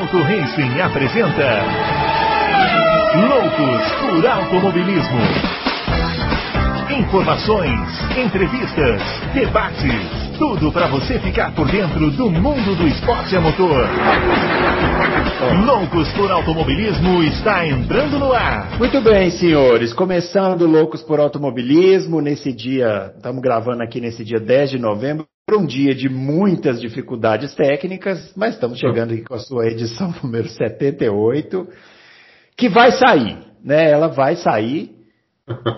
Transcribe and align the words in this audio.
Auto 0.00 0.16
Racing 0.22 0.80
apresenta 0.80 1.62
Loucos 3.28 3.92
por 4.00 4.26
Automobilismo. 4.26 5.20
Informações, 6.98 7.78
entrevistas, 8.16 9.02
debates, 9.34 10.38
tudo 10.38 10.72
para 10.72 10.86
você 10.86 11.18
ficar 11.18 11.54
por 11.54 11.70
dentro 11.70 12.10
do 12.12 12.30
mundo 12.30 12.74
do 12.76 12.88
esporte 12.88 13.36
a 13.36 13.42
motor. 13.42 13.86
Loucos 15.66 16.10
por 16.12 16.30
Automobilismo 16.32 17.22
está 17.24 17.66
entrando 17.66 18.18
no 18.18 18.32
ar. 18.32 18.78
Muito 18.78 19.02
bem, 19.02 19.30
senhores. 19.30 19.92
Começando 19.92 20.66
Loucos 20.66 21.02
por 21.02 21.20
Automobilismo, 21.20 22.22
nesse 22.22 22.54
dia, 22.54 23.12
estamos 23.14 23.42
gravando 23.42 23.82
aqui 23.82 24.00
nesse 24.00 24.24
dia 24.24 24.40
10 24.40 24.70
de 24.70 24.78
novembro, 24.78 25.26
um 25.54 25.66
dia 25.66 25.94
de 25.94 26.08
muitas 26.08 26.80
dificuldades 26.80 27.54
técnicas, 27.54 28.32
mas 28.36 28.54
estamos 28.54 28.78
chegando 28.78 29.12
aqui 29.12 29.22
com 29.22 29.34
a 29.34 29.38
sua 29.38 29.66
edição 29.66 30.12
número 30.22 30.48
78, 30.48 31.68
que 32.56 32.68
vai 32.68 32.92
sair, 32.92 33.38
né? 33.64 33.90
Ela 33.90 34.08
vai 34.08 34.36
sair, 34.36 34.94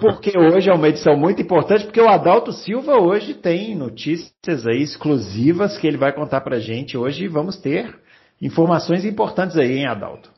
porque 0.01 0.37
hoje 0.37 0.69
é 0.69 0.75
uma 0.75 0.89
edição 0.89 1.17
muito 1.17 1.41
importante, 1.41 1.85
porque 1.85 2.01
o 2.01 2.09
Adalto 2.09 2.53
Silva 2.53 3.01
hoje 3.01 3.35
tem 3.35 3.75
notícias 3.75 4.67
aí 4.67 4.83
exclusivas 4.83 5.79
que 5.79 5.87
ele 5.87 5.97
vai 5.97 6.13
contar 6.13 6.41
pra 6.41 6.59
gente 6.59 6.97
hoje 6.97 7.25
e 7.25 7.29
vamos 7.29 7.57
ter 7.57 7.95
informações 8.41 9.05
importantes 9.05 9.57
aí, 9.57 9.79
hein, 9.79 9.87
Adalto? 9.87 10.31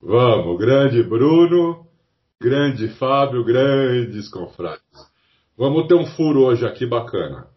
Vamos, 0.00 0.58
grande 0.58 1.02
Bruno, 1.02 1.86
grande 2.40 2.88
Fábio, 2.88 3.44
grandes 3.44 4.28
confrades. 4.28 4.82
Vamos 5.56 5.86
ter 5.88 5.94
um 5.94 6.04
furo 6.04 6.44
hoje 6.44 6.66
aqui 6.66 6.86
bacana 6.86 7.55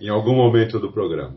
em 0.00 0.08
algum 0.08 0.34
momento 0.34 0.78
do 0.78 0.92
programa? 0.92 1.36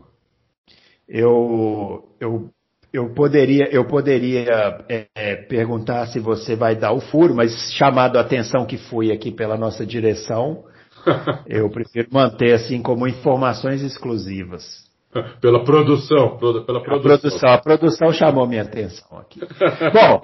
Eu, 1.08 2.04
eu, 2.20 2.50
eu 2.92 3.14
poderia, 3.14 3.68
eu 3.70 3.86
poderia 3.86 4.84
é, 4.88 5.06
é, 5.14 5.36
perguntar 5.36 6.06
se 6.06 6.18
você 6.18 6.54
vai 6.54 6.74
dar 6.74 6.92
o 6.92 7.00
furo, 7.00 7.34
mas 7.34 7.72
chamado 7.72 8.16
a 8.16 8.20
atenção 8.20 8.66
que 8.66 8.76
fui 8.76 9.12
aqui 9.12 9.30
pela 9.30 9.56
nossa 9.56 9.86
direção, 9.86 10.64
eu 11.46 11.70
prefiro 11.70 12.08
manter 12.12 12.52
assim 12.52 12.82
como 12.82 13.06
informações 13.06 13.82
exclusivas. 13.82 14.86
Pela 15.40 15.64
produção, 15.64 16.36
pela 16.36 16.62
produção. 16.62 16.94
A 16.94 17.00
produção, 17.00 17.50
a 17.50 17.58
produção 17.58 18.12
chamou 18.12 18.46
minha 18.46 18.60
atenção 18.60 19.18
aqui. 19.18 19.40
Bom, 19.90 20.20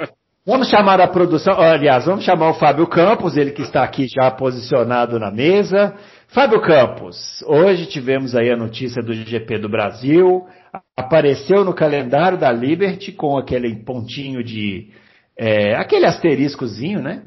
vamos 0.46 0.68
chamar 0.68 1.00
a 1.00 1.08
produção, 1.08 1.58
aliás, 1.58 2.04
vamos 2.04 2.22
chamar 2.22 2.50
o 2.50 2.54
Fábio 2.54 2.86
Campos, 2.86 3.34
ele 3.34 3.52
que 3.52 3.62
está 3.62 3.82
aqui 3.82 4.06
já 4.06 4.30
posicionado 4.30 5.18
na 5.18 5.30
mesa. 5.30 5.94
Fábio 6.34 6.60
Campos, 6.60 7.44
hoje 7.46 7.86
tivemos 7.86 8.34
aí 8.34 8.50
a 8.50 8.56
notícia 8.56 9.00
do 9.00 9.14
GP 9.14 9.56
do 9.56 9.68
Brasil, 9.68 10.44
apareceu 10.96 11.64
no 11.64 11.72
calendário 11.72 12.36
da 12.36 12.50
Liberty 12.50 13.12
com 13.12 13.38
aquele 13.38 13.84
pontinho 13.84 14.42
de. 14.42 14.90
É, 15.38 15.76
aquele 15.76 16.06
asteriscozinho, 16.06 17.00
né? 17.00 17.22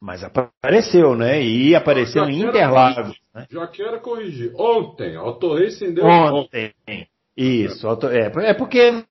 Mas 0.00 0.22
apareceu, 0.22 1.16
né? 1.16 1.42
E 1.42 1.74
apareceu 1.74 2.22
em 2.28 2.40
Interlagos. 2.40 3.18
Né? 3.34 3.46
Já 3.50 3.66
quero 3.66 4.00
corrigir. 4.00 4.52
Ontem, 4.56 5.16
Auto 5.16 5.54
Racing 5.54 5.94
deu 5.94 6.04
ontem. 6.04 6.72
ontem. 6.86 7.06
Isso, 7.36 7.88
é, 8.12 8.48
é 8.48 8.54
porque 8.54 9.02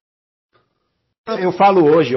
eu 1.28 1.52
falo 1.52 1.84
hoje, 1.84 2.16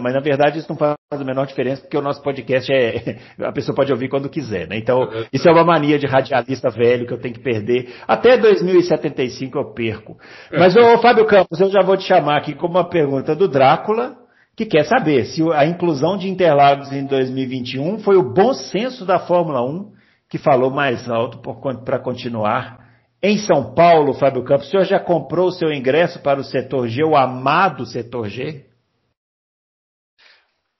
mas 0.00 0.14
na 0.14 0.20
verdade 0.20 0.58
isso 0.58 0.68
não 0.68 0.76
faz 0.76 0.96
a 1.10 1.24
menor 1.24 1.46
diferença, 1.46 1.82
porque 1.82 1.96
o 1.96 2.02
nosso 2.02 2.22
podcast 2.22 2.72
é. 2.72 3.18
A 3.40 3.52
pessoa 3.52 3.74
pode 3.74 3.92
ouvir 3.92 4.08
quando 4.08 4.28
quiser, 4.28 4.68
né? 4.68 4.76
Então, 4.76 5.08
isso 5.32 5.48
é 5.48 5.52
uma 5.52 5.64
mania 5.64 5.98
de 5.98 6.06
radialista 6.06 6.70
velho 6.70 7.06
que 7.06 7.12
eu 7.12 7.20
tenho 7.20 7.34
que 7.34 7.42
perder. 7.42 7.94
Até 8.06 8.36
2075 8.36 9.58
eu 9.58 9.72
perco. 9.72 10.16
Mas, 10.52 10.76
ô 10.76 10.98
Fábio 10.98 11.26
Campos, 11.26 11.60
eu 11.60 11.70
já 11.70 11.82
vou 11.82 11.96
te 11.96 12.04
chamar 12.04 12.38
aqui 12.38 12.54
com 12.54 12.66
uma 12.66 12.88
pergunta 12.88 13.34
do 13.34 13.48
Drácula, 13.48 14.16
que 14.56 14.66
quer 14.66 14.84
saber 14.84 15.26
se 15.26 15.42
a 15.52 15.66
inclusão 15.66 16.16
de 16.16 16.28
Interlagos 16.28 16.92
em 16.92 17.04
2021 17.04 17.98
foi 17.98 18.16
o 18.16 18.32
bom 18.32 18.54
senso 18.54 19.04
da 19.04 19.18
Fórmula 19.18 19.62
1 19.62 19.96
que 20.28 20.38
falou 20.38 20.70
mais 20.70 21.08
alto 21.08 21.40
para 21.84 21.98
continuar. 21.98 22.84
Em 23.22 23.38
São 23.38 23.74
Paulo, 23.74 24.12
Fábio 24.14 24.44
Campos, 24.44 24.68
o 24.68 24.70
senhor 24.70 24.84
já 24.84 25.00
comprou 25.00 25.48
o 25.48 25.52
seu 25.52 25.72
ingresso 25.72 26.20
para 26.20 26.40
o 26.40 26.44
setor 26.44 26.88
G, 26.88 27.02
o 27.02 27.16
amado 27.16 27.86
setor 27.86 28.28
G? 28.28 28.65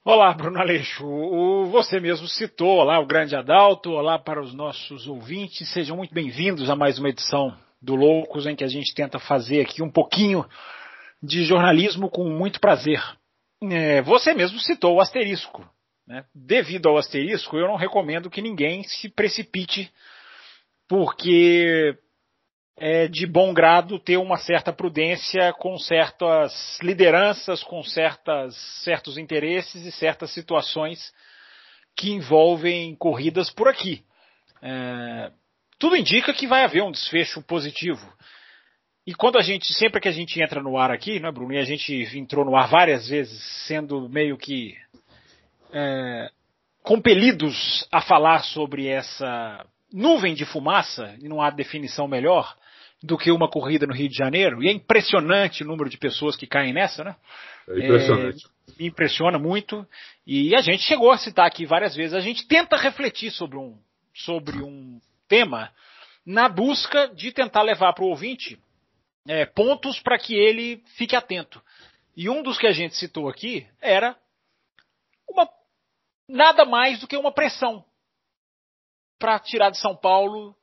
Olá, 0.09 0.33
Bruno 0.33 0.57
Aleixo. 0.57 1.05
O, 1.05 1.65
você 1.65 1.99
mesmo 1.99 2.29
citou 2.29 2.81
lá 2.81 2.97
o 2.97 3.05
grande 3.05 3.35
Adalto. 3.35 3.91
Olá 3.91 4.17
para 4.17 4.41
os 4.41 4.53
nossos 4.53 5.05
ouvintes. 5.05 5.67
Sejam 5.73 5.97
muito 5.97 6.13
bem-vindos 6.13 6.69
a 6.69 6.77
mais 6.77 6.97
uma 6.97 7.09
edição 7.09 7.53
do 7.81 7.93
Loucos, 7.93 8.47
em 8.47 8.55
que 8.55 8.63
a 8.63 8.69
gente 8.69 8.95
tenta 8.95 9.19
fazer 9.19 9.59
aqui 9.59 9.83
um 9.83 9.91
pouquinho 9.91 10.45
de 11.21 11.43
jornalismo 11.43 12.09
com 12.09 12.23
muito 12.23 12.61
prazer. 12.61 13.03
É, 13.61 14.01
você 14.01 14.33
mesmo 14.33 14.57
citou 14.61 14.95
o 14.95 15.01
asterisco. 15.01 15.69
Né? 16.07 16.23
Devido 16.33 16.87
ao 16.87 16.97
asterisco, 16.97 17.57
eu 17.57 17.67
não 17.67 17.75
recomendo 17.75 18.29
que 18.29 18.41
ninguém 18.41 18.83
se 18.83 19.09
precipite, 19.09 19.91
porque 20.87 21.97
é 22.77 23.07
de 23.07 23.25
bom 23.25 23.53
grado 23.53 23.97
ter 23.97 24.17
uma 24.17 24.37
certa 24.37 24.71
prudência 24.71 25.51
com 25.53 25.77
certas 25.79 26.79
lideranças, 26.81 27.63
com 27.63 27.81
certas, 27.83 28.55
certos 28.83 29.17
interesses 29.17 29.83
e 29.83 29.91
certas 29.91 30.31
situações 30.31 31.11
que 31.95 32.11
envolvem 32.11 32.95
corridas 32.95 33.49
por 33.49 33.67
aqui. 33.67 34.03
É, 34.61 35.31
tudo 35.79 35.95
indica 35.95 36.31
que 36.33 36.45
vai 36.45 36.63
haver 36.63 36.83
um 36.83 36.91
desfecho 36.91 37.41
positivo. 37.41 38.07
E 39.07 39.13
quando 39.13 39.39
a 39.39 39.41
gente, 39.41 39.73
sempre 39.73 39.99
que 39.99 40.07
a 40.07 40.11
gente 40.11 40.39
entra 40.39 40.61
no 40.61 40.77
ar 40.77 40.91
aqui, 40.91 41.19
né, 41.19 41.31
Bruno, 41.31 41.53
e 41.53 41.57
a 41.57 41.63
gente 41.63 41.93
entrou 42.15 42.45
no 42.45 42.55
ar 42.55 42.67
várias 42.67 43.07
vezes, 43.09 43.41
sendo 43.65 44.07
meio 44.07 44.37
que 44.37 44.75
é, 45.73 46.29
compelidos 46.83 47.87
a 47.91 48.01
falar 48.01 48.43
sobre 48.43 48.87
essa 48.87 49.65
nuvem 49.91 50.35
de 50.35 50.45
fumaça, 50.45 51.15
e 51.19 51.27
não 51.27 51.41
há 51.41 51.49
definição 51.49 52.07
melhor, 52.07 52.55
do 53.03 53.17
que 53.17 53.31
uma 53.31 53.49
corrida 53.49 53.85
no 53.85 53.93
Rio 53.93 54.09
de 54.09 54.17
Janeiro. 54.17 54.63
E 54.63 54.67
é 54.67 54.71
impressionante 54.71 55.63
o 55.63 55.67
número 55.67 55.89
de 55.89 55.97
pessoas 55.97 56.35
que 56.35 56.47
caem 56.47 56.73
nessa, 56.73 57.03
né? 57.03 57.15
É 57.69 57.79
impressionante. 57.79 58.45
É, 58.45 58.81
me 58.81 58.87
impressiona 58.87 59.37
muito. 59.37 59.85
E 60.25 60.55
a 60.55 60.61
gente 60.61 60.83
chegou 60.83 61.11
a 61.11 61.17
citar 61.17 61.45
aqui 61.45 61.65
várias 61.65 61.95
vezes. 61.95 62.13
A 62.13 62.19
gente 62.19 62.47
tenta 62.47 62.75
refletir 62.75 63.31
sobre 63.31 63.57
um, 63.57 63.77
sobre 64.13 64.57
um 64.63 64.99
tema 65.27 65.71
na 66.25 66.49
busca 66.49 67.07
de 67.09 67.31
tentar 67.31 67.61
levar 67.61 67.93
para 67.93 68.03
o 68.03 68.09
ouvinte 68.09 68.59
é, 69.27 69.45
pontos 69.45 69.99
para 69.99 70.17
que 70.17 70.35
ele 70.35 70.83
fique 70.95 71.15
atento. 71.15 71.61
E 72.15 72.29
um 72.29 72.41
dos 72.41 72.57
que 72.57 72.65
a 72.65 72.71
gente 72.71 72.95
citou 72.95 73.29
aqui 73.29 73.67
era 73.79 74.17
uma 75.29 75.47
nada 76.27 76.65
mais 76.65 76.99
do 76.99 77.07
que 77.07 77.15
uma 77.15 77.31
pressão 77.31 77.85
para 79.19 79.39
tirar 79.39 79.69
de 79.69 79.77
São 79.77 79.95
Paulo 79.95 80.55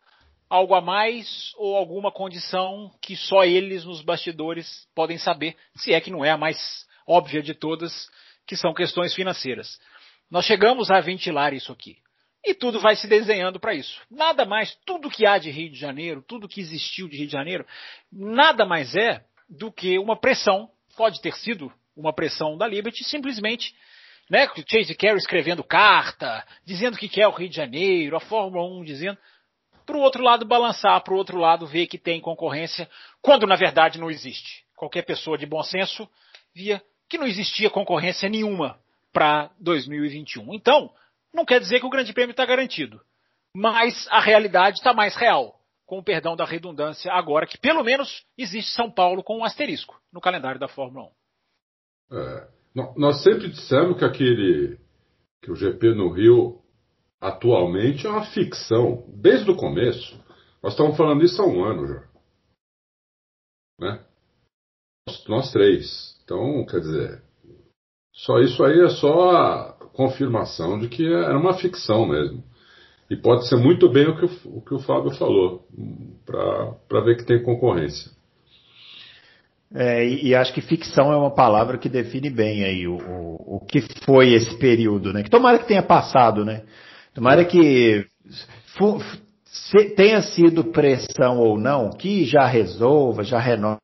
algo 0.48 0.74
a 0.74 0.80
mais 0.80 1.52
ou 1.56 1.76
alguma 1.76 2.12
condição 2.12 2.90
que 3.00 3.16
só 3.16 3.44
eles 3.44 3.84
nos 3.84 4.02
bastidores 4.02 4.86
podem 4.94 5.18
saber, 5.18 5.56
se 5.76 5.92
é 5.92 6.00
que 6.00 6.10
não 6.10 6.24
é 6.24 6.30
a 6.30 6.38
mais 6.38 6.86
óbvia 7.06 7.42
de 7.42 7.54
todas, 7.54 8.08
que 8.46 8.56
são 8.56 8.74
questões 8.74 9.14
financeiras. 9.14 9.78
Nós 10.30 10.44
chegamos 10.44 10.90
a 10.90 11.00
ventilar 11.00 11.52
isso 11.52 11.72
aqui. 11.72 11.96
E 12.44 12.52
tudo 12.54 12.78
vai 12.78 12.94
se 12.94 13.06
desenhando 13.06 13.58
para 13.58 13.74
isso. 13.74 14.00
Nada 14.10 14.44
mais, 14.44 14.76
tudo 14.84 15.10
que 15.10 15.26
há 15.26 15.38
de 15.38 15.50
Rio 15.50 15.70
de 15.70 15.78
Janeiro, 15.78 16.22
tudo 16.26 16.48
que 16.48 16.60
existiu 16.60 17.08
de 17.08 17.16
Rio 17.16 17.26
de 17.26 17.32
Janeiro, 17.32 17.66
nada 18.12 18.66
mais 18.66 18.94
é 18.94 19.24
do 19.48 19.72
que 19.72 19.98
uma 19.98 20.18
pressão, 20.18 20.68
pode 20.96 21.22
ter 21.22 21.34
sido 21.34 21.72
uma 21.96 22.12
pressão 22.12 22.56
da 22.58 22.66
Liberty, 22.66 23.02
simplesmente 23.04 23.74
né, 24.28 24.48
Chase 24.66 24.94
Carey 24.94 25.16
escrevendo 25.16 25.62
carta, 25.62 26.46
dizendo 26.64 26.96
que 26.96 27.08
quer 27.08 27.26
o 27.28 27.32
Rio 27.32 27.48
de 27.48 27.56
Janeiro, 27.56 28.16
a 28.16 28.20
Fórmula 28.20 28.64
1 28.80 28.84
dizendo 28.84 29.18
para 29.84 29.96
o 29.96 30.00
outro 30.00 30.22
lado 30.22 30.44
balançar, 30.44 31.02
para 31.02 31.14
o 31.14 31.16
outro 31.16 31.38
lado 31.38 31.66
ver 31.66 31.86
que 31.86 31.98
tem 31.98 32.20
concorrência, 32.20 32.88
quando 33.20 33.46
na 33.46 33.56
verdade 33.56 33.98
não 33.98 34.10
existe. 34.10 34.64
Qualquer 34.76 35.02
pessoa 35.02 35.38
de 35.38 35.46
bom 35.46 35.62
senso 35.62 36.08
via 36.54 36.82
que 37.08 37.18
não 37.18 37.26
existia 37.26 37.70
concorrência 37.70 38.28
nenhuma 38.28 38.78
para 39.12 39.50
2021. 39.60 40.54
Então, 40.54 40.90
não 41.32 41.44
quer 41.44 41.60
dizer 41.60 41.80
que 41.80 41.86
o 41.86 41.90
Grande 41.90 42.12
Prêmio 42.12 42.32
está 42.32 42.44
garantido, 42.44 43.00
mas 43.54 44.08
a 44.10 44.20
realidade 44.20 44.78
está 44.78 44.92
mais 44.92 45.14
real, 45.14 45.60
com 45.86 45.98
o 45.98 46.02
perdão 46.02 46.34
da 46.34 46.44
redundância, 46.44 47.12
agora 47.12 47.46
que 47.46 47.58
pelo 47.58 47.84
menos 47.84 48.24
existe 48.36 48.72
São 48.72 48.90
Paulo 48.90 49.22
com 49.22 49.38
um 49.38 49.44
asterisco 49.44 50.00
no 50.12 50.20
calendário 50.20 50.58
da 50.58 50.68
Fórmula 50.68 51.10
1. 52.10 52.16
É, 52.16 52.48
nós 52.96 53.22
sempre 53.22 53.48
dissemos 53.48 53.98
que 53.98 54.04
aquele 54.04 54.78
que 55.42 55.52
o 55.52 55.54
GP 55.54 55.94
no 55.94 56.10
Rio 56.10 56.63
atualmente 57.24 58.06
é 58.06 58.10
uma 58.10 58.26
ficção, 58.26 59.02
desde 59.08 59.50
o 59.50 59.56
começo. 59.56 60.22
Nós 60.62 60.74
estamos 60.74 60.96
falando 60.96 61.24
isso 61.24 61.40
há 61.40 61.46
um 61.46 61.64
ano 61.64 61.86
já. 61.86 62.02
Né? 63.80 64.04
Nós, 65.08 65.26
nós 65.26 65.52
três. 65.52 66.20
Então, 66.22 66.66
quer 66.66 66.80
dizer, 66.80 67.22
só 68.12 68.38
isso 68.40 68.62
aí 68.62 68.78
é 68.78 68.88
só 68.90 69.30
a 69.30 69.72
confirmação 69.94 70.78
de 70.78 70.88
que 70.88 71.06
era 71.06 71.38
uma 71.38 71.54
ficção 71.54 72.06
mesmo. 72.06 72.44
E 73.10 73.16
pode 73.16 73.48
ser 73.48 73.56
muito 73.56 73.88
bem 73.88 74.06
o 74.06 74.16
que 74.16 74.24
o, 74.24 74.58
o, 74.58 74.60
que 74.60 74.74
o 74.74 74.78
Fábio 74.78 75.10
falou, 75.12 75.66
para 76.26 77.00
ver 77.00 77.16
que 77.16 77.26
tem 77.26 77.42
concorrência. 77.42 78.10
É, 79.74 80.06
e, 80.06 80.28
e, 80.28 80.34
acho 80.34 80.52
que 80.52 80.60
ficção 80.60 81.12
é 81.12 81.16
uma 81.16 81.34
palavra 81.34 81.78
que 81.78 81.88
define 81.88 82.30
bem 82.30 82.64
aí 82.64 82.86
o, 82.86 82.96
o, 82.96 83.56
o, 83.56 83.60
que 83.60 83.80
foi 84.04 84.32
esse 84.32 84.56
período, 84.58 85.12
né? 85.12 85.22
Que 85.22 85.30
tomara 85.30 85.58
que 85.58 85.66
tenha 85.66 85.82
passado, 85.82 86.44
né? 86.44 86.62
Tomara 87.14 87.44
que 87.44 88.06
tenha 89.96 90.20
sido 90.22 90.64
pressão 90.64 91.38
ou 91.38 91.56
não, 91.56 91.90
que 91.90 92.24
já 92.24 92.44
resolva, 92.46 93.22
já 93.22 93.38
renova 93.38 93.78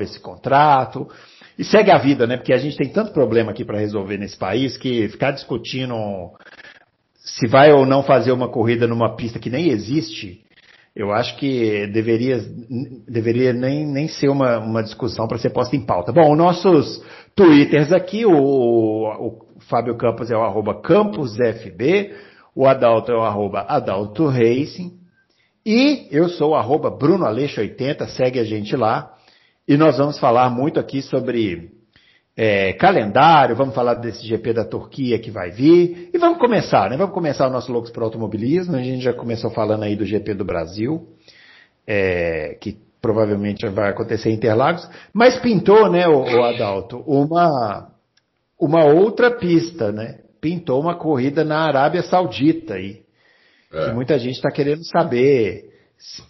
esse 0.00 0.18
contrato 0.18 1.08
e 1.56 1.64
segue 1.64 1.90
a 1.90 1.98
vida, 1.98 2.26
né? 2.26 2.36
Porque 2.36 2.52
a 2.52 2.58
gente 2.58 2.76
tem 2.76 2.88
tanto 2.88 3.12
problema 3.12 3.52
aqui 3.52 3.64
para 3.64 3.78
resolver 3.78 4.18
nesse 4.18 4.36
país 4.36 4.76
que 4.76 5.08
ficar 5.08 5.30
discutindo 5.30 5.94
se 7.14 7.46
vai 7.46 7.72
ou 7.72 7.86
não 7.86 8.02
fazer 8.02 8.32
uma 8.32 8.48
corrida 8.48 8.86
numa 8.86 9.16
pista 9.16 9.38
que 9.38 9.48
nem 9.48 9.68
existe, 9.68 10.44
eu 10.94 11.12
acho 11.12 11.36
que 11.38 11.86
deveria, 11.88 12.40
deveria 13.08 13.52
nem, 13.52 13.86
nem 13.86 14.06
ser 14.08 14.28
uma, 14.28 14.58
uma 14.58 14.82
discussão 14.82 15.26
para 15.26 15.38
ser 15.38 15.50
posta 15.50 15.74
em 15.74 15.84
pauta. 15.84 16.12
Bom, 16.12 16.36
nossos 16.36 17.02
twitters 17.34 17.92
aqui, 17.92 18.24
o, 18.24 18.32
o 18.32 19.60
Fábio 19.68 19.96
Campos 19.96 20.30
é 20.30 20.36
o 20.36 20.42
arroba 20.42 20.80
CampusFB, 20.80 22.12
o 22.54 22.66
Adalto 22.66 23.10
é 23.10 23.16
o 23.16 23.22
arroba 23.22 23.66
Adalto 23.68 24.26
Racing, 24.26 25.04
e 25.66 26.08
eu 26.10 26.28
sou 26.28 26.50
o 26.50 26.54
arroba 26.54 26.90
Bruno 26.90 27.24
Aleixo 27.24 27.60
80, 27.60 28.06
segue 28.08 28.38
a 28.38 28.44
gente 28.44 28.76
lá. 28.76 29.14
E 29.66 29.78
nós 29.78 29.96
vamos 29.96 30.18
falar 30.18 30.50
muito 30.50 30.78
aqui 30.78 31.00
sobre 31.00 31.70
é, 32.36 32.74
calendário, 32.74 33.56
vamos 33.56 33.74
falar 33.74 33.94
desse 33.94 34.26
GP 34.26 34.52
da 34.52 34.64
Turquia 34.64 35.18
que 35.18 35.30
vai 35.30 35.50
vir. 35.50 36.10
E 36.12 36.18
vamos 36.18 36.38
começar, 36.38 36.90
né? 36.90 36.98
Vamos 36.98 37.14
começar 37.14 37.48
o 37.48 37.50
nosso 37.50 37.72
Loucos 37.72 37.90
para 37.90 38.04
Automobilismo. 38.04 38.76
A 38.76 38.82
gente 38.82 39.02
já 39.02 39.14
começou 39.14 39.50
falando 39.50 39.84
aí 39.84 39.96
do 39.96 40.04
GP 40.04 40.34
do 40.34 40.44
Brasil, 40.44 41.08
é, 41.86 42.58
que 42.60 42.76
provavelmente 43.00 43.66
vai 43.68 43.88
acontecer 43.88 44.28
em 44.30 44.34
Interlagos. 44.34 44.86
Mas 45.14 45.38
pintou, 45.38 45.90
né, 45.90 46.06
o, 46.06 46.24
o 46.24 46.44
Adalto, 46.44 46.98
uma, 47.06 47.90
uma 48.60 48.84
outra 48.84 49.30
pista, 49.30 49.90
né? 49.90 50.18
Pintou 50.44 50.78
uma 50.78 50.94
corrida 50.94 51.42
na 51.42 51.60
Arábia 51.60 52.02
Saudita 52.02 52.74
aí. 52.74 53.00
É. 53.72 53.86
Que 53.86 53.94
muita 53.94 54.18
gente 54.18 54.34
está 54.34 54.50
querendo 54.50 54.84
saber, 54.84 55.70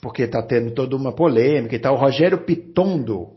porque 0.00 0.22
está 0.22 0.40
tendo 0.40 0.70
toda 0.70 0.94
uma 0.94 1.12
polêmica 1.12 1.74
e 1.74 1.80
tal. 1.80 1.96
O 1.96 1.98
Rogério 1.98 2.38
Pitondo, 2.44 3.30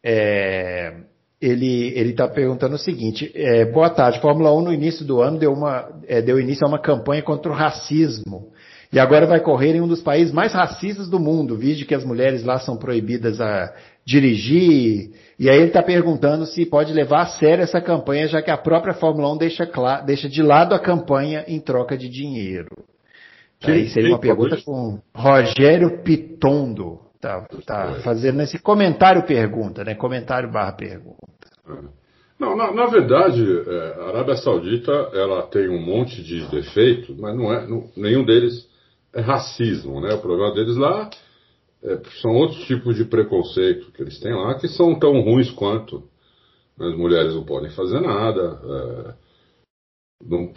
é, 0.00 0.94
ele 1.40 2.10
está 2.10 2.28
perguntando 2.28 2.76
o 2.76 2.78
seguinte: 2.78 3.32
é, 3.34 3.64
boa 3.64 3.90
tarde, 3.90 4.20
Fórmula 4.20 4.54
1 4.54 4.60
no 4.60 4.72
início 4.72 5.04
do 5.04 5.20
ano 5.20 5.40
deu, 5.40 5.52
uma, 5.52 5.90
é, 6.06 6.22
deu 6.22 6.38
início 6.38 6.64
a 6.64 6.68
uma 6.68 6.78
campanha 6.78 7.22
contra 7.24 7.50
o 7.50 7.54
racismo. 7.56 8.52
E 8.92 9.00
agora 9.00 9.26
vai 9.26 9.40
correr 9.40 9.74
em 9.74 9.80
um 9.80 9.88
dos 9.88 10.02
países 10.02 10.32
mais 10.32 10.52
racistas 10.52 11.08
do 11.08 11.18
mundo, 11.18 11.56
visto 11.56 11.84
que 11.84 11.96
as 11.96 12.04
mulheres 12.04 12.44
lá 12.44 12.60
são 12.60 12.76
proibidas 12.76 13.40
a 13.40 13.74
dirigir. 14.04 15.10
E 15.38 15.48
aí 15.48 15.56
ele 15.56 15.66
está 15.68 15.82
perguntando 15.82 16.46
se 16.46 16.66
pode 16.66 16.92
levar 16.92 17.22
a 17.22 17.26
sério 17.26 17.62
essa 17.62 17.80
campanha, 17.80 18.28
já 18.28 18.42
que 18.42 18.50
a 18.50 18.56
própria 18.56 18.94
Fórmula 18.94 19.32
1 19.32 19.38
deixa, 19.38 19.70
deixa 20.04 20.28
de 20.28 20.42
lado 20.42 20.74
a 20.74 20.78
campanha 20.78 21.44
em 21.48 21.60
troca 21.60 21.96
de 21.96 22.08
dinheiro. 22.08 22.84
Quem, 23.60 23.74
aí 23.74 23.88
seria 23.88 24.10
uma 24.10 24.18
pergunta 24.18 24.56
com 24.64 25.00
Rogério 25.14 26.02
Pitondo. 26.02 27.00
Tá, 27.20 27.46
tá 27.64 28.00
fazendo 28.02 28.42
esse 28.42 28.58
comentário 28.58 29.22
pergunta, 29.24 29.84
né? 29.84 29.94
Comentário 29.94 30.50
barra 30.50 30.72
pergunta. 30.72 31.16
Não, 32.36 32.56
na, 32.56 32.72
na 32.72 32.86
verdade, 32.86 33.40
é, 33.44 34.00
a 34.00 34.08
Arábia 34.08 34.36
Saudita 34.36 34.90
ela 35.14 35.42
tem 35.42 35.68
um 35.68 35.80
monte 35.80 36.20
de 36.20 36.44
defeitos, 36.46 37.16
mas 37.16 37.36
não 37.36 37.52
é, 37.52 37.64
não, 37.68 37.88
nenhum 37.96 38.24
deles 38.24 38.66
é 39.14 39.20
racismo, 39.20 40.00
né? 40.00 40.14
O 40.14 40.20
problema 40.20 40.52
deles 40.52 40.76
lá 40.76 41.08
é, 41.84 42.00
são 42.20 42.32
outros 42.32 42.64
tipos 42.66 42.96
de 42.96 43.04
preconceito 43.04 43.90
que 43.92 44.02
eles 44.02 44.18
têm 44.20 44.34
lá 44.34 44.54
que 44.54 44.68
são 44.68 44.98
tão 44.98 45.20
ruins 45.20 45.50
quanto. 45.50 46.02
As 46.78 46.96
mulheres 46.96 47.34
não 47.34 47.44
podem 47.44 47.70
fazer 47.70 48.00
nada, 48.00 48.60
é, 48.64 49.14
não, 50.24 50.52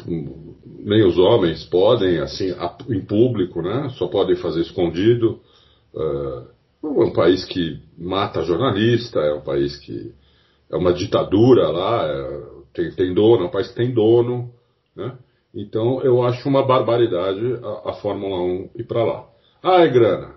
nem 0.63 1.03
os 1.03 1.17
homens 1.17 1.63
podem, 1.65 2.19
assim, 2.19 2.53
em 2.89 3.01
público, 3.01 3.61
né? 3.61 3.89
Só 3.97 4.07
podem 4.07 4.35
fazer 4.35 4.61
escondido. 4.61 5.39
É, 5.95 6.55
é 6.83 6.87
um 6.87 7.11
país 7.11 7.43
que 7.45 7.79
mata 7.97 8.43
jornalista, 8.43 9.19
é 9.19 9.33
um 9.33 9.41
país 9.41 9.75
que 9.77 10.13
é 10.69 10.77
uma 10.77 10.93
ditadura 10.93 11.69
lá, 11.69 12.07
é, 12.07 12.43
tem, 12.73 12.91
tem, 12.91 13.13
dono, 13.13 13.43
é 13.43 13.47
um 13.47 13.51
país 13.51 13.67
que 13.69 13.75
tem 13.75 13.91
dono, 13.91 14.51
né? 14.95 15.17
Então 15.53 16.01
eu 16.01 16.21
acho 16.23 16.47
uma 16.47 16.65
barbaridade 16.65 17.59
a, 17.63 17.89
a 17.89 17.93
Fórmula 17.93 18.41
1 18.41 18.69
ir 18.75 18.83
para 18.83 19.03
lá. 19.03 19.27
Ah, 19.63 19.81
é 19.81 19.87
grana. 19.87 20.34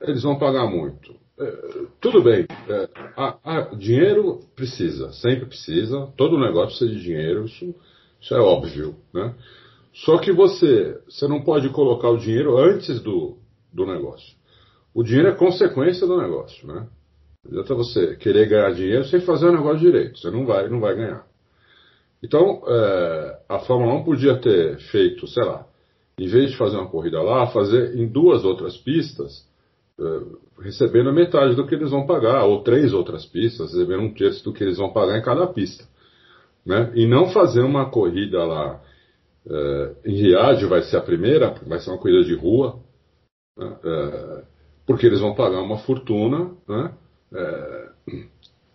Eles 0.00 0.22
vão 0.22 0.38
pagar 0.38 0.66
muito. 0.66 1.14
É, 1.38 1.86
tudo 2.00 2.22
bem. 2.22 2.46
É, 2.68 2.88
a, 3.16 3.38
a, 3.44 3.60
dinheiro 3.74 4.40
precisa, 4.54 5.12
sempre 5.12 5.46
precisa. 5.46 6.12
Todo 6.16 6.38
negócio 6.38 6.78
precisa 6.78 6.90
de 6.90 7.02
dinheiro, 7.02 7.44
isso, 7.44 7.74
isso 8.20 8.34
é 8.34 8.40
óbvio, 8.40 8.96
né? 9.12 9.34
Só 9.92 10.18
que 10.18 10.32
você, 10.32 11.00
você 11.08 11.26
não 11.26 11.42
pode 11.42 11.68
colocar 11.70 12.08
o 12.08 12.18
dinheiro 12.18 12.56
antes 12.56 13.00
do, 13.00 13.38
do 13.72 13.86
negócio. 13.86 14.36
O 14.94 15.02
dinheiro 15.02 15.28
é 15.28 15.34
consequência 15.34 16.06
do 16.06 16.20
negócio, 16.20 16.66
né? 16.66 16.86
Adianta 17.46 17.74
você 17.74 18.16
querer 18.16 18.48
ganhar 18.48 18.74
dinheiro 18.74 19.04
sem 19.04 19.20
fazer 19.20 19.46
o 19.46 19.52
negócio 19.52 19.78
direito. 19.78 20.18
Você 20.18 20.30
não 20.30 20.44
vai, 20.44 20.68
não 20.68 20.80
vai 20.80 20.94
ganhar. 20.94 21.26
Então, 22.22 22.62
é, 22.66 23.38
a 23.48 23.58
Fórmula 23.60 23.94
1 23.94 24.04
podia 24.04 24.36
ter 24.36 24.78
feito, 24.90 25.26
sei 25.28 25.44
lá, 25.44 25.66
em 26.18 26.26
vez 26.26 26.50
de 26.50 26.56
fazer 26.56 26.76
uma 26.76 26.88
corrida 26.88 27.22
lá, 27.22 27.46
fazer 27.48 27.96
em 27.96 28.08
duas 28.08 28.44
outras 28.44 28.76
pistas, 28.76 29.47
é, 29.98 30.62
recebendo 30.62 31.12
metade 31.12 31.54
do 31.56 31.66
que 31.66 31.74
eles 31.74 31.90
vão 31.90 32.06
pagar, 32.06 32.44
ou 32.44 32.62
três 32.62 32.92
outras 32.92 33.26
pistas, 33.26 33.72
recebendo 33.72 34.02
um 34.02 34.14
terço 34.14 34.44
do 34.44 34.52
que 34.52 34.62
eles 34.62 34.78
vão 34.78 34.92
pagar 34.92 35.18
em 35.18 35.22
cada 35.22 35.46
pista. 35.46 35.84
Né? 36.64 36.92
E 36.94 37.06
não 37.06 37.30
fazer 37.30 37.62
uma 37.62 37.90
corrida 37.90 38.44
lá 38.44 38.80
é, 39.48 39.94
em 40.04 40.14
Riad, 40.14 40.64
vai 40.66 40.82
ser 40.82 40.98
a 40.98 41.02
primeira, 41.02 41.54
vai 41.66 41.80
ser 41.80 41.90
uma 41.90 41.98
corrida 41.98 42.24
de 42.24 42.34
rua, 42.34 42.78
né? 43.56 43.76
É, 43.84 44.42
porque 44.86 45.06
eles 45.06 45.20
vão 45.20 45.34
pagar 45.34 45.60
uma 45.60 45.78
fortuna, 45.78 46.50
né? 46.66 46.94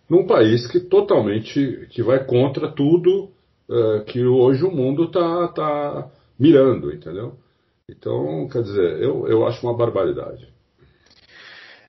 Num 0.08 0.26
país 0.28 0.64
que 0.68 0.78
totalmente 0.78 1.88
que 1.90 2.04
vai 2.04 2.24
contra 2.24 2.70
tudo 2.70 3.32
que 4.06 4.24
hoje 4.24 4.62
o 4.64 4.70
mundo 4.70 5.06
está 5.06 5.48
tá 5.48 6.10
mirando, 6.38 6.92
entendeu? 6.92 7.36
Então, 7.90 8.46
quer 8.48 8.62
dizer, 8.62 9.02
eu, 9.02 9.26
eu 9.26 9.44
acho 9.44 9.66
uma 9.66 9.76
barbaridade. 9.76 10.53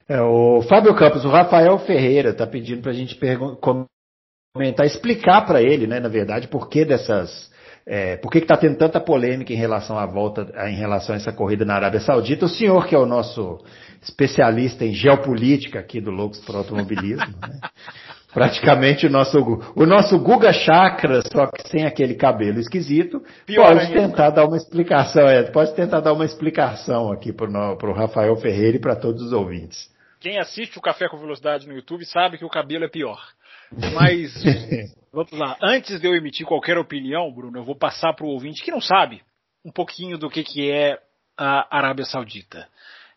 É, 0.08 0.22
o 0.22 0.62
Fábio 0.64 0.94
Campos, 0.96 1.26
o 1.26 1.30
Rafael 1.30 1.78
Ferreira 1.80 2.30
está 2.30 2.46
pedindo 2.46 2.82
para 2.82 2.92
a 2.92 2.96
gente 2.96 3.20
comentar, 3.60 4.86
explicar 4.86 5.46
para 5.46 5.62
ele, 5.62 5.88
né, 5.88 6.00
na 6.00 6.10
verdade, 6.10 6.48
por 6.48 6.70
que 6.70 6.86
dessas 6.86 7.54
é, 7.88 8.18
por 8.18 8.32
que 8.32 8.40
está 8.40 8.58
tendo 8.58 8.78
tanta 8.78 9.00
polêmica 9.00 9.54
em 9.54 9.58
relação 9.58 9.98
à 9.98 10.08
volta, 10.08 10.52
em 10.68 10.76
relação 10.76 11.14
a 11.14 11.18
essa 11.18 11.32
corrida 11.32 11.64
na 11.64 11.76
Arábia 11.76 12.00
Saudita? 12.00 12.46
O 12.46 12.50
senhor, 12.50 12.88
que 12.88 12.96
é 12.96 12.98
o 12.98 13.06
nosso 13.06 13.60
especialista 14.02 14.84
em 14.84 14.94
geopolítica 14.94 15.80
aqui 15.80 16.02
do 16.02 16.10
Loucos 16.10 16.40
para 16.40 16.56
o 16.56 16.58
Automobilismo, 16.60 17.36
né? 17.42 17.60
praticamente 18.34 19.06
o 19.06 19.10
nosso, 19.10 19.38
o 19.76 19.86
nosso 19.86 20.20
Guga 20.20 20.52
Chakra, 20.52 21.22
só 21.32 21.46
que 21.46 21.70
sem 21.70 21.86
aquele 21.86 22.16
cabelo 22.16 22.60
esquisito, 22.60 23.22
Pior 23.46 23.68
pode 23.68 23.80
ainda. 23.80 24.02
tentar 24.02 24.32
dar 24.32 24.46
uma 24.46 24.58
explicação, 24.58 25.28
é, 25.28 25.44
pode 25.44 25.74
tentar 25.76 26.00
dar 26.00 26.14
uma 26.14 26.26
explicação 26.26 27.12
aqui 27.12 27.32
para 27.32 27.48
o 27.48 27.94
Rafael 27.94 28.36
Ferreira 28.38 28.78
e 28.78 28.82
para 28.82 28.96
todos 28.96 29.22
os 29.22 29.32
ouvintes. 29.32 29.95
Quem 30.26 30.40
assiste 30.40 30.76
o 30.80 30.82
Café 30.82 31.08
com 31.08 31.20
Velocidade 31.20 31.68
no 31.68 31.76
YouTube 31.76 32.04
sabe 32.04 32.40
que 32.40 32.44
o 32.44 32.50
cabelo 32.50 32.84
é 32.84 32.88
pior. 32.88 33.24
Mas 33.94 34.34
Vamos 35.14 35.32
lá. 35.34 35.56
Antes 35.62 36.00
de 36.02 36.08
eu 36.08 36.16
emitir 36.16 36.48
qualquer 36.48 36.80
opinião, 36.80 37.32
Bruno, 37.32 37.60
eu 37.60 37.64
vou 37.64 37.76
passar 37.76 38.12
para 38.12 38.26
o 38.26 38.30
ouvinte 38.30 38.64
que 38.64 38.72
não 38.72 38.82
sabe 38.82 39.22
um 39.64 39.72
pouquinho 39.72 40.18
do 40.18 40.28
que, 40.28 40.44
que 40.44 40.72
é 40.72 40.98
a 41.38 41.78
Arábia 41.78 42.06
Saudita. 42.06 42.68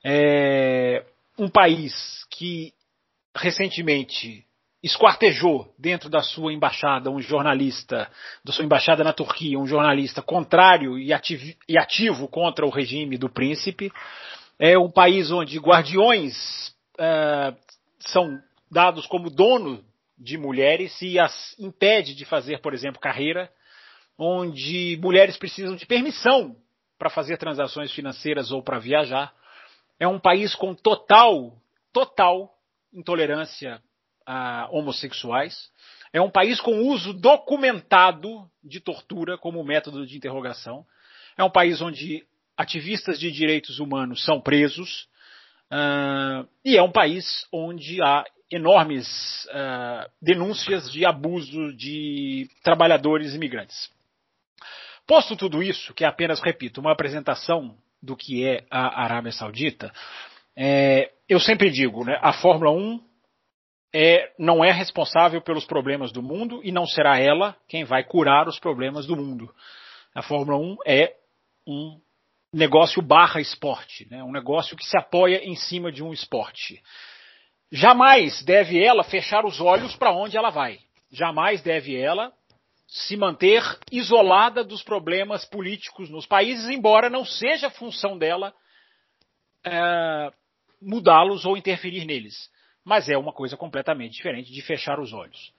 É 0.04 1.02
um 1.38 1.48
país 1.48 2.26
que 2.30 2.74
recentemente 3.34 4.44
esquartejou 4.82 5.74
dentro 5.78 6.10
da 6.10 6.20
sua 6.20 6.52
embaixada 6.52 7.10
um 7.10 7.22
jornalista, 7.22 8.10
da 8.44 8.52
sua 8.52 8.66
embaixada 8.66 9.02
na 9.02 9.14
Turquia, 9.14 9.58
um 9.58 9.66
jornalista 9.66 10.20
contrário 10.20 10.98
e 10.98 11.10
ativo, 11.14 11.54
e 11.66 11.78
ativo 11.78 12.28
contra 12.28 12.66
o 12.66 12.70
regime 12.70 13.16
do 13.16 13.30
príncipe. 13.30 13.90
É 14.58 14.78
um 14.78 14.90
país 14.90 15.30
onde 15.30 15.58
guardiões 15.58 16.76
uh, 16.98 17.56
são 18.00 18.40
dados 18.70 19.06
como 19.06 19.30
dono 19.30 19.84
de 20.16 20.36
mulheres 20.36 21.00
e 21.00 21.18
as 21.18 21.58
impede 21.58 22.14
de 22.14 22.24
fazer, 22.24 22.60
por 22.60 22.74
exemplo, 22.74 23.00
carreira, 23.00 23.50
onde 24.18 24.98
mulheres 25.00 25.36
precisam 25.36 25.76
de 25.76 25.86
permissão 25.86 26.56
para 26.98 27.08
fazer 27.08 27.36
transações 27.36 27.92
financeiras 27.92 28.50
ou 28.50 28.62
para 28.62 28.78
viajar. 28.78 29.32
É 29.98 30.08
um 30.08 30.18
país 30.18 30.54
com 30.54 30.74
total, 30.74 31.56
total 31.92 32.52
intolerância 32.92 33.80
a 34.26 34.68
homossexuais. 34.70 35.70
É 36.12 36.20
um 36.20 36.30
país 36.30 36.60
com 36.60 36.80
uso 36.88 37.12
documentado 37.12 38.50
de 38.62 38.80
tortura 38.80 39.38
como 39.38 39.62
método 39.62 40.06
de 40.06 40.16
interrogação. 40.16 40.84
É 41.36 41.44
um 41.44 41.50
país 41.50 41.80
onde 41.80 42.26
ativistas 42.56 43.18
de 43.20 43.30
direitos 43.30 43.78
humanos 43.78 44.24
são 44.24 44.40
presos. 44.40 45.08
Uh, 45.70 46.48
e 46.64 46.76
é 46.76 46.82
um 46.82 46.90
país 46.90 47.46
onde 47.52 48.02
há 48.02 48.24
enormes 48.50 49.06
uh, 49.46 50.10
denúncias 50.20 50.90
de 50.90 51.04
abuso 51.04 51.76
de 51.76 52.48
trabalhadores 52.62 53.34
imigrantes. 53.34 53.90
Posto 55.06 55.36
tudo 55.36 55.62
isso, 55.62 55.94
que 55.94 56.04
é 56.04 56.08
apenas, 56.08 56.40
repito, 56.40 56.80
uma 56.80 56.92
apresentação 56.92 57.76
do 58.02 58.16
que 58.16 58.46
é 58.46 58.64
a 58.70 59.02
Arábia 59.02 59.32
Saudita, 59.32 59.92
é, 60.56 61.12
eu 61.28 61.38
sempre 61.38 61.70
digo, 61.70 62.04
né, 62.04 62.18
a 62.20 62.32
Fórmula 62.32 62.72
1 62.72 63.00
é, 63.94 64.32
não 64.38 64.64
é 64.64 64.72
responsável 64.72 65.40
pelos 65.40 65.64
problemas 65.64 66.12
do 66.12 66.22
mundo 66.22 66.60
e 66.64 66.72
não 66.72 66.84
será 66.84 67.18
ela 67.18 67.56
quem 67.68 67.84
vai 67.84 68.04
curar 68.04 68.48
os 68.48 68.58
problemas 68.58 69.06
do 69.06 69.16
mundo. 69.16 69.52
A 70.14 70.22
Fórmula 70.22 70.58
1 70.58 70.76
é 70.86 71.14
um 71.66 72.00
negócio 72.52 73.02
barra 73.02 73.40
esporte, 73.40 74.06
né, 74.10 74.22
um 74.22 74.32
negócio 74.32 74.76
que 74.76 74.84
se 74.84 74.96
apoia 74.96 75.44
em 75.44 75.54
cima 75.54 75.92
de 75.92 76.02
um 76.02 76.12
esporte. 76.12 76.82
Jamais 77.70 78.42
deve 78.42 78.82
ela 78.82 79.04
fechar 79.04 79.44
os 79.44 79.60
olhos 79.60 79.94
para 79.94 80.12
onde 80.12 80.36
ela 80.36 80.50
vai. 80.50 80.78
Jamais 81.10 81.60
deve 81.60 81.94
ela 81.94 82.32
se 82.86 83.16
manter 83.16 83.62
isolada 83.92 84.64
dos 84.64 84.82
problemas 84.82 85.44
políticos 85.44 86.08
nos 86.08 86.26
países, 86.26 86.68
embora 86.70 87.10
não 87.10 87.24
seja 87.24 87.68
função 87.68 88.16
dela 88.16 88.54
é, 89.62 90.32
mudá-los 90.80 91.44
ou 91.44 91.56
interferir 91.56 92.06
neles. 92.06 92.48
Mas 92.82 93.10
é 93.10 93.18
uma 93.18 93.32
coisa 93.32 93.58
completamente 93.58 94.14
diferente 94.14 94.50
de 94.50 94.62
fechar 94.62 94.98
os 94.98 95.12
olhos. 95.12 95.52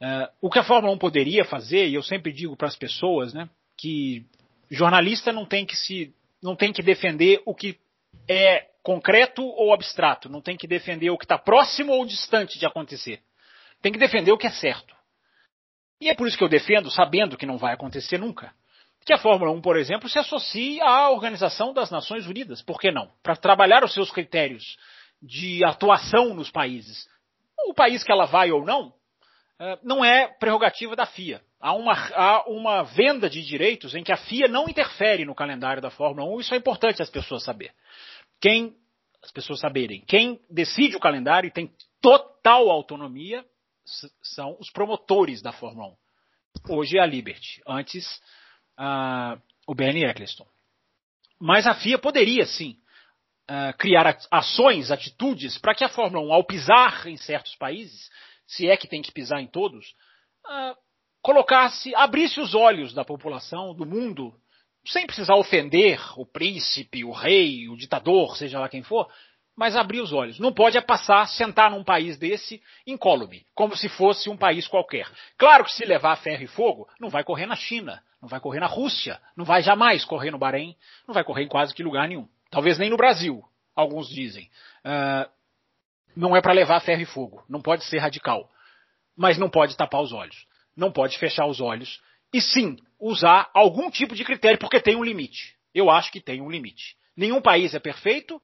É, 0.00 0.30
o 0.40 0.48
que 0.48 0.58
a 0.58 0.64
Fórmula 0.64 0.94
1 0.94 0.98
poderia 0.98 1.44
fazer, 1.44 1.86
e 1.86 1.94
eu 1.94 2.02
sempre 2.02 2.32
digo 2.32 2.56
para 2.56 2.68
as 2.68 2.76
pessoas, 2.76 3.34
né, 3.34 3.46
que 3.76 4.24
jornalista 4.70 5.30
não 5.30 5.44
tem 5.44 5.66
que 5.66 5.76
se 5.76 6.14
não 6.42 6.56
tem 6.56 6.72
que 6.72 6.82
defender 6.82 7.42
o 7.44 7.54
que 7.54 7.78
é 8.28 8.66
concreto 8.82 9.42
ou 9.42 9.72
abstrato, 9.72 10.28
não 10.28 10.40
tem 10.40 10.56
que 10.56 10.66
defender 10.66 11.10
o 11.10 11.18
que 11.18 11.24
está 11.24 11.38
próximo 11.38 11.92
ou 11.92 12.06
distante 12.06 12.58
de 12.58 12.66
acontecer. 12.66 13.20
Tem 13.82 13.92
que 13.92 13.98
defender 13.98 14.32
o 14.32 14.38
que 14.38 14.46
é 14.46 14.50
certo. 14.50 14.94
E 16.00 16.08
é 16.08 16.14
por 16.14 16.26
isso 16.26 16.38
que 16.38 16.44
eu 16.44 16.48
defendo, 16.48 16.90
sabendo 16.90 17.36
que 17.36 17.46
não 17.46 17.58
vai 17.58 17.74
acontecer 17.74 18.18
nunca, 18.18 18.52
que 19.04 19.12
a 19.12 19.18
Fórmula 19.18 19.50
1, 19.52 19.60
por 19.60 19.76
exemplo, 19.76 20.08
se 20.08 20.18
associe 20.18 20.80
à 20.80 21.10
Organização 21.10 21.72
das 21.72 21.90
Nações 21.90 22.26
Unidas. 22.26 22.62
Por 22.62 22.78
que 22.78 22.90
não? 22.90 23.10
Para 23.22 23.36
trabalhar 23.36 23.84
os 23.84 23.92
seus 23.92 24.10
critérios 24.10 24.76
de 25.22 25.64
atuação 25.64 26.34
nos 26.34 26.50
países. 26.50 27.06
O 27.66 27.74
país 27.74 28.02
que 28.02 28.12
ela 28.12 28.26
vai 28.26 28.50
ou 28.50 28.64
não, 28.64 28.92
é, 29.58 29.78
não 29.82 30.04
é 30.04 30.28
prerrogativa 30.38 30.96
da 30.96 31.06
FIA. 31.06 31.42
Há 31.60 31.74
uma, 31.74 31.92
há 31.92 32.48
uma 32.48 32.82
venda 32.84 33.28
de 33.28 33.44
direitos 33.44 33.94
em 33.94 34.02
que 34.02 34.10
a 34.12 34.16
FIA 34.16 34.48
não 34.48 34.66
interfere 34.66 35.26
no 35.26 35.34
calendário 35.34 35.82
da 35.82 35.90
Fórmula 35.90 36.26
1, 36.36 36.40
isso 36.40 36.54
é 36.54 36.56
importante 36.56 37.02
as 37.02 37.10
pessoas 37.10 37.44
saberem. 37.44 37.74
Quem, 38.40 38.74
as 39.22 39.30
pessoas 39.30 39.60
saberem, 39.60 40.02
quem 40.06 40.40
decide 40.48 40.96
o 40.96 41.00
calendário 41.00 41.48
e 41.48 41.52
tem 41.52 41.70
total 42.00 42.70
autonomia 42.70 43.44
são 44.22 44.56
os 44.58 44.70
promotores 44.70 45.42
da 45.42 45.52
Fórmula 45.52 45.88
1. 46.68 46.76
Hoje 46.76 46.96
é 46.96 47.02
a 47.02 47.06
Liberty, 47.06 47.60
antes 47.66 48.06
o 49.66 49.74
Bernie 49.74 50.04
Eccleston. 50.04 50.46
Mas 51.38 51.66
a 51.66 51.74
FIA 51.74 51.98
poderia 51.98 52.46
sim 52.46 52.78
criar 53.78 54.16
ações, 54.30 54.90
atitudes, 54.90 55.58
para 55.58 55.74
que 55.74 55.84
a 55.84 55.88
Fórmula 55.88 56.24
1, 56.26 56.32
ao 56.32 56.44
pisar 56.44 57.06
em 57.06 57.18
certos 57.18 57.54
países, 57.56 58.08
se 58.46 58.66
é 58.66 58.76
que 58.76 58.88
tem 58.88 59.02
que 59.02 59.12
pisar 59.12 59.40
em 59.40 59.46
todos, 59.46 59.94
colocasse, 61.22 61.94
abrisse 61.94 62.40
os 62.40 62.54
olhos 62.54 62.92
da 62.92 63.04
população, 63.04 63.74
do 63.74 63.86
mundo, 63.86 64.34
sem 64.86 65.06
precisar 65.06 65.36
ofender 65.36 66.00
o 66.16 66.24
príncipe, 66.24 67.04
o 67.04 67.12
rei, 67.12 67.68
o 67.68 67.76
ditador, 67.76 68.36
seja 68.36 68.58
lá 68.58 68.68
quem 68.68 68.82
for, 68.82 69.08
mas 69.56 69.76
abrir 69.76 70.00
os 70.00 70.12
olhos. 70.12 70.38
Não 70.38 70.52
pode 70.52 70.78
é 70.78 70.80
passar, 70.80 71.26
sentar 71.28 71.70
num 71.70 71.84
país 71.84 72.16
desse 72.16 72.62
incólume, 72.86 73.44
como 73.54 73.76
se 73.76 73.88
fosse 73.88 74.30
um 74.30 74.36
país 74.36 74.66
qualquer. 74.66 75.06
Claro 75.36 75.64
que 75.64 75.72
se 75.72 75.84
levar 75.84 76.16
ferro 76.16 76.42
e 76.42 76.46
fogo, 76.46 76.88
não 76.98 77.10
vai 77.10 77.22
correr 77.22 77.46
na 77.46 77.56
China, 77.56 78.02
não 78.22 78.28
vai 78.28 78.40
correr 78.40 78.60
na 78.60 78.66
Rússia, 78.66 79.20
não 79.36 79.44
vai 79.44 79.62
jamais 79.62 80.04
correr 80.04 80.30
no 80.30 80.38
Bahrein, 80.38 80.74
não 81.06 81.14
vai 81.14 81.24
correr 81.24 81.44
em 81.44 81.48
quase 81.48 81.74
que 81.74 81.82
lugar 81.82 82.08
nenhum. 82.08 82.26
Talvez 82.50 82.78
nem 82.78 82.88
no 82.88 82.96
Brasil, 82.96 83.42
alguns 83.76 84.08
dizem. 84.08 84.50
Uh, 84.84 85.30
não 86.16 86.34
é 86.34 86.40
para 86.40 86.52
levar 86.52 86.80
ferro 86.80 87.02
e 87.02 87.06
fogo, 87.06 87.44
não 87.48 87.60
pode 87.60 87.84
ser 87.84 87.98
radical. 87.98 88.50
Mas 89.16 89.36
não 89.36 89.50
pode 89.50 89.76
tapar 89.76 90.00
os 90.00 90.12
olhos, 90.12 90.46
não 90.76 90.92
pode 90.92 91.18
fechar 91.18 91.46
os 91.46 91.60
olhos. 91.60 92.00
E 92.32 92.40
sim, 92.40 92.76
usar 92.98 93.50
algum 93.54 93.90
tipo 93.90 94.14
de 94.14 94.24
critério, 94.24 94.58
porque 94.58 94.80
tem 94.80 94.96
um 94.96 95.04
limite. 95.04 95.56
Eu 95.74 95.90
acho 95.90 96.12
que 96.12 96.20
tem 96.20 96.40
um 96.40 96.50
limite. 96.50 96.96
Nenhum 97.16 97.40
país 97.40 97.74
é 97.74 97.78
perfeito, 97.78 98.40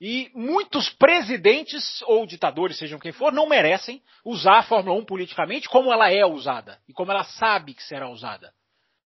e 0.00 0.30
muitos 0.34 0.90
presidentes 0.90 2.02
ou 2.02 2.26
ditadores, 2.26 2.76
sejam 2.76 2.98
quem 2.98 3.12
for, 3.12 3.32
não 3.32 3.48
merecem 3.48 4.02
usar 4.24 4.58
a 4.58 4.62
Fórmula 4.62 4.98
1 4.98 5.04
politicamente 5.04 5.68
como 5.68 5.92
ela 5.92 6.10
é 6.10 6.26
usada 6.26 6.78
e 6.88 6.92
como 6.92 7.10
ela 7.10 7.24
sabe 7.24 7.74
que 7.74 7.82
será 7.82 8.08
usada. 8.08 8.52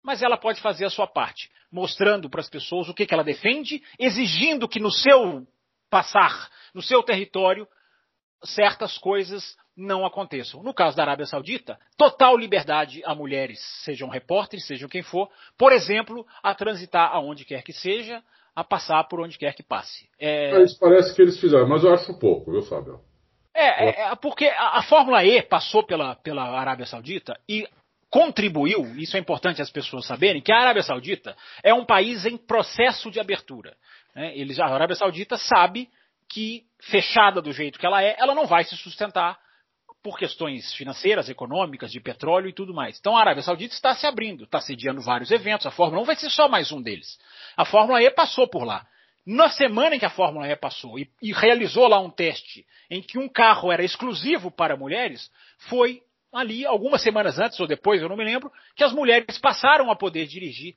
Mas 0.02 0.22
ela 0.22 0.36
pode 0.36 0.60
fazer 0.60 0.84
a 0.84 0.90
sua 0.90 1.06
parte, 1.06 1.48
mostrando 1.70 2.28
para 2.28 2.40
as 2.40 2.50
pessoas 2.50 2.88
o 2.88 2.94
que, 2.94 3.06
que 3.06 3.14
ela 3.14 3.22
defende, 3.22 3.82
exigindo 3.98 4.68
que 4.68 4.80
no 4.80 4.90
seu 4.90 5.46
passar, 5.88 6.50
no 6.74 6.82
seu 6.82 7.02
território, 7.02 7.66
certas 8.44 8.98
coisas 8.98 9.56
não 9.76 10.04
aconteçam. 10.04 10.62
No 10.62 10.74
caso 10.74 10.96
da 10.96 11.02
Arábia 11.02 11.26
Saudita, 11.26 11.78
total 11.96 12.36
liberdade 12.36 13.02
a 13.04 13.14
mulheres, 13.14 13.60
sejam 13.84 14.08
repórteres, 14.08 14.66
sejam 14.66 14.88
quem 14.88 15.02
for, 15.02 15.30
por 15.56 15.72
exemplo, 15.72 16.26
a 16.42 16.54
transitar 16.54 17.10
aonde 17.12 17.44
quer 17.44 17.62
que 17.62 17.72
seja, 17.72 18.22
a 18.54 18.62
passar 18.62 19.04
por 19.04 19.20
onde 19.20 19.38
quer 19.38 19.54
que 19.54 19.62
passe. 19.62 20.08
É... 20.18 20.60
Isso 20.62 20.78
parece 20.78 21.14
que 21.14 21.22
eles 21.22 21.40
fizeram, 21.40 21.66
mas 21.66 21.82
eu 21.82 21.92
acho 21.92 22.18
pouco, 22.18 22.52
viu, 22.52 22.62
Fábio? 22.62 23.00
É, 23.54 23.88
é, 23.88 24.12
é 24.12 24.14
porque 24.16 24.46
a, 24.46 24.78
a, 24.78 24.82
Fórmula 24.82 25.24
E 25.24 25.42
passou 25.42 25.84
pela, 25.84 26.14
pela 26.16 26.58
Arábia 26.58 26.86
Saudita 26.86 27.38
e 27.48 27.66
contribuiu, 28.10 28.94
isso 28.96 29.16
é 29.16 29.20
importante 29.20 29.62
as 29.62 29.70
pessoas 29.70 30.06
saberem, 30.06 30.42
que 30.42 30.52
a 30.52 30.58
Arábia 30.58 30.82
Saudita 30.82 31.34
é 31.62 31.72
um 31.72 31.84
país 31.84 32.26
em 32.26 32.36
processo 32.36 33.10
de 33.10 33.18
abertura. 33.18 33.74
Né? 34.14 34.36
Eles, 34.36 34.58
a 34.58 34.66
Arábia 34.66 34.96
Saudita 34.96 35.36
sabe 35.36 35.88
que, 36.32 36.64
fechada 36.80 37.42
do 37.42 37.52
jeito 37.52 37.78
que 37.78 37.84
ela 37.84 38.02
é, 38.02 38.16
ela 38.18 38.34
não 38.34 38.46
vai 38.46 38.64
se 38.64 38.76
sustentar 38.76 39.38
por 40.02 40.18
questões 40.18 40.72
financeiras, 40.74 41.28
econômicas, 41.28 41.92
de 41.92 42.00
petróleo 42.00 42.48
e 42.48 42.52
tudo 42.52 42.74
mais. 42.74 42.98
Então 42.98 43.16
a 43.16 43.20
Arábia 43.20 43.42
Saudita 43.42 43.74
está 43.74 43.94
se 43.94 44.06
abrindo, 44.06 44.44
está 44.44 44.60
sediando 44.60 45.00
vários 45.00 45.30
eventos. 45.30 45.66
A 45.66 45.70
Fórmula 45.70 46.02
1 46.02 46.04
vai 46.06 46.16
ser 46.16 46.30
só 46.30 46.48
mais 46.48 46.72
um 46.72 46.82
deles. 46.82 47.18
A 47.56 47.64
Fórmula 47.64 48.02
E 48.02 48.10
passou 48.10 48.48
por 48.48 48.64
lá. 48.64 48.84
Na 49.24 49.48
semana 49.50 49.94
em 49.94 49.98
que 50.00 50.04
a 50.04 50.10
Fórmula 50.10 50.48
E 50.48 50.56
passou 50.56 50.98
e, 50.98 51.08
e 51.22 51.32
realizou 51.32 51.86
lá 51.86 52.00
um 52.00 52.10
teste 52.10 52.66
em 52.90 53.00
que 53.00 53.18
um 53.18 53.28
carro 53.28 53.70
era 53.70 53.84
exclusivo 53.84 54.50
para 54.50 54.76
mulheres, 54.76 55.30
foi 55.68 56.00
ali, 56.32 56.66
algumas 56.66 57.02
semanas 57.02 57.38
antes 57.38 57.60
ou 57.60 57.66
depois, 57.66 58.02
eu 58.02 58.08
não 58.08 58.16
me 58.16 58.24
lembro, 58.24 58.50
que 58.74 58.82
as 58.82 58.92
mulheres 58.92 59.38
passaram 59.38 59.90
a 59.90 59.96
poder 59.96 60.26
dirigir 60.26 60.74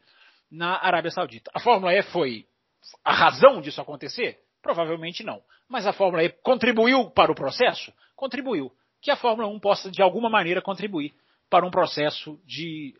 na 0.51 0.77
Arábia 0.85 1.09
Saudita. 1.09 1.49
A 1.55 1.59
Fórmula 1.59 1.93
E 1.93 2.03
foi 2.03 2.45
a 3.03 3.13
razão 3.13 3.61
disso 3.61 3.81
acontecer? 3.81 4.44
Provavelmente 4.65 5.23
não. 5.23 5.43
Mas 5.69 5.85
a 5.85 5.93
Fórmula 5.93 6.23
E 6.23 6.29
contribuiu 6.29 7.11
para 7.11 7.31
o 7.31 7.35
processo? 7.35 7.93
Contribuiu 8.15 8.71
que 8.99 9.11
a 9.11 9.15
Fórmula 9.15 9.47
1 9.47 9.59
possa, 9.59 9.91
de 9.91 10.01
alguma 10.01 10.27
maneira, 10.27 10.59
contribuir 10.59 11.13
para 11.51 11.63
um 11.63 11.69
processo 11.69 12.39
de 12.43 12.95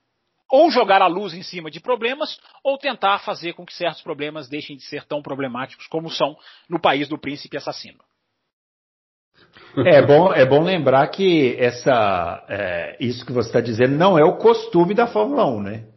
ou 0.47 0.69
jogar 0.69 1.01
a 1.01 1.07
luz 1.07 1.33
em 1.33 1.41
cima 1.41 1.71
de 1.71 1.79
problemas, 1.79 2.39
ou 2.63 2.77
tentar 2.77 3.17
fazer 3.17 3.53
com 3.53 3.65
que 3.65 3.73
certos 3.73 4.03
problemas 4.03 4.47
deixem 4.47 4.77
de 4.77 4.83
ser 4.83 5.05
tão 5.05 5.23
problemáticos 5.23 5.87
como 5.87 6.07
são 6.11 6.37
no 6.69 6.79
país 6.79 7.09
do 7.09 7.17
príncipe 7.17 7.57
assassino. 7.57 7.97
É 9.83 10.03
bom, 10.03 10.31
é 10.31 10.45
bom 10.45 10.61
lembrar 10.61 11.07
que 11.07 11.55
essa, 11.57 12.45
é, 12.47 12.95
isso 12.99 13.25
que 13.25 13.33
você 13.33 13.49
está 13.49 13.59
dizendo 13.59 13.95
não 13.95 14.19
é 14.19 14.23
o 14.23 14.37
costume 14.37 14.93
da 14.93 15.07
Fórmula 15.07 15.47
1, 15.47 15.63
né? 15.63 15.87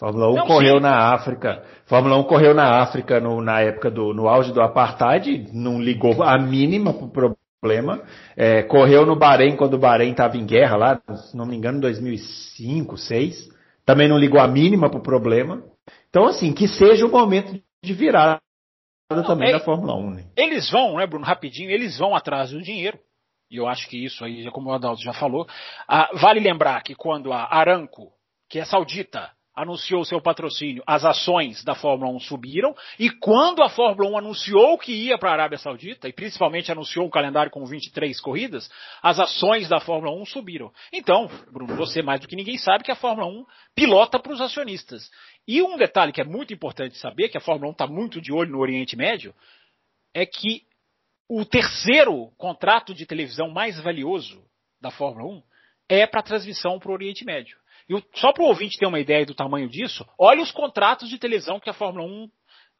Fórmula 0.00 0.30
1 0.30 0.34
não, 0.34 0.46
correu 0.46 0.76
sim. 0.76 0.82
na 0.82 1.12
África. 1.12 1.62
Fórmula 1.84 2.16
1 2.16 2.22
correu 2.24 2.54
na 2.54 2.80
África 2.80 3.20
no, 3.20 3.42
na 3.42 3.60
época 3.60 3.90
do 3.90 4.14
no 4.14 4.28
auge 4.28 4.50
do 4.50 4.62
apartheid, 4.62 5.50
não 5.52 5.80
ligou 5.80 6.22
a 6.22 6.38
mínima 6.38 6.92
para 6.92 7.34
problema. 7.60 8.02
É, 8.34 8.62
correu 8.62 9.04
no 9.04 9.14
Bahrein 9.14 9.56
quando 9.56 9.74
o 9.74 9.78
Bahrein 9.78 10.12
estava 10.12 10.36
em 10.36 10.46
guerra 10.46 10.76
lá, 10.76 11.02
se 11.14 11.36
não 11.36 11.44
me 11.44 11.54
engano, 11.54 11.78
em 11.78 11.82
2005, 11.82 12.94
2006. 12.94 13.50
Também 13.84 14.08
não 14.08 14.18
ligou 14.18 14.40
a 14.40 14.48
mínima 14.48 14.88
para 14.88 14.98
o 14.98 15.02
problema. 15.02 15.62
Então, 16.08 16.26
assim, 16.26 16.52
que 16.52 16.66
seja 16.66 17.06
o 17.06 17.10
momento 17.10 17.60
de 17.84 17.92
virada 17.92 18.40
não, 19.10 19.22
também 19.22 19.50
é, 19.50 19.52
da 19.52 19.60
Fórmula 19.60 19.94
1. 19.94 20.10
Né? 20.10 20.24
Eles 20.36 20.70
vão, 20.70 20.96
né, 20.96 21.06
Bruno, 21.06 21.24
rapidinho, 21.24 21.70
eles 21.70 21.98
vão 21.98 22.14
atrás 22.14 22.50
do 22.50 22.62
dinheiro. 22.62 22.98
E 23.50 23.56
eu 23.56 23.66
acho 23.66 23.88
que 23.88 24.02
isso 24.02 24.24
aí, 24.24 24.48
como 24.50 24.70
o 24.70 24.72
Adalto 24.72 25.02
já 25.02 25.12
falou, 25.12 25.46
ah, 25.88 26.08
vale 26.14 26.40
lembrar 26.40 26.82
que 26.82 26.94
quando 26.94 27.32
a 27.32 27.52
Aramco, 27.52 28.12
que 28.48 28.60
é 28.60 28.64
saudita, 28.64 29.30
anunciou 29.60 30.04
seu 30.04 30.20
patrocínio, 30.20 30.82
as 30.86 31.04
ações 31.04 31.62
da 31.64 31.74
Fórmula 31.74 32.10
1 32.12 32.20
subiram, 32.20 32.74
e 32.98 33.10
quando 33.10 33.62
a 33.62 33.68
Fórmula 33.68 34.10
1 34.10 34.18
anunciou 34.18 34.78
que 34.78 34.92
ia 34.92 35.18
para 35.18 35.30
a 35.30 35.32
Arábia 35.34 35.58
Saudita, 35.58 36.08
e 36.08 36.12
principalmente 36.12 36.72
anunciou 36.72 37.06
um 37.06 37.10
calendário 37.10 37.50
com 37.50 37.64
23 37.64 38.18
corridas, 38.20 38.70
as 39.02 39.18
ações 39.18 39.68
da 39.68 39.80
Fórmula 39.80 40.16
1 40.20 40.24
subiram. 40.26 40.72
Então, 40.92 41.30
Bruno, 41.52 41.76
você 41.76 42.02
mais 42.02 42.20
do 42.20 42.28
que 42.28 42.36
ninguém 42.36 42.58
sabe 42.58 42.84
que 42.84 42.90
a 42.90 42.96
Fórmula 42.96 43.26
1 43.26 43.44
pilota 43.74 44.18
para 44.18 44.32
os 44.32 44.40
acionistas. 44.40 45.10
E 45.46 45.62
um 45.62 45.76
detalhe 45.76 46.12
que 46.12 46.20
é 46.20 46.24
muito 46.24 46.54
importante 46.54 46.96
saber, 46.96 47.28
que 47.28 47.38
a 47.38 47.40
Fórmula 47.40 47.70
1 47.70 47.72
está 47.72 47.86
muito 47.86 48.20
de 48.20 48.32
olho 48.32 48.52
no 48.52 48.60
Oriente 48.60 48.96
Médio, 48.96 49.34
é 50.14 50.24
que 50.24 50.62
o 51.28 51.44
terceiro 51.44 52.32
contrato 52.36 52.94
de 52.94 53.06
televisão 53.06 53.50
mais 53.50 53.78
valioso 53.80 54.42
da 54.80 54.90
Fórmula 54.90 55.26
1 55.34 55.42
é 55.88 56.06
para 56.06 56.22
transmissão 56.22 56.78
para 56.78 56.90
o 56.90 56.94
Oriente 56.94 57.24
Médio. 57.24 57.58
E 57.90 58.04
só 58.14 58.32
para 58.32 58.44
o 58.44 58.46
ouvinte 58.46 58.78
ter 58.78 58.86
uma 58.86 59.00
ideia 59.00 59.26
do 59.26 59.34
tamanho 59.34 59.68
disso, 59.68 60.06
olhe 60.16 60.40
os 60.40 60.52
contratos 60.52 61.08
de 61.08 61.18
televisão 61.18 61.58
que 61.58 61.68
a 61.68 61.72
Fórmula 61.72 62.06
1 62.06 62.28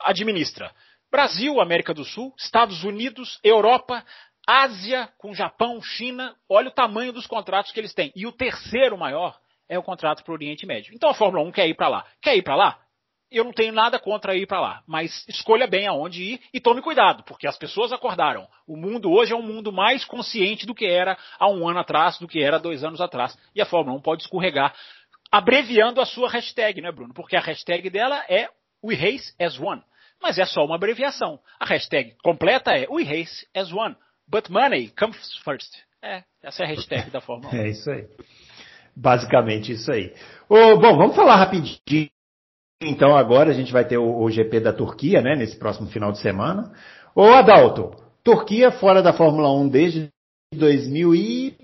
administra. 0.02 0.72
Brasil, 1.10 1.60
América 1.60 1.92
do 1.92 2.04
Sul, 2.04 2.32
Estados 2.38 2.84
Unidos, 2.84 3.40
Europa, 3.42 4.04
Ásia, 4.46 5.08
com 5.18 5.34
Japão, 5.34 5.82
China, 5.82 6.36
olha 6.48 6.68
o 6.68 6.72
tamanho 6.72 7.12
dos 7.12 7.26
contratos 7.26 7.72
que 7.72 7.80
eles 7.80 7.92
têm. 7.92 8.12
E 8.14 8.24
o 8.24 8.30
terceiro 8.30 8.96
maior 8.96 9.36
é 9.68 9.76
o 9.76 9.82
contrato 9.82 10.22
para 10.22 10.30
o 10.30 10.34
Oriente 10.34 10.64
Médio. 10.64 10.94
Então 10.94 11.10
a 11.10 11.14
Fórmula 11.14 11.44
1 11.44 11.50
quer 11.50 11.66
ir 11.66 11.74
para 11.74 11.88
lá. 11.88 12.06
Quer 12.22 12.36
ir 12.36 12.42
para 12.42 12.54
lá? 12.54 12.78
Eu 13.30 13.44
não 13.44 13.52
tenho 13.52 13.72
nada 13.72 13.96
contra 13.96 14.34
ir 14.34 14.44
para 14.44 14.60
lá, 14.60 14.82
mas 14.88 15.24
escolha 15.28 15.68
bem 15.68 15.86
aonde 15.86 16.20
ir 16.20 16.40
e 16.52 16.60
tome 16.60 16.82
cuidado, 16.82 17.22
porque 17.22 17.46
as 17.46 17.56
pessoas 17.56 17.92
acordaram. 17.92 18.48
O 18.66 18.76
mundo 18.76 19.08
hoje 19.12 19.32
é 19.32 19.36
um 19.36 19.42
mundo 19.42 19.72
mais 19.72 20.04
consciente 20.04 20.66
do 20.66 20.74
que 20.74 20.84
era 20.84 21.16
há 21.38 21.48
um 21.48 21.68
ano 21.68 21.78
atrás, 21.78 22.18
do 22.18 22.26
que 22.26 22.42
era 22.42 22.58
dois 22.58 22.82
anos 22.82 23.00
atrás. 23.00 23.38
E 23.54 23.62
a 23.62 23.66
Fórmula 23.66 23.96
1 23.98 24.02
pode 24.02 24.22
escorregar, 24.22 24.74
abreviando 25.30 26.00
a 26.00 26.06
sua 26.06 26.28
hashtag, 26.28 26.80
né, 26.80 26.90
Bruno? 26.90 27.14
Porque 27.14 27.36
a 27.36 27.40
hashtag 27.40 27.88
dela 27.90 28.24
é 28.28 28.48
We 28.84 28.94
Race 28.94 29.32
as 29.38 29.58
One. 29.58 29.82
Mas 30.22 30.38
é 30.38 30.44
só 30.44 30.64
uma 30.64 30.74
abreviação. 30.74 31.38
A 31.58 31.66
hashtag 31.66 32.14
completa 32.22 32.72
é 32.72 32.86
We 32.88 33.04
Race 33.04 33.46
as 33.54 33.72
One. 33.72 33.96
But 34.28 34.48
money 34.48 34.92
comes 34.98 35.36
first. 35.44 35.70
É, 36.02 36.22
essa 36.42 36.62
é 36.62 36.66
a 36.66 36.68
hashtag 36.68 37.10
da 37.10 37.20
Fórmula 37.20 37.54
1. 37.54 37.56
É 37.58 37.68
isso 37.68 37.90
aí. 37.90 38.06
Basicamente 38.96 39.72
isso 39.72 39.90
aí. 39.92 40.12
Oh, 40.48 40.78
bom, 40.78 40.96
vamos 40.96 41.16
falar 41.16 41.36
rapidinho. 41.36 42.08
Então 42.82 43.16
agora 43.16 43.50
a 43.50 43.54
gente 43.54 43.72
vai 43.72 43.86
ter 43.86 43.98
o, 43.98 44.22
o, 44.22 44.30
GP 44.30 44.60
da 44.60 44.72
Turquia, 44.72 45.20
né, 45.20 45.36
nesse 45.36 45.58
próximo 45.58 45.88
final 45.88 46.12
de 46.12 46.20
semana. 46.20 46.72
Ô 47.14 47.24
Adalto, 47.24 47.94
Turquia 48.24 48.70
fora 48.70 49.02
da 49.02 49.12
Fórmula 49.12 49.52
1 49.52 49.68
desde 49.68 50.08
2000 50.54 51.14
e... 51.14 51.54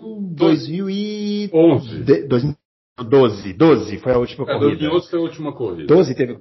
2011. 0.00 2.26
2012, 2.26 2.56
12 2.98 3.98
foi 3.98 4.12
a 4.12 4.18
última 4.18 4.44
é, 4.44 4.46
corrida. 4.46 4.76
2011 4.76 5.10
foi 5.10 5.18
a 5.18 5.22
última 5.22 5.52
corrida. 5.52 5.86
12 5.86 6.14
teve... 6.14 6.38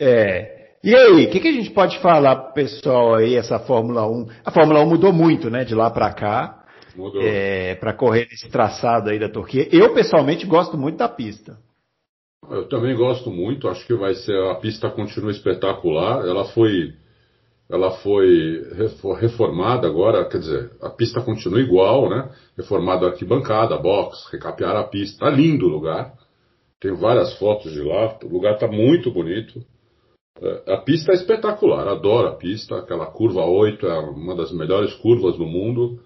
É, 0.00 0.58
e 0.82 0.94
aí, 0.94 1.26
o 1.26 1.30
que, 1.30 1.40
que, 1.40 1.48
a 1.48 1.52
gente 1.52 1.70
pode 1.70 1.98
falar 1.98 2.36
pro 2.36 2.54
pessoal 2.54 3.16
aí, 3.16 3.34
essa 3.34 3.58
Fórmula 3.58 4.06
1? 4.06 4.26
A 4.44 4.50
Fórmula 4.50 4.80
1 4.80 4.88
mudou 4.88 5.12
muito, 5.12 5.50
né, 5.50 5.64
de 5.64 5.74
lá 5.74 5.90
para 5.90 6.12
cá. 6.12 6.64
Mudou. 6.96 7.20
É, 7.22 7.74
para 7.76 7.92
correr 7.92 8.28
nesse 8.30 8.48
traçado 8.48 9.10
aí 9.10 9.18
da 9.18 9.28
Turquia. 9.28 9.68
Eu, 9.72 9.92
pessoalmente, 9.92 10.46
gosto 10.46 10.76
muito 10.76 10.96
da 10.98 11.08
pista. 11.08 11.58
Eu 12.48 12.68
também 12.68 12.96
gosto 12.96 13.30
muito, 13.30 13.68
acho 13.68 13.84
que 13.86 13.94
vai 13.94 14.14
ser, 14.14 14.36
a 14.50 14.54
pista 14.54 14.88
continua 14.88 15.32
espetacular. 15.32 16.24
Ela 16.24 16.44
foi, 16.46 16.94
ela 17.70 17.90
foi 17.98 18.62
reformada 19.20 19.86
agora, 19.86 20.26
quer 20.26 20.38
dizer, 20.38 20.70
a 20.80 20.88
pista 20.88 21.20
continua 21.20 21.60
igual, 21.60 22.08
né? 22.08 22.30
Reformada 22.56 23.06
a 23.06 23.10
arquibancada, 23.10 23.76
box, 23.76 24.26
recapear 24.32 24.74
a 24.74 24.84
pista. 24.84 25.26
Tá 25.26 25.30
lindo 25.30 25.66
o 25.66 25.68
lugar. 25.68 26.14
Tem 26.80 26.94
várias 26.94 27.36
fotos 27.38 27.72
de 27.72 27.82
lá, 27.82 28.18
o 28.24 28.28
lugar 28.28 28.56
tá 28.56 28.66
muito 28.66 29.10
bonito. 29.10 29.62
É, 30.40 30.74
a 30.74 30.76
pista 30.78 31.12
é 31.12 31.16
espetacular, 31.16 31.86
adoro 31.88 32.28
a 32.28 32.36
pista. 32.36 32.78
Aquela 32.78 33.06
curva 33.06 33.44
8 33.44 33.86
é 33.86 33.98
uma 33.98 34.34
das 34.34 34.50
melhores 34.50 34.94
curvas 34.94 35.36
do 35.36 35.44
mundo. 35.44 36.00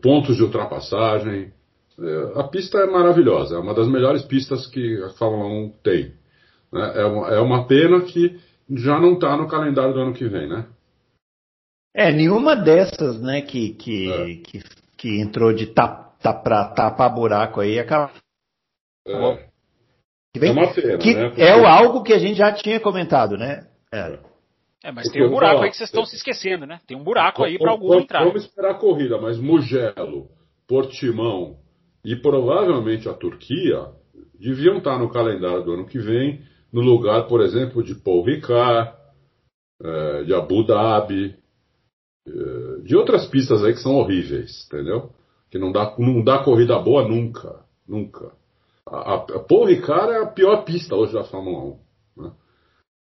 Pontos 0.00 0.36
de 0.36 0.42
ultrapassagem. 0.44 1.52
É, 1.98 2.32
a 2.40 2.44
pista 2.44 2.78
é 2.78 2.86
maravilhosa, 2.86 3.56
é 3.56 3.58
uma 3.58 3.74
das 3.74 3.88
melhores 3.88 4.22
pistas 4.22 4.68
que 4.68 5.02
a 5.02 5.08
Fórmula 5.10 5.46
1 5.46 5.72
tem. 5.82 6.12
Né? 6.72 6.92
É 6.94 7.34
é 7.36 7.40
uma 7.40 7.66
pena 7.66 8.02
que 8.02 8.38
já 8.76 8.98
não 8.98 9.14
está 9.14 9.36
no 9.36 9.48
calendário 9.48 9.94
do 9.94 10.00
ano 10.00 10.14
que 10.14 10.28
vem, 10.28 10.48
né? 10.48 10.66
É, 11.94 12.12
nenhuma 12.12 12.54
dessas, 12.54 13.20
né, 13.20 13.42
que, 13.42 13.74
que, 13.74 14.12
é. 14.12 14.34
que, 14.36 14.62
que, 14.96 15.20
entrou 15.20 15.52
de 15.52 15.66
tap, 15.66 16.16
tap, 16.22 16.42
pra 16.44 16.68
tapar 16.68 17.12
buraco 17.12 17.60
aí 17.60 17.78
acabou. 17.78 18.14
É. 19.06 19.50
Que 20.32 20.38
vem, 20.38 20.50
é 20.50 20.52
uma 20.52 20.72
pena, 20.72 20.98
que 20.98 21.14
né? 21.14 21.28
Porque... 21.28 21.42
É 21.42 21.50
algo 21.50 22.02
que 22.04 22.12
a 22.12 22.18
gente 22.18 22.36
já 22.36 22.52
tinha 22.52 22.78
comentado, 22.78 23.36
né? 23.36 23.66
É. 23.92 24.18
É, 24.82 24.92
mas 24.92 25.04
Porque 25.04 25.18
tem 25.18 25.26
um 25.26 25.30
buraco 25.30 25.54
falar, 25.54 25.64
aí 25.64 25.70
que 25.70 25.76
vocês 25.76 25.88
estão 25.88 26.06
se 26.06 26.16
esquecendo, 26.16 26.64
né? 26.64 26.80
Tem 26.86 26.96
um 26.96 27.02
buraco 27.02 27.44
aí 27.44 27.58
para 27.58 27.72
algum 27.72 27.94
entrar. 27.98 28.24
Vamos 28.24 28.44
esperar 28.44 28.70
a 28.70 28.78
corrida, 28.78 29.20
mas 29.20 29.38
Mugello, 29.38 30.28
Portimão 30.66 31.58
e 32.04 32.16
provavelmente 32.16 33.08
a 33.08 33.12
Turquia 33.12 33.88
deviam 34.38 34.78
estar 34.78 34.98
no 34.98 35.10
calendário 35.10 35.62
do 35.64 35.72
ano 35.72 35.86
que 35.86 35.98
vem, 35.98 36.42
no 36.72 36.80
lugar, 36.80 37.26
por 37.26 37.40
exemplo, 37.40 37.82
de 37.82 37.94
Paul 37.94 38.24
Ricard, 38.24 38.92
é, 39.82 40.24
de 40.24 40.34
Abu 40.34 40.64
Dhabi, 40.64 41.36
é, 42.26 42.80
de 42.82 42.96
outras 42.96 43.26
pistas 43.26 43.64
aí 43.64 43.72
que 43.72 43.80
são 43.80 43.96
horríveis, 43.96 44.66
entendeu? 44.66 45.10
Que 45.50 45.58
não 45.58 45.72
dá, 45.72 45.94
não 45.98 46.22
dá 46.22 46.38
corrida 46.44 46.78
boa 46.78 47.06
nunca, 47.06 47.64
nunca. 47.86 48.32
A, 48.86 49.14
a 49.14 49.38
Paul 49.40 49.66
Ricard 49.66 50.12
é 50.12 50.22
a 50.22 50.26
pior 50.26 50.64
pista 50.64 50.94
hoje 50.94 51.12
da 51.12 51.24
Fórmula 51.24 51.76
1. 52.16 52.22
Né? 52.22 52.32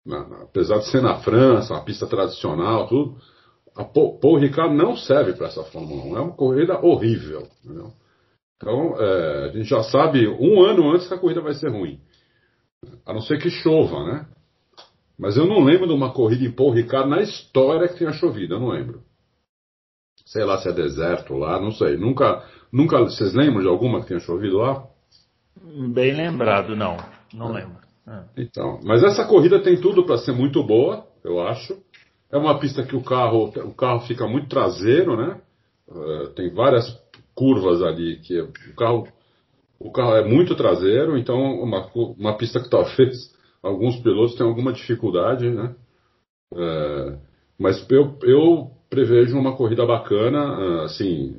Na, 0.05 0.27
na, 0.27 0.43
apesar 0.43 0.79
de 0.79 0.89
ser 0.89 1.01
na 1.01 1.19
França, 1.19 1.73
uma 1.73 1.83
pista 1.83 2.07
tradicional, 2.07 2.87
tudo, 2.87 3.17
a 3.75 3.83
Paul, 3.83 4.19
Paul 4.19 4.37
Ricard 4.37 4.75
não 4.75 4.95
serve 4.95 5.33
para 5.33 5.47
essa 5.47 5.63
Fórmula 5.63 6.03
1. 6.03 6.17
É 6.17 6.21
uma 6.21 6.35
corrida 6.35 6.79
horrível. 6.83 7.47
Entendeu? 7.63 7.91
Então, 8.57 8.95
é, 8.99 9.45
a 9.45 9.51
gente 9.53 9.69
já 9.69 9.81
sabe 9.83 10.27
um 10.27 10.61
ano 10.63 10.91
antes 10.91 11.07
que 11.07 11.13
a 11.13 11.17
corrida 11.17 11.41
vai 11.41 11.53
ser 11.53 11.69
ruim. 11.69 11.99
A 13.05 13.13
não 13.13 13.21
ser 13.21 13.39
que 13.39 13.49
chova, 13.49 14.03
né? 14.05 14.25
Mas 15.17 15.37
eu 15.37 15.45
não 15.45 15.63
lembro 15.63 15.87
de 15.87 15.93
uma 15.93 16.11
corrida 16.11 16.43
em 16.43 16.51
Paul 16.51 16.71
Ricard 16.71 17.09
na 17.09 17.21
história 17.21 17.87
que 17.87 17.99
tenha 17.99 18.11
chovido, 18.11 18.55
eu 18.55 18.59
não 18.59 18.69
lembro. 18.69 19.03
Sei 20.25 20.43
lá 20.43 20.57
se 20.57 20.69
é 20.69 20.71
deserto 20.71 21.35
lá, 21.35 21.59
não 21.59 21.71
sei. 21.71 21.97
Nunca, 21.97 22.43
nunca. 22.71 22.99
Vocês 22.99 23.33
lembram 23.33 23.61
de 23.61 23.67
alguma 23.67 24.01
que 24.01 24.07
tenha 24.07 24.19
chovido 24.19 24.57
lá? 24.57 24.87
Bem 25.93 26.13
lembrado, 26.13 26.75
não. 26.75 26.97
Não 27.33 27.55
é. 27.55 27.61
lembro. 27.61 27.81
É. 28.07 28.23
Então, 28.37 28.79
mas 28.83 29.03
essa 29.03 29.25
corrida 29.25 29.61
tem 29.61 29.79
tudo 29.79 30.05
para 30.05 30.17
ser 30.17 30.31
muito 30.31 30.63
boa, 30.63 31.05
eu 31.23 31.39
acho. 31.39 31.77
É 32.31 32.37
uma 32.37 32.57
pista 32.59 32.83
que 32.83 32.95
o 32.95 33.03
carro, 33.03 33.49
o 33.49 33.73
carro 33.73 34.01
fica 34.07 34.27
muito 34.27 34.47
traseiro, 34.47 35.17
né? 35.17 35.39
Uh, 35.87 36.29
tem 36.29 36.51
várias 36.53 36.87
curvas 37.35 37.81
ali 37.83 38.17
que 38.21 38.39
o 38.39 38.75
carro, 38.75 39.07
o 39.83 39.91
carro 39.91 40.15
é 40.15 40.23
muito 40.23 40.55
traseiro, 40.55 41.17
então 41.17 41.37
uma, 41.37 41.89
uma 41.93 42.37
pista 42.37 42.59
que 42.59 42.69
talvez 42.69 43.33
alguns 43.61 43.97
pilotos 43.97 44.35
tenham 44.35 44.49
alguma 44.49 44.73
dificuldade, 44.73 45.49
né? 45.49 45.75
Uh, 46.53 47.17
mas 47.57 47.85
eu, 47.89 48.17
eu 48.23 48.71
prevejo 48.89 49.37
uma 49.37 49.55
corrida 49.55 49.85
bacana, 49.85 50.59
uh, 50.59 50.81
assim, 50.81 51.35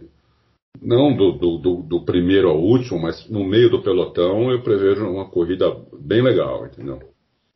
não 0.80 1.14
do, 1.14 1.32
do, 1.32 1.82
do, 1.82 2.04
primeiro 2.04 2.48
ao 2.48 2.58
último, 2.58 3.00
mas 3.00 3.28
no 3.28 3.44
meio 3.44 3.70
do 3.70 3.82
pelotão, 3.82 4.50
eu 4.50 4.62
prevejo 4.62 5.06
uma 5.06 5.28
corrida 5.28 5.66
bem 6.00 6.22
legal, 6.22 6.66
entendeu? 6.66 7.00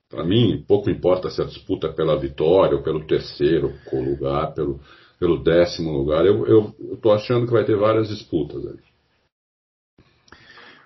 Para 0.09 0.23
mim, 0.23 0.65
pouco 0.69 0.91
importa 0.91 1.31
se 1.31 1.41
a 1.43 1.47
disputa 1.47 1.89
é 1.89 1.93
pela 1.93 2.19
vitória, 2.19 2.77
ou 2.77 2.83
pelo 2.83 3.05
terceiro 3.07 3.73
lugar, 3.93 4.55
pelo, 4.55 4.79
pelo 5.19 5.43
décimo 5.43 5.91
lugar. 5.91 6.25
Eu 6.27 6.75
estou 6.93 7.13
achando 7.13 7.47
que 7.47 7.53
vai 7.53 7.65
ter 7.65 7.77
várias 7.77 8.09
disputas 8.09 8.65
aí. 8.67 8.77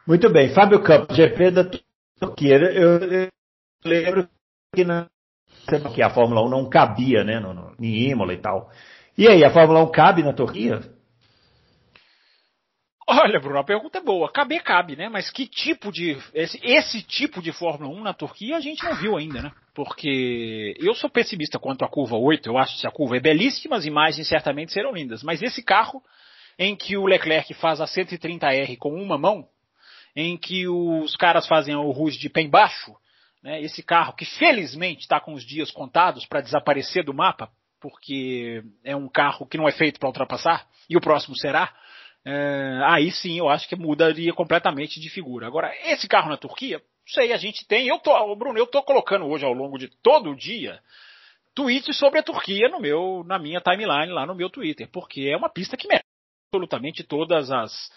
Muito 0.06 0.30
bem. 0.30 0.52
Fábio 0.54 0.82
Campos, 0.82 1.16
GP 1.16 1.50
da 1.50 1.70
Turquia. 2.18 2.56
Eu, 2.56 2.98
eu 2.98 3.28
lembro 3.84 4.28
que, 4.74 4.84
na, 4.84 5.08
que 5.94 6.02
a 6.02 6.10
Fórmula 6.10 6.44
1 6.46 6.48
não 6.48 6.68
cabia 6.68 7.24
né, 7.24 7.38
no, 7.38 7.54
no, 7.54 7.74
em 7.80 8.10
Imola 8.10 8.32
e 8.32 8.38
tal. 8.38 8.70
E 9.16 9.28
aí, 9.28 9.44
a 9.44 9.50
Fórmula 9.50 9.82
1 9.84 9.90
cabe 9.90 10.22
na 10.22 10.32
Turquia? 10.32 10.80
Olha, 13.12 13.40
Bruno, 13.40 13.58
a 13.58 13.64
pergunta 13.64 13.98
é 13.98 14.00
boa. 14.00 14.30
Caber 14.30 14.62
cabe, 14.62 14.94
né? 14.94 15.08
Mas 15.08 15.30
que 15.30 15.44
tipo 15.44 15.90
de. 15.90 16.16
Esse, 16.32 16.60
esse, 16.62 17.02
tipo 17.02 17.42
de 17.42 17.50
Fórmula 17.50 17.92
1 17.92 18.02
na 18.04 18.14
Turquia 18.14 18.56
a 18.56 18.60
gente 18.60 18.84
não 18.84 18.94
viu 18.94 19.16
ainda, 19.16 19.42
né? 19.42 19.52
Porque 19.74 20.76
eu 20.78 20.94
sou 20.94 21.10
pessimista 21.10 21.58
quanto 21.58 21.84
à 21.84 21.88
curva 21.88 22.16
8. 22.16 22.48
Eu 22.48 22.56
acho 22.56 22.80
que 22.80 22.86
a 22.86 22.90
curva 22.90 23.16
é 23.16 23.20
belíssima, 23.20 23.76
as 23.76 23.84
imagens 23.84 24.28
certamente 24.28 24.72
serão 24.72 24.92
lindas. 24.92 25.24
Mas 25.24 25.42
esse 25.42 25.60
carro, 25.60 26.00
em 26.56 26.76
que 26.76 26.96
o 26.96 27.04
Leclerc 27.04 27.52
faz 27.54 27.80
a 27.80 27.84
130R 27.84 28.76
com 28.78 28.94
uma 28.94 29.18
mão, 29.18 29.44
em 30.14 30.36
que 30.36 30.66
os 30.68 31.16
caras 31.16 31.46
fazem 31.46 31.74
o 31.74 31.90
Rouge 31.90 32.18
de 32.18 32.28
pé 32.28 32.42
embaixo, 32.42 32.94
né? 33.42 33.60
esse 33.62 33.82
carro 33.82 34.14
que 34.14 34.24
felizmente 34.24 35.02
está 35.02 35.20
com 35.20 35.32
os 35.32 35.44
dias 35.44 35.70
contados 35.70 36.26
para 36.26 36.40
desaparecer 36.40 37.04
do 37.04 37.14
mapa, 37.14 37.50
porque 37.80 38.62
é 38.84 38.94
um 38.94 39.08
carro 39.08 39.46
que 39.46 39.56
não 39.56 39.68
é 39.68 39.72
feito 39.72 39.98
para 39.98 40.08
ultrapassar, 40.08 40.66
e 40.88 40.96
o 40.96 41.00
próximo 41.00 41.36
será 41.36 41.72
é, 42.24 42.80
aí 42.84 43.10
sim 43.10 43.38
eu 43.38 43.48
acho 43.48 43.68
que 43.68 43.76
mudaria 43.76 44.32
completamente 44.32 45.00
de 45.00 45.08
figura. 45.08 45.46
Agora, 45.46 45.72
esse 45.84 46.06
carro 46.06 46.28
na 46.28 46.36
Turquia, 46.36 46.82
sei, 47.06 47.32
a 47.32 47.36
gente 47.36 47.66
tem. 47.66 47.88
Eu 47.88 47.98
tô, 47.98 48.36
Bruno, 48.36 48.58
eu 48.58 48.66
tô 48.66 48.82
colocando 48.82 49.26
hoje 49.26 49.44
ao 49.44 49.52
longo 49.52 49.78
de 49.78 49.88
todo 50.02 50.30
o 50.30 50.36
dia 50.36 50.80
tweets 51.54 51.98
sobre 51.98 52.20
a 52.20 52.22
Turquia 52.22 52.68
no 52.68 52.80
meu, 52.80 53.24
na 53.26 53.38
minha 53.38 53.60
timeline 53.60 54.12
lá 54.12 54.24
no 54.24 54.34
meu 54.34 54.48
Twitter, 54.48 54.88
porque 54.92 55.28
é 55.32 55.36
uma 55.36 55.48
pista 55.48 55.76
que 55.76 55.88
merece 55.88 56.04
absolutamente 56.48 57.02
todas 57.02 57.50
as, 57.50 57.90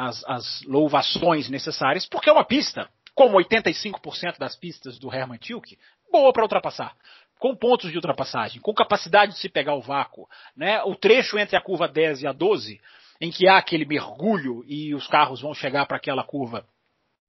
as, 0.00 0.24
as 0.26 0.62
louvações 0.62 1.50
necessárias, 1.50 2.06
porque 2.06 2.30
é 2.30 2.32
uma 2.32 2.44
pista, 2.44 2.88
como 3.14 3.36
85% 3.36 4.38
das 4.38 4.56
pistas 4.56 4.98
do 4.98 5.12
Hermann 5.12 5.38
Tilke, 5.38 5.78
boa 6.10 6.32
para 6.32 6.42
ultrapassar. 6.42 6.94
com 7.38 7.56
pontos 7.56 7.90
de 7.90 7.96
ultrapassagem, 7.96 8.60
com 8.60 8.74
capacidade 8.74 9.32
de 9.32 9.38
se 9.38 9.48
pegar 9.48 9.74
o 9.74 9.80
vácuo, 9.80 10.28
né? 10.54 10.82
O 10.82 10.94
trecho 10.94 11.38
entre 11.38 11.56
a 11.56 11.60
curva 11.60 11.88
10 11.88 12.22
e 12.22 12.26
a 12.26 12.32
12, 12.32 12.78
em 13.18 13.30
que 13.30 13.48
há 13.48 13.56
aquele 13.56 13.86
mergulho 13.86 14.62
e 14.66 14.94
os 14.94 15.06
carros 15.06 15.40
vão 15.40 15.54
chegar 15.54 15.86
para 15.86 15.96
aquela 15.96 16.22
curva, 16.22 16.66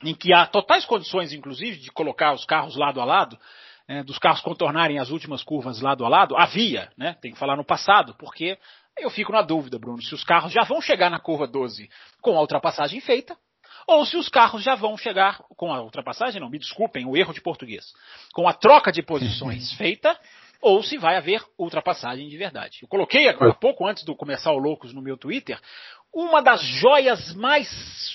em 0.03 0.13
que 0.13 0.33
há 0.33 0.45
totais 0.45 0.85
condições, 0.85 1.31
inclusive, 1.31 1.77
de 1.77 1.89
colocar 1.91 2.33
os 2.33 2.43
carros 2.43 2.75
lado 2.75 2.99
a 2.99 3.05
lado, 3.05 3.37
é, 3.87 4.03
dos 4.03 4.17
carros 4.17 4.41
contornarem 4.41 4.99
as 4.99 5.09
últimas 5.09 5.43
curvas 5.43 5.79
lado 5.79 6.05
a 6.05 6.09
lado, 6.09 6.35
havia, 6.37 6.91
né? 6.97 7.15
Tem 7.21 7.31
que 7.31 7.39
falar 7.39 7.55
no 7.55 7.63
passado, 7.63 8.13
porque 8.17 8.57
eu 8.97 9.09
fico 9.09 9.31
na 9.31 9.41
dúvida, 9.41 9.79
Bruno, 9.79 10.01
se 10.01 10.13
os 10.13 10.23
carros 10.23 10.51
já 10.51 10.63
vão 10.63 10.81
chegar 10.81 11.09
na 11.09 11.19
curva 11.19 11.47
12 11.47 11.89
com 12.21 12.37
a 12.37 12.41
ultrapassagem 12.41 12.99
feita, 13.01 13.37
ou 13.87 14.05
se 14.05 14.15
os 14.15 14.29
carros 14.29 14.63
já 14.63 14.75
vão 14.75 14.97
chegar 14.97 15.39
com 15.57 15.73
a 15.73 15.81
ultrapassagem, 15.81 16.39
não, 16.39 16.49
me 16.49 16.59
desculpem, 16.59 17.05
o 17.05 17.17
erro 17.17 17.33
de 17.33 17.41
português, 17.41 17.93
com 18.33 18.47
a 18.47 18.53
troca 18.53 18.91
de 18.91 19.01
posições 19.01 19.73
feita, 19.77 20.17
ou 20.61 20.83
se 20.83 20.97
vai 20.97 21.17
haver 21.17 21.43
ultrapassagem 21.57 22.29
de 22.29 22.37
verdade. 22.37 22.79
Eu 22.83 22.87
coloquei 22.87 23.27
há 23.27 23.53
pouco 23.53 23.87
antes 23.87 24.03
do 24.03 24.15
começar 24.15 24.51
o 24.51 24.59
Loucos 24.59 24.93
no 24.93 25.01
meu 25.01 25.17
Twitter 25.17 25.59
uma 26.13 26.41
das 26.41 26.61
joias 26.61 27.33
mais 27.33 27.67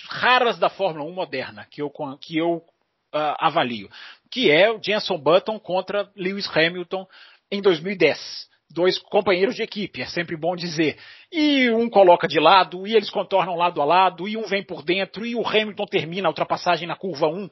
raras 0.09 0.59
da 0.59 0.69
Fórmula 0.69 1.09
1 1.11 1.12
moderna 1.12 1.67
que 1.71 1.81
eu, 1.81 1.91
que 2.21 2.37
eu 2.37 2.57
uh, 2.57 3.35
avalio, 3.39 3.89
que 4.31 4.51
é 4.51 4.71
o 4.71 4.81
Jenson 4.83 5.19
Button 5.19 5.59
contra 5.59 6.11
Lewis 6.15 6.47
Hamilton 6.55 7.07
em 7.51 7.62
2010 7.62 8.49
dois 8.70 8.98
companheiros 8.98 9.55
de 9.55 9.62
equipe, 9.62 10.02
é 10.02 10.07
sempre 10.07 10.37
bom 10.37 10.55
dizer. 10.55 10.98
E 11.33 11.70
um 11.70 11.88
coloca 11.88 12.26
de 12.29 12.38
lado, 12.38 12.87
e 12.87 12.94
eles 12.94 13.11
contornam 13.11 13.57
lado 13.57 13.81
a 13.81 13.85
lado, 13.85 14.29
e 14.29 14.37
um 14.37 14.46
vem 14.46 14.62
por 14.64 14.83
dentro, 14.83 15.24
e 15.24 15.35
o 15.35 15.46
Hamilton 15.46 15.87
termina 15.87 16.29
a 16.29 16.31
ultrapassagem 16.31 16.87
na 16.87 16.96
curva 16.96 17.26
1, 17.26 17.48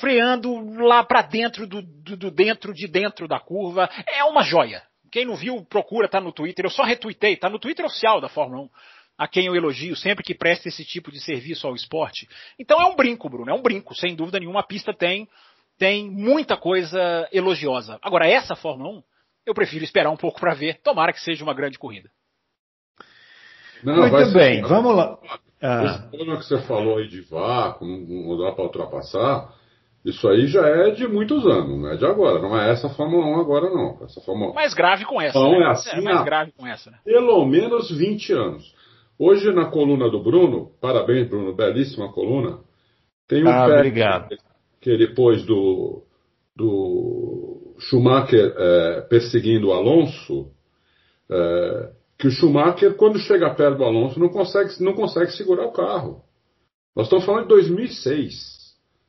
freando 0.00 0.82
lá 0.82 1.04
para 1.04 1.22
dentro 1.22 1.66
do, 1.66 1.82
do, 1.82 2.16
do, 2.16 2.30
dentro 2.30 2.72
de 2.72 2.88
dentro 2.88 3.28
da 3.28 3.38
curva. 3.38 3.88
É 4.06 4.24
uma 4.24 4.42
joia. 4.42 4.82
Quem 5.12 5.24
não 5.24 5.36
viu, 5.36 5.64
procura, 5.64 6.08
tá 6.08 6.20
no 6.20 6.32
Twitter. 6.32 6.64
Eu 6.64 6.70
só 6.70 6.82
retuitei, 6.82 7.36
tá 7.36 7.48
no 7.48 7.58
Twitter 7.58 7.84
oficial 7.84 8.20
da 8.20 8.28
Fórmula 8.28 8.62
1. 8.62 8.68
A 9.16 9.28
quem 9.28 9.46
eu 9.46 9.54
elogio 9.54 9.94
sempre 9.94 10.24
que 10.24 10.34
presta 10.34 10.68
esse 10.68 10.84
tipo 10.84 11.12
de 11.12 11.20
serviço 11.20 11.68
ao 11.68 11.76
esporte. 11.76 12.28
Então 12.58 12.80
é 12.80 12.84
um 12.84 12.96
brinco, 12.96 13.30
Bruno, 13.30 13.48
é 13.48 13.54
um 13.54 13.62
brinco, 13.62 13.94
sem 13.94 14.16
dúvida 14.16 14.40
nenhuma. 14.40 14.58
A 14.58 14.64
pista 14.64 14.92
tem, 14.92 15.28
tem 15.78 16.10
muita 16.10 16.56
coisa 16.56 17.28
elogiosa. 17.30 17.96
Agora, 18.02 18.26
essa 18.26 18.56
Fórmula 18.56 18.90
1, 18.98 19.02
eu 19.46 19.54
prefiro 19.54 19.84
esperar 19.84 20.10
um 20.10 20.16
pouco 20.16 20.40
para 20.40 20.54
ver. 20.54 20.80
Tomara 20.82 21.12
que 21.12 21.20
seja 21.20 21.44
uma 21.44 21.54
grande 21.54 21.78
corrida. 21.78 22.10
Não, 23.82 24.08
Muito 24.08 24.32
bem, 24.32 24.62
ser... 24.62 24.68
vamos 24.68 24.96
lá. 24.96 25.18
Ah. 25.62 26.08
Esse 26.12 26.24
que 26.24 26.24
você 26.24 26.58
falou 26.62 26.98
aí 26.98 27.08
de 27.08 27.20
vácuo, 27.22 27.86
não 27.86 28.38
dá 28.38 28.52
para 28.52 28.64
ultrapassar, 28.64 29.54
isso 30.04 30.28
aí 30.28 30.46
já 30.46 30.66
é 30.66 30.90
de 30.90 31.06
muitos 31.06 31.46
anos, 31.46 31.80
não 31.80 31.88
é 31.90 31.96
de 31.96 32.04
agora. 32.04 32.40
Não 32.40 32.58
é 32.58 32.70
essa 32.70 32.88
Fórmula 32.90 33.26
1 33.26 33.40
agora, 33.40 33.70
não. 33.70 33.98
Essa 34.02 34.20
Fórmula... 34.20 34.52
Mais 34.54 34.74
grave 34.74 35.04
com 35.04 35.20
essa. 35.20 35.38
Não, 35.38 35.52
né? 35.52 35.66
é 35.66 35.70
assim 35.70 35.96
é 35.96 36.00
mais 36.00 36.24
grave 36.24 36.52
com 36.52 36.66
essa. 36.66 36.90
Né? 36.90 36.98
Pelo 37.04 37.44
menos 37.46 37.90
20 37.90 38.32
anos. 38.32 38.74
Hoje, 39.18 39.52
na 39.52 39.66
coluna 39.66 40.10
do 40.10 40.22
Bruno, 40.22 40.72
parabéns, 40.80 41.28
Bruno, 41.28 41.54
belíssima 41.54 42.12
coluna. 42.12 42.58
Tem 43.28 43.44
um 43.44 43.48
ah, 43.48 43.66
obrigado. 43.66 44.36
que 44.80 44.90
ele 44.90 45.14
pôs 45.14 45.46
do, 45.46 46.02
do 46.54 47.63
Schumacher 47.84 48.54
é, 48.56 49.00
perseguindo 49.02 49.68
o 49.68 49.72
Alonso, 49.72 50.50
é, 51.30 51.92
que 52.18 52.28
o 52.28 52.30
Schumacher, 52.30 52.94
quando 52.94 53.18
chega 53.18 53.54
perto 53.54 53.78
do 53.78 53.84
Alonso, 53.84 54.18
não 54.18 54.28
consegue, 54.28 54.82
não 54.82 54.94
consegue 54.94 55.32
segurar 55.32 55.66
o 55.66 55.72
carro. 55.72 56.22
Nós 56.94 57.06
estamos 57.06 57.24
falando 57.24 57.42
de 57.42 57.48
2006. 57.48 58.54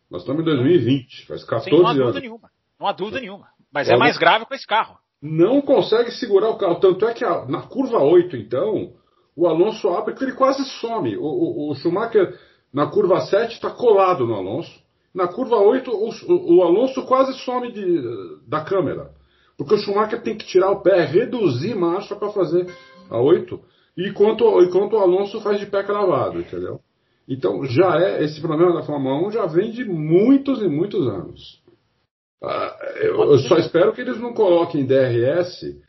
Nós 0.10 0.22
estamos 0.22 0.42
em 0.42 0.46
2020, 0.46 1.26
faz 1.28 1.44
14 1.44 1.70
Sim, 1.70 1.78
não 1.78 1.88
há 1.88 1.94
dúvida 1.94 2.10
anos. 2.10 2.22
Nenhuma. 2.22 2.52
Não 2.80 2.88
há 2.88 2.92
dúvida 2.92 3.20
nenhuma. 3.20 3.48
Mas 3.72 3.90
é 3.90 3.98
mais 3.98 4.18
grave 4.18 4.46
com 4.46 4.54
esse 4.54 4.66
carro. 4.66 4.98
Não 5.22 5.62
consegue 5.62 6.12
segurar 6.12 6.50
o 6.50 6.58
carro. 6.58 6.80
Tanto 6.80 7.06
é 7.08 7.14
que 7.14 7.26
a, 7.26 7.46
na 7.46 7.64
curva 7.64 8.00
8, 8.00 8.36
então, 8.38 8.94
o 9.36 9.48
Alonso 9.48 9.90
abre 9.90 10.14
porque 10.14 10.26
ele 10.26 10.34
quase 10.34 10.64
some. 10.80 11.18
O, 11.18 11.24
o, 11.24 11.72
o 11.72 11.76
Schumacher, 11.76 12.38
na 12.74 12.88
curva 12.88 13.22
7, 13.22 13.54
está 13.54 13.70
colado 13.70 14.26
no 14.26 14.36
Alonso. 14.36 14.85
Na 15.16 15.30
curva 15.30 15.56
8, 15.56 15.90
o, 15.90 16.58
o 16.58 16.62
Alonso 16.62 17.06
quase 17.06 17.34
some 17.40 17.72
de, 17.72 18.02
da 18.46 18.66
câmera. 18.66 19.12
Porque 19.58 19.74
o 19.74 19.78
Schumacher 19.78 20.22
tem 20.22 20.38
que 20.38 20.46
tirar 20.46 20.70
o 20.72 20.82
pé, 20.82 21.06
reduzir 21.06 21.74
marcha 21.74 22.16
para 22.16 22.30
fazer 22.32 22.68
a 23.10 23.18
8. 23.18 23.58
Enquanto, 23.98 24.62
enquanto 24.62 24.94
o 24.94 25.00
Alonso 25.00 25.40
faz 25.40 25.58
de 25.58 25.68
pé 25.68 25.84
cravado, 25.84 26.42
entendeu? 26.42 26.82
Então 27.28 27.64
já 27.66 27.98
é, 28.00 28.24
esse 28.26 28.42
problema 28.42 28.74
da 28.74 28.84
Fórmula 28.84 29.28
1 29.28 29.32
já 29.32 29.46
vem 29.46 29.72
de 29.72 29.86
muitos 29.86 30.62
e 30.62 30.68
muitos 30.68 31.08
anos. 31.08 31.62
Ah, 32.44 32.78
eu, 33.02 33.32
eu, 33.32 33.38
só 33.40 33.58
espero 33.58 33.94
que 33.94 34.02
eles 34.02 34.20
não 34.20 34.34
coloquem 34.34 34.86
DRS, 34.86 35.80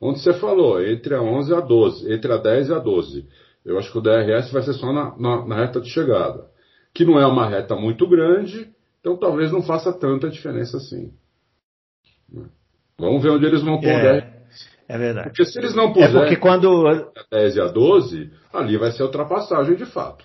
onde 0.00 0.20
você 0.20 0.32
falou, 0.34 0.80
entre 0.80 1.14
a 1.14 1.20
11 1.20 1.50
e 1.50 1.54
a 1.54 1.60
12, 1.60 2.12
entre 2.12 2.32
a 2.32 2.36
10 2.36 2.68
e 2.68 2.72
a 2.72 2.78
12. 2.78 3.28
Eu 3.64 3.78
acho 3.78 3.90
que 3.90 3.98
o 3.98 4.00
DRS 4.00 4.50
vai 4.52 4.62
ser 4.62 4.74
só 4.74 4.92
na, 4.92 5.18
na, 5.18 5.44
na 5.44 5.56
reta 5.56 5.80
de 5.80 5.90
chegada. 5.90 6.46
Que 6.94 7.04
não 7.04 7.18
é 7.18 7.26
uma 7.26 7.46
reta 7.46 7.74
muito 7.74 8.08
grande, 8.08 8.70
então 9.06 9.16
talvez 9.16 9.52
não 9.52 9.62
faça 9.62 9.92
tanta 9.92 10.28
diferença 10.28 10.78
assim. 10.78 11.12
Vamos 12.98 13.22
ver 13.22 13.30
onde 13.30 13.46
eles 13.46 13.62
vão 13.62 13.78
pôr 13.78 13.88
é, 13.88 14.32
é 14.88 14.98
verdade. 14.98 15.28
Porque 15.28 15.44
se 15.44 15.56
eles 15.56 15.76
não 15.76 15.92
puserem 15.92 16.16
é 16.16 16.18
porque 16.18 16.36
quando... 16.36 16.88
a 16.88 17.08
10 17.30 17.54
e 17.54 17.60
a 17.60 17.66
12, 17.66 18.32
ali 18.52 18.76
vai 18.76 18.90
ser 18.90 19.04
ultrapassagem 19.04 19.76
de 19.76 19.86
fato. 19.86 20.24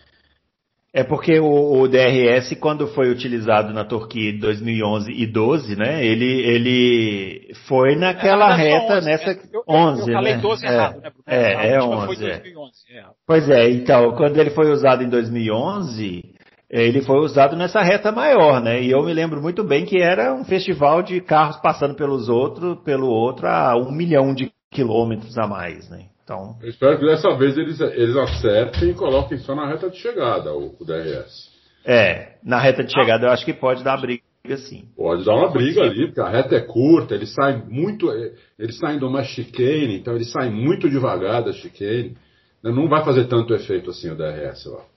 É 0.91 1.03
porque 1.03 1.39
o, 1.39 1.79
o, 1.79 1.87
DRS, 1.87 2.57
quando 2.59 2.87
foi 2.87 3.11
utilizado 3.11 3.71
na 3.71 3.85
Turquia 3.85 4.31
em 4.31 4.39
2011 4.39 5.11
e 5.11 5.27
12, 5.27 5.75
né, 5.75 6.03
ele, 6.03 6.41
ele 6.41 7.53
foi 7.67 7.95
naquela 7.95 8.53
reta, 8.55 8.97
11, 8.97 9.05
nessa... 9.05 9.29
É. 9.29 9.39
Eu, 9.53 9.63
11, 9.69 10.01
eu 10.01 10.13
falei 10.13 10.35
né? 10.35 10.41
12 10.41 10.65
é, 10.65 10.69
errado, 10.73 11.01
né? 11.01 11.11
É, 11.27 11.73
é 11.73 11.83
11. 11.83 12.25
É. 12.25 12.39
2011, 12.39 12.71
é. 12.89 13.03
Pois 13.27 13.49
é, 13.49 13.69
então, 13.69 14.15
quando 14.15 14.37
ele 14.37 14.49
foi 14.49 14.71
usado 14.71 15.03
em 15.03 15.09
2011, 15.09 16.40
ele 16.71 17.01
foi 17.01 17.19
usado 17.19 17.57
nessa 17.57 17.81
reta 17.81 18.13
maior, 18.13 18.61
né? 18.61 18.81
E 18.81 18.89
eu 18.89 19.03
me 19.03 19.13
lembro 19.13 19.41
muito 19.41 19.61
bem 19.61 19.85
que 19.85 19.97
era 20.01 20.33
um 20.33 20.45
festival 20.45 21.03
de 21.03 21.19
carros 21.19 21.57
passando 21.57 21.95
pelos 21.95 22.29
outros, 22.29 22.79
pelo 22.85 23.07
outro 23.07 23.45
a 23.45 23.75
um 23.75 23.91
milhão 23.91 24.33
de 24.33 24.49
quilômetros 24.71 25.37
a 25.37 25.45
mais, 25.45 25.89
né? 25.89 26.05
Então. 26.23 26.55
Eu 26.61 26.69
espero 26.69 26.97
que 26.97 27.05
dessa 27.05 27.35
vez 27.35 27.57
eles, 27.57 27.77
eles 27.81 28.15
acertem 28.15 28.91
e 28.91 28.93
coloquem 28.93 29.37
só 29.39 29.53
na 29.53 29.67
reta 29.67 29.89
de 29.89 29.97
chegada 29.97 30.53
o, 30.53 30.73
o 30.79 30.85
DRS. 30.85 31.51
É, 31.85 32.35
na 32.41 32.57
reta 32.57 32.85
de 32.85 32.93
chegada 32.93 33.27
eu 33.27 33.31
acho 33.31 33.43
que 33.43 33.53
pode 33.53 33.83
dar 33.83 33.99
briga 33.99 34.21
sim. 34.55 34.85
Pode 34.95 35.25
dar 35.25 35.35
uma 35.35 35.51
briga 35.51 35.81
ali, 35.81 36.05
porque 36.05 36.21
a 36.21 36.29
reta 36.29 36.55
é 36.55 36.61
curta, 36.61 37.15
ele 37.15 37.25
sai 37.25 37.61
muito. 37.67 38.09
Eles 38.57 38.77
saem 38.77 38.97
de 38.97 39.03
uma 39.03 39.23
chicane, 39.23 39.97
então 39.97 40.15
eles 40.15 40.31
saem 40.31 40.51
muito 40.51 40.89
devagar 40.89 41.43
da 41.43 41.51
chicane. 41.51 42.15
Não 42.63 42.87
vai 42.87 43.03
fazer 43.03 43.25
tanto 43.25 43.53
efeito 43.53 43.89
assim 43.89 44.09
o 44.09 44.15
DRS 44.15 44.65
lá 44.67 44.90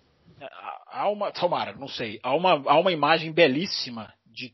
há 0.94 1.09
uma, 1.09 1.33
tomara, 1.33 1.74
não 1.74 1.88
sei, 1.88 2.20
há 2.22 2.35
uma, 2.35 2.52
há 2.52 2.78
uma 2.78 2.92
imagem 2.92 3.33
belíssima 3.33 4.12
de 4.24 4.52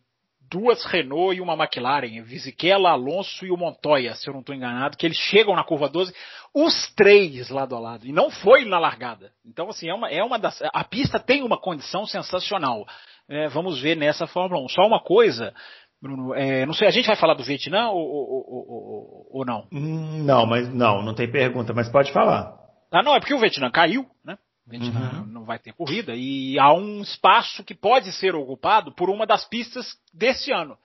duas 0.50 0.84
Renault 0.86 1.36
e 1.36 1.40
uma 1.40 1.54
McLaren, 1.54 2.22
Vizquela, 2.22 2.90
Alonso 2.90 3.44
e 3.44 3.50
o 3.50 3.56
Montoya, 3.56 4.14
se 4.14 4.28
eu 4.28 4.32
não 4.32 4.40
estou 4.40 4.54
enganado, 4.54 4.96
que 4.96 5.06
eles 5.06 5.18
chegam 5.18 5.54
na 5.54 5.62
curva 5.62 5.88
12, 5.88 6.12
os 6.54 6.92
três 6.94 7.50
lado 7.50 7.76
a 7.76 7.78
lado, 7.78 8.06
e 8.06 8.12
não 8.12 8.30
foi 8.30 8.64
na 8.64 8.78
largada. 8.78 9.30
Então, 9.44 9.68
assim, 9.68 9.88
é 9.88 9.94
uma, 9.94 10.10
é 10.10 10.24
uma 10.24 10.38
das. 10.38 10.60
A 10.72 10.82
pista 10.82 11.20
tem 11.20 11.42
uma 11.42 11.60
condição 11.60 12.06
sensacional. 12.06 12.84
É, 13.28 13.46
vamos 13.48 13.80
ver 13.80 13.96
nessa 13.96 14.26
Fórmula 14.26 14.64
1. 14.64 14.68
Só 14.70 14.82
uma 14.82 15.00
coisa, 15.00 15.54
Bruno, 16.02 16.34
é, 16.34 16.66
não 16.66 16.74
sei, 16.74 16.88
a 16.88 16.90
gente 16.90 17.06
vai 17.06 17.14
falar 17.14 17.34
do 17.34 17.44
Vietnã 17.44 17.90
ou, 17.90 18.00
ou, 18.00 18.44
ou, 18.48 19.28
ou 19.30 19.44
não? 19.44 19.68
Hum, 19.70 20.24
não, 20.24 20.46
mas 20.46 20.68
não, 20.74 21.00
não 21.02 21.14
tem 21.14 21.30
pergunta, 21.30 21.72
mas 21.72 21.88
pode 21.88 22.10
falar. 22.10 22.58
Ah, 22.90 23.04
não, 23.04 23.14
é 23.14 23.20
porque 23.20 23.34
o 23.34 23.38
Vietnã 23.38 23.70
caiu, 23.70 24.04
né? 24.24 24.36
Uhum. 24.78 25.26
Não 25.26 25.44
vai 25.44 25.58
ter 25.58 25.72
corrida 25.72 26.14
e 26.14 26.58
há 26.58 26.72
um 26.72 27.00
espaço 27.02 27.64
que 27.64 27.74
pode 27.74 28.12
ser 28.12 28.34
ocupado 28.34 28.92
por 28.92 29.10
uma 29.10 29.26
das 29.26 29.48
pistas 29.48 29.96
desse 30.12 30.52
ano. 30.52 30.76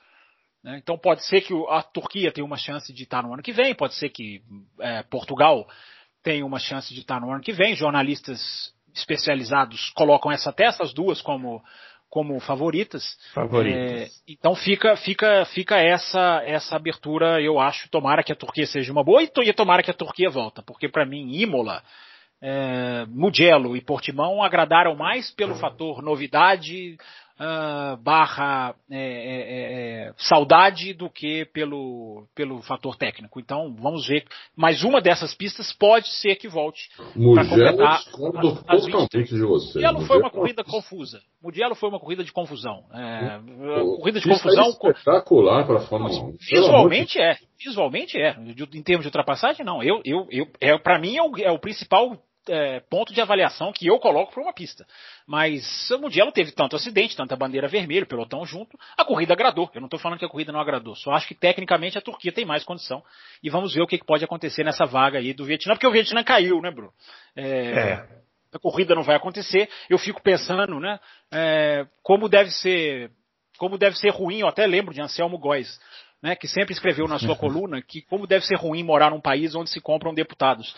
Né? 0.64 0.80
Então 0.82 0.98
pode 0.98 1.24
ser 1.26 1.42
que 1.42 1.54
a 1.70 1.84
Turquia 1.84 2.32
tenha 2.32 2.46
uma 2.46 2.58
chance 2.58 2.92
de 2.92 3.04
estar 3.04 3.22
no 3.22 3.34
ano 3.34 3.44
que 3.44 3.54
vem, 3.54 3.76
pode 3.76 3.94
ser 3.96 4.10
que 4.10 4.42
é, 4.80 5.04
Portugal 5.04 5.68
tenha 6.24 6.46
uma 6.46 6.58
chance 6.58 6.92
de 6.94 7.02
estar 7.02 7.22
no 7.22 7.32
ano 7.32 7.42
que 7.42 7.54
vem. 7.54 7.76
Jornalistas 7.76 8.74
especializados 8.96 9.92
colocam 9.92 10.32
essa 10.32 10.50
até 10.50 10.66
essas 10.66 10.94
duas 10.94 11.22
como 11.22 11.62
como 12.10 12.40
favoritas. 12.40 13.18
Favoritas. 13.34 13.82
É, 13.82 14.10
então 14.28 14.56
fica 14.56 14.96
fica 14.96 15.46
fica 15.46 15.78
essa 15.78 16.42
essa 16.46 16.76
abertura, 16.76 17.42
eu 17.42 17.60
acho. 17.60 17.90
Tomara 17.90 18.24
que 18.24 18.32
a 18.32 18.36
Turquia 18.36 18.66
seja 18.66 18.92
uma 18.92 19.04
boa 19.04 19.22
e 19.22 19.54
tomara 19.54 19.84
que 19.84 19.92
a 19.92 19.94
Turquia 19.94 20.30
volta, 20.30 20.64
porque 20.64 20.90
para 20.90 21.06
mim 21.06 21.36
Imola 21.36 21.84
é, 22.42 23.06
Mugello 23.08 23.76
e 23.76 23.82
Portimão 23.82 24.44
agradaram 24.44 24.96
mais 24.96 25.32
pelo 25.32 25.56
fator 25.56 26.02
novidade 26.02 26.98
uh, 27.40 27.98
barra 27.98 28.76
é, 28.90 28.98
é, 28.98 30.08
é, 30.08 30.14
saudade 30.18 30.94
do 30.94 31.10
que 31.10 31.46
pelo, 31.46 32.28
pelo 32.34 32.62
fator 32.62 32.96
técnico. 32.96 33.40
Então 33.40 33.74
vamos 33.80 34.08
ver. 34.08 34.26
Mas 34.56 34.84
uma 34.84 35.02
dessas 35.02 35.34
pistas 35.34 35.74
pode 35.74 36.08
ser 36.08 36.36
que 36.36 36.48
volte 36.48 36.90
para 36.98 37.46
completar 37.46 37.94
as, 37.94 38.64
as 38.68 38.86
23. 38.86 39.30
de 39.30 39.42
você. 39.42 39.80
Mugello 39.80 40.02
foi 40.02 40.18
uma 40.20 40.30
corrida 40.30 40.64
confusa. 40.64 41.22
Mugello 41.42 41.76
foi 41.76 41.90
uma 41.90 42.00
corrida 42.00 42.24
de 42.24 42.32
confusão. 42.32 42.84
É, 42.94 43.40
corrida 43.98 44.20
de 44.20 44.28
confusão. 44.28 44.70
espetacular 44.70 45.66
para 45.66 45.78
a 45.78 45.82
Fórmula 45.82 46.14
1. 46.14 46.38
Visualmente 46.50 47.20
é. 47.20 47.38
Visualmente 47.64 48.18
é. 48.18 48.36
Em 48.74 48.84
termos 48.84 49.04
de 49.04 49.08
ultrapassagem, 49.08 49.66
não. 49.66 49.84
Eu, 49.84 50.02
eu, 50.04 50.28
eu, 50.32 50.48
é, 50.60 50.78
para 50.78 51.00
mim 51.00 51.16
é 51.18 51.22
o, 51.22 51.32
é 51.38 51.52
o 51.52 51.60
principal 51.60 52.18
é, 52.48 52.80
ponto 52.82 53.14
de 53.14 53.22
avaliação 53.22 53.72
que 53.72 53.88
eu 53.88 54.00
coloco 54.00 54.34
para 54.34 54.42
uma 54.42 54.54
pista. 54.54 54.86
Mas 55.28 55.90
o 55.92 56.00
Mugello 56.00 56.32
teve 56.32 56.52
tanto 56.52 56.76
acidente, 56.76 57.16
tanta 57.16 57.36
bandeira 57.36 57.68
vermelha, 57.68 58.06
pelotão 58.06 58.46
junto, 58.46 58.78
a 58.98 59.04
corrida 59.04 59.34
agradou. 59.34 59.70
Eu 59.74 59.82
não 59.82 59.88
estou 59.88 60.00
falando 60.00 60.20
que 60.20 60.26
a 60.26 60.30
corrida 60.30 60.52
não 60.52 60.60
agradou, 60.60 60.96
só 60.96 61.12
acho 61.12 61.28
que 61.28 61.36
tecnicamente 61.36 61.98
a 61.98 62.02
Turquia 62.02 62.32
tem 62.32 62.46
mais 62.46 62.64
condição. 62.64 63.04
E 63.42 63.50
vamos 63.50 63.74
ver 63.74 63.82
o 63.82 63.88
que, 63.88 63.98
que 63.98 64.06
pode 64.06 64.24
acontecer 64.24 64.64
nessa 64.64 64.86
vaga 64.86 65.20
aí 65.20 65.34
do 65.34 65.46
Vietnã, 65.46 65.74
porque 65.74 65.88
o 65.88 65.92
Vietnã 65.92 66.24
caiu, 66.24 66.62
né, 66.62 66.72
Bruno? 66.72 66.92
É, 67.36 67.44
é. 67.44 68.08
A 68.54 68.60
corrida 68.60 68.96
não 68.96 69.04
vai 69.04 69.18
acontecer. 69.18 69.70
Eu 69.90 69.98
fico 69.98 70.22
pensando, 70.22 70.80
né, 70.80 71.00
é, 71.32 71.86
como 72.02 72.30
deve 72.30 72.52
ser, 72.52 73.12
como 73.58 73.78
deve 73.78 73.98
ser 73.98 74.10
ruim. 74.10 74.40
Eu 74.40 74.48
até 74.48 74.66
lembro 74.66 74.94
de 74.94 75.02
Anselmo 75.02 75.38
Góes, 75.38 75.80
né, 76.22 76.36
que 76.36 76.48
sempre 76.48 76.74
escreveu 76.74 77.08
na 77.08 77.20
sua 77.20 77.36
coluna 77.38 77.82
que 77.82 78.02
como 78.04 78.26
deve 78.26 78.46
ser 78.46 78.56
ruim 78.56 78.84
morar 78.84 79.12
num 79.12 79.22
país 79.22 79.54
onde 79.56 79.70
se 79.70 79.82
compram 79.82 80.14
deputados. 80.14 80.76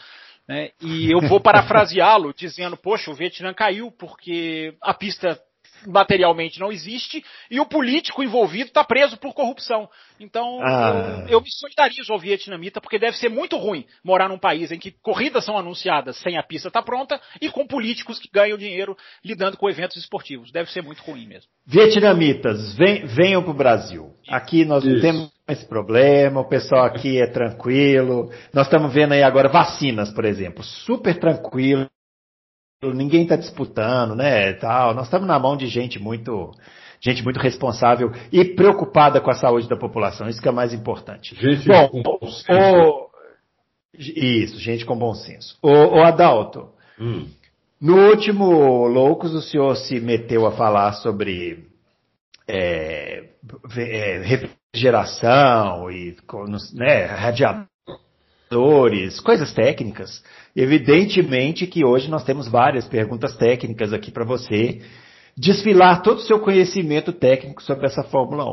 Né? 0.47 0.69
E 0.81 1.11
eu 1.11 1.19
vou 1.19 1.41
parafraseá-lo 1.41 2.33
dizendo, 2.33 2.77
poxa, 2.77 3.11
o 3.11 3.13
Vietnã 3.13 3.53
caiu 3.53 3.91
porque 3.91 4.73
a 4.81 4.93
pista 4.93 5.37
materialmente 5.85 6.59
não 6.59 6.71
existe 6.71 7.23
e 7.49 7.59
o 7.59 7.65
político 7.65 8.23
envolvido 8.23 8.69
está 8.69 8.83
preso 8.83 9.17
por 9.17 9.33
corrupção. 9.33 9.89
Então 10.19 10.59
ah. 10.61 11.23
eu, 11.27 11.37
eu, 11.37 11.41
me 11.41 11.51
solidarizo 11.51 12.11
ao 12.11 12.19
vietnamita 12.19 12.81
porque 12.81 12.97
deve 12.97 13.17
ser 13.17 13.29
muito 13.29 13.57
ruim 13.57 13.85
morar 14.03 14.29
num 14.29 14.39
país 14.39 14.71
em 14.71 14.79
que 14.79 14.91
corridas 14.91 15.45
são 15.45 15.57
anunciadas 15.57 16.17
sem 16.17 16.37
a 16.37 16.43
pista 16.43 16.69
estar 16.69 16.81
tá 16.81 16.85
pronta 16.85 17.19
e 17.41 17.49
com 17.49 17.67
políticos 17.67 18.19
que 18.19 18.29
ganham 18.31 18.57
dinheiro 18.57 18.97
lidando 19.23 19.57
com 19.57 19.69
eventos 19.69 19.97
esportivos. 19.97 20.51
Deve 20.51 20.71
ser 20.71 20.81
muito 20.81 21.01
ruim 21.03 21.27
mesmo. 21.27 21.49
Vietnamitas, 21.65 22.75
vem, 22.75 23.05
venham 23.05 23.43
para 23.43 23.51
o 23.51 23.55
Brasil. 23.55 24.13
Aqui 24.29 24.65
nós 24.65 24.83
Isso. 24.83 24.95
não 24.95 25.01
temos 25.01 25.37
esse 25.47 25.65
problema, 25.65 26.41
o 26.41 26.49
pessoal 26.49 26.85
aqui 26.85 27.21
é 27.21 27.27
tranquilo. 27.27 28.29
Nós 28.53 28.67
estamos 28.67 28.93
vendo 28.93 29.13
aí 29.13 29.23
agora 29.23 29.49
vacinas, 29.49 30.11
por 30.11 30.25
exemplo, 30.25 30.63
super 30.63 31.17
tranquilo 31.17 31.87
ninguém 32.83 33.23
está 33.23 33.35
disputando, 33.35 34.15
né, 34.15 34.53
tal. 34.53 34.93
Nós 34.93 35.05
estamos 35.05 35.27
na 35.27 35.39
mão 35.39 35.57
de 35.57 35.67
gente 35.67 35.99
muito, 35.99 36.51
gente 37.01 37.23
muito 37.23 37.39
responsável 37.39 38.11
e 38.31 38.45
preocupada 38.45 39.19
com 39.19 39.31
a 39.31 39.35
saúde 39.35 39.67
da 39.67 39.75
população. 39.75 40.29
Isso 40.29 40.41
que 40.41 40.47
é 40.47 40.51
mais 40.51 40.73
importante. 40.73 41.35
Gente 41.35 41.67
Bom, 41.67 41.87
com 41.89 42.03
bom 42.03 42.19
senso. 42.27 43.07
Isso, 43.97 44.59
gente 44.59 44.85
com 44.85 44.95
bom 44.95 45.15
senso. 45.15 45.57
O, 45.61 45.71
o 45.71 46.03
Adalto, 46.03 46.69
hum. 46.99 47.27
no 47.81 48.09
último 48.09 48.85
Loucos, 48.85 49.33
o 49.33 49.41
senhor 49.41 49.75
se 49.75 49.99
meteu 49.99 50.45
a 50.45 50.51
falar 50.51 50.93
sobre 50.93 51.65
é, 52.47 53.23
é, 53.75 54.21
refrigeração 54.21 55.89
e 55.89 56.15
né, 56.75 57.05
radiadores, 58.47 59.19
coisas 59.19 59.53
técnicas. 59.53 60.23
Evidentemente 60.55 61.67
que 61.67 61.85
hoje 61.85 62.09
nós 62.09 62.23
temos 62.23 62.47
várias 62.47 62.87
perguntas 62.87 63.35
técnicas 63.35 63.93
aqui 63.93 64.11
para 64.11 64.25
você 64.25 64.81
desfilar 65.35 66.01
todo 66.01 66.17
o 66.17 66.21
seu 66.21 66.39
conhecimento 66.39 67.13
técnico 67.13 67.61
sobre 67.61 67.85
essa 67.85 68.03
Fórmula 68.03 68.45
1. 68.45 68.47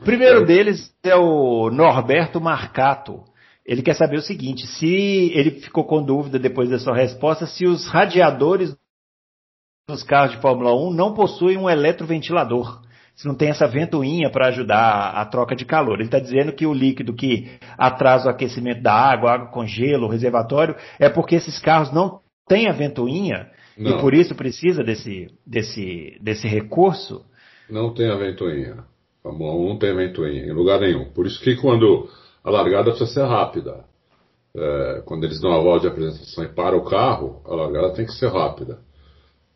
O 0.00 0.04
primeiro 0.04 0.44
deles 0.44 0.92
é 1.04 1.14
o 1.14 1.70
Norberto 1.70 2.40
Marcato. 2.40 3.22
Ele 3.64 3.82
quer 3.82 3.94
saber 3.94 4.16
o 4.16 4.22
seguinte, 4.22 4.66
se 4.66 5.32
ele 5.34 5.52
ficou 5.52 5.84
com 5.84 6.02
dúvida 6.02 6.38
depois 6.38 6.68
da 6.68 6.78
sua 6.78 6.94
resposta, 6.94 7.46
se 7.46 7.64
os 7.66 7.86
radiadores 7.86 8.76
dos 9.88 10.02
carros 10.02 10.34
de 10.34 10.42
Fórmula 10.42 10.74
1 10.74 10.92
não 10.92 11.14
possuem 11.14 11.56
um 11.56 11.70
eletroventilador 11.70 12.83
se 13.14 13.26
não 13.28 13.34
tem 13.34 13.50
essa 13.50 13.66
ventoinha 13.66 14.30
para 14.30 14.48
ajudar 14.48 15.10
a 15.10 15.24
troca 15.24 15.54
de 15.54 15.64
calor. 15.64 15.94
Ele 15.94 16.04
está 16.04 16.18
dizendo 16.18 16.52
que 16.52 16.66
o 16.66 16.74
líquido 16.74 17.14
que 17.14 17.48
atrasa 17.78 18.26
o 18.26 18.30
aquecimento 18.30 18.82
da 18.82 18.92
água, 18.92 19.32
água 19.32 19.46
com 19.48 19.66
gelo, 19.66 20.06
o 20.06 20.10
reservatório, 20.10 20.74
é 20.98 21.08
porque 21.08 21.36
esses 21.36 21.58
carros 21.58 21.92
não 21.92 22.20
têm 22.48 22.68
a 22.68 22.72
ventoinha 22.72 23.48
não. 23.78 23.92
e 23.92 24.00
por 24.00 24.14
isso 24.14 24.34
precisa 24.34 24.82
desse, 24.82 25.28
desse, 25.46 26.18
desse 26.20 26.48
recurso? 26.48 27.24
Não 27.70 27.94
tem 27.94 28.10
a 28.10 28.16
ventoinha. 28.16 28.84
A 29.20 29.22
Fórmula 29.22 29.68
não 29.68 29.78
tem 29.78 29.94
ventoinha 29.94 30.44
em 30.44 30.52
lugar 30.52 30.80
nenhum. 30.80 31.10
Por 31.12 31.26
isso 31.26 31.40
que 31.40 31.56
quando 31.56 32.08
a 32.42 32.50
largada 32.50 32.90
precisa 32.90 33.20
ser 33.20 33.26
rápida. 33.26 33.84
É, 34.56 35.02
quando 35.04 35.24
eles 35.24 35.40
dão 35.40 35.52
a 35.52 35.60
volta 35.60 35.82
de 35.82 35.88
apresentação 35.88 36.44
e 36.44 36.48
para 36.48 36.76
o 36.76 36.84
carro, 36.84 37.40
a 37.44 37.54
largada 37.54 37.94
tem 37.94 38.04
que 38.06 38.12
ser 38.12 38.28
rápida. 38.28 38.78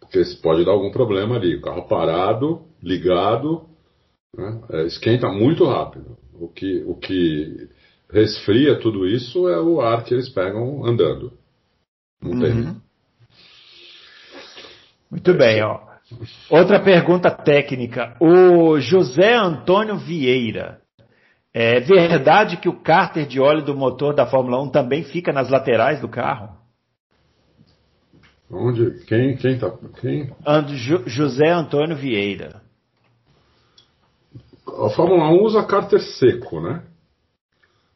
Porque 0.00 0.22
pode 0.42 0.64
dar 0.64 0.72
algum 0.72 0.90
problema 0.90 1.36
ali. 1.36 1.56
O 1.56 1.60
carro 1.60 1.86
parado, 1.86 2.62
ligado, 2.82 3.66
né? 4.36 4.60
é, 4.70 4.86
esquenta 4.86 5.28
muito 5.28 5.64
rápido. 5.64 6.16
O 6.34 6.48
que, 6.48 6.82
o 6.86 6.94
que 6.94 7.68
resfria 8.10 8.78
tudo 8.78 9.06
isso 9.06 9.48
é 9.48 9.60
o 9.60 9.80
ar 9.80 10.04
que 10.04 10.14
eles 10.14 10.28
pegam 10.28 10.84
andando. 10.84 11.32
Não 12.22 12.32
uhum. 12.32 12.40
tem. 12.40 12.76
Muito 15.10 15.34
bem, 15.34 15.62
ó. 15.62 15.80
Outra 16.50 16.80
pergunta 16.80 17.30
técnica. 17.30 18.16
O 18.20 18.78
José 18.78 19.34
Antônio 19.34 19.96
Vieira. 19.96 20.80
É 21.52 21.80
verdade 21.80 22.58
que 22.58 22.68
o 22.68 22.80
cárter 22.80 23.26
de 23.26 23.40
óleo 23.40 23.64
do 23.64 23.74
motor 23.74 24.14
da 24.14 24.26
Fórmula 24.26 24.62
1 24.62 24.70
também 24.70 25.02
fica 25.02 25.32
nas 25.32 25.48
laterais 25.48 26.00
do 26.00 26.08
carro? 26.08 26.56
Onde? 28.50 29.04
Quem? 29.06 29.36
Quem 29.36 29.58
tá? 29.58 29.70
Quem? 30.00 30.30
José 31.06 31.50
Antônio 31.50 31.96
Vieira. 31.96 32.62
A 34.76 34.90
Fórmula 34.90 35.31
1 35.31 35.42
usa 35.42 35.62
cárter 35.64 36.00
seco, 36.00 36.61
né? 36.61 36.83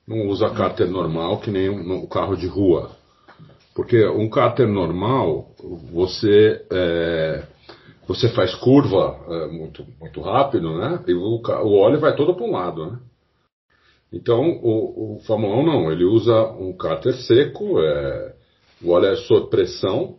Não 0.07 0.29
usa 0.29 0.51
cárter 0.51 0.89
normal, 0.89 1.39
que 1.39 1.51
nem 1.51 1.69
um, 1.69 2.05
um 2.05 2.07
carro 2.07 2.37
de 2.37 2.47
rua. 2.47 2.91
Porque 3.75 4.07
um 4.07 4.29
cárter 4.29 4.67
normal, 4.67 5.51
você, 5.93 6.65
é, 6.71 7.45
você 8.07 8.29
faz 8.31 8.55
curva 8.55 9.19
é, 9.29 9.47
muito, 9.49 9.87
muito 10.01 10.21
rápido, 10.21 10.77
né? 10.79 11.03
E 11.07 11.15
o, 11.15 11.41
o 11.41 11.79
óleo 11.79 12.01
vai 12.01 12.17
todo 12.17 12.35
para 12.35 12.45
um 12.45 12.53
lado, 12.53 12.91
né? 12.91 12.99
Então, 14.13 14.41
o, 14.63 15.17
o 15.17 15.21
Fórmula 15.21 15.57
1 15.57 15.67
não, 15.67 15.93
ele 15.93 16.05
usa 16.05 16.43
um 16.53 16.77
cárter 16.77 17.15
seco, 17.15 17.81
é, 17.81 18.35
o 18.83 18.91
óleo 18.91 19.07
é 19.07 19.17
sob 19.17 19.49
pressão, 19.49 20.17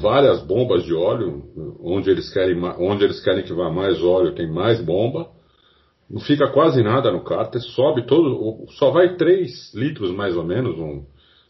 várias 0.00 0.42
bombas 0.42 0.84
de 0.84 0.94
óleo, 0.94 1.78
onde 1.80 2.10
eles 2.10 2.30
querem, 2.32 2.62
onde 2.78 3.04
eles 3.04 3.20
querem 3.22 3.44
que 3.44 3.52
vá 3.52 3.70
mais 3.70 4.02
óleo, 4.02 4.34
tem 4.34 4.50
mais 4.50 4.80
bomba. 4.80 5.35
Não 6.08 6.20
fica 6.20 6.50
quase 6.50 6.82
nada 6.82 7.10
no 7.10 7.24
cárter, 7.24 7.60
sobe 7.60 8.06
todo, 8.06 8.66
só 8.72 8.90
vai 8.90 9.16
3 9.16 9.74
litros 9.74 10.10
mais 10.10 10.36
ou 10.36 10.44
menos, 10.44 10.78
um, 10.78 11.04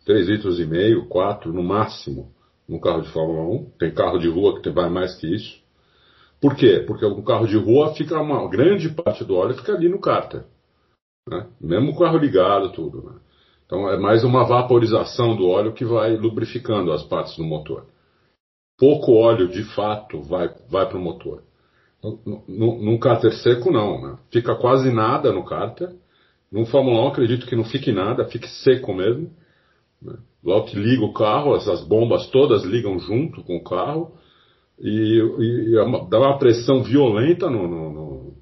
3 0.04 0.28
litros 0.28 0.58
e 0.58 0.64
meio, 0.64 1.06
4 1.08 1.52
no 1.52 1.62
máximo, 1.62 2.32
no 2.68 2.80
carro 2.80 3.02
de 3.02 3.08
Fórmula 3.10 3.42
1. 3.42 3.70
Tem 3.78 3.92
carro 3.92 4.18
de 4.18 4.28
rua 4.28 4.60
que 4.60 4.70
vai 4.70 4.88
mais 4.88 5.14
que 5.16 5.26
isso. 5.34 5.60
Por 6.40 6.54
quê? 6.54 6.82
Porque 6.86 7.04
um 7.04 7.22
carro 7.22 7.46
de 7.46 7.56
rua 7.56 7.94
fica 7.94 8.20
uma 8.20 8.48
grande 8.48 8.88
parte 8.88 9.24
do 9.24 9.36
óleo 9.36 9.54
fica 9.54 9.74
ali 9.74 9.88
no 9.88 10.00
cárter. 10.00 10.44
Né? 11.28 11.46
Mesmo 11.60 11.92
o 11.92 11.98
carro 11.98 12.18
ligado, 12.18 12.72
tudo. 12.72 13.02
Né? 13.02 13.12
Então 13.66 13.88
é 13.90 13.98
mais 13.98 14.24
uma 14.24 14.44
vaporização 14.44 15.36
do 15.36 15.48
óleo 15.48 15.72
que 15.72 15.84
vai 15.84 16.16
lubrificando 16.16 16.92
as 16.92 17.02
partes 17.02 17.36
do 17.36 17.44
motor 17.44 17.84
pouco 18.78 19.12
óleo 19.12 19.48
de 19.48 19.64
fato 19.74 20.20
vai, 20.22 20.48
vai 20.68 20.86
para 20.86 20.98
o 20.98 21.00
motor. 21.00 21.42
Num 22.48 22.98
cárter 22.98 23.32
seco, 23.32 23.70
não. 23.70 24.00
Né? 24.00 24.18
Fica 24.30 24.54
quase 24.54 24.90
nada 24.90 25.32
no 25.32 25.44
cárter. 25.44 25.90
No 26.50 26.64
Fórmula 26.66 27.04
1, 27.06 27.08
acredito 27.08 27.46
que 27.46 27.56
não 27.56 27.64
fique 27.64 27.92
nada, 27.92 28.24
fique 28.26 28.48
seco 28.48 28.94
mesmo. 28.94 29.30
Né? 30.00 30.14
Logo 30.44 30.66
que 30.66 30.78
liga 30.78 31.04
o 31.04 31.12
carro, 31.12 31.56
essas 31.56 31.82
bombas 31.82 32.28
todas 32.28 32.64
ligam 32.64 32.98
junto 32.98 33.42
com 33.42 33.56
o 33.56 33.64
carro 33.64 34.12
e, 34.78 35.18
e 35.40 35.78
é 35.78 36.08
dá 36.08 36.18
uma 36.18 36.38
pressão 36.38 36.82
violenta 36.82 37.50
no, 37.50 37.66
no, 37.66 37.90
no, 37.90 38.34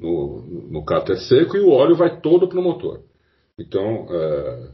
no, 0.00 0.68
no 0.70 0.84
cárter 0.84 1.16
seco 1.18 1.56
e 1.56 1.60
o 1.60 1.70
óleo 1.70 1.96
vai 1.96 2.20
todo 2.20 2.48
para 2.48 2.60
o 2.60 2.62
motor. 2.62 3.00
Então, 3.58 4.06
é... 4.10 4.68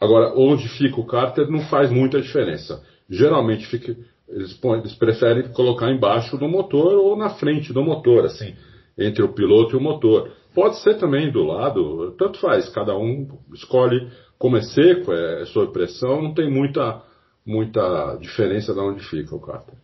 agora, 0.00 0.34
onde 0.36 0.68
fica 0.68 1.00
o 1.00 1.06
cárter 1.06 1.48
não 1.48 1.60
faz 1.60 1.90
muita 1.90 2.20
diferença 2.20 2.82
geralmente 3.08 3.66
fica, 3.66 3.96
eles, 4.28 4.58
eles 4.62 4.94
preferem 4.94 5.52
colocar 5.52 5.90
embaixo 5.90 6.36
do 6.36 6.48
motor 6.48 6.94
ou 6.94 7.16
na 7.16 7.30
frente 7.30 7.72
do 7.72 7.82
motor, 7.82 8.24
assim, 8.24 8.54
entre 8.98 9.22
o 9.22 9.32
piloto 9.32 9.74
e 9.74 9.78
o 9.78 9.82
motor. 9.82 10.32
Pode 10.54 10.78
ser 10.80 10.98
também 10.98 11.30
do 11.30 11.42
lado, 11.42 12.12
tanto 12.12 12.38
faz, 12.38 12.68
cada 12.68 12.96
um 12.96 13.28
escolhe 13.52 14.10
como 14.38 14.56
é 14.56 14.62
seco, 14.62 15.12
é, 15.12 15.42
é 15.42 15.44
sob 15.46 15.72
pressão, 15.72 16.22
não 16.22 16.34
tem 16.34 16.50
muita, 16.50 17.02
muita 17.44 18.16
diferença 18.20 18.72
de 18.72 18.80
onde 18.80 19.04
fica 19.04 19.34
o 19.34 19.40
cárter. 19.40 19.74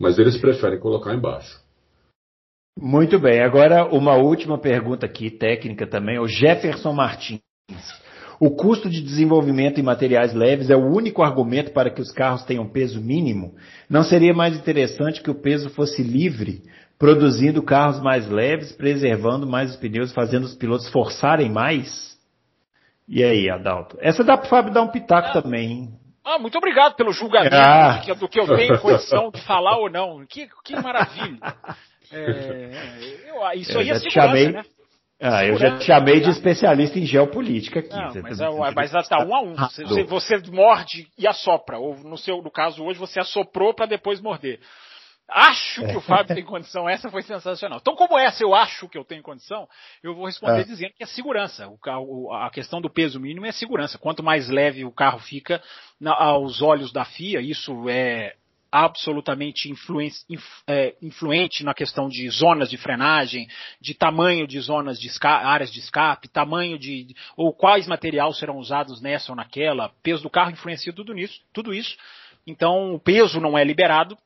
Mas 0.00 0.18
eles 0.18 0.38
preferem 0.38 0.78
colocar 0.78 1.14
embaixo. 1.14 1.62
Muito 2.78 3.18
bem, 3.18 3.40
agora 3.40 3.86
uma 3.86 4.16
última 4.16 4.58
pergunta 4.58 5.06
aqui, 5.06 5.30
técnica 5.30 5.86
também, 5.86 6.18
o 6.18 6.26
Jefferson 6.26 6.92
Martins. 6.92 7.40
O 8.40 8.50
custo 8.50 8.90
de 8.90 9.00
desenvolvimento 9.00 9.78
em 9.78 9.82
materiais 9.82 10.34
leves 10.34 10.70
é 10.70 10.76
o 10.76 10.86
único 10.86 11.22
argumento 11.22 11.72
para 11.72 11.90
que 11.90 12.00
os 12.00 12.10
carros 12.10 12.42
tenham 12.44 12.68
peso 12.68 13.00
mínimo? 13.00 13.54
Não 13.88 14.02
seria 14.02 14.34
mais 14.34 14.56
interessante 14.56 15.22
que 15.22 15.30
o 15.30 15.34
peso 15.34 15.70
fosse 15.70 16.02
livre, 16.02 16.62
produzindo 16.98 17.62
carros 17.62 18.00
mais 18.00 18.28
leves, 18.28 18.72
preservando 18.72 19.46
mais 19.46 19.70
os 19.70 19.76
pneus, 19.76 20.12
fazendo 20.12 20.44
os 20.44 20.54
pilotos 20.54 20.88
forçarem 20.88 21.50
mais? 21.50 22.14
E 23.08 23.22
aí, 23.22 23.50
Adalto? 23.50 23.96
Essa 24.00 24.24
dá 24.24 24.36
para 24.36 24.46
o 24.46 24.48
Fábio 24.48 24.72
dar 24.72 24.82
um 24.82 24.88
pitaco 24.88 25.28
ah, 25.28 25.42
também, 25.42 25.70
hein? 25.70 25.88
Ah, 26.24 26.38
muito 26.38 26.56
obrigado 26.56 26.94
pelo 26.94 27.12
julgamento 27.12 27.54
ah. 27.54 28.00
do 28.18 28.28
que 28.28 28.40
eu 28.40 28.46
tenho 28.56 28.80
condição 28.80 29.30
de 29.30 29.40
falar 29.42 29.76
ou 29.76 29.90
não. 29.90 30.24
Que, 30.26 30.48
que 30.64 30.74
maravilha. 30.74 31.38
É, 32.12 32.70
eu, 33.26 33.60
isso 33.60 33.72
eu 33.72 33.80
aí 33.80 33.90
é 33.90 33.94
segurança, 33.94 34.10
chamei, 34.10 34.52
né? 34.52 34.62
Ah, 35.26 35.42
eu 35.42 35.56
já 35.56 35.78
te 35.78 35.86
chamei 35.86 36.20
de 36.20 36.28
especialista 36.28 36.98
em 36.98 37.06
geopolítica 37.06 37.80
aqui. 37.80 37.96
Não, 37.96 38.22
mas, 38.22 38.38
tá, 38.38 38.72
mas 38.74 39.08
tá 39.08 39.24
um 39.24 39.34
a 39.34 39.40
um. 39.40 39.54
Você, 39.54 40.04
você, 40.04 40.36
morde 40.50 41.08
e 41.16 41.26
assopra. 41.26 41.78
Ou 41.78 41.96
no 41.96 42.18
seu 42.18 42.42
no 42.42 42.50
caso 42.50 42.84
hoje, 42.84 42.98
você 42.98 43.18
assoprou 43.18 43.72
para 43.72 43.86
depois 43.86 44.20
morder. 44.20 44.60
Acho 45.26 45.86
que 45.86 45.96
o 45.96 46.00
Fábio 46.04 46.34
tem 46.34 46.44
condição. 46.44 46.86
Essa 46.86 47.08
foi 47.08 47.22
sensacional. 47.22 47.78
Então, 47.80 47.96
como 47.96 48.18
essa 48.18 48.44
eu 48.44 48.54
acho 48.54 48.86
que 48.86 48.98
eu 48.98 49.04
tenho 49.04 49.22
condição, 49.22 49.66
eu 50.02 50.14
vou 50.14 50.26
responder 50.26 50.60
é. 50.60 50.64
dizendo 50.64 50.92
que 50.92 51.02
é 51.02 51.06
segurança. 51.06 51.68
O 51.68 51.78
carro, 51.78 52.30
a 52.34 52.50
questão 52.50 52.78
do 52.78 52.90
peso 52.90 53.18
mínimo 53.18 53.46
é 53.46 53.52
segurança. 53.52 53.96
Quanto 53.96 54.22
mais 54.22 54.50
leve 54.50 54.84
o 54.84 54.92
carro 54.92 55.20
fica 55.20 55.62
na, 55.98 56.12
aos 56.12 56.60
olhos 56.60 56.92
da 56.92 57.06
FIA, 57.06 57.40
isso 57.40 57.88
é 57.88 58.34
absolutamente 58.74 59.72
é, 60.66 60.96
influente 61.00 61.62
na 61.62 61.72
questão 61.72 62.08
de 62.08 62.28
zonas 62.28 62.68
de 62.68 62.76
frenagem, 62.76 63.46
de 63.80 63.94
tamanho 63.94 64.48
de 64.48 64.58
zonas 64.58 64.98
de 64.98 65.08
áreas 65.22 65.72
de 65.72 65.78
escape, 65.78 66.26
tamanho 66.26 66.76
de 66.76 67.14
ou 67.36 67.52
quais 67.54 67.86
materiais 67.86 68.36
serão 68.36 68.58
usados 68.58 69.00
nessa 69.00 69.30
ou 69.30 69.36
naquela, 69.36 69.92
peso 70.02 70.24
do 70.24 70.30
carro 70.30 70.50
influencia 70.50 70.92
tudo 70.92 71.14
nisso, 71.14 71.40
tudo 71.52 71.72
isso. 71.72 71.96
Então 72.44 72.92
o 72.92 72.98
peso 72.98 73.40
não 73.40 73.56
é 73.56 73.62
liberado 73.62 74.18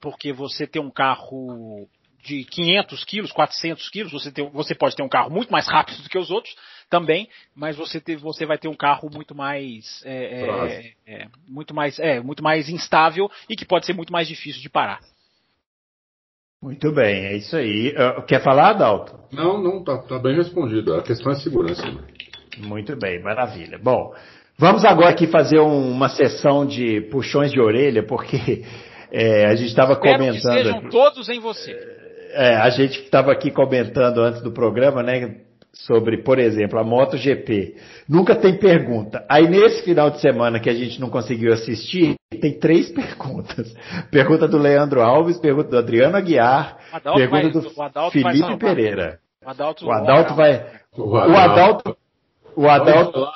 porque 0.00 0.32
você 0.32 0.64
tem 0.64 0.80
um 0.80 0.90
carro 0.90 1.88
de 2.22 2.44
500 2.44 3.04
quilos, 3.04 3.32
400 3.32 3.88
quilos, 3.90 4.12
você, 4.12 4.30
tem, 4.30 4.48
você 4.50 4.74
pode 4.74 4.94
ter 4.94 5.02
um 5.02 5.08
carro 5.08 5.30
muito 5.30 5.50
mais 5.50 5.66
rápido 5.66 6.02
do 6.02 6.08
que 6.08 6.18
os 6.18 6.30
outros 6.30 6.54
também, 6.88 7.28
mas 7.54 7.76
você, 7.76 8.00
ter, 8.00 8.16
você 8.16 8.46
vai 8.46 8.58
ter 8.58 8.68
um 8.68 8.74
carro 8.74 9.10
muito 9.12 9.34
mais, 9.34 10.02
é, 10.04 10.44
é, 10.44 10.92
é, 11.06 11.28
muito 11.48 11.74
mais, 11.74 11.98
é, 11.98 12.20
muito 12.20 12.42
mais 12.42 12.68
instável 12.68 13.30
e 13.48 13.56
que 13.56 13.64
pode 13.64 13.86
ser 13.86 13.92
muito 13.92 14.12
mais 14.12 14.28
difícil 14.28 14.62
de 14.62 14.68
parar. 14.68 15.00
Muito 16.62 16.92
bem, 16.92 17.24
é 17.26 17.36
isso 17.36 17.56
aí. 17.56 17.92
Uh, 17.92 18.22
quer 18.24 18.40
falar, 18.40 18.70
Adalto? 18.70 19.18
Não, 19.32 19.60
não, 19.60 19.82
tá, 19.82 19.98
tá 19.98 20.16
bem 20.20 20.36
respondido. 20.36 20.94
A 20.94 21.02
questão 21.02 21.32
é 21.32 21.34
segurança. 21.34 21.84
Né? 21.84 22.00
Muito 22.58 22.94
bem, 22.94 23.20
maravilha. 23.20 23.80
Bom, 23.82 24.14
vamos 24.56 24.84
agora 24.84 25.08
aqui 25.08 25.26
fazer 25.26 25.58
um, 25.58 25.90
uma 25.90 26.08
sessão 26.08 26.64
de 26.64 27.00
puxões 27.10 27.50
de 27.50 27.60
orelha, 27.60 28.06
porque 28.06 28.64
é, 29.10 29.46
a 29.46 29.56
gente 29.56 29.70
estava 29.70 29.96
comentando. 29.96 30.34
Que 30.34 30.40
sejam 30.40 30.88
todos 30.88 31.28
em 31.28 31.40
você. 31.40 32.01
É, 32.32 32.56
a 32.56 32.70
gente 32.70 33.00
estava 33.00 33.30
aqui 33.32 33.50
comentando 33.50 34.18
antes 34.22 34.42
do 34.42 34.52
programa, 34.52 35.02
né? 35.02 35.36
Sobre, 35.72 36.22
por 36.22 36.38
exemplo, 36.38 36.78
a 36.78 36.84
MotoGP. 36.84 37.76
Nunca 38.08 38.34
tem 38.36 38.58
pergunta. 38.58 39.24
Aí 39.28 39.48
nesse 39.48 39.82
final 39.82 40.10
de 40.10 40.20
semana 40.20 40.60
que 40.60 40.68
a 40.68 40.74
gente 40.74 41.00
não 41.00 41.08
conseguiu 41.08 41.52
assistir, 41.52 42.14
tem 42.40 42.58
três 42.58 42.90
perguntas. 42.90 43.74
Pergunta 44.10 44.46
do 44.46 44.58
Leandro 44.58 45.00
Alves, 45.00 45.38
pergunta 45.38 45.70
do 45.70 45.78
Adriano 45.78 46.16
Aguiar, 46.16 46.76
pergunta 47.14 47.50
do 47.50 48.10
Felipe 48.10 48.56
Pereira. 48.58 49.18
O 49.44 49.48
Adalto, 49.48 49.86
o 49.86 49.92
Adalto 49.92 50.34
vai. 50.34 50.66
O 50.94 51.16
Adalto. 51.16 51.96
O 52.54 52.68
Adalto 52.68 53.32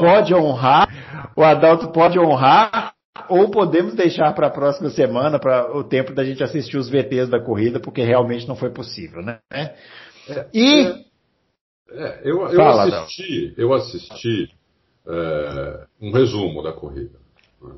pode 0.00 0.34
honrar. 0.34 0.88
O 1.36 1.44
Adalto 1.44 1.92
pode 1.92 2.18
honrar 2.18 2.95
ou 3.28 3.50
podemos 3.50 3.94
deixar 3.94 4.32
para 4.34 4.48
a 4.48 4.50
próxima 4.50 4.90
semana, 4.90 5.38
para 5.38 5.76
o 5.76 5.84
tempo 5.84 6.12
da 6.14 6.24
gente 6.24 6.42
assistir 6.42 6.76
os 6.76 6.88
VTs 6.88 7.28
da 7.28 7.40
corrida, 7.40 7.80
porque 7.80 8.02
realmente 8.02 8.46
não 8.46 8.56
foi 8.56 8.70
possível, 8.70 9.22
né? 9.22 9.38
É, 10.28 10.46
e 10.52 11.06
é, 11.90 12.20
eu, 12.24 12.42
eu 12.42 12.56
Fala, 12.56 13.02
assisti, 13.02 13.54
eu 13.56 13.72
assisti 13.72 14.50
é, 15.06 15.84
um 16.00 16.10
resumo 16.10 16.62
da 16.62 16.72
corrida. 16.72 17.18
Né? 17.62 17.74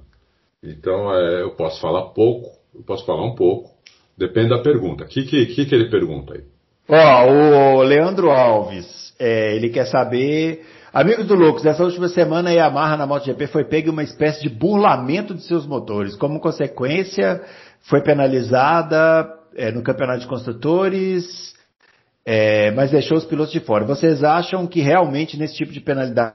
Então 0.62 1.14
é, 1.14 1.42
eu 1.42 1.50
posso 1.54 1.80
falar 1.80 2.10
pouco, 2.10 2.50
eu 2.74 2.82
posso 2.82 3.04
falar 3.04 3.24
um 3.24 3.34
pouco, 3.34 3.70
depende 4.16 4.48
da 4.48 4.62
pergunta. 4.62 5.04
O 5.04 5.06
que, 5.06 5.24
que, 5.24 5.46
que, 5.46 5.74
ele 5.74 5.90
pergunta 5.90 6.34
aí? 6.34 6.44
Ó, 6.88 7.76
o 7.76 7.82
Leandro 7.82 8.30
Alves, 8.30 9.14
é, 9.18 9.54
ele 9.54 9.68
quer 9.68 9.86
saber 9.86 10.64
Amigos 10.92 11.26
do 11.26 11.34
Loucos, 11.34 11.66
essa 11.66 11.84
última 11.84 12.08
semana 12.08 12.48
a 12.48 12.52
Yamaha 12.52 12.96
na 12.96 13.06
MotoGP 13.06 13.46
foi 13.48 13.64
pega 13.64 13.90
uma 13.90 14.02
espécie 14.02 14.40
de 14.42 14.48
burlamento 14.48 15.34
de 15.34 15.42
seus 15.42 15.66
motores. 15.66 16.16
Como 16.16 16.40
consequência, 16.40 17.44
foi 17.82 18.02
penalizada 18.02 19.28
é, 19.54 19.70
no 19.70 19.82
campeonato 19.82 20.20
de 20.20 20.26
construtores, 20.26 21.54
é, 22.24 22.70
mas 22.70 22.90
deixou 22.90 23.18
os 23.18 23.26
pilotos 23.26 23.52
de 23.52 23.60
fora. 23.60 23.84
Vocês 23.84 24.24
acham 24.24 24.66
que 24.66 24.80
realmente 24.80 25.36
nesse 25.36 25.56
tipo 25.56 25.72
de 25.72 25.80
penalidade 25.80 26.34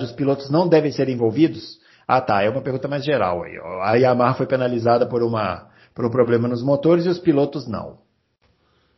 os 0.00 0.12
pilotos 0.12 0.48
não 0.48 0.68
devem 0.68 0.92
ser 0.92 1.08
envolvidos? 1.08 1.80
Ah 2.06 2.20
tá, 2.20 2.44
é 2.44 2.48
uma 2.48 2.62
pergunta 2.62 2.86
mais 2.86 3.04
geral 3.04 3.42
aí. 3.42 3.58
A 3.82 3.94
Yamaha 3.96 4.34
foi 4.34 4.46
penalizada 4.46 5.06
por, 5.06 5.24
uma, 5.24 5.66
por 5.92 6.06
um 6.06 6.10
problema 6.10 6.46
nos 6.46 6.62
motores 6.62 7.04
e 7.04 7.08
os 7.08 7.18
pilotos 7.18 7.66
não. 7.66 7.98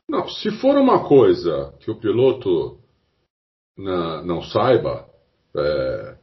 Não, 0.06 0.28
se 0.28 0.50
for 0.50 0.76
uma 0.76 1.08
coisa 1.08 1.72
que 1.80 1.90
o 1.90 1.98
piloto 1.98 2.81
na, 3.76 4.22
não 4.22 4.42
saiba, 4.42 5.06
é, 5.56 6.14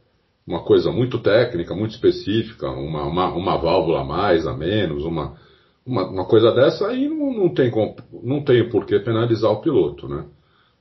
uma 0.46 0.62
coisa 0.64 0.90
muito 0.90 1.18
técnica, 1.18 1.74
muito 1.74 1.92
específica, 1.92 2.68
uma, 2.70 3.04
uma, 3.04 3.32
uma 3.32 3.56
válvula 3.56 4.00
a 4.00 4.04
mais, 4.04 4.46
a 4.46 4.54
menos, 4.54 5.04
uma, 5.04 5.36
uma, 5.86 6.08
uma 6.08 6.24
coisa 6.24 6.52
dessa, 6.52 6.88
aí 6.88 7.08
não, 7.08 7.32
não, 7.32 7.48
tem, 7.54 7.70
não 8.22 8.42
tem 8.42 8.68
por 8.68 8.84
que 8.84 8.98
penalizar 9.00 9.50
o 9.50 9.60
piloto, 9.60 10.08
né? 10.08 10.26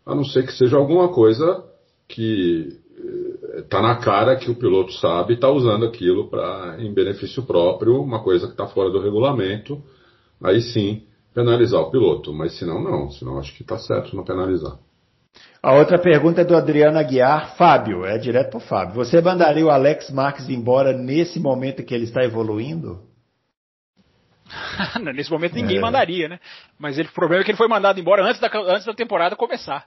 A 0.05 0.15
não 0.15 0.23
ser 0.23 0.45
que 0.45 0.53
seja 0.53 0.77
alguma 0.77 1.09
coisa 1.09 1.63
que 2.07 2.79
está 3.57 3.77
é, 3.77 3.81
na 3.81 3.95
cara 3.95 4.35
que 4.35 4.49
o 4.49 4.55
piloto 4.55 4.91
sabe 4.93 5.33
e 5.33 5.35
está 5.35 5.49
usando 5.49 5.85
aquilo 5.85 6.29
para 6.29 6.77
em 6.79 6.91
benefício 6.91 7.43
próprio, 7.43 8.01
uma 8.01 8.23
coisa 8.23 8.47
que 8.47 8.53
está 8.53 8.67
fora 8.67 8.89
do 8.89 8.99
regulamento, 8.99 9.81
aí 10.41 10.61
sim 10.61 11.03
penalizar 11.33 11.81
o 11.81 11.91
piloto. 11.91 12.33
Mas 12.33 12.57
senão 12.57 12.81
não, 12.81 13.11
senão 13.11 13.37
acho 13.37 13.55
que 13.55 13.61
está 13.61 13.77
certo 13.77 14.15
não 14.15 14.23
penalizar. 14.23 14.79
A 15.61 15.73
outra 15.73 15.99
pergunta 15.99 16.41
é 16.41 16.45
do 16.45 16.55
Adriano 16.55 16.97
Aguiar. 16.97 17.55
Fábio, 17.55 18.05
é 18.05 18.17
direto 18.17 18.51
para 18.51 18.57
o 18.57 18.61
Fábio. 18.61 18.95
Você 18.95 19.21
mandaria 19.21 19.65
o 19.65 19.69
Alex 19.69 20.09
Marques 20.09 20.49
embora 20.49 20.93
nesse 20.93 21.39
momento 21.39 21.83
que 21.83 21.93
ele 21.93 22.05
está 22.05 22.23
evoluindo? 22.23 23.03
nesse 25.13 25.29
momento 25.29 25.53
ninguém 25.53 25.77
é. 25.77 25.81
mandaria, 25.81 26.27
né? 26.27 26.39
Mas 26.77 26.97
ele, 26.97 27.09
o 27.09 27.13
problema 27.13 27.41
é 27.41 27.45
que 27.45 27.51
ele 27.51 27.57
foi 27.57 27.67
mandado 27.67 27.99
embora 27.99 28.23
antes 28.23 28.39
da, 28.39 28.49
antes 28.67 28.85
da 28.85 28.93
temporada 28.93 29.35
começar. 29.35 29.85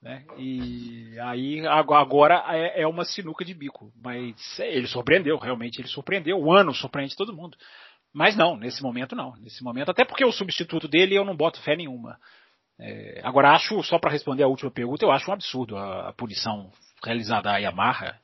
Né? 0.00 0.24
E 0.36 1.18
aí 1.20 1.66
agora 1.66 2.44
é, 2.50 2.82
é 2.82 2.86
uma 2.86 3.04
sinuca 3.04 3.44
de 3.44 3.54
bico. 3.54 3.92
Mas 4.02 4.58
ele 4.60 4.86
surpreendeu, 4.86 5.36
realmente 5.36 5.80
ele 5.80 5.88
surpreendeu. 5.88 6.38
O 6.38 6.52
ano 6.52 6.72
surpreende 6.72 7.16
todo 7.16 7.34
mundo. 7.34 7.56
Mas 8.12 8.36
não, 8.36 8.56
nesse 8.56 8.82
momento 8.82 9.16
não. 9.16 9.34
Nesse 9.36 9.62
momento, 9.62 9.90
até 9.90 10.04
porque 10.04 10.24
o 10.24 10.32
substituto 10.32 10.88
dele 10.88 11.14
eu 11.14 11.24
não 11.24 11.36
boto 11.36 11.60
fé 11.62 11.76
nenhuma. 11.76 12.18
É, 12.80 13.20
agora, 13.24 13.52
acho, 13.52 13.82
só 13.82 13.98
para 13.98 14.10
responder 14.10 14.44
a 14.44 14.48
última 14.48 14.70
pergunta, 14.70 15.04
eu 15.04 15.10
acho 15.10 15.30
um 15.30 15.34
absurdo 15.34 15.76
a, 15.76 16.08
a 16.08 16.12
punição 16.12 16.70
realizada 17.02 17.50
à 17.50 17.58
Yamaha. 17.58 18.18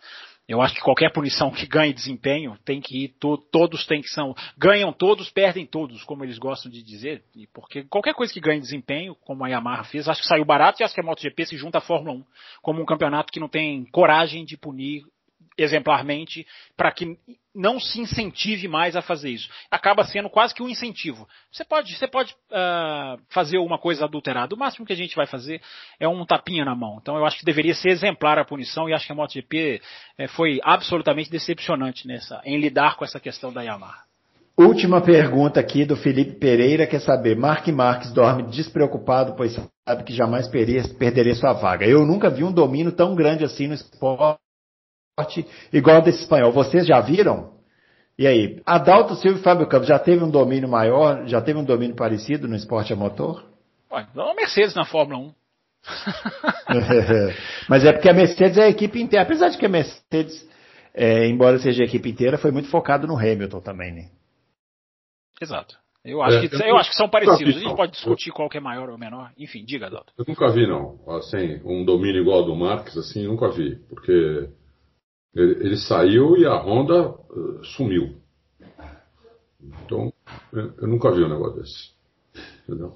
Eu 0.46 0.60
acho 0.60 0.74
que 0.74 0.82
qualquer 0.82 1.10
punição 1.10 1.50
que 1.50 1.66
ganhe 1.66 1.94
desempenho 1.94 2.58
tem 2.66 2.78
que 2.78 3.04
ir, 3.04 3.08
to, 3.18 3.38
todos 3.50 3.86
têm 3.86 4.02
que 4.02 4.10
são, 4.10 4.34
ganham 4.58 4.92
todos, 4.92 5.30
perdem 5.30 5.64
todos, 5.64 6.04
como 6.04 6.22
eles 6.22 6.38
gostam 6.38 6.70
de 6.70 6.82
dizer, 6.82 7.24
e 7.34 7.46
porque 7.46 7.84
qualquer 7.84 8.12
coisa 8.12 8.30
que 8.30 8.40
ganhe 8.40 8.60
desempenho, 8.60 9.16
como 9.22 9.42
a 9.42 9.48
Yamaha 9.48 9.84
fez, 9.84 10.06
acho 10.06 10.20
que 10.20 10.28
saiu 10.28 10.44
barato 10.44 10.82
e 10.82 10.84
acho 10.84 10.94
que 10.94 11.00
a 11.00 11.04
MotoGP 11.04 11.46
se 11.46 11.56
junta 11.56 11.78
à 11.78 11.80
Fórmula 11.80 12.18
1, 12.18 12.24
como 12.60 12.82
um 12.82 12.84
campeonato 12.84 13.32
que 13.32 13.40
não 13.40 13.48
tem 13.48 13.86
coragem 13.86 14.44
de 14.44 14.58
punir 14.58 15.02
exemplarmente 15.56 16.46
para 16.76 16.90
que 16.92 17.16
não 17.54 17.78
se 17.78 18.00
incentive 18.00 18.66
mais 18.66 18.96
a 18.96 19.02
fazer 19.02 19.30
isso. 19.30 19.48
Acaba 19.70 20.04
sendo 20.04 20.28
quase 20.28 20.54
que 20.54 20.62
um 20.62 20.68
incentivo. 20.68 21.28
Você 21.52 21.64
pode, 21.64 21.94
você 21.94 22.08
pode 22.08 22.34
uh, 22.50 23.20
fazer 23.28 23.58
uma 23.58 23.78
coisa 23.78 24.04
adulterada. 24.04 24.54
O 24.54 24.58
máximo 24.58 24.84
que 24.84 24.92
a 24.92 24.96
gente 24.96 25.14
vai 25.14 25.26
fazer 25.26 25.60
é 26.00 26.08
um 26.08 26.26
tapinha 26.26 26.64
na 26.64 26.74
mão. 26.74 26.98
Então 27.00 27.16
eu 27.16 27.24
acho 27.24 27.38
que 27.38 27.44
deveria 27.44 27.74
ser 27.74 27.90
exemplar 27.90 28.38
a 28.38 28.44
punição 28.44 28.88
e 28.88 28.92
acho 28.92 29.06
que 29.06 29.12
a 29.12 29.14
MotoGP 29.14 29.80
eh, 30.18 30.28
foi 30.28 30.60
absolutamente 30.62 31.30
decepcionante 31.30 32.06
nessa, 32.06 32.40
em 32.44 32.58
lidar 32.58 32.96
com 32.96 33.04
essa 33.04 33.20
questão 33.20 33.52
da 33.52 33.62
Yamaha. 33.62 34.02
Última 34.56 35.00
pergunta 35.00 35.58
aqui 35.58 35.84
do 35.84 35.96
Felipe 35.96 36.38
Pereira, 36.38 36.86
quer 36.86 37.00
saber, 37.00 37.36
Mark 37.36 37.66
Marques 37.68 38.12
dorme 38.12 38.44
despreocupado, 38.44 39.34
pois 39.34 39.52
sabe 39.88 40.04
que 40.04 40.12
jamais 40.12 40.46
perderia 40.48 41.34
sua 41.34 41.52
vaga. 41.52 41.84
Eu 41.84 42.06
nunca 42.06 42.30
vi 42.30 42.44
um 42.44 42.52
domínio 42.52 42.92
tão 42.92 43.16
grande 43.16 43.44
assim 43.44 43.66
no 43.66 43.74
esporte 43.74 44.43
igual 45.72 46.02
desse 46.02 46.20
espanhol. 46.20 46.52
Vocês 46.52 46.86
já 46.86 47.00
viram? 47.00 47.54
E 48.18 48.26
aí, 48.26 48.62
Adalto 48.64 49.14
Silva 49.16 49.38
e 49.38 49.42
Fábio 49.42 49.66
Campos 49.66 49.88
já 49.88 49.98
teve 49.98 50.22
um 50.22 50.30
domínio 50.30 50.68
maior, 50.68 51.26
já 51.26 51.40
teve 51.40 51.58
um 51.58 51.64
domínio 51.64 51.96
parecido 51.96 52.46
no 52.46 52.54
esporte 52.54 52.92
a 52.92 52.96
motor? 52.96 53.44
Ué, 53.90 54.06
dá 54.14 54.24
uma 54.24 54.34
Mercedes 54.34 54.74
na 54.74 54.84
Fórmula 54.84 55.18
1. 55.18 55.34
Mas 57.68 57.84
é 57.84 57.92
porque 57.92 58.08
a 58.08 58.14
Mercedes 58.14 58.56
é 58.56 58.64
a 58.64 58.68
equipe 58.68 59.00
inteira. 59.00 59.24
Apesar 59.24 59.48
de 59.48 59.58
que 59.58 59.66
a 59.66 59.68
Mercedes, 59.68 60.48
é, 60.94 61.26
embora 61.26 61.58
seja 61.58 61.82
a 61.82 61.86
equipe 61.86 62.08
inteira, 62.08 62.38
foi 62.38 62.52
muito 62.52 62.68
focado 62.68 63.06
no 63.06 63.18
Hamilton 63.18 63.60
também, 63.60 63.92
né? 63.92 64.08
Exato. 65.40 65.76
Eu 66.04 66.22
acho, 66.22 66.36
é, 66.36 66.48
que, 66.48 66.54
eu, 66.54 66.60
eu 66.60 66.76
acho 66.76 66.90
que 66.90 66.96
são 66.96 67.08
parecidos. 67.08 67.56
a 67.56 67.58
gente 67.58 67.74
pode 67.74 67.92
discutir 67.92 68.30
qual 68.30 68.48
que 68.48 68.58
é 68.58 68.60
maior 68.60 68.90
ou 68.90 68.98
menor. 68.98 69.32
Enfim, 69.38 69.64
diga, 69.64 69.90
Dalton. 69.90 70.12
Eu 70.18 70.24
nunca 70.28 70.50
vi, 70.50 70.66
não. 70.66 71.00
Assim, 71.08 71.60
um 71.64 71.84
domínio 71.84 72.20
igual 72.20 72.40
ao 72.40 72.44
do 72.44 72.54
Marques, 72.54 72.96
assim, 72.96 73.26
nunca 73.26 73.48
vi. 73.50 73.76
Porque 73.88 74.50
ele, 75.34 75.66
ele 75.66 75.76
saiu 75.76 76.36
e 76.36 76.46
a 76.46 76.56
Honda 76.56 77.08
uh, 77.08 77.64
sumiu. 77.64 78.16
Então, 79.84 80.12
eu, 80.52 80.72
eu 80.80 80.88
nunca 80.88 81.10
vi 81.10 81.22
um 81.22 81.28
negócio 81.28 81.60
desse. 81.60 81.94
Entendeu? 82.66 82.92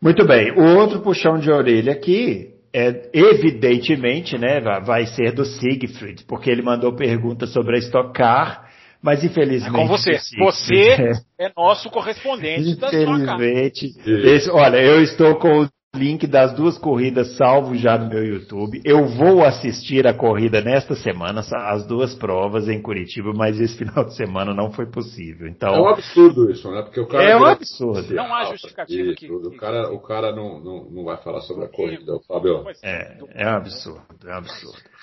Muito 0.00 0.26
bem. 0.26 0.52
O 0.52 0.78
outro 0.78 1.00
puxão 1.00 1.38
de 1.38 1.50
orelha 1.50 1.92
aqui 1.92 2.54
é 2.72 3.10
evidentemente, 3.12 4.36
né, 4.36 4.60
vai 4.84 5.06
ser 5.06 5.32
do 5.32 5.44
Siegfried, 5.44 6.24
porque 6.26 6.50
ele 6.50 6.62
mandou 6.62 6.94
perguntas 6.94 7.50
sobre 7.50 7.76
a 7.76 7.78
Stock 7.78 8.12
Car, 8.12 8.70
mas 9.00 9.24
infelizmente. 9.24 9.74
É 9.74 9.78
com 9.78 9.86
você. 9.86 10.18
Você 10.38 10.96
é 11.40 11.50
nosso 11.56 11.88
correspondente 11.90 12.76
da 12.76 12.88
Stock 12.88 13.24
Car. 13.24 13.40
Infelizmente. 13.40 14.50
Olha, 14.50 14.76
eu 14.76 15.02
estou 15.02 15.36
com 15.36 15.66
link 15.96 16.26
das 16.26 16.54
duas 16.54 16.78
corridas 16.78 17.36
salvo 17.36 17.74
já 17.74 17.98
no 17.98 18.08
meu 18.08 18.24
YouTube. 18.24 18.80
Eu 18.84 19.06
vou 19.06 19.42
assistir 19.44 20.06
a 20.06 20.14
corrida 20.14 20.60
nesta 20.60 20.94
semana, 20.94 21.40
as 21.40 21.86
duas 21.86 22.14
provas 22.14 22.68
em 22.68 22.80
Curitiba, 22.80 23.32
mas 23.34 23.60
esse 23.60 23.76
final 23.78 24.04
de 24.04 24.14
semana 24.14 24.54
não 24.54 24.70
foi 24.70 24.86
possível. 24.86 25.48
Então, 25.48 25.74
é 25.74 25.80
um 25.80 25.88
absurdo 25.88 26.50
isso, 26.50 26.70
né? 26.70 26.82
Porque 26.82 27.00
o 27.00 27.06
cara 27.06 27.24
é 27.24 27.36
um 27.36 27.44
absurdo. 27.44 28.14
Não 28.14 28.34
há 28.34 28.44
justificativa 28.44 29.10
aqui. 29.10 29.30
O 29.30 29.56
cara, 29.56 29.92
o 29.92 30.00
cara 30.00 30.34
não, 30.34 30.60
não, 30.60 30.84
não 30.90 31.04
vai 31.04 31.16
falar 31.16 31.40
sobre 31.40 31.64
a 31.64 31.68
corrida, 31.68 32.18
Fábio. 32.28 32.64
É, 32.82 33.18
é 33.34 33.46
um 33.46 33.56
absurdo, 33.56 34.02
é 34.26 34.34
um 34.34 34.38
absurdo. 34.38 34.95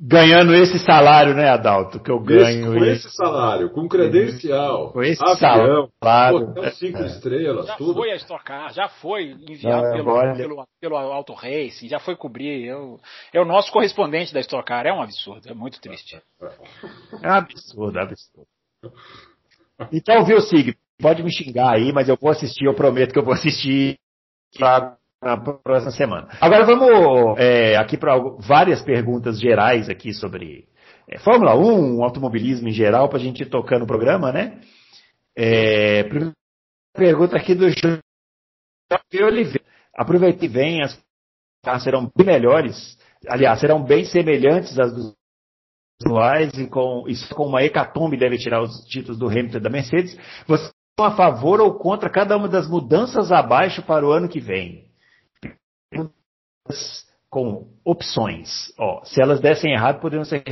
Ganhando 0.00 0.54
esse 0.54 0.78
salário, 0.78 1.34
né, 1.34 1.48
Adalto? 1.48 2.00
Que 2.00 2.10
eu 2.10 2.18
ganho. 2.18 2.74
Esse, 2.74 2.78
com 2.78 2.84
esse 2.84 3.10
salário, 3.16 3.70
com 3.70 3.88
credencial. 3.88 4.92
Com 4.92 5.02
esse 5.02 5.22
avião, 5.22 5.88
salário. 6.02 6.50
Hotel 6.50 6.70
cinco 6.72 6.98
é. 6.98 7.06
estrelas, 7.06 7.66
já 7.66 7.76
tudo. 7.76 7.92
Já 7.92 8.00
foi 8.00 8.10
a 8.10 8.16
estocar, 8.16 8.72
já 8.72 8.88
foi 8.88 9.30
enviado 9.48 9.82
não, 9.82 9.92
pelo, 9.92 10.10
olha... 10.10 10.34
pelo, 10.34 10.66
pelo 10.80 10.96
Auto 10.96 11.32
Racing, 11.32 11.88
já 11.88 12.00
foi 12.00 12.16
cobrir. 12.16 12.64
Eu, 12.64 12.98
é 13.32 13.40
o 13.40 13.44
nosso 13.44 13.70
correspondente 13.72 14.34
da 14.34 14.40
estocar. 14.40 14.86
É 14.86 14.92
um 14.92 15.02
absurdo, 15.02 15.48
é 15.48 15.54
muito 15.54 15.80
triste. 15.80 16.20
É 17.22 17.28
um 17.28 17.34
absurdo, 17.34 17.98
é 17.98 18.02
absurdo. 18.02 18.48
Então, 19.92 20.24
viu, 20.24 20.40
Sig? 20.40 20.76
Pode 21.00 21.22
me 21.22 21.32
xingar 21.32 21.74
aí, 21.74 21.92
mas 21.92 22.08
eu 22.08 22.16
vou 22.20 22.30
assistir, 22.30 22.64
eu 22.64 22.74
prometo 22.74 23.12
que 23.12 23.18
eu 23.18 23.24
vou 23.24 23.34
assistir 23.34 23.98
pra 24.56 24.96
na 25.22 25.36
próxima 25.36 25.92
semana. 25.92 26.28
Agora 26.40 26.64
vamos 26.64 27.38
é, 27.38 27.76
aqui 27.76 27.96
para 27.96 28.18
várias 28.40 28.82
perguntas 28.82 29.40
gerais 29.40 29.88
aqui 29.88 30.12
sobre 30.12 30.66
é, 31.08 31.18
Fórmula 31.20 31.54
1, 31.54 32.02
automobilismo 32.02 32.68
em 32.68 32.72
geral, 32.72 33.08
para 33.08 33.18
a 33.18 33.22
gente 33.22 33.42
ir 33.42 33.46
tocando 33.46 33.84
o 33.84 33.86
programa, 33.86 34.32
né? 34.32 34.60
É, 35.36 36.02
primeira 36.04 36.32
pergunta 36.94 37.36
aqui 37.36 37.54
do 37.54 37.68
Jorge 37.70 38.02
Oliveira. 39.22 39.64
Aproveite 39.96 40.48
bem, 40.48 40.82
as 40.82 41.00
serão 41.82 42.10
bem 42.16 42.26
melhores, 42.26 42.98
aliás, 43.28 43.60
serão 43.60 43.84
bem 43.84 44.04
semelhantes 44.04 44.76
às 44.78 44.92
dos 44.92 45.14
atuais 46.00 46.52
e 46.58 46.66
com, 46.66 47.04
isso 47.06 47.32
com 47.34 47.46
uma 47.46 47.62
hecatombe 47.62 48.16
deve 48.16 48.36
tirar 48.36 48.60
os 48.60 48.84
títulos 48.86 49.18
do 49.18 49.28
Hamilton 49.28 49.60
da 49.60 49.70
Mercedes. 49.70 50.18
Você 50.48 50.72
é 50.98 51.02
a 51.02 51.12
favor 51.12 51.60
ou 51.60 51.78
contra 51.78 52.10
cada 52.10 52.36
uma 52.36 52.48
das 52.48 52.68
mudanças 52.68 53.30
abaixo 53.30 53.82
para 53.82 54.04
o 54.04 54.10
ano 54.10 54.28
que 54.28 54.40
vem? 54.40 54.91
Com 57.30 57.68
opções. 57.84 58.72
Ó, 58.78 59.02
se 59.04 59.22
elas 59.22 59.40
dessem 59.40 59.72
errado, 59.72 60.00
poderiam 60.00 60.24
ser 60.24 60.42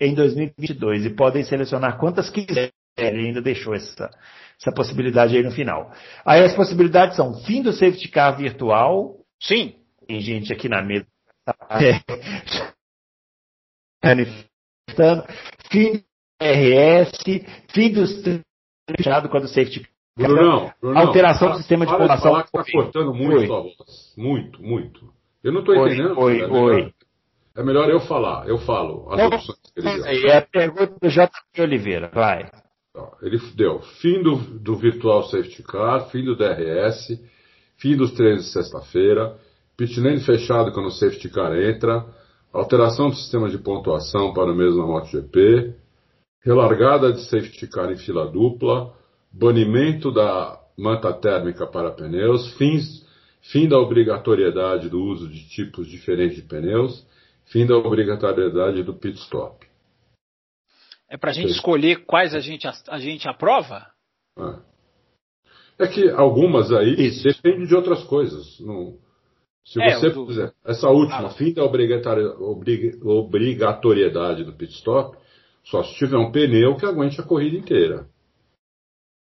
em 0.00 0.14
2022 0.14 1.06
e 1.06 1.10
podem 1.10 1.44
selecionar 1.44 1.98
quantas 1.98 2.30
quiserem. 2.30 2.72
Ele 2.96 3.26
ainda 3.26 3.42
deixou 3.42 3.74
essa, 3.74 4.10
essa 4.58 4.72
possibilidade 4.74 5.36
aí 5.36 5.42
no 5.42 5.50
final. 5.50 5.92
Aí 6.24 6.42
as 6.42 6.54
possibilidades 6.54 7.16
são 7.16 7.34
fim 7.44 7.62
do 7.62 7.72
safety 7.72 8.08
car 8.08 8.36
virtual. 8.36 9.18
Sim. 9.40 9.76
Tem 10.06 10.18
gente 10.20 10.52
aqui 10.52 10.68
na 10.68 10.82
mesa. 10.82 11.06
É, 11.70 12.00
fim 15.70 15.92
do 15.92 16.04
RS, 16.40 17.22
fim 17.72 17.92
dos 17.92 18.22
fechado 18.96 19.28
quando 19.28 19.44
o 19.44 19.48
safety 19.48 19.86
Brunão, 20.16 20.72
Brunão, 20.80 21.02
alteração 21.02 21.50
do 21.50 21.58
sistema 21.58 21.84
de 21.84 21.92
informação. 21.92 22.40
Está 22.40 22.64
cortando 22.72 23.12
muito 23.12 23.36
oi. 23.36 23.46
sua 23.46 23.60
voz. 23.60 24.14
Muito, 24.16 24.62
muito. 24.62 25.12
Eu 25.44 25.52
não 25.52 25.60
estou 25.60 25.74
entendendo. 25.74 26.18
Oi, 26.18 26.40
é 26.40 26.46
oi. 26.46 26.74
Melhor, 26.74 26.92
é 27.56 27.62
melhor 27.62 27.90
eu 27.90 28.00
falar. 28.00 28.48
Eu 28.48 28.58
falo 28.58 29.12
as 29.12 29.26
opções 29.26 29.58
que 29.74 29.80
ele 29.80 30.20
deu. 30.22 30.30
É 30.30 30.38
a 30.38 30.42
pergunta 30.42 30.94
do 31.00 31.08
JP 31.08 31.62
Oliveira. 31.62 32.10
Vai. 32.14 32.50
Ele 33.20 33.38
deu 33.54 33.80
fim 34.00 34.22
do, 34.22 34.36
do 34.36 34.76
Virtual 34.76 35.22
Safety 35.24 35.62
Car, 35.62 36.08
fim 36.08 36.24
do 36.24 36.34
DRS, 36.34 37.20
fim 37.76 37.94
dos 37.94 38.12
treinos 38.12 38.46
de 38.46 38.52
sexta-feira, 38.52 39.36
pit 39.76 40.00
lane 40.00 40.20
fechado 40.20 40.72
quando 40.72 40.86
o 40.86 40.90
Safety 40.90 41.28
Car 41.28 41.54
entra, 41.54 42.06
alteração 42.52 43.10
do 43.10 43.16
sistema 43.16 43.50
de 43.50 43.58
pontuação 43.58 44.32
para 44.32 44.50
o 44.50 44.54
mesmo 44.54 44.86
MotoGP, 44.86 45.74
relargada 46.42 47.12
de 47.12 47.20
Safety 47.24 47.66
Car 47.66 47.90
em 47.92 47.96
fila 47.96 48.30
dupla, 48.30 48.94
banimento 49.38 50.10
da 50.10 50.58
manta 50.76 51.12
térmica 51.12 51.66
para 51.66 51.90
pneus, 51.90 52.54
fins, 52.54 53.06
fim 53.52 53.68
da 53.68 53.78
obrigatoriedade 53.78 54.88
do 54.88 55.02
uso 55.02 55.28
de 55.28 55.46
tipos 55.48 55.86
diferentes 55.88 56.36
de 56.36 56.42
pneus, 56.42 57.06
fim 57.46 57.66
da 57.66 57.76
obrigatoriedade 57.76 58.82
do 58.82 58.94
pit 58.94 59.18
stop. 59.18 59.66
É 61.08 61.16
para 61.16 61.30
a 61.30 61.34
gente 61.34 61.52
escolher 61.52 62.04
quais 62.04 62.34
a 62.34 62.40
gente, 62.40 62.66
a, 62.66 62.98
gente 62.98 63.28
aprova? 63.28 63.86
É. 64.38 64.56
é. 65.84 65.86
que 65.86 66.10
algumas 66.10 66.72
aí 66.72 67.06
Isso. 67.06 67.22
dependem 67.22 67.64
de 67.66 67.74
outras 67.74 68.02
coisas. 68.04 68.58
Não, 68.60 68.98
se 69.64 69.80
é, 69.80 69.94
você 69.94 70.10
do... 70.10 70.26
fizer 70.26 70.52
essa 70.64 70.88
última, 70.88 71.26
ah. 71.26 71.30
fim 71.30 71.52
da 71.52 71.64
obrigatoriedade 71.64 74.44
do 74.44 74.52
pit 74.54 74.72
stop, 74.74 75.16
só 75.64 75.84
se 75.84 75.94
tiver 75.96 76.16
um 76.16 76.32
pneu 76.32 76.76
que 76.76 76.86
aguente 76.86 77.20
a 77.20 77.24
corrida 77.24 77.56
inteira. 77.56 78.08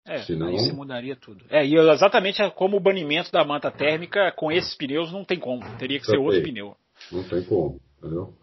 É, 0.09 0.17
Senão... 0.23 0.47
aí 0.47 0.57
se 0.57 0.73
mudaria 0.73 1.15
tudo. 1.15 1.45
É, 1.51 1.63
e 1.63 1.75
exatamente 1.75 2.41
como 2.55 2.77
o 2.77 2.79
banimento 2.79 3.31
da 3.31 3.45
manta 3.45 3.69
térmica 3.69 4.31
com 4.31 4.51
esses 4.51 4.75
pneus 4.75 5.13
não 5.13 5.23
tem 5.23 5.37
como. 5.37 5.61
Teria 5.77 5.99
que 5.99 6.05
ser 6.07 6.17
outro 6.17 6.41
pneu. 6.41 6.75
Não 7.11 7.23
tem 7.23 7.43
como, 7.43 7.79
entendeu? 7.99 8.33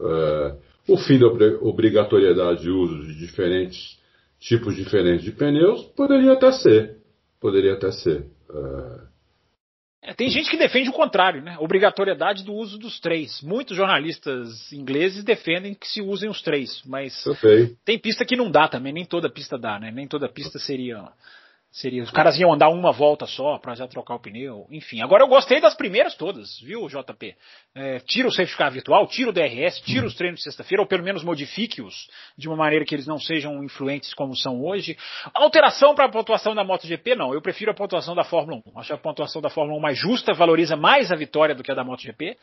É, 0.00 0.56
o 0.88 0.96
fim 0.96 1.18
da 1.18 1.26
obrigatoriedade 1.60 2.62
de 2.62 2.70
uso 2.70 3.06
de 3.06 3.18
diferentes 3.18 4.00
tipos 4.38 4.74
diferentes 4.74 5.22
de 5.22 5.32
pneus 5.32 5.84
poderia 5.94 6.32
até 6.32 6.50
ser. 6.52 6.96
Poderia 7.38 7.74
até 7.74 7.92
ser. 7.92 8.24
É, 8.50 9.09
é, 10.02 10.14
tem 10.14 10.30
gente 10.30 10.48
que 10.48 10.56
defende 10.56 10.88
o 10.88 10.94
contrário, 10.94 11.42
né? 11.42 11.56
Obrigatoriedade 11.58 12.42
do 12.42 12.54
uso 12.54 12.78
dos 12.78 12.98
três. 12.98 13.42
Muitos 13.42 13.76
jornalistas 13.76 14.72
ingleses 14.72 15.22
defendem 15.22 15.74
que 15.74 15.86
se 15.86 16.00
usem 16.00 16.30
os 16.30 16.40
três, 16.40 16.82
mas 16.86 17.22
tem 17.84 17.98
pista 17.98 18.24
que 18.24 18.36
não 18.36 18.50
dá 18.50 18.66
também, 18.66 18.94
nem 18.94 19.04
toda 19.04 19.28
pista 19.28 19.58
dá, 19.58 19.78
né? 19.78 19.90
Nem 19.90 20.08
toda 20.08 20.28
pista 20.28 20.58
seria 20.58 21.06
Seria, 21.72 22.02
os 22.02 22.10
caras 22.10 22.36
iam 22.36 22.52
andar 22.52 22.68
uma 22.68 22.90
volta 22.90 23.26
só 23.26 23.56
para 23.56 23.76
já 23.76 23.86
trocar 23.86 24.16
o 24.16 24.18
pneu, 24.18 24.66
enfim. 24.72 25.02
Agora 25.02 25.22
eu 25.22 25.28
gostei 25.28 25.60
das 25.60 25.72
primeiras 25.72 26.16
todas, 26.16 26.58
viu, 26.60 26.88
JP? 26.88 27.36
É, 27.76 28.00
tira 28.00 28.26
o 28.26 28.32
safety 28.32 28.56
car 28.56 28.72
virtual, 28.72 29.06
tira 29.06 29.30
o 29.30 29.32
DRS, 29.32 29.80
tira 29.82 30.04
os 30.04 30.16
treinos 30.16 30.40
de 30.40 30.44
sexta-feira, 30.44 30.82
ou 30.82 30.88
pelo 30.88 31.04
menos 31.04 31.22
modifique-os 31.22 32.08
de 32.36 32.48
uma 32.48 32.56
maneira 32.56 32.84
que 32.84 32.92
eles 32.92 33.06
não 33.06 33.20
sejam 33.20 33.62
influentes 33.62 34.12
como 34.14 34.36
são 34.36 34.64
hoje. 34.64 34.98
Alteração 35.32 35.94
para 35.94 36.06
a 36.06 36.08
pontuação 36.08 36.56
da 36.56 36.64
MotoGP, 36.64 37.14
não. 37.14 37.32
Eu 37.32 37.40
prefiro 37.40 37.70
a 37.70 37.74
pontuação 37.74 38.16
da 38.16 38.24
Fórmula 38.24 38.60
1. 38.66 38.78
Acho 38.80 38.94
a 38.94 38.98
pontuação 38.98 39.40
da 39.40 39.48
Fórmula 39.48 39.78
1 39.78 39.80
mais 39.80 39.96
justa, 39.96 40.34
valoriza 40.34 40.76
mais 40.76 41.12
a 41.12 41.14
vitória 41.14 41.54
do 41.54 41.62
que 41.62 41.70
a 41.70 41.74
da 41.76 41.84
MotoGP. 41.84 42.36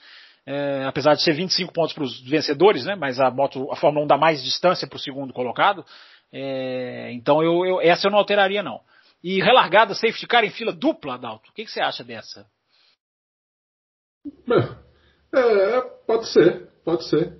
É, 0.46 0.86
apesar 0.86 1.16
de 1.16 1.22
ser 1.22 1.34
25 1.34 1.74
pontos 1.74 1.92
para 1.92 2.06
os 2.06 2.22
vencedores, 2.22 2.86
né? 2.86 2.96
Mas 2.96 3.20
a, 3.20 3.30
moto, 3.30 3.70
a 3.74 3.76
Fórmula 3.76 4.06
1 4.06 4.08
dá 4.08 4.18
mais 4.18 4.42
distância 4.42 4.88
para 4.88 4.96
o 4.96 5.00
segundo 5.00 5.34
colocado. 5.34 5.86
É, 6.32 7.10
então 7.12 7.44
eu, 7.44 7.66
eu, 7.66 7.82
essa 7.82 8.08
eu 8.08 8.12
não 8.12 8.20
alteraria, 8.20 8.64
não 8.64 8.80
e 9.24 9.42
relargada 9.42 9.94
safety 9.94 10.28
car 10.28 10.44
em 10.44 10.52
fila 10.52 10.72
dupla, 10.72 11.16
Adalto. 11.16 11.50
O 11.50 11.54
que, 11.54 11.66
que 11.66 11.72
você 11.72 11.82
acha 11.82 12.04
dessa? 12.04 12.46
É, 15.34 15.40
é, 15.40 15.82
pode 16.06 16.28
ser, 16.28 16.68
pode 16.84 17.08
ser. 17.08 17.38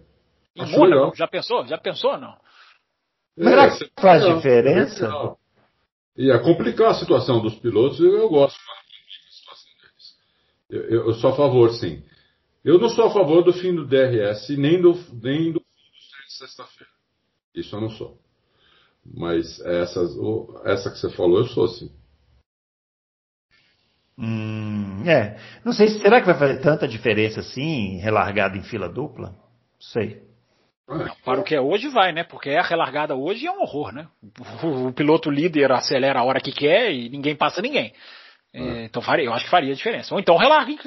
Em 0.56 0.64
Acho 0.64 0.72
Mônaco, 0.72 1.02
legal. 1.02 1.16
já 1.16 1.28
pensou? 1.28 1.66
Já 1.66 1.78
pensou 1.78 2.12
ou 2.12 2.18
não? 2.18 2.38
Será 3.38 3.66
é, 3.66 3.78
que 3.78 4.02
faz 4.02 4.24
legal, 4.24 4.38
diferença? 4.38 5.38
Ia 6.18 6.40
complicar 6.40 6.92
a 6.92 6.96
situação 6.96 7.42
dos 7.42 7.56
pilotos, 7.56 8.00
eu, 8.00 8.18
eu 8.18 8.30
gosto 8.30 8.58
eu, 10.70 10.82
eu, 10.84 11.06
eu, 11.08 11.14
sou 11.14 11.32
a 11.32 11.36
favor, 11.36 11.72
sim. 11.72 12.04
Eu 12.64 12.78
não 12.78 12.90
sou 12.90 13.06
a 13.06 13.14
favor 13.14 13.42
do 13.42 13.54
fim 13.54 13.74
do 13.74 13.86
DRS, 13.86 14.50
nem 14.58 14.82
do, 14.82 14.94
nem 15.14 15.54
do 15.54 15.62
fim 15.62 16.14
do 16.14 16.26
de 16.26 16.34
sexta-feira. 16.34 16.92
Isso 17.56 17.76
eu 17.76 17.82
não 17.82 17.90
sou. 17.90 18.20
Mas 19.14 19.60
essas, 19.62 20.12
essa 20.66 20.92
que 20.92 20.98
você 20.98 21.10
falou, 21.12 21.40
eu 21.40 21.48
sou 21.48 21.66
assim. 21.66 21.92
Hum, 24.18 25.04
é. 25.08 25.38
Não 25.64 25.72
sei, 25.72 25.88
será 25.90 26.20
que 26.20 26.26
vai 26.26 26.38
fazer 26.38 26.62
tanta 26.62 26.88
diferença 26.88 27.40
assim, 27.40 27.98
relargado 27.98 28.58
em 28.58 28.64
fila 28.64 28.90
dupla? 28.90 29.30
Não 29.30 29.82
sei. 29.82 30.24
Não, 30.88 31.06
para 31.24 31.40
o 31.40 31.44
que 31.44 31.54
é 31.54 31.62
hoje 31.62 31.90
vai, 31.90 32.12
né? 32.14 32.24
Porque 32.24 32.50
a 32.52 32.62
relargada 32.62 33.16
hoje 33.16 33.46
é 33.46 33.52
um 33.52 33.62
horror, 33.62 33.92
né? 33.92 34.08
O, 34.64 34.88
o 34.88 34.94
piloto 34.94 35.30
líder 35.30 35.72
acelera 35.72 36.20
a 36.20 36.24
hora 36.24 36.40
que 36.40 36.52
quer 36.52 36.92
e 36.92 37.10
ninguém 37.10 37.36
passa 37.36 37.62
ninguém. 37.62 37.94
É, 38.54 38.86
então 38.86 39.02
faria, 39.02 39.26
eu 39.26 39.34
acho 39.34 39.46
que 39.46 39.52
faria 39.52 39.76
diferença. 39.76 40.14
Ou 40.14 40.20
então 40.20 40.36
relarga 40.38 40.72
em, 40.72 40.78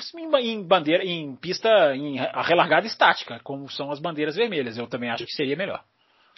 em 0.41 0.67
bandeira, 0.67 1.05
em 1.05 1.37
pista, 1.37 1.69
em 1.95 2.19
a 2.19 2.43
relargada 2.43 2.87
estática, 2.87 3.39
como 3.45 3.71
são 3.71 3.93
as 3.93 4.01
bandeiras 4.01 4.35
vermelhas. 4.35 4.77
Eu 4.77 4.89
também 4.89 5.11
acho 5.11 5.25
que 5.25 5.33
seria 5.33 5.55
melhor. 5.55 5.85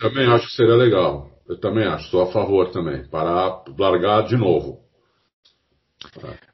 Também 0.03 0.27
acho 0.27 0.49
que 0.49 0.57
seria 0.57 0.75
legal. 0.75 1.31
Eu 1.49 1.59
também 1.59 1.87
acho, 1.87 2.09
sou 2.11 2.23
a 2.23 2.33
favor 2.33 2.71
também. 2.71 3.05
Para 3.09 3.63
largar 3.79 4.25
de 4.25 4.37
novo. 4.37 4.81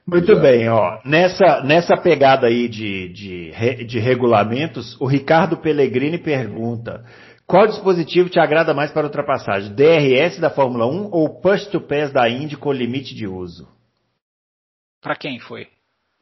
Muito 0.06 0.36
bem, 0.36 0.68
ó. 0.68 1.00
Nessa, 1.04 1.62
nessa 1.62 1.96
pegada 1.96 2.46
aí 2.46 2.68
de, 2.68 3.08
de, 3.08 3.84
de 3.84 3.98
regulamentos, 3.98 5.00
o 5.00 5.06
Ricardo 5.06 5.56
Pellegrini 5.56 6.18
pergunta: 6.18 7.04
qual 7.46 7.66
dispositivo 7.66 8.28
te 8.28 8.38
agrada 8.38 8.74
mais 8.74 8.92
para 8.92 9.06
ultrapassagem? 9.06 9.74
DRS 9.74 10.38
da 10.38 10.50
Fórmula 10.50 10.86
1 10.86 11.08
ou 11.10 11.40
Push 11.40 11.66
to 11.68 11.80
Pass 11.80 12.12
da 12.12 12.28
Indy 12.28 12.56
com 12.56 12.70
limite 12.70 13.14
de 13.14 13.26
uso? 13.26 13.66
Para 15.00 15.16
quem 15.16 15.38
foi? 15.40 15.68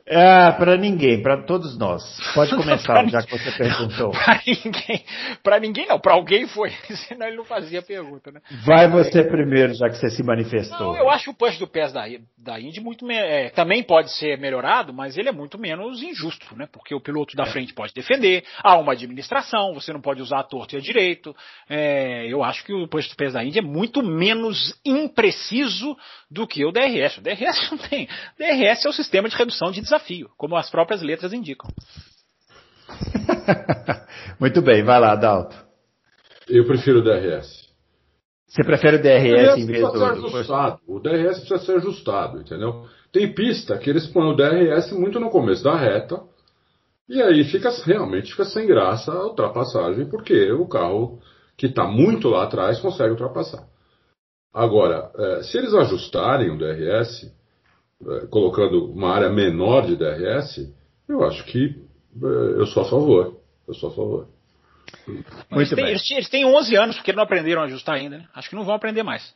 Ah, 0.08 0.54
para 0.56 0.76
ninguém, 0.76 1.20
para 1.20 1.42
todos 1.42 1.76
nós. 1.76 2.02
Pode 2.32 2.54
começar, 2.54 3.08
já 3.08 3.22
que 3.22 3.36
você 3.36 3.50
perguntou. 3.50 4.12
para 4.14 4.40
ninguém, 4.46 5.04
para 5.42 5.60
ninguém 5.60 5.86
não, 5.86 5.98
para 5.98 6.12
alguém 6.14 6.46
foi, 6.46 6.70
senão 7.08 7.26
ele 7.26 7.36
não 7.36 7.44
fazia 7.44 7.82
pergunta, 7.82 8.30
né? 8.30 8.40
Vai 8.64 8.88
você 8.88 9.24
primeiro, 9.24 9.74
já 9.74 9.88
que 9.88 9.96
você 9.96 10.08
se 10.08 10.22
manifestou. 10.22 10.92
Não, 10.92 10.96
eu 10.96 11.10
acho 11.10 11.30
o 11.30 11.34
push 11.34 11.58
do 11.58 11.66
pés 11.66 11.92
da, 11.92 12.04
da 12.38 12.60
Indy 12.60 12.80
muito 12.80 13.10
é, 13.10 13.50
também 13.50 13.82
pode 13.82 14.12
ser 14.12 14.38
melhorado, 14.38 14.92
mas 14.92 15.18
ele 15.18 15.28
é 15.28 15.32
muito 15.32 15.58
menos 15.58 16.00
injusto, 16.00 16.56
né? 16.56 16.68
Porque 16.70 16.94
o 16.94 17.00
piloto 17.00 17.36
da 17.36 17.42
é. 17.42 17.46
frente 17.46 17.74
pode 17.74 17.92
defender, 17.92 18.44
há 18.62 18.78
uma 18.78 18.92
administração, 18.92 19.74
você 19.74 19.92
não 19.92 20.00
pode 20.00 20.22
usar 20.22 20.38
a 20.38 20.44
torto 20.44 20.76
e 20.76 20.78
a 20.78 20.80
direito. 20.80 21.34
É, 21.68 22.26
eu 22.28 22.44
acho 22.44 22.64
que 22.64 22.72
o 22.72 22.86
push 22.86 23.08
do 23.08 23.16
pés 23.16 23.32
da 23.32 23.42
Indy 23.42 23.58
é 23.58 23.62
muito 23.62 24.04
menos 24.04 24.72
impreciso 24.84 25.96
do 26.30 26.46
que 26.46 26.64
o 26.64 26.70
DRS. 26.70 27.18
O 27.18 27.22
DRS 27.22 27.70
não 27.72 27.78
tem. 27.78 28.04
O 28.04 28.38
DRS 28.38 28.84
é 28.84 28.88
o 28.88 28.92
sistema 28.92 29.28
de 29.28 29.34
redução 29.34 29.72
de 29.72 29.80
desafio 29.80 29.95
desafio, 29.96 30.30
como 30.36 30.56
as 30.56 30.70
próprias 30.70 31.02
letras 31.02 31.32
indicam. 31.32 31.68
Muito 34.38 34.62
bem, 34.62 34.84
vai 34.84 35.00
lá, 35.00 35.14
Dalto. 35.16 35.56
Eu 36.48 36.64
prefiro 36.66 37.00
o 37.00 37.02
DRS. 37.02 37.66
Você 38.46 38.62
prefere 38.62 38.96
o 38.96 39.02
DRS, 39.02 39.32
o 39.32 39.36
DRS 39.36 39.58
em 39.58 39.66
vez 39.66 39.92
do... 39.92 40.04
Ajustado. 40.04 40.80
O 40.86 41.00
DRS 41.00 41.40
precisa 41.40 41.58
ser 41.58 41.76
ajustado, 41.78 42.40
entendeu? 42.40 42.86
Tem 43.12 43.34
pista 43.34 43.76
que 43.78 43.90
eles 43.90 44.06
põem 44.06 44.32
o 44.32 44.36
DRS 44.36 44.92
muito 44.92 45.18
no 45.18 45.30
começo 45.30 45.64
da 45.64 45.76
reta, 45.76 46.22
e 47.08 47.20
aí 47.20 47.44
fica 47.44 47.70
realmente 47.84 48.30
fica 48.30 48.44
sem 48.44 48.66
graça 48.66 49.12
a 49.12 49.26
ultrapassagem, 49.26 50.08
porque 50.08 50.50
o 50.52 50.66
carro 50.68 51.20
que 51.56 51.66
está 51.66 51.84
muito 51.86 52.28
lá 52.28 52.44
atrás 52.44 52.80
consegue 52.80 53.10
ultrapassar. 53.10 53.64
Agora, 54.52 55.10
eh, 55.16 55.42
se 55.42 55.58
eles 55.58 55.74
ajustarem 55.74 56.50
o 56.50 56.58
DRS, 56.58 57.24
é, 57.24 57.30
colocando 58.30 58.90
uma 58.92 59.12
área 59.12 59.30
menor 59.30 59.86
de 59.86 59.96
DRS, 59.96 60.72
eu 61.08 61.24
acho 61.24 61.44
que 61.44 61.86
é, 62.22 62.60
eu 62.60 62.66
sou 62.66 62.82
a 62.82 62.88
favor. 62.88 63.40
Eu 63.66 63.74
sou 63.74 63.90
a 63.90 63.92
favor. 63.92 64.28
Eles 65.50 65.70
têm, 65.70 65.86
eles, 65.86 66.28
têm 66.28 66.44
11 66.44 66.76
anos 66.76 66.96
porque 66.96 67.12
não 67.12 67.22
aprenderam 67.22 67.62
a 67.62 67.64
ajustar 67.64 67.96
ainda, 67.96 68.18
né? 68.18 68.28
Acho 68.34 68.48
que 68.48 68.56
não 68.56 68.64
vão 68.64 68.74
aprender 68.74 69.02
mais. 69.02 69.34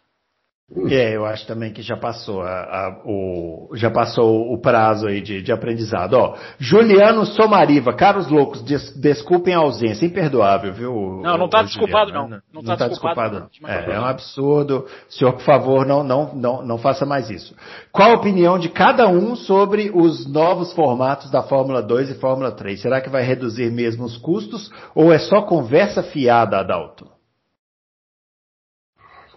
É, 0.89 1.17
eu 1.17 1.27
acho 1.27 1.45
também 1.49 1.73
que 1.73 1.83
já 1.83 1.97
passou 1.97 2.43
a, 2.43 2.49
a, 2.49 3.03
o, 3.05 3.71
já 3.75 3.91
passou 3.91 4.53
o 4.53 4.61
prazo 4.61 5.09
aí 5.09 5.21
de, 5.21 5.43
de 5.43 5.51
aprendizado. 5.51 6.15
Ó, 6.15 6.37
Juliano 6.61 7.27
Somariva, 7.27 7.93
caros 7.93 8.29
loucos, 8.29 8.63
des, 8.63 8.97
desculpem 8.97 9.53
a 9.53 9.59
ausência, 9.59 10.07
imperdoável, 10.07 10.73
viu? 10.73 11.21
Não, 11.23 11.37
não 11.37 11.47
está 11.47 11.63
desculpado 11.63 12.13
não. 12.13 12.29
Não, 12.29 12.41
não 12.53 12.61
está 12.61 12.77
tá 12.77 12.89
desculpado, 12.89 13.49
não. 13.61 13.69
É, 13.69 13.97
é, 13.97 14.01
um 14.01 14.05
absurdo. 14.05 14.87
Senhor, 15.09 15.33
por 15.33 15.43
favor, 15.43 15.85
não, 15.85 16.05
não, 16.05 16.33
não, 16.37 16.63
não 16.65 16.79
faça 16.79 17.05
mais 17.05 17.29
isso. 17.31 17.53
Qual 17.91 18.13
a 18.13 18.15
opinião 18.15 18.57
de 18.57 18.69
cada 18.69 19.09
um 19.09 19.35
sobre 19.35 19.91
os 19.93 20.33
novos 20.33 20.73
formatos 20.73 21.33
da 21.33 21.43
Fórmula 21.43 21.83
2 21.83 22.11
e 22.11 22.15
Fórmula 22.15 22.53
3? 22.53 22.81
Será 22.81 23.01
que 23.01 23.11
vai 23.11 23.25
reduzir 23.25 23.73
mesmo 23.73 24.05
os 24.05 24.17
custos 24.17 24.71
ou 24.95 25.13
é 25.13 25.19
só 25.19 25.43
conversa 25.43 26.01
fiada, 26.01 26.61
Adalto? 26.61 27.09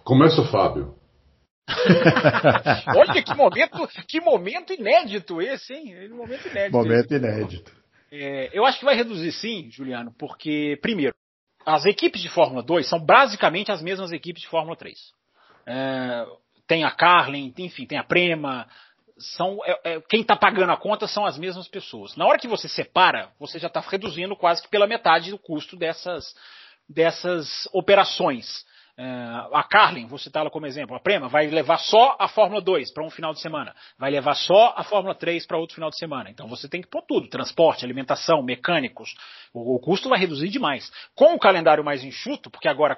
Começa 0.04 0.40
o 0.40 0.44
Fábio. 0.44 0.94
Olha 2.96 3.22
que 3.22 3.34
momento, 3.34 3.88
que 4.06 4.20
momento 4.20 4.72
inédito 4.72 5.40
esse, 5.40 5.72
hein? 5.72 6.08
Momento 6.10 6.48
inédito. 6.48 6.76
Momento 6.76 7.14
inédito. 7.14 7.72
É, 8.12 8.50
eu 8.52 8.64
acho 8.64 8.78
que 8.78 8.84
vai 8.84 8.94
reduzir 8.94 9.32
sim, 9.32 9.70
Juliano, 9.70 10.14
porque, 10.18 10.78
primeiro, 10.80 11.14
as 11.64 11.84
equipes 11.86 12.20
de 12.20 12.28
Fórmula 12.28 12.62
2 12.62 12.88
são 12.88 13.00
basicamente 13.00 13.72
as 13.72 13.82
mesmas 13.82 14.12
equipes 14.12 14.42
de 14.42 14.48
Fórmula 14.48 14.76
3. 14.76 14.96
É, 15.66 16.26
tem 16.66 16.84
a 16.84 16.90
Carlin, 16.90 17.52
enfim, 17.58 17.86
tem 17.86 17.98
a 17.98 18.04
Prema. 18.04 18.68
São, 19.18 19.58
é, 19.64 19.94
é 19.94 20.00
quem 20.02 20.20
está 20.20 20.36
pagando 20.36 20.72
a 20.72 20.76
conta 20.76 21.06
são 21.06 21.24
as 21.24 21.38
mesmas 21.38 21.66
pessoas. 21.66 22.14
Na 22.16 22.26
hora 22.26 22.38
que 22.38 22.48
você 22.48 22.68
separa, 22.68 23.30
você 23.38 23.58
já 23.58 23.68
está 23.68 23.80
reduzindo 23.80 24.36
quase 24.36 24.62
que 24.62 24.68
pela 24.68 24.86
metade 24.86 25.30
do 25.30 25.38
custo 25.38 25.76
dessas, 25.76 26.34
dessas 26.88 27.68
operações. 27.72 28.64
É, 28.96 29.04
a 29.52 29.64
Carlin, 29.64 30.06
vou 30.06 30.18
citá-la 30.18 30.50
como 30.50 30.66
exemplo, 30.66 30.94
a 30.94 31.00
Prema 31.00 31.28
vai 31.28 31.48
levar 31.48 31.78
só 31.78 32.16
a 32.16 32.28
Fórmula 32.28 32.60
2 32.60 32.92
para 32.92 33.04
um 33.04 33.10
final 33.10 33.32
de 33.32 33.40
semana, 33.40 33.74
vai 33.98 34.08
levar 34.08 34.36
só 34.36 34.72
a 34.76 34.84
Fórmula 34.84 35.16
3 35.16 35.44
para 35.46 35.58
outro 35.58 35.74
final 35.74 35.90
de 35.90 35.98
semana. 35.98 36.30
Então 36.30 36.46
você 36.46 36.68
tem 36.68 36.80
que 36.80 36.88
pôr 36.88 37.02
tudo: 37.02 37.28
transporte, 37.28 37.84
alimentação, 37.84 38.42
mecânicos. 38.42 39.14
O, 39.52 39.74
o 39.76 39.80
custo 39.80 40.08
vai 40.08 40.18
reduzir 40.18 40.48
demais. 40.48 40.92
Com 41.14 41.34
o 41.34 41.38
calendário 41.40 41.84
mais 41.84 42.04
enxuto, 42.04 42.50
porque 42.50 42.68
agora 42.68 42.96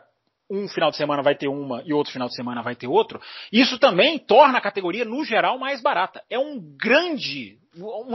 um 0.51 0.69
final 0.69 0.91
de 0.91 0.97
semana 0.97 1.23
vai 1.23 1.35
ter 1.35 1.49
uma 1.49 1.83
e 1.85 1.93
outro 1.93 2.13
final 2.13 2.29
de 2.29 2.35
semana 2.35 2.63
vai 2.63 2.77
ter 2.77 2.87
outro, 2.87 3.21
isso 3.51 3.79
também 3.79 4.19
torna 4.19 4.59
a 4.59 4.61
categoria, 4.61 5.05
no 5.05 5.25
geral, 5.25 5.59
mais 5.59 5.81
barata. 5.81 6.23
É 6.31 6.39
um 6.39 6.61
grande, 6.77 7.59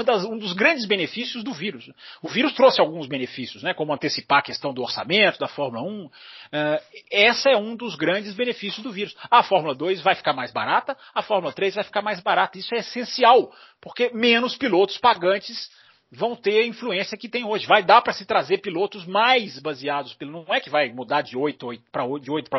das, 0.04 0.24
um 0.26 0.38
dos 0.38 0.54
grandes 0.54 0.86
benefícios 0.86 1.44
do 1.44 1.54
vírus. 1.54 1.90
O 2.22 2.28
vírus 2.28 2.54
trouxe 2.54 2.82
alguns 2.82 3.08
benefícios, 3.08 3.64
né, 3.64 3.74
como 3.74 3.94
antecipar 3.94 4.40
a 4.40 4.44
questão 4.44 4.74
do 4.74 4.82
orçamento 4.82 5.40
da 5.40 5.48
Fórmula 5.48 5.84
1. 5.84 6.06
Uh, 6.06 6.12
eh, 6.52 6.84
essa 7.12 7.50
é 7.50 7.58
um 7.58 7.76
dos 7.76 7.96
grandes 7.96 8.34
benefícios 8.34 8.84
do 8.84 8.92
vírus. 8.92 9.16
A 9.30 9.44
Fórmula 9.44 9.76
2 9.76 10.02
vai 10.02 10.16
ficar 10.16 10.34
mais 10.34 10.52
barata, 10.52 10.98
a 11.14 11.22
Fórmula 11.22 11.54
3 11.54 11.76
vai 11.76 11.84
ficar 11.84 12.02
mais 12.02 12.20
barata. 12.20 12.58
Isso 12.58 12.74
é 12.74 12.80
essencial, 12.80 13.52
porque 13.80 14.12
menos 14.14 14.56
pilotos 14.58 14.98
pagantes 14.98 15.70
vão 16.12 16.36
ter 16.36 16.62
a 16.62 16.68
influência 16.68 17.18
que 17.18 17.30
tem 17.30 17.46
hoje. 17.46 17.66
Vai 17.66 17.82
dar 17.82 18.02
para 18.02 18.12
se 18.12 18.26
trazer 18.26 18.58
pilotos 18.58 19.06
mais 19.06 19.58
baseados, 19.60 20.16
não 20.22 20.46
é 20.54 20.60
que 20.60 20.70
vai 20.70 20.92
mudar 20.92 21.22
de 21.22 21.38
8 21.38 21.68
para 21.92 22.06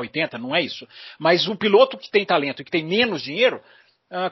80, 0.00 0.38
não 0.38 0.56
é 0.56 0.62
isso. 0.62 0.88
Mas 1.18 1.46
um 1.46 1.54
piloto 1.54 1.98
que 1.98 2.10
tem 2.10 2.24
talento 2.24 2.62
e 2.62 2.64
que 2.64 2.70
tem 2.70 2.84
menos 2.84 3.22
dinheiro, 3.22 3.60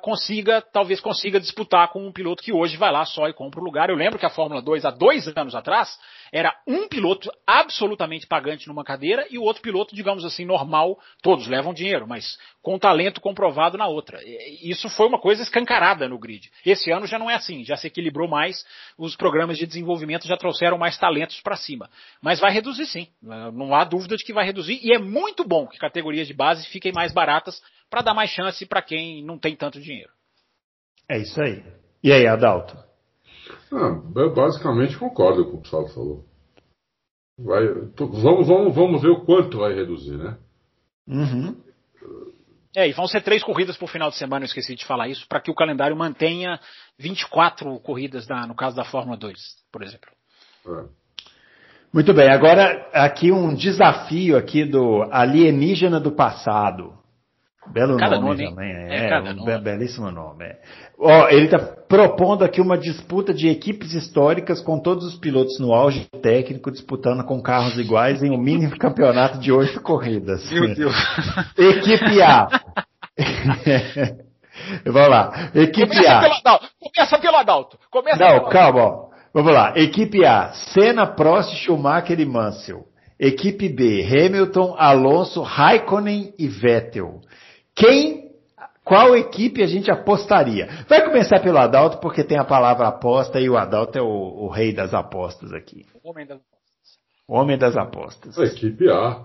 consiga, 0.03 0.61
talvez 0.61 1.01
consiga 1.01 1.41
disputar 1.41 1.89
com 1.89 2.07
um 2.07 2.13
piloto 2.13 2.43
que 2.43 2.53
hoje 2.53 2.77
vai 2.77 2.93
lá 2.93 3.05
só 3.05 3.29
e 3.29 3.33
compra 3.33 3.61
o 3.61 3.65
lugar. 3.65 3.89
Eu 3.89 3.97
lembro 3.97 4.19
que 4.19 4.27
a 4.27 4.31
Fórmula 4.31 4.61
2, 4.61 4.85
há 4.85 4.91
dois 4.91 5.27
anos 5.37 5.55
atrás, 5.55 5.99
era 6.33 6.55
um 6.67 6.87
piloto 6.87 7.31
absolutamente 7.47 8.27
pagante 8.27 8.69
numa 8.69 8.85
cadeira 8.85 9.27
e 9.31 9.39
o 9.39 9.43
outro 9.43 9.63
piloto, 9.63 9.95
digamos 9.95 10.25
assim, 10.25 10.45
normal, 10.45 10.99
todos 11.23 11.47
levam 11.47 11.73
dinheiro, 11.73 12.07
mas 12.07 12.39
com 12.63 12.79
talento 12.79 13.21
comprovado 13.21 13.79
na 13.79 13.87
outra. 13.87 14.21
Isso 14.63 14.89
foi 14.91 15.07
uma 15.07 15.19
coisa 15.19 15.43
escancarada 15.43 16.09
no 16.09 16.19
grid. 16.19 16.51
Esse 16.65 16.91
ano 16.91 17.07
já 17.07 17.19
não 17.19 17.31
é 17.31 17.35
assim, 17.35 17.65
já 17.65 17.77
se 17.77 17.87
equilibrou 17.87 18.29
mais, 18.29 18.65
os 18.99 19.17
programas 19.17 19.57
de 19.57 19.67
desenvolvimento 19.67 20.27
já 20.27 20.37
trouxeram 20.37 20.77
mais 20.77 20.99
talentos 20.99 21.41
para 21.41 21.57
cima. 21.57 21.89
Mas 22.23 22.39
vai 22.39 22.53
reduzir 22.53 22.87
sim, 22.87 23.09
não 23.23 23.75
há 23.75 23.85
dúvida 23.85 24.17
de 24.17 24.25
que 24.25 24.33
vai 24.33 24.45
reduzir 24.45 24.79
e 24.83 24.93
é 24.93 24.99
muito 24.99 25.43
bom 25.43 25.67
que 25.67 25.79
categorias 25.79 26.29
de 26.29 26.35
base 26.35 26.69
fiquem 26.69 26.93
mais 26.93 27.13
baratas 27.13 27.61
para 27.91 28.03
dar 28.03 28.15
mais 28.15 28.31
chance 28.31 28.65
para 28.65 28.81
quem 28.81 29.23
não 29.25 29.37
tem 29.37 29.57
tanto 29.57 29.81
dinheiro. 29.81 30.11
É 31.09 31.19
isso 31.19 31.41
aí. 31.43 31.63
E 32.03 32.13
aí, 32.13 32.27
Adalto? 32.27 32.77
Ah, 33.73 34.01
eu 34.17 34.33
basicamente 34.33 34.97
concordo 34.97 35.45
com 35.45 35.57
o 35.57 35.61
que 35.61 35.69
o 35.69 35.71
Saulo 35.71 35.89
falou. 35.89 36.25
Vai, 37.39 37.67
vamos, 37.97 38.47
vamos, 38.47 38.75
vamos 38.75 39.03
ver 39.03 39.11
o 39.11 39.25
quanto 39.25 39.59
vai 39.59 39.75
reduzir, 39.75 40.17
né? 40.17 40.39
Uhum. 41.07 41.57
É, 42.77 42.89
e 42.89 42.93
vão 42.93 43.09
ser 43.09 43.23
três 43.23 43.43
corridas 43.43 43.77
por 43.77 43.89
final 43.89 44.11
de 44.11 44.17
semana, 44.17 44.45
eu 44.45 44.47
esqueci 44.47 44.77
de 44.77 44.87
falar 44.87 45.09
isso, 45.09 45.27
para 45.27 45.41
que 45.41 45.51
o 45.51 45.55
calendário 45.55 45.97
mantenha 45.97 46.61
24 46.99 47.81
corridas 47.81 48.29
na, 48.29 48.47
no 48.47 48.55
caso 48.55 48.77
da 48.77 48.85
Fórmula 48.85 49.17
2, 49.17 49.37
por 49.73 49.83
exemplo. 49.83 50.11
É. 50.67 50.85
Muito 51.93 52.15
bem, 52.15 52.31
agora 52.31 52.89
aqui 52.93 53.33
um 53.33 53.53
desafio 53.53 54.37
aqui 54.37 54.65
do 54.65 55.03
alienígena 55.11 55.99
do 55.99 56.13
passado. 56.13 57.00
Belo 57.69 57.97
cada 57.99 58.17
nome, 58.19 58.43
nome 58.45 58.51
também, 58.51 58.73
é, 58.73 59.11
é 59.11 59.21
um 59.21 59.35
nome. 59.35 59.59
belíssimo 59.61 60.11
nome. 60.11 60.45
É. 60.45 60.59
Ó, 60.99 61.29
ele 61.29 61.45
está 61.45 61.59
propondo 61.59 62.43
aqui 62.43 62.61
uma 62.61 62.77
disputa 62.77 63.33
de 63.35 63.49
equipes 63.49 63.93
históricas 63.93 64.61
com 64.61 64.79
todos 64.81 65.05
os 65.05 65.15
pilotos 65.17 65.59
no 65.61 65.73
auge 65.73 66.07
técnico 66.23 66.71
disputando 66.71 67.23
com 67.25 67.41
carros 67.41 67.79
iguais 67.79 68.23
em 68.23 68.31
um 68.31 68.39
mini 68.39 68.69
campeonato 68.79 69.39
de 69.39 69.53
oito 69.53 69.81
corridas. 69.83 70.51
Meu 70.51 70.75
Deus. 70.75 70.95
Equipe 71.57 72.23
A. 72.23 72.49
Vamos 74.85 75.09
lá. 75.09 75.51
Equipe 75.55 75.89
Começa 75.89 76.13
A. 76.13 76.21
pelo. 76.21 76.61
Começa 76.95 77.19
pelo 77.19 77.37
Adalto. 77.37 77.79
Começa 77.91 78.19
Não, 78.19 78.39
pelo 78.41 78.51
calma. 78.51 78.81
ó. 78.81 79.11
Vamos 79.33 79.53
lá. 79.53 79.73
Equipe 79.77 80.25
A. 80.25 80.51
Senna, 80.53 81.07
Prost, 81.07 81.55
Schumacher 81.57 82.19
e 82.19 82.25
Mansell. 82.27 82.85
Equipe 83.19 83.69
B. 83.69 84.03
Hamilton, 84.03 84.75
Alonso, 84.79 85.43
Raikkonen 85.43 86.33
e 86.39 86.49
Vettel. 86.49 87.21
Quem, 87.81 88.31
qual 88.85 89.17
equipe 89.17 89.63
a 89.63 89.67
gente 89.67 89.91
apostaria? 89.91 90.67
Vai 90.89 91.05
começar 91.05 91.41
pelo 91.41 91.59
Adalto 91.59 91.99
porque 91.99 92.23
tem 92.23 92.39
a 92.39 92.45
palavra 92.45 92.87
aposta 92.89 93.41
e 93.41 93.49
o 93.49 93.57
Adalto 93.57 93.99
é 93.99 94.03
o, 94.03 94.07
o 94.45 94.49
rei 94.49 94.73
das 94.73 94.93
apostas 94.95 95.53
aqui. 95.53 95.87
Homem 96.05 96.27
das- 96.27 96.41
O 97.27 97.35
homem 97.35 97.57
das 97.59 97.77
apostas. 97.77 98.39
A 98.39 98.45
equipe 98.45 98.89
A. 98.91 99.25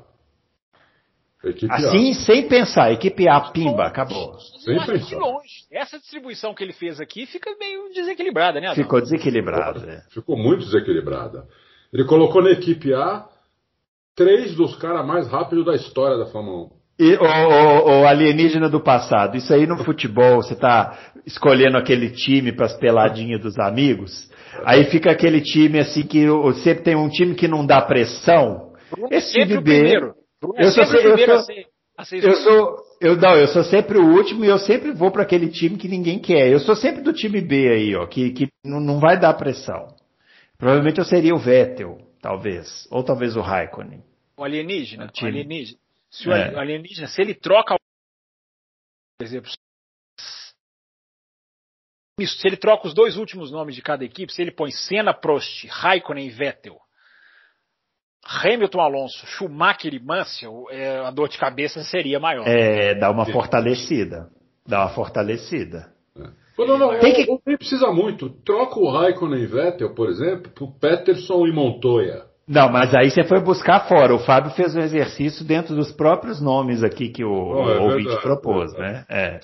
A 1.43 1.47
equipe 1.49 1.71
Assim, 1.71 2.13
sem 2.13 2.47
pensar. 2.47 2.91
Equipe 2.91 3.27
A, 3.27 3.39
pimba, 3.51 3.85
acabou. 3.85 4.39
Sem 4.63 4.77
pensar. 4.85 5.05
de 5.09 5.15
longe. 5.15 5.65
Essa 5.71 5.99
distribuição 5.99 6.53
que 6.55 6.63
ele 6.63 6.73
fez 6.73 6.99
aqui 6.99 7.25
fica 7.27 7.55
meio 7.59 7.89
desequilibrada, 7.93 8.59
né, 8.59 8.67
Adalto? 8.67 8.81
Ficou 8.81 9.01
desequilibrado. 9.01 9.87
é. 9.89 9.97
A. 9.97 10.01
Ficou 10.09 10.37
muito 10.37 10.65
desequilibrada. 10.65 11.47
Ele 11.93 12.03
colocou 12.05 12.41
na 12.41 12.49
equipe 12.51 12.93
A 12.93 13.27
três 14.15 14.55
dos 14.55 14.75
caras 14.77 15.05
mais 15.05 15.27
rápidos 15.27 15.65
da 15.65 15.75
história 15.75 16.17
da 16.17 16.25
Fórmula 16.27 16.65
1. 16.67 16.74
E 16.97 17.13
o, 17.15 17.23
o- 17.23 18.01
o 18.01 18.07
alienígena 18.07 18.69
do 18.69 18.79
passado, 18.79 19.35
isso 19.35 19.53
aí 19.53 19.67
no 19.67 19.77
futebol, 19.83 20.37
você 20.37 20.55
tá 20.55 20.97
escolhendo 21.25 21.77
aquele 21.77 22.09
time 22.11 22.51
para 22.53 22.67
as 22.67 22.73
peladinhas 22.77 23.41
dos 23.41 23.59
amigos, 23.59 24.29
aí 24.63 24.85
fica 24.85 25.11
aquele 25.11 25.41
time 25.41 25.79
assim 25.79 26.03
que 26.03 26.25
sempre 26.63 26.83
tem 26.83 26.95
um 26.95 27.09
time 27.09 27.35
que 27.35 27.47
não 27.47 27.65
dá 27.65 27.81
pressão. 27.81 28.71
É 29.11 29.17
Esse 29.17 29.33
time 29.33 29.59
B, 29.61 29.93
é 29.93 30.65
eu 30.65 30.71
sou 30.71 30.85
sempre 30.85 31.01
se- 31.01 31.07
o 31.07 31.19
eu 31.19 31.27
sou- 31.43 31.45
Eu 32.21 32.33
sou, 32.35 32.77
eu 33.01 33.15
não, 33.17 33.35
eu 33.37 33.47
sou 33.47 33.63
sempre 33.63 33.97
o 33.97 34.05
último 34.15 34.43
e 34.45 34.47
eu 34.47 34.57
sempre 34.59 34.91
vou 34.91 35.11
para 35.11 35.23
aquele 35.23 35.47
time 35.49 35.77
que 35.77 35.87
ninguém 35.87 36.19
quer. 36.19 36.49
Eu 36.49 36.59
sou 36.59 36.75
sempre 36.75 37.01
do 37.01 37.13
time 37.13 37.39
B 37.41 37.69
aí, 37.69 37.95
ó, 37.95 38.05
que, 38.05 38.31
que 38.31 38.47
não, 38.65 38.79
não 38.81 38.99
vai 38.99 39.17
dar 39.19 39.33
pressão. 39.33 39.87
Provavelmente 40.57 40.99
eu 40.99 41.05
seria 41.05 41.33
o 41.33 41.37
Vettel, 41.39 41.97
talvez, 42.21 42.85
ou 42.91 43.01
talvez 43.03 43.35
o 43.35 43.41
Raikkonen. 43.41 44.01
O 44.37 44.43
alienígena, 44.43 45.05
O 45.05 45.25
alienígena. 45.25 45.77
Se 46.17 46.29
o 46.29 46.33
É. 46.33 46.57
alienígena, 46.57 47.07
se 47.07 47.21
ele 47.21 47.33
troca, 47.33 47.75
por 49.19 49.25
exemplo, 49.25 49.49
se 52.21 52.47
ele 52.47 52.55
troca 52.57 52.87
os 52.87 52.93
dois 52.93 53.17
últimos 53.17 53.51
nomes 53.51 53.75
de 53.75 53.81
cada 53.81 54.05
equipe, 54.05 54.31
se 54.31 54.41
ele 54.41 54.51
põe 54.51 54.71
Senna, 54.71 55.13
Prost, 55.13 55.65
Raikkonen 55.67 56.27
e 56.27 56.29
Vettel, 56.29 56.77
Hamilton, 58.25 58.79
Alonso, 58.81 59.25
Schumacher 59.27 59.93
e 59.93 59.99
Mansell, 59.99 60.65
é, 60.71 60.99
a 60.99 61.11
dor 61.11 61.27
de 61.27 61.37
cabeça 61.37 61.83
seria 61.83 62.19
maior. 62.19 62.47
É, 62.47 62.95
dá 62.95 63.11
uma 63.11 63.25
fortalecida. 63.25 64.29
Dá 64.65 64.85
uma 64.85 64.95
fortalecida. 64.95 65.93
Pô, 66.55 66.65
Não, 66.65 66.77
não, 66.77 66.97
Tem 67.01 67.13
que- 67.13 67.27
não, 67.27 67.39
nem 67.45 67.57
precisa 67.57 67.91
muito. 67.91 68.29
Troca 68.43 68.79
o 68.79 68.89
Raikkonen 68.89 69.43
e 69.43 69.45
Vettel, 69.45 69.93
por 69.93 70.09
exemplo, 70.09 70.49
por 70.53 70.79
Peterson 70.79 71.45
e 71.45 71.51
Montoya. 71.51 72.25
Não, 72.47 72.71
mas 72.71 72.93
aí 72.93 73.09
você 73.09 73.23
foi 73.23 73.39
buscar 73.39 73.87
fora. 73.87 74.13
O 74.13 74.19
Fábio 74.19 74.51
fez 74.51 74.75
um 74.75 74.79
exercício 74.79 75.43
dentro 75.43 75.75
dos 75.75 75.91
próprios 75.91 76.39
nomes 76.39 76.83
aqui 76.83 77.09
que 77.09 77.23
o, 77.23 77.31
Oh, 77.31 77.69
é 77.69 77.79
o 77.79 77.83
ouvinte 77.83 78.03
verdade, 78.03 78.21
propôs, 78.21 78.73
é 78.75 78.79
né? 78.79 79.05
É. 79.09 79.39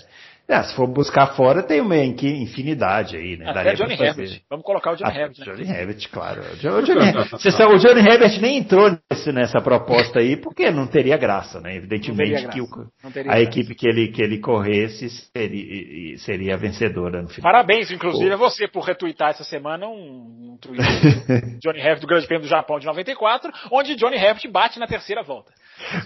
É, 0.52 0.64
se 0.64 0.76
for 0.76 0.86
buscar 0.86 1.28
fora, 1.28 1.64
tem 1.64 1.80
uma 1.80 1.96
infinidade 1.98 3.16
aí, 3.16 3.38
né? 3.38 3.50
Até 3.50 3.74
Johnny. 3.74 3.94
Herbert. 3.94 4.42
Vamos 4.50 4.66
colocar 4.66 4.92
o 4.92 4.96
Johnny 4.98 5.12
Ah, 5.16 5.20
Herbert. 5.22 5.40
né? 5.40 5.46
Johnny 5.46 5.70
Herbert, 5.70 6.10
claro. 6.12 6.42
O 6.42 6.56
Jo- 6.58 6.72
o 6.78 6.82
Johnny, 6.82 7.00
o 7.74 7.78
Johnny 7.78 8.02
Herbert 8.10 8.42
nem 8.42 8.58
entrou 8.58 8.98
nesse- 9.10 9.32
nessa 9.32 9.62
proposta 9.62 10.20
aí, 10.20 10.36
porque 10.36 10.70
não 10.70 10.88
teria 10.88 11.16
graça, 11.16 11.62
né? 11.62 11.76
Evidentemente 11.78 12.34
teria 12.34 12.50
que 12.50 12.60
o- 12.62 12.68
graça. 12.68 12.90
A 13.04 13.10
graça. 13.24 13.40
equipe 13.40 13.76
que 13.76 13.88
ele, 13.88 14.08
que 14.10 14.22
ele 14.22 14.40
corresse 14.40 15.10
seria, 15.10 16.18
seria 16.18 16.58
vencedora 16.58 17.22
no 17.22 17.30
final. 17.30 17.50
Parabéns, 17.52 17.90
inclusive, 17.90 18.34
a 18.34 18.36
você 18.38 18.68
por 18.68 18.84
retweetar 18.84 19.30
essa 19.30 19.46
semana 19.46 19.88
um, 19.88 20.54
um 20.54 20.58
tweet 20.62 20.82
do 20.82 21.60
Johnny 21.64 21.80
Herbert 21.80 22.02
do 22.02 22.08
Grande 22.08 22.28
Prêmio 22.28 22.44
do 22.46 22.50
Japão 22.50 22.78
de 22.78 22.86
94, 22.86 23.50
onde 23.72 23.96
Johnny 23.96 24.18
Herbert 24.18 24.52
bate 24.52 24.80
na 24.80 24.88
terceira 24.88 25.24
volta. 25.24 25.52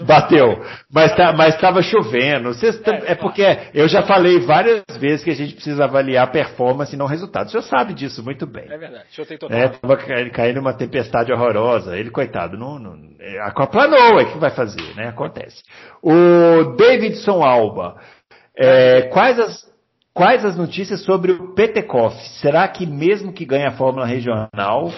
Bateu, 0.05 0.63
mas 0.91 1.13
tá, 1.15 1.33
estava 1.55 1.81
chovendo. 1.81 2.51
Tá- 2.83 2.95
É, 2.95 3.11
é, 3.11 3.15
porque 3.15 3.43
eu 3.73 3.87
já 3.89 4.03
falei 4.03 4.34
várias 4.39 4.83
vezes 4.99 5.23
que 5.23 5.31
a 5.31 5.36
gente 5.36 5.53
precisa 5.55 5.86
avaliar 5.86 6.31
performance 6.31 6.93
e 6.93 6.97
não 6.97 7.05
resultado. 7.05 7.47
O 7.47 7.49
senhor 7.51 7.63
sabe 7.63 7.93
disso 7.93 8.23
muito 8.23 8.45
bem. 8.45 8.65
É 8.65 8.77
verdade, 8.77 9.05
deixa 9.05 9.21
eu 9.21 9.25
ter 9.25 9.38
total. 9.38 9.57
É, 9.57 9.67
tava 9.69 9.97
caindo 10.31 10.59
uma 10.59 10.73
tempestade 10.73 11.31
horrorosa. 11.31 11.97
Ele, 11.97 12.09
coitado, 12.09 12.57
não, 12.57 12.79
não, 12.79 12.97
é, 13.19 13.39
aquaplanou, 13.41 14.19
é 14.19 14.23
o 14.23 14.31
que 14.31 14.38
vai 14.38 14.51
fazer, 14.51 14.95
né? 14.95 15.07
Acontece. 15.07 15.63
O 16.01 16.75
Davidson 16.77 17.43
Alba, 17.43 17.95
é, 18.57 19.03
quais 19.03 19.39
as, 19.39 19.71
quais 20.13 20.45
as 20.45 20.55
notícias 20.55 21.03
sobre 21.03 21.31
o 21.31 21.53
Petekoff? 21.53 22.15
Será 22.41 22.67
que 22.67 22.86
mesmo 22.86 23.33
que 23.33 23.45
ganhe 23.45 23.65
a 23.65 23.71
Fórmula 23.71 24.05
Regional, 24.05 24.91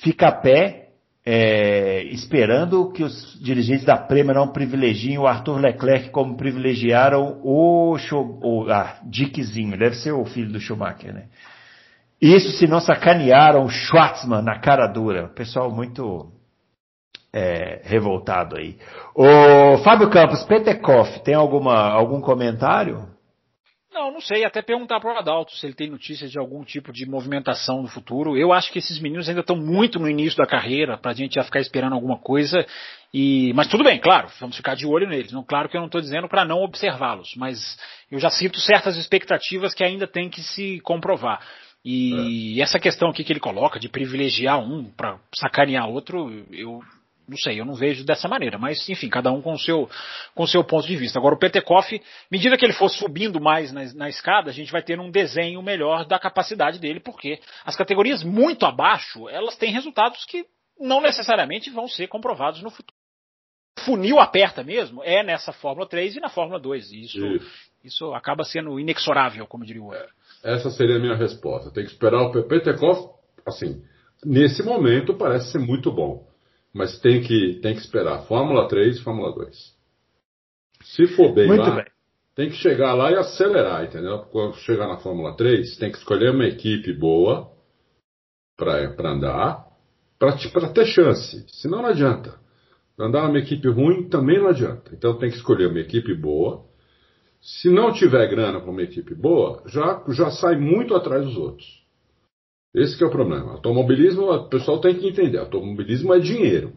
fica 0.00 0.28
a 0.28 0.32
pé, 0.32 0.83
é, 1.26 2.02
esperando 2.04 2.92
que 2.92 3.02
os 3.02 3.38
dirigentes 3.40 3.84
da 3.86 3.96
Prema 3.96 4.34
não 4.34 4.48
privilegiem 4.48 5.18
o 5.18 5.26
Arthur 5.26 5.58
Leclerc 5.58 6.10
como 6.10 6.36
privilegiaram 6.36 7.40
o, 7.42 7.96
Schu- 7.98 8.38
o 8.42 8.70
ah, 8.70 8.98
Dickzinho, 9.04 9.78
deve 9.78 9.96
ser 9.96 10.12
o 10.12 10.24
filho 10.26 10.52
do 10.52 10.60
Schumacher, 10.60 11.14
né? 11.14 11.24
Isso 12.20 12.50
se 12.52 12.66
não 12.66 12.80
sacanearam 12.80 13.64
o 13.64 13.70
Schwartzman 13.70 14.42
na 14.42 14.58
cara 14.58 14.86
dura. 14.86 15.28
Pessoal 15.28 15.70
muito 15.70 16.30
é, 17.32 17.80
revoltado 17.84 18.56
aí. 18.56 18.78
O 19.14 19.78
Fábio 19.78 20.08
Campos, 20.10 20.44
Petekoff, 20.44 21.22
tem 21.22 21.34
alguma, 21.34 21.74
algum 21.90 22.20
comentário? 22.20 23.13
Não, 23.94 24.10
não 24.10 24.20
sei, 24.20 24.44
até 24.44 24.60
perguntar 24.60 24.98
para 24.98 25.14
o 25.14 25.16
Adalto 25.16 25.56
se 25.56 25.64
ele 25.64 25.72
tem 25.72 25.88
notícias 25.88 26.28
de 26.28 26.36
algum 26.36 26.64
tipo 26.64 26.92
de 26.92 27.06
movimentação 27.06 27.80
no 27.80 27.86
futuro. 27.86 28.36
Eu 28.36 28.52
acho 28.52 28.72
que 28.72 28.80
esses 28.80 28.98
meninos 28.98 29.28
ainda 29.28 29.40
estão 29.40 29.54
muito 29.54 30.00
no 30.00 30.10
início 30.10 30.36
da 30.36 30.48
carreira, 30.48 30.98
para 30.98 31.12
a 31.12 31.14
gente 31.14 31.36
já 31.36 31.44
ficar 31.44 31.60
esperando 31.60 31.92
alguma 31.92 32.18
coisa. 32.18 32.66
E, 33.12 33.52
mas 33.54 33.68
tudo 33.68 33.84
bem, 33.84 34.00
claro, 34.00 34.28
vamos 34.40 34.56
ficar 34.56 34.74
de 34.74 34.84
olho 34.84 35.08
neles. 35.08 35.30
Não, 35.30 35.44
claro 35.44 35.68
que 35.68 35.76
eu 35.76 35.80
não 35.80 35.86
estou 35.86 36.00
dizendo 36.00 36.28
para 36.28 36.44
não 36.44 36.60
observá-los, 36.64 37.34
mas 37.36 37.78
eu 38.10 38.18
já 38.18 38.30
sinto 38.30 38.58
certas 38.58 38.96
expectativas 38.96 39.72
que 39.72 39.84
ainda 39.84 40.08
tem 40.08 40.28
que 40.28 40.42
se 40.42 40.80
comprovar. 40.80 41.40
E 41.84 42.60
essa 42.60 42.80
questão 42.80 43.10
aqui 43.10 43.22
que 43.22 43.32
ele 43.32 43.38
coloca 43.38 43.78
de 43.78 43.88
privilegiar 43.88 44.58
um 44.58 44.86
para 44.86 45.20
sacanear 45.38 45.88
outro, 45.88 46.44
eu 46.50 46.82
não 47.28 47.36
sei, 47.38 47.60
eu 47.60 47.64
não 47.64 47.74
vejo 47.74 48.04
dessa 48.04 48.28
maneira, 48.28 48.58
mas 48.58 48.88
enfim, 48.88 49.08
cada 49.08 49.32
um 49.32 49.40
com 49.40 49.52
o 49.52 49.58
seu, 49.58 49.88
com 50.34 50.46
seu 50.46 50.62
ponto 50.62 50.86
de 50.86 50.96
vista. 50.96 51.18
Agora, 51.18 51.34
o 51.34 51.38
Petekoff, 51.38 52.00
medida 52.30 52.56
que 52.56 52.64
ele 52.64 52.72
for 52.72 52.88
subindo 52.88 53.40
mais 53.40 53.72
na, 53.72 53.84
na 53.94 54.08
escada, 54.08 54.50
a 54.50 54.52
gente 54.52 54.70
vai 54.70 54.82
ter 54.82 55.00
um 55.00 55.10
desenho 55.10 55.62
melhor 55.62 56.06
da 56.06 56.18
capacidade 56.18 56.78
dele, 56.78 57.00
porque 57.00 57.40
as 57.64 57.76
categorias 57.76 58.22
muito 58.22 58.66
abaixo, 58.66 59.28
elas 59.28 59.56
têm 59.56 59.72
resultados 59.72 60.24
que 60.24 60.44
não 60.78 61.00
necessariamente 61.00 61.70
vão 61.70 61.88
ser 61.88 62.08
comprovados 62.08 62.62
no 62.62 62.70
futuro. 62.70 62.94
Funil 63.80 64.20
aperta 64.20 64.62
mesmo 64.62 65.02
é 65.02 65.22
nessa 65.22 65.52
Fórmula 65.52 65.88
3 65.88 66.16
e 66.16 66.20
na 66.20 66.28
Fórmula 66.28 66.60
2. 66.60 66.92
E 66.92 67.02
isso, 67.02 67.26
Isso. 67.26 67.50
isso 67.82 68.14
acaba 68.14 68.44
sendo 68.44 68.78
inexorável, 68.78 69.46
como 69.46 69.64
diria 69.64 69.82
o 69.82 69.86
outro. 69.86 70.08
Essa 70.44 70.70
seria 70.70 70.96
a 70.96 71.00
minha 71.00 71.16
resposta. 71.16 71.72
Tem 71.72 71.84
que 71.84 71.90
esperar 71.90 72.22
o 72.22 72.44
Petekoff, 72.44 73.08
assim, 73.46 73.82
nesse 74.24 74.62
momento 74.62 75.14
parece 75.14 75.50
ser 75.50 75.58
muito 75.58 75.90
bom. 75.90 76.33
Mas 76.74 76.98
tem 76.98 77.22
que, 77.22 77.60
tem 77.62 77.74
que 77.74 77.80
esperar 77.80 78.26
Fórmula 78.26 78.66
3 78.66 78.98
e 78.98 79.02
Fórmula 79.02 79.32
2. 79.32 79.74
Se 80.82 81.06
for 81.06 81.32
bem 81.32 81.46
Muito 81.46 81.60
lá, 81.60 81.76
bem. 81.76 81.84
tem 82.34 82.50
que 82.50 82.56
chegar 82.56 82.94
lá 82.94 83.12
e 83.12 83.14
acelerar, 83.14 83.84
entendeu? 83.84 84.18
Quando 84.30 84.56
chegar 84.56 84.88
na 84.88 84.96
Fórmula 84.98 85.36
3, 85.36 85.76
tem 85.76 85.92
que 85.92 85.98
escolher 85.98 86.32
uma 86.32 86.46
equipe 86.46 86.92
boa 86.92 87.48
para 88.56 89.10
andar, 89.10 89.66
para 90.18 90.68
ter 90.72 90.86
chance. 90.86 91.44
Senão 91.48 91.80
não 91.80 91.88
adianta. 91.88 92.34
Andar 92.98 93.26
numa 93.28 93.38
equipe 93.38 93.68
ruim 93.68 94.08
também 94.08 94.38
não 94.38 94.48
adianta. 94.48 94.90
Então 94.92 95.16
tem 95.16 95.30
que 95.30 95.36
escolher 95.36 95.68
uma 95.68 95.80
equipe 95.80 96.12
boa. 96.14 96.64
Se 97.40 97.68
não 97.68 97.92
tiver 97.92 98.26
grana 98.28 98.60
para 98.60 98.70
uma 98.70 98.82
equipe 98.82 99.14
boa, 99.14 99.62
já, 99.66 100.02
já 100.08 100.30
sai 100.30 100.56
muito 100.56 100.94
atrás 100.94 101.24
dos 101.24 101.36
outros. 101.36 101.83
Esse 102.74 103.02
é 103.02 103.06
o 103.06 103.10
problema. 103.10 103.52
Automobilismo, 103.52 104.30
o 104.30 104.48
pessoal 104.48 104.80
tem 104.80 104.96
que 104.96 105.06
entender. 105.06 105.38
Automobilismo 105.38 106.12
é 106.12 106.18
dinheiro. 106.18 106.72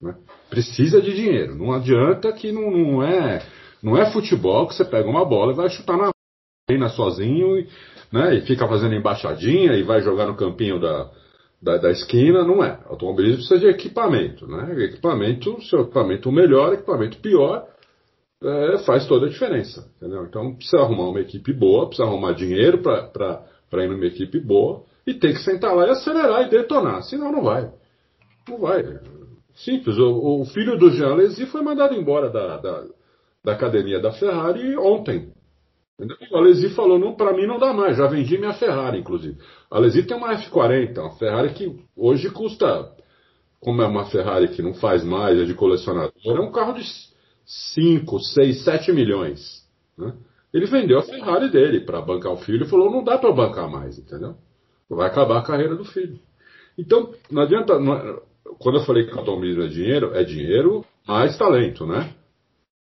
né? 0.00 0.14
Precisa 0.50 1.00
de 1.00 1.14
dinheiro. 1.14 1.54
Não 1.56 1.72
adianta 1.72 2.30
que 2.32 2.52
não, 2.52 2.70
não 2.70 3.02
é 3.02 3.42
não 3.82 3.96
é 3.96 4.10
futebol 4.12 4.66
que 4.66 4.74
você 4.74 4.84
pega 4.84 5.08
uma 5.08 5.24
bola 5.24 5.52
e 5.52 5.56
vai 5.56 5.70
chutar 5.70 5.96
na 5.96 6.10
treina 6.68 6.88
sozinho 6.88 7.58
e, 7.58 7.68
né, 8.12 8.34
e 8.34 8.40
fica 8.42 8.66
fazendo 8.66 8.94
embaixadinha 8.94 9.74
e 9.74 9.84
vai 9.84 10.02
jogar 10.02 10.26
no 10.26 10.36
campinho 10.36 10.80
da, 10.80 11.10
da, 11.62 11.76
da 11.78 11.90
esquina. 11.90 12.44
Não 12.44 12.62
é. 12.62 12.78
Automobilismo 12.86 13.36
precisa 13.38 13.58
de 13.60 13.68
equipamento. 13.68 14.46
Né? 14.46 14.84
Equipamento, 14.84 15.62
seu 15.62 15.82
equipamento 15.82 16.30
melhor, 16.30 16.74
equipamento 16.74 17.18
pior, 17.18 17.66
é, 18.42 18.78
faz 18.78 19.06
toda 19.06 19.26
a 19.26 19.30
diferença. 19.30 19.90
Entendeu? 19.96 20.24
Então 20.24 20.54
precisa 20.54 20.82
arrumar 20.82 21.08
uma 21.08 21.20
equipe 21.20 21.54
boa, 21.54 21.86
precisa 21.86 22.06
arrumar 22.06 22.32
dinheiro 22.32 22.82
para 22.82 23.84
ir 23.84 23.88
numa 23.88 24.04
equipe 24.04 24.38
boa 24.40 24.84
e 25.06 25.14
tem 25.14 25.32
que 25.32 25.40
sentar 25.40 25.74
lá 25.74 25.86
e 25.86 25.90
acelerar 25.90 26.42
e 26.42 26.50
detonar. 26.50 27.02
Senão 27.02 27.30
não 27.30 27.42
vai. 27.42 27.70
Não 28.48 28.58
vai. 28.58 28.82
Simples. 29.54 29.96
O, 29.98 30.42
o 30.42 30.44
filho 30.46 30.76
do 30.76 30.90
Jean 30.90 31.12
Alesi 31.12 31.46
foi 31.46 31.62
mandado 31.62 31.94
embora 31.94 32.28
da, 32.28 32.56
da, 32.58 32.84
da 33.44 33.52
academia 33.52 34.00
da 34.00 34.12
Ferrari 34.12 34.76
ontem. 34.76 35.32
O 36.30 36.36
Alesi 36.36 36.68
falou, 36.70 37.16
para 37.16 37.32
mim 37.32 37.46
não 37.46 37.58
dá 37.58 37.72
mais, 37.72 37.96
já 37.96 38.06
vendi 38.06 38.36
minha 38.36 38.52
Ferrari, 38.52 38.98
inclusive. 38.98 39.38
A 39.70 39.78
Alesi 39.78 40.02
tem 40.02 40.16
uma 40.16 40.36
F40, 40.36 40.98
uma 40.98 41.16
Ferrari 41.16 41.54
que 41.54 41.74
hoje 41.96 42.28
custa, 42.28 42.92
como 43.58 43.80
é 43.80 43.86
uma 43.86 44.04
Ferrari 44.04 44.48
que 44.48 44.60
não 44.60 44.74
faz 44.74 45.02
mais, 45.02 45.40
é 45.40 45.44
de 45.44 45.54
colecionador, 45.54 46.12
é 46.36 46.40
um 46.40 46.52
carro 46.52 46.74
de 46.74 46.82
5, 47.46 48.18
6, 48.20 48.64
7 48.64 48.92
milhões. 48.92 49.64
Né? 49.96 50.12
Ele 50.52 50.66
vendeu 50.66 50.98
a 50.98 51.02
Ferrari 51.02 51.50
dele 51.50 51.80
para 51.80 52.02
bancar 52.02 52.32
o 52.32 52.38
filho 52.38 52.66
e 52.66 52.68
falou, 52.68 52.90
não 52.90 53.02
dá 53.02 53.16
para 53.16 53.32
bancar 53.32 53.70
mais, 53.70 53.98
entendeu? 53.98 54.36
Vai 54.88 55.08
acabar 55.08 55.38
a 55.38 55.42
carreira 55.42 55.74
do 55.74 55.84
filho. 55.84 56.18
Então, 56.78 57.12
não 57.30 57.42
adianta. 57.42 57.78
Não, 57.78 57.94
é, 57.94 58.20
quando 58.58 58.78
eu 58.78 58.84
falei 58.84 59.06
que 59.06 59.18
automobilismo 59.18 59.62
é 59.62 59.68
dinheiro, 59.68 60.14
é 60.14 60.22
dinheiro 60.22 60.84
mais 61.06 61.36
talento, 61.36 61.86
né? 61.86 62.14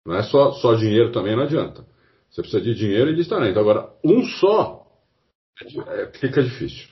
Não 0.05 0.15
é 0.15 0.23
só, 0.23 0.51
só 0.53 0.73
dinheiro 0.73 1.11
também, 1.11 1.35
não 1.35 1.43
adianta. 1.43 1.85
Você 2.29 2.41
precisa 2.41 2.63
de 2.63 2.75
dinheiro 2.75 3.09
e 3.09 3.15
de 3.15 3.27
talento. 3.27 3.59
Agora, 3.59 3.89
um 4.03 4.23
só 4.23 4.85
é, 5.87 6.07
fica 6.19 6.41
difícil. 6.43 6.87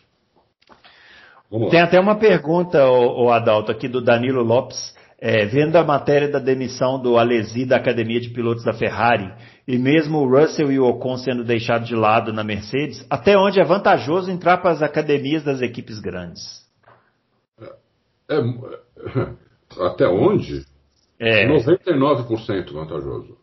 Tem 1.70 1.80
até 1.80 2.00
uma 2.00 2.18
pergunta, 2.18 2.84
o 2.89 3.30
Adalto, 3.30 3.72
aqui 3.72 3.88
do 3.88 4.02
Danilo 4.02 4.43
Lopes. 4.43 4.96
É, 5.20 5.45
vendo 5.45 5.78
a 5.78 5.84
matéria 5.84 6.30
da 6.30 6.39
demissão 6.39 7.01
do 7.01 7.18
Alesi 7.18 7.66
da 7.66 7.78
Academia 7.78 8.20
de 8.20 8.30
Pilotos 8.30 8.66
da 8.66 8.74
Ferrari, 8.74 9.34
e 9.68 9.78
mesmo 9.78 10.20
o 10.20 10.30
Russell 10.30 10.72
e 10.72 10.80
o 10.80 10.86
Ocon 10.86 11.18
sendo 11.18 11.43
deixados 11.43 11.88
de 11.88 11.95
lado 11.95 12.34
na 12.34 12.43
Mercedes, 12.43 13.05
até 13.09 13.38
onde 13.38 13.59
é 13.59 13.63
vantajoso 13.63 14.30
entrar 14.30 14.57
para 14.57 14.72
as 14.72 14.82
academias 14.82 15.43
das 15.43 15.61
equipes 15.61 15.99
grandes? 15.99 16.66
É, 18.28 18.36
é 18.36 19.86
até 19.86 20.07
onde? 20.07 20.66
É. 21.20 21.47
99% 21.47 22.74
vantajoso. 22.74 23.38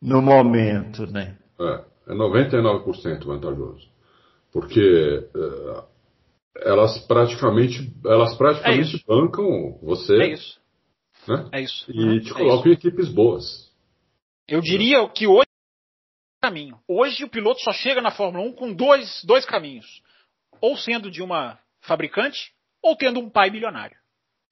No 0.00 0.22
momento, 0.22 1.06
né? 1.06 1.36
É, 1.60 1.84
é 2.08 2.14
99% 2.14 3.24
vantajoso. 3.24 3.86
Porque 4.52 5.28
uh, 5.34 5.84
elas 6.56 6.98
praticamente, 7.06 7.92
elas 8.04 8.34
praticamente 8.36 8.96
é 8.96 9.00
bancam 9.06 9.78
você. 9.82 10.14
É 10.14 10.32
isso. 10.32 10.58
Né? 11.28 11.48
É 11.52 11.60
isso. 11.60 11.84
E 11.92 12.02
uhum. 12.02 12.20
te 12.20 12.32
colocam 12.32 12.72
em 12.72 12.74
equipes 12.74 13.08
boas. 13.08 13.68
Eu 14.48 14.60
diria 14.60 15.06
que 15.08 15.26
hoje 15.26 15.46
é 16.42 16.46
caminho. 16.46 16.78
Hoje 16.88 17.24
o 17.24 17.28
piloto 17.28 17.60
só 17.60 17.72
chega 17.72 18.00
na 18.00 18.10
Fórmula 18.10 18.44
1 18.46 18.52
com 18.52 18.72
dois, 18.72 19.22
dois 19.24 19.44
caminhos. 19.44 20.02
Ou 20.60 20.76
sendo 20.76 21.10
de 21.10 21.22
uma 21.22 21.58
fabricante, 21.82 22.52
ou 22.82 22.96
tendo 22.96 23.20
um 23.20 23.28
pai 23.28 23.50
milionário. 23.50 23.96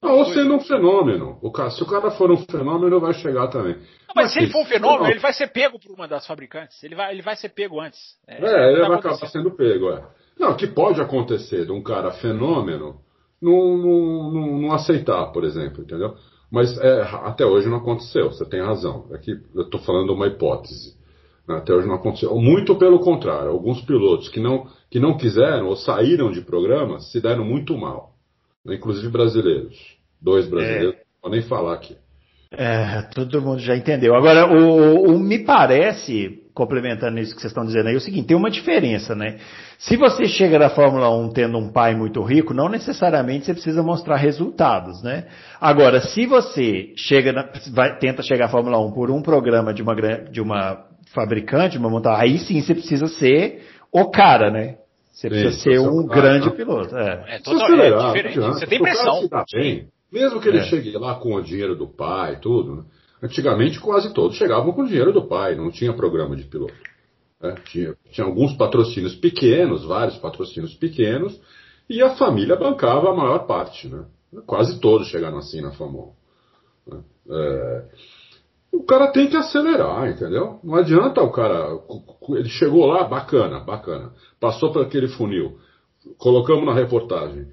Não, 0.02 0.18
ou 0.18 0.26
sendo 0.26 0.54
um 0.54 0.60
fenômeno. 0.60 1.38
O 1.42 1.50
cara, 1.50 1.70
se 1.70 1.82
o 1.82 1.86
cara 1.86 2.10
for 2.10 2.30
um 2.30 2.36
fenômeno, 2.36 3.00
vai 3.00 3.14
chegar 3.14 3.48
também. 3.48 3.74
Não, 3.74 4.14
mas, 4.14 4.26
mas, 4.26 4.32
se 4.32 4.38
ele 4.40 4.52
for 4.52 4.62
um 4.62 4.66
fenômeno, 4.66 5.04
não. 5.04 5.10
ele 5.10 5.18
vai 5.18 5.32
ser 5.32 5.48
pego 5.48 5.80
por 5.80 5.90
uma 5.90 6.06
das 6.06 6.26
fabricantes. 6.26 6.82
Ele 6.84 6.94
vai, 6.94 7.12
ele 7.12 7.22
vai 7.22 7.34
ser 7.34 7.48
pego 7.48 7.80
antes. 7.80 7.98
É, 8.28 8.34
é 8.34 8.72
ele 8.72 8.86
vai 8.86 8.98
acabar 8.98 9.26
sendo 9.28 9.50
pego, 9.56 9.90
é. 9.90 10.06
Não, 10.38 10.54
que 10.54 10.66
pode 10.66 11.00
acontecer 11.00 11.64
de 11.64 11.72
um 11.72 11.82
cara 11.82 12.12
fenômeno 12.12 13.00
não, 13.40 13.76
não, 13.76 14.32
não, 14.32 14.58
não 14.58 14.72
aceitar, 14.72 15.32
por 15.32 15.44
exemplo, 15.44 15.82
entendeu? 15.82 16.14
Mas 16.50 16.78
é, 16.78 17.02
até 17.02 17.44
hoje 17.44 17.68
não 17.68 17.78
aconteceu, 17.78 18.30
você 18.30 18.44
tem 18.44 18.60
razão. 18.60 19.06
Aqui 19.12 19.40
eu 19.54 19.62
estou 19.62 19.80
falando 19.80 20.12
uma 20.12 20.26
hipótese. 20.26 20.96
Né? 21.48 21.56
Até 21.56 21.72
hoje 21.72 21.86
não 21.86 21.96
aconteceu. 21.96 22.34
Muito 22.36 22.76
pelo 22.76 23.00
contrário, 23.00 23.50
alguns 23.50 23.80
pilotos 23.82 24.28
que 24.28 24.40
não, 24.40 24.66
que 24.90 25.00
não 25.00 25.16
quiseram 25.16 25.66
ou 25.66 25.76
saíram 25.76 26.30
de 26.30 26.40
programas 26.40 27.10
se 27.10 27.20
deram 27.20 27.44
muito 27.44 27.76
mal 27.76 28.16
inclusive 28.74 29.08
brasileiros. 29.08 29.96
Dois 30.20 30.48
brasileiros, 30.48 30.94
é. 30.94 30.96
não 30.96 31.04
vou 31.22 31.30
nem 31.30 31.42
falar 31.42 31.74
aqui. 31.74 31.96
É, 32.50 33.02
todo 33.14 33.42
mundo 33.42 33.60
já 33.60 33.76
entendeu. 33.76 34.14
Agora, 34.14 34.46
o, 34.46 35.14
o, 35.14 35.18
me 35.18 35.40
parece, 35.40 36.42
complementando 36.56 37.20
isso 37.20 37.34
que 37.34 37.40
vocês 37.42 37.50
estão 37.50 37.66
dizendo 37.66 37.88
aí, 37.88 37.94
é 37.94 37.98
o 37.98 38.00
seguinte, 38.00 38.28
tem 38.28 38.36
uma 38.36 38.50
diferença, 38.50 39.14
né? 39.14 39.36
Se 39.78 39.94
você 39.94 40.24
chega 40.24 40.58
da 40.58 40.70
Fórmula 40.70 41.14
1 41.14 41.28
tendo 41.28 41.58
um 41.58 41.70
pai 41.70 41.94
muito 41.94 42.22
rico, 42.22 42.54
não 42.54 42.66
necessariamente 42.66 43.44
você 43.44 43.52
precisa 43.52 43.82
mostrar 43.82 44.16
resultados, 44.16 45.02
né? 45.02 45.26
Agora, 45.60 46.00
se 46.00 46.24
você 46.24 46.94
chega 46.96 47.30
na, 47.30 47.46
vai, 47.74 47.98
tenta 47.98 48.22
chegar 48.22 48.46
à 48.46 48.48
Fórmula 48.48 48.78
1 48.78 48.92
por 48.92 49.10
um 49.10 49.20
programa 49.20 49.74
de 49.74 49.82
uma, 49.82 49.94
de 49.94 50.40
uma 50.40 50.82
fabricante, 51.14 51.72
de 51.72 51.78
uma 51.78 51.90
montagem, 51.90 52.22
aí 52.22 52.38
sim 52.38 52.62
você 52.62 52.74
precisa 52.74 53.06
ser 53.06 53.62
o 53.92 54.10
cara, 54.10 54.50
né? 54.50 54.76
Você 55.12 55.28
precisa 55.28 55.52
Sim, 55.52 55.60
ser 55.60 55.78
um 55.80 56.06
grande 56.06 56.50
piloto. 56.52 56.96
É, 56.96 57.36
é, 57.36 57.38
total, 57.38 57.70
é 57.70 58.06
diferente. 58.06 58.38
Você 58.38 58.66
tem 58.66 58.80
pressão. 58.80 59.28
Bem, 59.52 59.88
mesmo 60.10 60.40
que 60.40 60.48
ele 60.48 60.58
é. 60.58 60.62
chegue 60.64 60.92
lá 60.92 61.16
com 61.16 61.34
o 61.34 61.42
dinheiro 61.42 61.74
do 61.76 61.86
pai 61.86 62.34
e 62.34 62.40
tudo, 62.40 62.76
né? 62.76 62.82
Antigamente 63.22 63.80
quase 63.80 64.12
todos 64.12 64.36
chegavam 64.36 64.72
com 64.72 64.84
dinheiro 64.84 65.12
do 65.12 65.26
pai, 65.26 65.54
não 65.54 65.70
tinha 65.70 65.92
programa 65.92 66.36
de 66.36 66.44
piloto. 66.44 66.74
Né? 67.40 67.54
Tinha, 67.64 67.96
tinha 68.10 68.26
alguns 68.26 68.54
patrocínios 68.54 69.14
pequenos, 69.14 69.84
vários 69.84 70.16
patrocínios 70.18 70.74
pequenos, 70.74 71.38
e 71.88 72.02
a 72.02 72.16
família 72.16 72.56
bancava 72.56 73.10
a 73.10 73.14
maior 73.14 73.46
parte. 73.46 73.88
Né? 73.88 74.04
Quase 74.46 74.80
todos 74.80 75.08
chegaram 75.08 75.38
assim 75.38 75.60
na 75.60 75.70
1. 75.70 76.12
Né? 76.88 77.02
É, 77.28 77.84
o 78.72 78.84
cara 78.84 79.10
tem 79.10 79.28
que 79.28 79.36
acelerar, 79.36 80.08
entendeu? 80.08 80.60
Não 80.62 80.74
adianta 80.74 81.22
o 81.22 81.30
cara. 81.30 81.78
Ele 82.30 82.48
chegou 82.48 82.86
lá, 82.86 83.04
bacana, 83.04 83.60
bacana. 83.60 84.12
Passou 84.38 84.72
por 84.72 84.82
aquele 84.82 85.08
funil. 85.08 85.58
Colocamos 86.18 86.66
na 86.66 86.74
reportagem. 86.74 87.46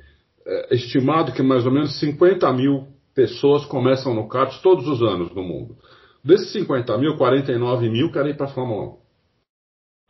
É 0.45 0.75
estimado 0.75 1.31
que 1.31 1.41
mais 1.41 1.65
ou 1.65 1.71
menos 1.71 1.97
50 1.99 2.51
mil 2.53 2.87
pessoas 3.13 3.65
começam 3.65 4.13
no 4.13 4.27
kart 4.27 4.61
todos 4.61 4.87
os 4.87 5.01
anos 5.01 5.33
no 5.33 5.43
mundo. 5.43 5.77
Desses 6.23 6.51
50 6.51 6.97
mil, 6.97 7.17
49 7.17 7.89
mil 7.89 8.11
querem 8.11 8.31
ir 8.31 8.37
para 8.37 8.45
a 8.45 8.49
Fórmula 8.49 8.97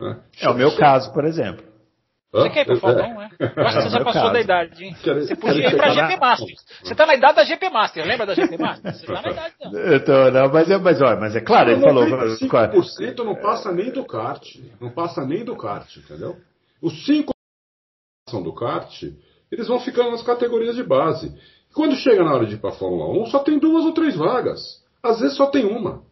1. 0.00 0.06
É, 0.06 0.46
é 0.46 0.50
o 0.50 0.54
meu 0.54 0.76
caso, 0.76 1.12
por 1.12 1.24
exemplo. 1.24 1.64
Você 2.32 2.50
quer 2.50 2.62
ir 2.62 2.64
pra 2.66 2.76
Fórmula 2.76 3.06
1, 3.06 3.22
é? 3.22 3.30
Eu 3.56 3.64
acho 3.64 3.76
que 3.76 3.82
você 3.84 3.90
já 3.90 4.04
passou 4.04 4.32
da 4.32 4.40
idade, 4.40 4.84
hein? 4.84 4.94
Você 4.94 5.36
podia 5.36 5.68
ir 5.68 5.76
pra 5.76 5.90
GP 5.90 6.16
Master. 6.18 6.54
Você 6.82 6.94
tá 6.94 7.06
na 7.06 7.14
idade 7.14 7.36
da 7.36 7.44
GP 7.44 7.70
Master, 7.70 8.06
lembra 8.06 8.26
da 8.26 8.34
GP 8.34 8.58
Master? 8.58 8.92
Você 8.92 9.06
tá 9.06 9.22
na 9.22 9.30
idade, 9.30 9.54
não. 9.60 9.72
Eu 9.78 10.04
tô, 10.04 10.30
não, 10.32 10.52
mas, 10.52 10.70
é, 10.70 10.78
mas, 10.78 11.00
olha, 11.00 11.20
mas 11.20 11.36
é 11.36 11.40
claro, 11.40 11.70
ele 11.70 11.80
falou... 11.80 12.04
5% 12.04 13.18
não 13.18 13.36
passa 13.36 13.72
nem 13.72 13.92
do 13.92 14.04
kart. 14.04 14.44
Não 14.80 14.90
passa 14.90 15.24
nem 15.24 15.44
do 15.44 15.56
kart, 15.56 15.96
entendeu? 15.96 16.36
Os 16.82 17.06
5% 17.06 17.28
são 18.28 18.42
do 18.42 18.52
kart, 18.52 19.02
eles 19.50 19.68
vão 19.68 19.78
ficando 19.78 20.10
nas 20.10 20.22
categorias 20.22 20.74
de 20.74 20.82
base. 20.82 21.32
Quando 21.74 21.96
chega 21.96 22.22
na 22.22 22.32
hora 22.32 22.46
de 22.46 22.54
ir 22.54 22.60
pra 22.60 22.72
Fórmula 22.72 23.08
1, 23.22 23.26
só 23.26 23.40
tem 23.40 23.58
duas 23.58 23.84
ou 23.84 23.92
três 23.92 24.16
vagas. 24.16 24.82
Às 25.02 25.20
vezes 25.20 25.36
só 25.36 25.46
tem 25.46 25.64
uma. 25.64 26.02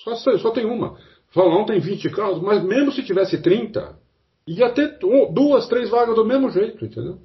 Só, 0.00 0.14
só 0.14 0.50
tem 0.50 0.64
uma. 0.64 0.96
Fórmula 1.30 1.62
1 1.62 1.66
tem 1.66 1.80
20 1.80 2.10
carros, 2.10 2.40
mas 2.40 2.62
mesmo 2.62 2.92
se 2.92 3.02
tivesse 3.02 3.42
30, 3.42 3.98
ia 4.46 4.70
ter 4.70 4.98
duas, 5.32 5.66
três 5.66 5.90
vagas 5.90 6.14
do 6.14 6.24
mesmo 6.24 6.48
jeito, 6.50 6.84
entendeu? 6.84 7.18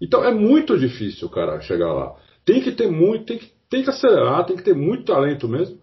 Então 0.00 0.22
é 0.22 0.32
muito 0.32 0.78
difícil 0.78 1.28
cara 1.30 1.60
chegar 1.60 1.92
lá. 1.92 2.14
Tem 2.44 2.60
que 2.60 2.72
ter 2.72 2.90
muito, 2.90 3.24
tem 3.24 3.38
que, 3.38 3.50
tem 3.70 3.82
que 3.82 3.90
acelerar, 3.90 4.44
tem 4.44 4.56
que 4.56 4.62
ter 4.62 4.74
muito 4.74 5.04
talento 5.04 5.48
mesmo. 5.48 5.78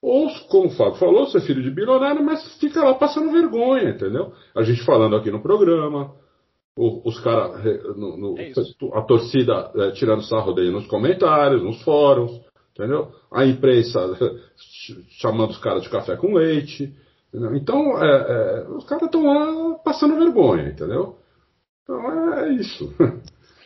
Ou, 0.00 0.30
como 0.48 0.68
o 0.68 0.70
Fábio 0.70 0.94
falou, 0.94 1.26
ser 1.26 1.40
filho 1.40 1.62
de 1.62 1.70
bilionário, 1.70 2.24
mas 2.24 2.56
fica 2.58 2.82
lá 2.82 2.94
passando 2.94 3.32
vergonha, 3.32 3.90
entendeu? 3.90 4.32
A 4.54 4.62
gente 4.62 4.82
falando 4.84 5.16
aqui 5.16 5.30
no 5.30 5.42
programa, 5.42 6.14
os 6.78 7.18
caras, 7.20 7.66
é 7.66 8.52
a 8.94 9.02
torcida 9.02 9.72
é, 9.74 9.90
tirando 9.90 10.22
sarro 10.22 10.52
dele 10.52 10.70
nos 10.70 10.86
comentários, 10.86 11.62
nos 11.62 11.82
fóruns, 11.82 12.40
entendeu? 12.72 13.08
A 13.32 13.44
imprensa 13.44 14.00
chamando 15.18 15.50
os 15.50 15.58
caras 15.58 15.82
de 15.82 15.90
café 15.90 16.16
com 16.16 16.34
leite. 16.34 16.94
Entendeu? 17.28 17.56
Então, 17.56 18.02
é, 18.02 18.06
é, 18.08 18.68
os 18.70 18.84
caras 18.84 19.04
estão 19.04 19.24
lá 19.24 19.78
passando 19.84 20.18
vergonha, 20.18 20.68
entendeu? 20.68 21.16
Então 21.82 22.32
é 22.34 22.52
isso. 22.52 22.94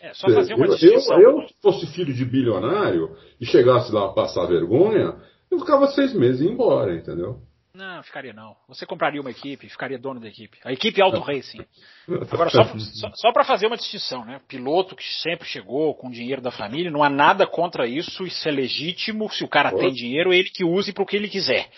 É, 0.00 0.12
só 0.14 0.28
fazer 0.28 0.54
uma 0.54 0.66
eu, 0.66 1.20
eu, 1.20 1.42
se 1.46 1.54
fosse 1.62 1.86
filho 1.86 2.12
de 2.12 2.24
bilionário 2.24 3.14
e 3.40 3.46
chegasse 3.46 3.92
lá 3.92 4.06
a 4.06 4.12
passar 4.12 4.46
vergonha, 4.46 5.14
eu 5.50 5.58
ficava 5.60 5.86
seis 5.88 6.12
meses 6.14 6.40
e 6.40 6.44
ia 6.44 6.50
embora, 6.50 6.94
entendeu? 6.94 7.38
Não, 7.74 8.02
ficaria 8.02 8.34
não. 8.34 8.54
Você 8.68 8.84
compraria 8.84 9.20
uma 9.20 9.30
equipe, 9.30 9.68
ficaria 9.68 9.98
dono 9.98 10.20
da 10.20 10.28
equipe. 10.28 10.58
A 10.62 10.72
equipe 10.72 11.00
Auto 11.00 11.20
Racing. 11.20 11.64
Agora, 12.30 12.50
só, 12.50 12.64
só, 12.64 13.10
só 13.14 13.32
para 13.32 13.44
fazer 13.44 13.66
uma 13.66 13.76
distinção, 13.76 14.24
né? 14.26 14.40
Piloto 14.46 14.94
que 14.94 15.04
sempre 15.22 15.48
chegou 15.48 15.94
com 15.94 16.10
dinheiro 16.10 16.42
da 16.42 16.50
família, 16.50 16.90
não 16.90 17.02
há 17.02 17.08
nada 17.08 17.46
contra 17.46 17.86
isso, 17.86 18.26
isso 18.26 18.46
é 18.46 18.52
legítimo. 18.52 19.30
Se 19.30 19.42
o 19.42 19.48
cara 19.48 19.72
tem 19.72 19.90
dinheiro, 19.90 20.34
ele 20.34 20.50
que 20.50 20.64
use 20.64 20.92
para 20.92 21.02
o 21.02 21.06
que 21.06 21.16
ele 21.16 21.28
quiser. 21.28 21.70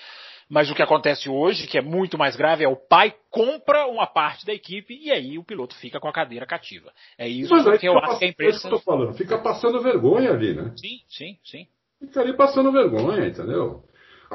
Mas 0.49 0.70
o 0.70 0.74
que 0.74 0.82
acontece 0.82 1.28
hoje, 1.28 1.66
que 1.66 1.78
é 1.78 1.82
muito 1.82 2.18
mais 2.18 2.36
grave, 2.36 2.64
é 2.64 2.68
o 2.68 2.76
pai 2.76 3.14
compra 3.30 3.86
uma 3.86 4.07
parte 4.07 4.45
da 4.45 4.53
equipe 4.53 4.99
e 5.01 5.11
aí 5.11 5.38
o 5.38 5.45
piloto 5.45 5.74
fica 5.76 5.99
com 5.99 6.09
a 6.09 6.12
cadeira 6.12 6.45
cativa. 6.45 6.92
É 7.16 7.26
isso 7.28 7.55
Mas 7.55 7.78
que 7.78 7.88
eu 7.88 7.99
acho 7.99 8.18
que 8.18 8.24
a 8.24 8.28
imprensa. 8.28 8.59
É 8.59 8.70
que 8.70 8.74
eu 8.74 8.78
tô 8.78 8.84
falando, 8.84 9.14
fica 9.14 9.38
passando 9.38 9.80
vergonha 9.80 10.30
ali, 10.30 10.55
né? 10.55 10.72
Sim, 10.76 11.01
sim, 11.09 11.38
sim. 11.45 11.66
Fica 12.01 12.20
ali 12.20 12.36
passando 12.36 12.70
vergonha, 12.70 13.26
entendeu? 13.26 13.84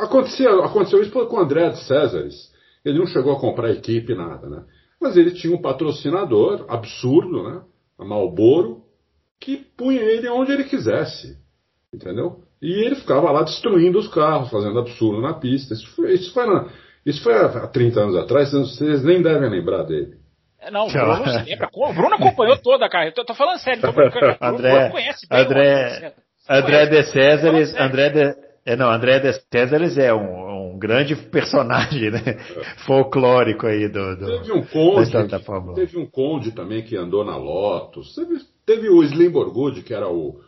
Aconteceu, 0.03 0.63
aconteceu 0.63 1.01
isso 1.01 1.11
com 1.11 1.35
o 1.35 1.39
André 1.39 1.69
de 1.69 1.83
Césares. 1.83 2.51
Ele 2.83 2.99
não 2.99 3.07
chegou 3.07 3.33
a 3.33 3.39
comprar 3.39 3.71
equipe, 3.71 4.15
nada, 4.15 4.47
né? 4.49 4.63
Mas 4.99 5.17
ele 5.17 5.31
tinha 5.31 5.55
um 5.55 5.61
patrocinador 5.61 6.65
absurdo, 6.67 7.43
né? 7.43 7.61
A 7.97 8.05
Malboro, 8.05 8.81
que 9.39 9.57
punha 9.57 10.01
ele 10.01 10.27
onde 10.29 10.51
ele 10.51 10.63
quisesse. 10.63 11.37
Entendeu? 11.93 12.43
E 12.61 12.85
ele 12.85 12.95
ficava 12.95 13.31
lá 13.31 13.43
destruindo 13.43 13.99
os 13.99 14.07
carros, 14.07 14.49
fazendo 14.49 14.79
absurdo 14.79 15.21
na 15.21 15.33
pista. 15.33 15.73
Isso 15.73 15.87
foi, 15.95 16.13
isso 16.13 16.33
foi 16.33 16.45
na, 16.45 16.67
Isso 17.05 17.23
foi 17.23 17.33
há 17.33 17.67
30 17.67 17.99
anos 17.99 18.15
atrás, 18.17 18.51
vocês 18.51 19.03
nem 19.03 19.21
devem 19.21 19.49
lembrar 19.49 19.83
dele. 19.83 20.17
É, 20.61 20.69
não, 20.69 20.87
o 20.87 20.91
Bruno 20.91 21.25
se 21.25 21.43
lembra. 21.49 21.69
O 21.73 21.93
Bruno 21.93 22.15
acompanhou 22.15 22.57
toda 22.61 22.85
a 22.85 22.89
carreira. 22.89 23.15
Tô, 23.15 23.23
tô 23.23 23.33
falando 23.33 23.59
sério, 23.59 23.81
tô 23.81 23.91
brincando. 23.93 24.37
O 24.39 24.45
André, 24.45 24.71
Bruno 24.71 24.91
conhece 24.91 25.27
bem 25.27 25.39
André, 25.39 26.13
o 26.49 26.53
André 26.53 26.85
de 26.87 27.03
Césares, 27.03 27.75
André 27.79 28.09
de, 28.09 28.48
é, 28.69 28.75
não, 28.75 28.91
André 28.91 29.19
de 29.19 29.33
Césares 29.51 29.97
é 29.97 30.13
um, 30.13 30.73
um 30.73 30.77
grande 30.77 31.15
personagem, 31.15 32.11
né? 32.11 32.37
Folclórico 32.85 33.65
aí 33.65 33.87
do, 33.87 34.15
do 34.15 34.25
Teve 34.27 34.51
um 34.51 34.63
conde, 34.63 35.03
história 35.03 35.27
da 35.27 35.39
Fórmula 35.39 35.73
1. 35.73 35.75
teve 35.75 35.97
um 35.97 36.05
conde 36.05 36.51
também 36.51 36.83
que 36.83 36.95
andou 36.95 37.25
na 37.25 37.35
Lotus. 37.35 38.13
Teve, 38.13 38.35
teve 38.65 38.89
o 38.89 39.03
Slim 39.03 39.31
Borgud, 39.31 39.81
que 39.81 39.91
era 39.91 40.07
o, 40.07 40.39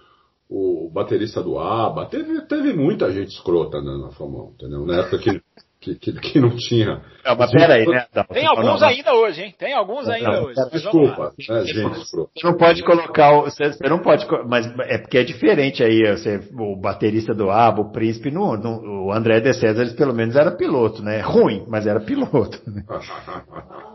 o 0.52 0.90
baterista 0.94 1.42
do 1.42 1.58
ABBA. 1.58 2.08
Teve, 2.08 2.42
teve 2.42 2.74
muita 2.74 3.10
gente 3.10 3.30
escrota 3.30 3.78
andando 3.78 4.02
na 4.02 4.12
Fórmula 4.12 4.50
1, 4.50 4.52
entendeu? 4.52 4.86
Na 4.86 4.98
época 4.98 5.18
que, 5.18 5.42
que, 5.80 5.96
que, 5.96 6.12
que 6.12 6.40
não 6.42 6.50
tinha. 6.58 7.02
Não, 7.24 7.36
mas 7.38 7.52
peraí, 7.52 7.88
né? 7.88 8.06
Adalto? 8.12 8.34
Tem 8.34 8.44
Não, 8.44 8.52
alguns 8.52 8.82
não, 8.82 8.88
ainda 8.90 9.14
hoje, 9.14 9.42
hein? 9.44 9.56
Tem 9.58 9.74
alguns 9.74 10.10
ainda 10.10 10.30
Não, 10.30 10.44
hoje. 10.44 10.60
Desculpa, 10.74 11.32
né, 11.50 11.66
gente 11.66 12.02
escrota. 12.02 12.32
Você 12.36 12.48
não 12.48 12.58
pode 12.58 12.84
colocar 12.84 13.32
o. 13.32 13.44
Você, 13.44 13.72
você 13.72 13.88
não 13.88 14.00
pode. 14.00 14.28
Mas 14.46 14.68
é 14.82 14.98
porque 14.98 15.20
é 15.20 15.24
diferente 15.24 15.82
aí. 15.82 16.02
Você, 16.12 16.42
o 16.54 16.76
baterista 16.76 17.34
do 17.34 17.50
ABBA, 17.50 17.82
o 17.82 17.92
príncipe, 17.94 18.30
não, 18.30 18.58
não- 18.58 19.06
o 19.06 19.14
André 19.14 19.40
de 19.40 19.54
Césares 19.54 19.94
pelo 19.94 20.14
menos 20.14 20.36
era 20.36 20.52
piloto, 20.52 21.02
né? 21.02 21.22
Ruim, 21.22 21.66
mas 21.70 21.88
era 21.88 22.02
piloto. 22.02 22.62
Né? 22.68 22.84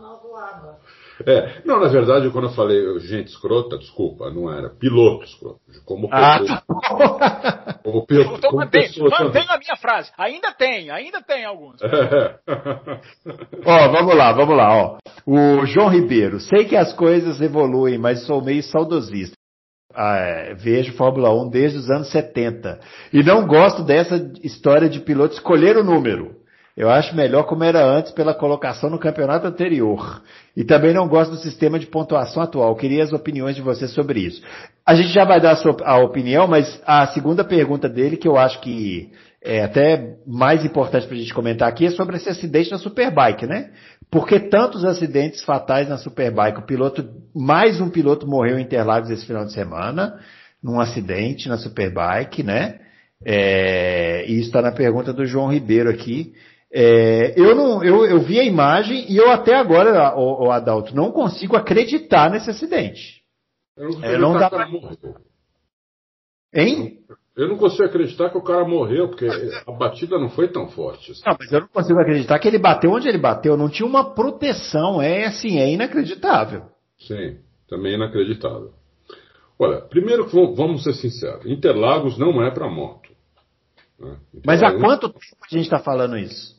É, 1.25 1.61
não, 1.65 1.79
na 1.79 1.87
verdade, 1.87 2.29
quando 2.29 2.45
eu 2.47 2.53
falei 2.53 2.99
gente 2.99 3.27
escrota, 3.29 3.77
desculpa, 3.77 4.29
não 4.29 4.51
era. 4.51 4.69
Piloto 4.69 5.23
escroto. 5.25 5.59
Como 5.85 6.07
Ah, 6.11 6.39
pessoa. 6.39 6.61
tá. 7.19 7.79
Como, 7.83 8.05
pe- 8.05 8.21
Então 8.21 8.51
como 8.51 8.57
mantém, 8.63 8.89
também. 8.91 9.09
mantém 9.19 9.45
a 9.49 9.57
minha 9.57 9.75
frase. 9.77 10.11
Ainda 10.17 10.51
tem, 10.51 10.91
ainda 10.91 11.21
tem 11.21 11.43
alguns. 11.45 11.81
É. 11.81 12.37
Ó, 13.65 13.89
vamos 13.91 14.15
lá, 14.15 14.31
vamos 14.33 14.55
lá, 14.55 14.69
ó. 14.75 14.97
O 15.25 15.65
João 15.65 15.89
Ribeiro, 15.89 16.39
sei 16.39 16.65
que 16.65 16.75
as 16.75 16.93
coisas 16.93 17.41
evoluem, 17.41 17.97
mas 17.97 18.25
sou 18.25 18.41
meio 18.43 18.61
saudosista. 18.63 19.35
Ah, 19.93 20.17
é, 20.17 20.53
vejo 20.53 20.93
Fórmula 20.93 21.33
1 21.33 21.49
desde 21.49 21.79
os 21.79 21.89
anos 21.89 22.11
70. 22.11 22.79
E 23.11 23.23
não 23.23 23.47
gosto 23.47 23.83
dessa 23.83 24.15
história 24.43 24.87
de 24.87 24.99
piloto 24.99 25.33
escolher 25.33 25.75
o 25.77 25.83
número. 25.83 26.35
Eu 26.77 26.91
acho 26.91 27.15
melhor 27.15 27.45
como 27.45 27.63
era 27.63 27.83
antes 27.83 28.11
pela 28.11 28.35
colocação 28.35 28.87
no 28.87 28.99
campeonato 28.99 29.47
anterior. 29.47 30.21
E 30.55 30.63
também 30.63 30.93
não 30.93 31.07
gosto 31.07 31.31
do 31.31 31.37
sistema 31.37 31.79
de 31.79 31.87
pontuação 31.87 32.43
atual. 32.43 32.75
Queria 32.75 33.03
as 33.03 33.11
opiniões 33.11 33.55
de 33.55 33.63
vocês 33.63 33.89
sobre 33.91 34.19
isso. 34.19 34.43
A 34.85 34.93
gente 34.93 35.09
já 35.09 35.25
vai 35.25 35.41
dar 35.41 35.53
a, 35.53 35.55
sua, 35.55 35.75
a 35.83 35.97
opinião, 35.97 36.47
mas 36.47 36.79
a 36.85 37.07
segunda 37.07 37.43
pergunta 37.43 37.89
dele, 37.89 38.15
que 38.15 38.27
eu 38.27 38.37
acho 38.37 38.61
que 38.61 39.11
é 39.43 39.63
até 39.63 40.17
mais 40.27 40.63
importante 40.63 41.07
para 41.07 41.15
a 41.15 41.19
gente 41.19 41.33
comentar 41.33 41.67
aqui, 41.67 41.87
é 41.87 41.89
sobre 41.89 42.17
esse 42.17 42.29
acidente 42.29 42.69
na 42.69 42.77
Superbike, 42.77 43.47
né? 43.47 43.71
Por 44.11 44.27
que 44.27 44.39
tantos 44.39 44.85
acidentes 44.85 45.43
fatais 45.43 45.89
na 45.89 45.97
Superbike? 45.97 46.59
O 46.59 46.65
piloto, 46.65 47.03
mais 47.35 47.81
um 47.81 47.89
piloto 47.89 48.27
morreu 48.27 48.59
em 48.59 48.61
Interlagos 48.61 49.09
esse 49.09 49.25
final 49.25 49.45
de 49.45 49.51
semana, 49.51 50.19
num 50.61 50.79
acidente 50.79 51.49
na 51.49 51.57
Superbike, 51.57 52.43
né? 52.43 52.81
É, 53.25 54.25
e 54.27 54.33
isso 54.33 54.49
está 54.49 54.61
na 54.61 54.71
pergunta 54.71 55.11
do 55.11 55.25
João 55.25 55.51
Ribeiro 55.51 55.89
aqui. 55.89 56.33
É, 56.71 57.33
eu, 57.39 57.55
não, 57.55 57.83
eu, 57.83 58.05
eu 58.05 58.19
vi 58.19 58.39
a 58.39 58.43
imagem 58.43 59.09
e 59.09 59.15
eu 59.17 59.31
até 59.31 59.55
agora, 59.55 60.13
o, 60.17 60.51
Adalto, 60.51 60.93
não 60.95 61.11
consigo 61.11 61.55
acreditar 61.55 62.29
nesse 62.29 62.49
acidente. 62.49 63.21
Eu 63.77 63.89
não, 63.91 64.03
É, 64.03 64.17
não 64.17 64.33
dá 64.33 64.47
acreditar 64.47 64.49
que 64.49 64.75
o 64.75 64.81
cara 64.81 64.89
pra- 64.91 65.01
morreu. 65.03 65.15
Hein? 66.53 66.99
Eu 67.35 67.47
não 67.49 67.57
consigo 67.57 67.83
acreditar 67.83 68.29
que 68.31 68.37
o 68.37 68.41
cara 68.41 68.67
morreu, 68.67 69.09
porque 69.09 69.27
a 69.67 69.71
batida 69.71 70.17
não 70.17 70.29
foi 70.29 70.47
tão 70.47 70.67
forte. 70.69 71.11
assim. 71.11 71.21
Não, 71.25 71.37
mas 71.39 71.51
eu 71.51 71.61
não 71.61 71.67
consigo 71.67 71.99
acreditar 71.99 72.39
que 72.39 72.47
ele 72.47 72.57
bateu 72.57 72.91
onde 72.91 73.07
ele 73.07 73.17
bateu. 73.19 73.55
Não 73.55 73.69
tinha 73.69 73.87
uma 73.87 74.13
proteção. 74.15 74.99
É 75.01 75.25
assim, 75.25 75.59
é 75.59 75.71
inacreditável. 75.71 76.63
Sim, 76.97 77.37
também 77.69 77.93
inacreditável. 77.93 78.73
Olha, 79.59 79.81
primeiro 79.81 80.27
vamos- 80.55 80.83
ser 80.83 80.93
sinceros, 80.93 81.45
Interlagos 81.45 82.17
não 82.17 82.41
é 82.43 82.49
para 82.51 82.67
moto. 82.69 83.09
né? 83.99 84.17
Mas 84.45 84.63
há 84.63 84.67
Interlagos- 84.69 84.81
quanto 84.81 85.09
tempo 85.09 85.37
a 85.43 85.47
gente 85.55 85.63
está 85.65 85.79
falando 85.79 86.17
isso? 86.17 86.56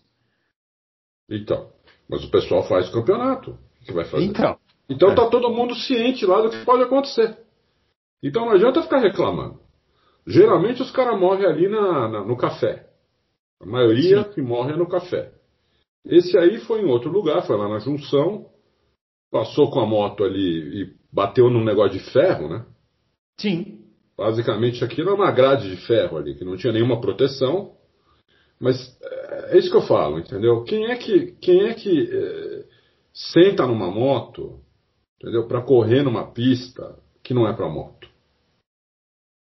Então, 1.31 1.69
mas 2.09 2.25
o 2.25 2.31
pessoal 2.31 2.63
faz 2.67 2.89
campeonato. 2.91 3.53
O 3.83 3.85
que 3.85 3.93
vai 3.93 4.05
fazer? 4.05 4.25
Então. 4.25 4.57
Então 4.89 5.11
É. 5.11 5.15
tá 5.15 5.29
todo 5.29 5.51
mundo 5.51 5.75
ciente 5.75 6.25
lá 6.25 6.41
do 6.41 6.51
que 6.51 6.65
pode 6.65 6.83
acontecer. 6.83 7.37
Então 8.23 8.47
não 8.47 8.53
adianta 8.53 8.83
ficar 8.83 8.99
reclamando. 8.99 9.61
Geralmente 10.27 10.83
os 10.83 10.91
caras 10.91 11.19
morrem 11.19 11.47
ali 11.47 11.69
na, 11.69 12.09
na- 12.09 12.25
no 12.25 12.37
café. 12.37 12.87
A 13.61 13.67
maioria 13.67 14.25
que 14.25 14.41
morre 14.41 14.73
é 14.73 14.77
no 14.77 14.89
café. 14.89 15.33
Esse 16.05 16.39
aí 16.39 16.59
foi 16.59 16.81
em 16.83 16.87
outro 16.87 17.11
lugar, 17.11 17.43
foi 17.47 17.57
lá 17.57 17.69
na 17.69 17.79
junção, 17.79 18.47
passou 19.31 19.71
com 19.71 19.81
a 19.81 19.87
moto 19.87 20.25
ali 20.25 20.83
e 20.83 20.95
bateu 21.13 21.51
num 21.51 21.65
negócio 21.65 21.99
de 21.99 22.11
ferro, 22.13 22.49
né? 22.49 22.65
Sim. 23.39 23.81
Basicamente 24.17 24.83
aquilo 24.85 25.11
é 25.11 25.13
uma 25.15 25.31
grade 25.31 25.69
de 25.71 25.77
ferro 25.87 26.17
ali, 26.17 26.35
que 26.35 26.45
não 26.45 26.57
tinha 26.57 26.73
nenhuma 26.73 27.01
proteção. 27.01 27.75
Mas 28.61 28.77
é, 29.03 29.55
é 29.55 29.59
isso 29.59 29.71
que 29.71 29.77
eu 29.77 29.87
falo, 29.87 30.19
entendeu? 30.19 30.65
Quem 30.65 30.87
é 30.87 30.97
que, 30.97 31.33
quem 31.41 31.69
é 31.69 31.75
que 31.75 32.11
é, 32.11 32.65
senta 33.13 33.67
numa 33.67 33.91
moto, 33.91 34.61
entendeu? 35.21 35.47
Para 35.47 35.63
correr 35.63 36.03
numa 36.03 36.33
pista 36.33 36.99
que 37.23 37.35
não 37.35 37.47
é 37.47 37.53
para 37.53 37.69
moto? 37.69 38.09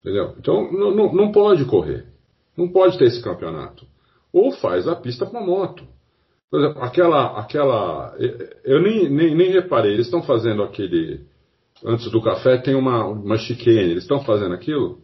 Entendeu? 0.00 0.34
Então 0.38 0.72
não, 0.72 0.94
não, 0.94 1.12
não 1.12 1.32
pode 1.32 1.64
correr. 1.64 2.06
Não 2.56 2.68
pode 2.68 2.98
ter 2.98 3.04
esse 3.06 3.22
campeonato. 3.22 3.86
Ou 4.32 4.52
faz 4.52 4.86
a 4.86 4.94
pista 4.94 5.26
para 5.26 5.40
moto. 5.40 5.84
Por 6.50 6.61
exemplo, 6.61 6.82
aquela. 6.82 7.38
aquela 7.38 8.16
eu 8.64 8.82
nem, 8.82 9.08
nem, 9.08 9.34
nem 9.34 9.50
reparei, 9.50 9.92
eles 9.92 10.06
estão 10.06 10.22
fazendo 10.22 10.62
aquele. 10.62 11.24
Antes 11.84 12.11
do 12.11 12.20
café 12.20 12.58
tem 12.58 12.74
uma, 12.74 13.06
uma 13.06 13.38
chicane. 13.38 13.90
Eles 13.90 14.02
estão 14.02 14.22
fazendo 14.24 14.54
aquilo? 14.54 15.00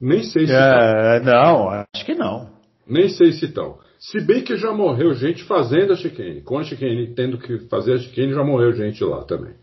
Nem 0.00 0.22
sei 0.22 0.46
se 0.46 0.52
estão. 0.52 0.78
É, 0.78 1.20
não, 1.24 1.68
acho 1.70 2.04
que 2.06 2.14
não. 2.14 2.50
Nem 2.86 3.08
sei 3.08 3.32
se 3.32 3.46
estão. 3.46 3.78
Se 3.98 4.20
bem 4.20 4.42
que 4.42 4.56
já 4.56 4.72
morreu 4.72 5.12
gente 5.14 5.42
fazendo 5.44 5.92
a 5.92 5.96
chicane. 5.96 6.40
Com 6.42 6.58
a 6.58 6.64
chicane, 6.64 7.12
tendo 7.14 7.36
que 7.38 7.58
fazer 7.68 7.94
a 7.94 7.98
chicane, 7.98 8.32
já 8.32 8.44
morreu 8.44 8.72
gente 8.72 9.02
lá 9.02 9.24
também. 9.24 9.54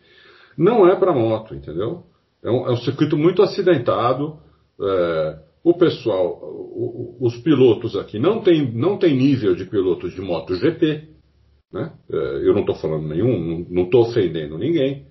Não 0.58 0.88
é 0.88 0.96
para 0.96 1.14
moto, 1.14 1.56
entendeu? 1.56 2.04
É 2.44 2.50
um, 2.52 2.68
é 2.68 2.72
um 2.72 2.78
circuito 2.78 3.18
muito 3.18 3.42
acidentado. 3.42 4.38
é, 4.78 5.40
o 5.64 5.74
pessoal, 5.74 6.38
o- 6.44 7.16
o- 7.22 7.26
os 7.26 7.38
pilotos 7.38 7.96
aqui 7.96 8.20
não 8.20 8.42
tem, 8.42 8.72
não 8.74 8.98
tem 8.98 9.16
nível 9.16 9.56
de 9.56 9.64
pilotos 9.66 10.14
de 10.14 10.20
moto 10.22 10.54
GP. 10.54 11.08
Né? 11.72 11.92
É, 12.12 12.16
eu 12.48 12.54
não 12.54 12.60
estou 12.60 12.76
falando 12.76 13.08
nenhum, 13.08 13.66
não 13.70 13.84
estou 13.84 14.02
ofendendo 14.02 14.58
ninguém. 14.58 15.06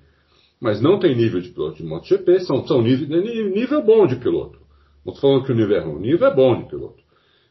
Mas 0.60 0.80
não 0.82 0.98
tem 0.98 1.16
nível 1.16 1.40
de 1.40 1.48
piloto 1.48 1.76
de 1.78 1.82
MotoGP, 1.84 2.40
são, 2.40 2.66
são 2.66 2.80
nível, 2.82 3.08
nível 3.50 3.82
bom 3.82 4.06
de 4.06 4.16
piloto. 4.16 4.58
Não 5.04 5.12
estou 5.12 5.30
falando 5.30 5.44
que 5.44 5.52
o 5.52 5.54
nível 5.54 5.76
é 5.76 5.80
ruim, 5.80 5.96
o 5.96 6.00
nível 6.00 6.28
é 6.28 6.34
bom 6.34 6.62
de 6.62 6.68
piloto. 6.68 7.02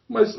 Mas 0.10 0.36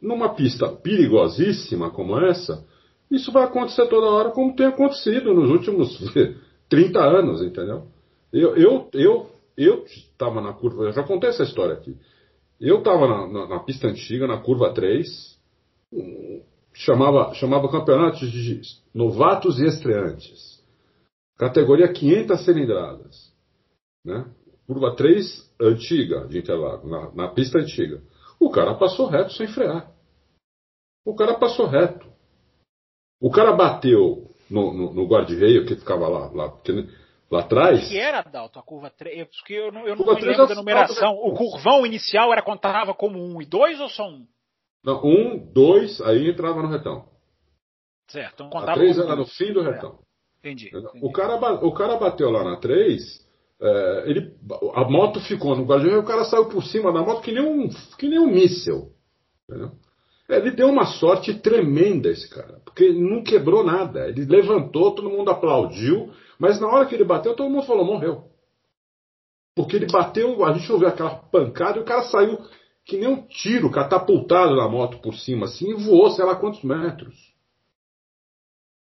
numa 0.00 0.34
pista 0.34 0.68
perigosíssima 0.68 1.90
como 1.90 2.18
essa, 2.18 2.64
isso 3.10 3.32
vai 3.32 3.44
acontecer 3.44 3.86
toda 3.88 4.06
hora, 4.06 4.30
como 4.30 4.54
tem 4.54 4.66
acontecido 4.66 5.34
nos 5.34 5.50
últimos 5.50 5.98
30 6.68 7.00
anos, 7.00 7.42
entendeu? 7.42 7.86
Eu 8.32 8.56
eu 8.56 8.88
eu 8.92 9.30
eu 9.56 9.84
estava 9.84 10.40
na 10.40 10.52
curva, 10.52 10.84
eu 10.84 10.92
já 10.92 11.02
contei 11.02 11.30
essa 11.30 11.42
história 11.42 11.74
aqui. 11.74 11.96
Eu 12.60 12.78
estava 12.78 13.08
na, 13.08 13.26
na, 13.26 13.48
na 13.48 13.58
pista 13.60 13.88
antiga, 13.88 14.26
na 14.26 14.38
curva 14.38 14.72
3, 14.72 15.38
um, 15.92 16.42
chamava, 16.72 17.34
chamava 17.34 17.70
campeonato 17.70 18.26
de 18.26 18.60
novatos 18.94 19.58
e 19.58 19.64
estreantes. 19.64 20.62
Categoria 21.36 21.92
500 21.92 22.44
cilindradas. 22.44 23.32
Né? 24.04 24.24
Curva 24.68 24.94
3 24.94 25.24
antiga 25.58 26.28
de 26.28 26.40
Interlagos, 26.40 26.90
na, 26.90 27.10
na 27.12 27.28
pista 27.28 27.58
antiga. 27.58 28.02
O 28.38 28.50
cara 28.50 28.74
passou 28.74 29.06
reto 29.06 29.32
sem 29.32 29.48
frear. 29.48 29.90
O 31.06 31.16
cara 31.16 31.38
passou 31.38 31.66
reto. 31.66 32.06
O 33.18 33.30
cara 33.30 33.52
bateu 33.52 34.30
no, 34.50 34.74
no, 34.74 34.92
no 34.92 35.06
guarda-reio 35.06 35.64
que 35.64 35.74
ficava 35.74 36.06
lá, 36.06 36.30
lá, 36.34 36.54
lá 37.30 37.40
atrás. 37.40 37.88
que 37.88 37.98
era, 37.98 38.20
Dalton, 38.20 38.60
a 38.60 38.62
curva 38.62 38.90
3? 38.90 39.26
Porque 39.28 39.54
eu 39.54 39.72
não, 39.72 39.88
eu 39.88 39.96
não 39.96 40.04
lembro 40.04 40.30
é 40.30 40.46
da 40.46 40.54
numeração. 40.54 41.14
O 41.14 41.34
curvão 41.34 41.86
inicial 41.86 42.30
era 42.30 42.42
contava 42.42 42.92
como 42.92 43.18
1 43.18 43.40
e 43.40 43.46
2 43.46 43.80
ou 43.80 43.88
só 43.88 44.06
1? 44.06 44.26
Não, 44.84 45.02
um, 45.02 45.38
dois, 45.50 45.98
aí 46.02 46.28
entrava 46.28 46.62
no 46.62 46.68
retão. 46.68 47.08
Certo, 48.06 48.34
então 48.34 48.48
A 48.48 48.50
contava 48.50 48.74
três 48.74 48.96
como 48.96 49.08
era 49.08 49.16
no 49.16 49.26
fim 49.26 49.50
do 49.50 49.62
retão. 49.62 49.98
Entendi. 50.40 50.68
Entendeu? 50.68 50.90
entendi. 50.90 51.06
O 51.06 51.10
cara, 51.10 51.64
o 51.64 51.72
cara 51.72 51.96
bateu 51.96 52.30
lá 52.30 52.44
na 52.44 52.58
3, 52.58 53.27
é, 53.60 54.04
ele, 54.06 54.34
a 54.74 54.84
moto 54.84 55.20
ficou 55.20 55.56
no 55.56 55.64
guarda-reio, 55.64 56.00
o 56.00 56.06
cara 56.06 56.24
saiu 56.24 56.46
por 56.46 56.62
cima 56.64 56.92
da 56.92 57.02
moto 57.02 57.22
que 57.22 57.32
nem 57.32 57.42
um, 57.42 57.68
que 57.98 58.08
nem 58.08 58.18
um 58.18 58.30
míssel. 58.30 58.92
Entendeu? 59.48 59.72
Ele 60.28 60.50
deu 60.50 60.68
uma 60.68 60.84
sorte 60.84 61.32
tremenda, 61.34 62.10
esse 62.10 62.28
cara, 62.28 62.60
porque 62.64 62.92
não 62.92 63.22
quebrou 63.22 63.64
nada. 63.64 64.08
Ele 64.08 64.26
levantou, 64.26 64.94
todo 64.94 65.08
mundo 65.08 65.30
aplaudiu, 65.30 66.12
mas 66.38 66.60
na 66.60 66.68
hora 66.68 66.86
que 66.86 66.94
ele 66.94 67.04
bateu, 67.04 67.34
todo 67.34 67.50
mundo 67.50 67.66
falou: 67.66 67.84
morreu. 67.84 68.24
Porque 69.56 69.76
ele 69.76 69.86
bateu, 69.86 70.44
a 70.44 70.52
gente 70.52 70.70
ouviu 70.70 70.86
aquela 70.86 71.16
pancada 71.16 71.78
e 71.78 71.82
o 71.82 71.84
cara 71.84 72.02
saiu 72.02 72.38
que 72.84 72.96
nem 72.96 73.08
um 73.08 73.26
tiro 73.26 73.70
catapultado 73.70 74.54
na 74.54 74.68
moto 74.68 74.98
por 74.98 75.14
cima, 75.14 75.46
assim, 75.46 75.70
e 75.70 75.74
voou 75.74 76.10
sei 76.10 76.24
lá 76.24 76.36
quantos 76.36 76.62
metros. 76.62 77.16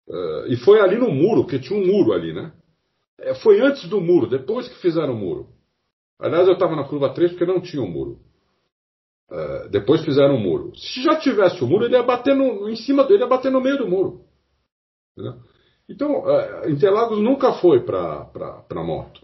Uh, 0.07 0.47
e 0.47 0.57
foi 0.57 0.81
ali 0.81 0.97
no 0.97 1.11
muro, 1.11 1.43
porque 1.43 1.59
tinha 1.59 1.79
um 1.79 1.85
muro 1.85 2.11
ali, 2.11 2.33
né? 2.33 2.51
É, 3.19 3.33
foi 3.35 3.61
antes 3.61 3.87
do 3.89 4.01
muro, 4.01 4.27
depois 4.27 4.67
que 4.67 4.75
fizeram 4.81 5.13
o 5.13 5.17
muro. 5.17 5.47
Aliás, 6.19 6.47
eu 6.47 6.53
estava 6.53 6.75
na 6.75 6.83
curva 6.83 7.13
3 7.13 7.31
porque 7.31 7.45
não 7.45 7.61
tinha 7.61 7.81
o 7.81 7.85
um 7.85 7.91
muro. 7.91 8.19
Uh, 9.29 9.69
depois 9.69 10.03
fizeram 10.03 10.35
o 10.35 10.37
um 10.37 10.41
muro. 10.41 10.75
Se 10.75 11.01
já 11.01 11.15
tivesse 11.17 11.63
o 11.63 11.67
muro, 11.67 11.85
ele 11.85 11.95
ia 11.95 12.03
bater 12.03 12.35
no, 12.35 12.69
em 12.69 12.75
cima 12.75 13.03
dele, 13.03 13.23
ia 13.23 13.27
bater 13.27 13.51
no 13.51 13.61
meio 13.61 13.77
do 13.77 13.87
muro. 13.87 14.21
Entendeu? 15.13 15.39
Então, 15.89 16.23
uh, 16.23 16.69
Interlagos 16.69 17.19
nunca 17.19 17.53
foi 17.53 17.81
para 17.81 18.83
moto. 18.83 19.21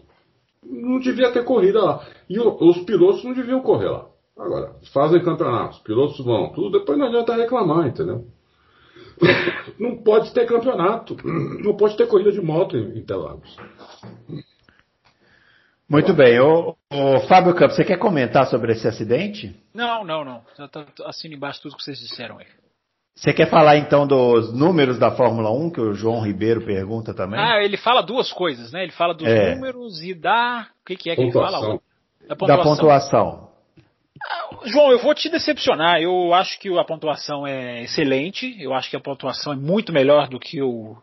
Não 0.62 0.98
devia 0.98 1.32
ter 1.32 1.44
corrida 1.44 1.82
lá. 1.82 2.06
E 2.28 2.38
o, 2.38 2.56
os 2.60 2.78
pilotos 2.84 3.24
não 3.24 3.32
deviam 3.32 3.62
correr 3.62 3.88
lá. 3.88 4.08
Agora, 4.36 4.74
fazem 4.92 5.22
campeonatos, 5.22 5.78
pilotos 5.80 6.18
vão, 6.24 6.52
tudo, 6.52 6.78
depois 6.78 6.98
não 6.98 7.06
adianta 7.06 7.36
reclamar, 7.36 7.86
entendeu? 7.86 8.26
Não 9.78 9.96
pode 10.02 10.32
ter 10.32 10.46
campeonato, 10.46 11.16
não 11.24 11.76
pode 11.76 11.96
ter 11.96 12.06
corrida 12.06 12.32
de 12.32 12.40
moto 12.40 12.76
em 12.76 12.98
Interlagos. 12.98 13.56
Muito 15.88 16.14
bem. 16.14 16.40
O, 16.40 16.74
o 16.90 17.20
Fábio 17.28 17.54
Campos, 17.54 17.76
você 17.76 17.84
quer 17.84 17.98
comentar 17.98 18.46
sobre 18.46 18.72
esse 18.72 18.88
acidente? 18.88 19.54
Não, 19.74 20.04
não, 20.04 20.24
não. 20.24 20.42
Assino 21.04 21.34
embaixo 21.34 21.60
tudo 21.62 21.76
que 21.76 21.82
vocês 21.84 21.98
disseram 21.98 22.38
aí. 22.38 22.46
Você 23.14 23.32
quer 23.32 23.50
falar 23.50 23.76
então 23.76 24.06
dos 24.06 24.54
números 24.54 24.98
da 24.98 25.10
Fórmula 25.10 25.50
1, 25.50 25.70
que 25.70 25.80
o 25.80 25.92
João 25.92 26.22
Ribeiro 26.22 26.64
pergunta 26.64 27.12
também? 27.12 27.38
Ah, 27.38 27.62
ele 27.62 27.76
fala 27.76 28.02
duas 28.02 28.32
coisas, 28.32 28.72
né? 28.72 28.82
Ele 28.82 28.92
fala 28.92 29.12
dos 29.12 29.28
é. 29.28 29.54
números 29.54 30.02
e 30.02 30.14
da. 30.14 30.66
O 30.80 30.86
que, 30.86 30.96
que 30.96 31.10
é 31.10 31.16
que 31.16 31.26
pontuação. 31.26 31.58
ele 31.58 31.66
fala? 31.66 31.80
Da 32.26 32.36
pontuação. 32.36 32.56
Da 32.56 32.62
pontuação. 32.62 33.51
Ah, 34.30 34.58
João, 34.64 34.90
eu 34.90 34.98
vou 34.98 35.14
te 35.14 35.28
decepcionar. 35.28 36.00
Eu 36.00 36.32
acho 36.34 36.58
que 36.58 36.68
a 36.78 36.84
pontuação 36.84 37.46
é 37.46 37.82
excelente. 37.82 38.56
Eu 38.60 38.74
acho 38.74 38.90
que 38.90 38.96
a 38.96 39.00
pontuação 39.00 39.52
é 39.52 39.56
muito 39.56 39.92
melhor 39.92 40.28
do 40.28 40.38
que 40.38 40.62
o 40.62 40.96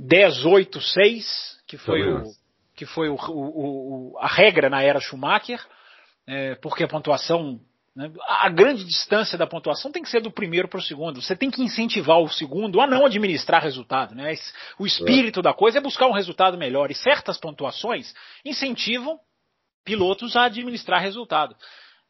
10.8.6, 0.00 1.58
que 1.66 1.76
foi 1.76 2.12
o, 2.12 2.24
que 2.74 2.86
foi 2.86 3.08
o, 3.08 3.16
o, 3.16 4.18
a 4.18 4.26
regra 4.26 4.68
na 4.68 4.82
era 4.82 5.00
Schumacher, 5.00 5.60
é, 6.26 6.54
porque 6.56 6.84
a 6.84 6.88
pontuação 6.88 7.60
né, 7.94 8.10
a 8.26 8.48
grande 8.48 8.84
distância 8.84 9.36
da 9.36 9.46
pontuação 9.46 9.92
tem 9.92 10.02
que 10.02 10.08
ser 10.08 10.22
do 10.22 10.30
primeiro 10.30 10.66
para 10.66 10.78
o 10.78 10.82
segundo. 10.82 11.20
Você 11.20 11.36
tem 11.36 11.50
que 11.50 11.62
incentivar 11.62 12.18
o 12.18 12.28
segundo 12.28 12.80
a 12.80 12.86
não 12.86 13.04
administrar 13.04 13.62
resultado. 13.62 14.14
Né? 14.14 14.34
O 14.78 14.86
espírito 14.86 15.40
é. 15.40 15.42
da 15.42 15.52
coisa 15.52 15.78
é 15.78 15.80
buscar 15.80 16.06
um 16.06 16.12
resultado 16.12 16.56
melhor. 16.56 16.90
E 16.90 16.94
certas 16.94 17.38
pontuações 17.38 18.14
incentivam 18.44 19.20
pilotos 19.84 20.36
a 20.36 20.44
administrar 20.44 21.02
resultado. 21.02 21.54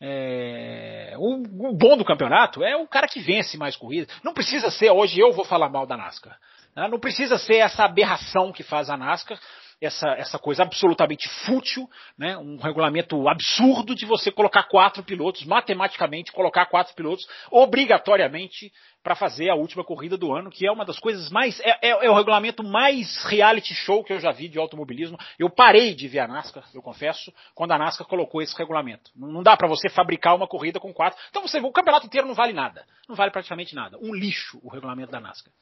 É, 0.04 1.14
o, 1.16 1.68
o, 1.68 1.76
bom 1.76 1.96
do 1.96 2.04
campeonato 2.04 2.64
é 2.64 2.74
o 2.74 2.88
cara 2.88 3.06
que 3.06 3.20
vence 3.20 3.56
mais 3.56 3.76
corridas. 3.76 4.12
Não 4.24 4.34
precisa 4.34 4.68
ser, 4.68 4.90
hoje 4.90 5.20
eu 5.20 5.32
vou 5.32 5.44
falar 5.44 5.68
mal 5.68 5.86
da 5.86 5.96
NASCAR. 5.96 6.36
Né? 6.74 6.88
Não 6.88 6.98
precisa 6.98 7.38
ser 7.38 7.58
essa 7.58 7.84
aberração 7.84 8.50
que 8.50 8.64
faz 8.64 8.90
a 8.90 8.96
NASCAR, 8.96 9.38
essa, 9.82 10.10
essa 10.10 10.38
coisa 10.38 10.62
absolutamente 10.62 11.28
fútil, 11.44 11.88
né? 12.16 12.36
um 12.38 12.56
regulamento 12.56 13.28
absurdo 13.28 13.94
de 13.94 14.06
você 14.06 14.30
colocar 14.30 14.62
quatro 14.64 15.02
pilotos, 15.02 15.44
matematicamente 15.44 16.32
colocar 16.32 16.66
quatro 16.66 16.94
pilotos 16.94 17.26
obrigatoriamente 17.50 18.72
para 19.02 19.16
fazer 19.16 19.50
a 19.50 19.54
última 19.56 19.82
corrida 19.82 20.16
do 20.16 20.32
ano, 20.32 20.50
que 20.50 20.64
é 20.66 20.70
uma 20.70 20.84
das 20.84 20.98
coisas 20.98 21.28
mais. 21.30 21.58
É, 21.60 21.88
é, 21.88 22.06
é, 22.06 22.10
o 22.10 22.14
regulamento 22.14 22.62
mais 22.62 23.24
reality 23.24 23.74
show 23.74 24.04
que 24.04 24.12
eu 24.12 24.20
já 24.20 24.30
vi 24.30 24.48
de 24.48 24.58
automobilismo. 24.58 25.18
Eu 25.38 25.50
parei 25.50 25.94
de 25.94 26.06
ver 26.06 26.20
a 26.20 26.28
NASCAR, 26.28 26.64
eu 26.72 26.80
confesso, 26.80 27.32
quando 27.54 27.72
a 27.72 27.78
NASCAR 27.78 28.06
colocou 28.06 28.40
esse 28.40 28.56
regulamento. 28.56 29.10
Não 29.16 29.42
dá 29.42 29.56
para 29.56 29.66
você 29.66 29.88
fabricar 29.88 30.36
uma 30.36 30.46
corrida 30.46 30.78
com 30.78 30.92
quatro. 30.92 31.18
Então 31.30 31.42
você 31.42 31.58
o 31.58 31.72
campeonato 31.72 32.06
inteiro 32.06 32.26
não 32.28 32.34
vale 32.34 32.52
nada. 32.52 32.84
Não 33.08 33.16
vale 33.16 33.32
praticamente 33.32 33.74
nada. 33.74 33.98
Um 34.00 34.14
lixo 34.14 34.60
o 34.62 34.70
regulamento 34.70 35.10
da 35.10 35.20
NASCAR. 35.20 35.52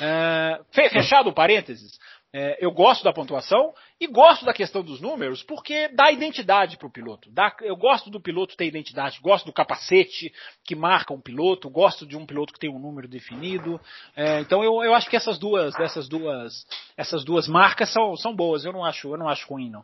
É, 0.00 0.60
fechado 0.72 1.28
o 1.28 1.34
parênteses. 1.34 1.98
É, 2.38 2.58
eu 2.60 2.70
gosto 2.70 3.02
da 3.02 3.14
pontuação 3.14 3.72
e 3.98 4.06
gosto 4.06 4.44
da 4.44 4.52
questão 4.52 4.82
dos 4.82 5.00
números 5.00 5.42
porque 5.42 5.88
dá 5.88 6.12
identidade 6.12 6.76
para 6.76 6.86
o 6.86 6.92
piloto. 6.92 7.30
Dá, 7.32 7.50
eu 7.62 7.74
gosto 7.74 8.10
do 8.10 8.20
piloto 8.20 8.54
ter 8.54 8.66
identidade, 8.66 9.18
gosto 9.22 9.46
do 9.46 9.54
capacete 9.54 10.30
que 10.62 10.74
marca 10.74 11.14
um 11.14 11.20
piloto, 11.20 11.70
gosto 11.70 12.04
de 12.04 12.14
um 12.14 12.26
piloto 12.26 12.52
que 12.52 12.58
tem 12.58 12.68
um 12.68 12.78
número 12.78 13.08
definido. 13.08 13.80
É, 14.14 14.38
então 14.40 14.62
eu, 14.62 14.84
eu 14.84 14.92
acho 14.92 15.08
que 15.08 15.16
essas 15.16 15.38
duas, 15.38 15.74
essas 15.80 16.10
duas, 16.10 16.66
essas 16.94 17.24
duas 17.24 17.48
marcas 17.48 17.90
são, 17.90 18.14
são 18.16 18.36
boas. 18.36 18.66
Eu 18.66 18.72
não 18.74 18.84
acho, 18.84 19.08
eu 19.08 19.16
não 19.16 19.30
acho 19.30 19.48
ruim 19.48 19.70
não. 19.70 19.82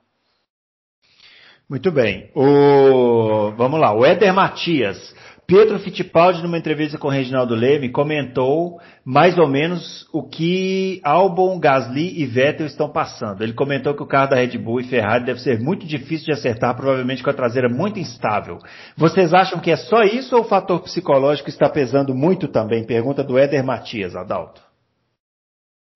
Muito 1.71 1.91
bem. 1.91 2.31
O, 2.35 3.51
vamos 3.53 3.81
lá, 3.81 3.95
o 3.95 4.05
Éder 4.05 4.35
Matias. 4.35 5.15
Pedro 5.53 5.79
Fittipaldi, 5.79 6.43
numa 6.43 6.57
entrevista 6.57 6.97
com 6.97 7.09
o 7.09 7.11
Reginaldo 7.11 7.55
Leme, 7.55 7.91
comentou 7.91 8.81
mais 9.05 9.37
ou 9.37 9.47
menos 9.47 10.09
o 10.11 10.23
que 10.23 10.99
Albon, 11.05 11.61
Gasly 11.61 12.23
e 12.23 12.25
Vettel 12.25 12.65
estão 12.65 12.89
passando. 12.89 13.43
Ele 13.43 13.53
comentou 13.53 13.95
que 13.95 14.03
o 14.03 14.07
carro 14.07 14.31
da 14.31 14.37
Red 14.37 14.57
Bull 14.57 14.81
e 14.81 14.85
Ferrari 14.85 15.27
deve 15.27 15.41
ser 15.41 15.61
muito 15.61 15.85
difícil 15.85 16.25
de 16.25 16.33
acertar, 16.33 16.75
provavelmente 16.75 17.23
com 17.23 17.29
a 17.29 17.35
traseira 17.35 17.69
muito 17.69 17.99
instável. 17.99 18.61
Vocês 18.97 19.35
acham 19.35 19.61
que 19.61 19.71
é 19.71 19.77
só 19.77 20.05
isso 20.05 20.35
ou 20.35 20.41
o 20.41 20.49
fator 20.49 20.81
psicológico 20.81 21.51
está 21.51 21.69
pesando 21.69 22.15
muito 22.15 22.49
também? 22.49 22.87
Pergunta 22.87 23.23
do 23.23 23.37
Éder 23.37 23.63
Matias, 23.63 24.17
Adalto. 24.17 24.63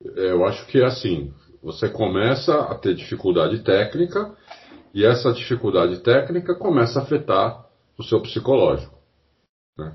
É, 0.05 0.33
eu 0.33 0.45
acho 0.45 0.67
que 0.67 0.83
é 0.83 0.85
assim. 0.85 1.33
Você 1.63 1.89
começa 1.89 2.55
a 2.55 2.75
ter 2.75 2.95
dificuldade 2.95 3.61
técnica 3.61 4.35
e 4.93 5.03
essa 5.03 5.33
dificuldade 5.33 5.97
técnica 6.03 6.55
começa 6.55 7.01
a 7.01 7.03
afetar 7.05 7.65
o 7.99 8.03
seu 8.03 8.21
psicológico. 8.21 8.96
Né? 9.77 9.93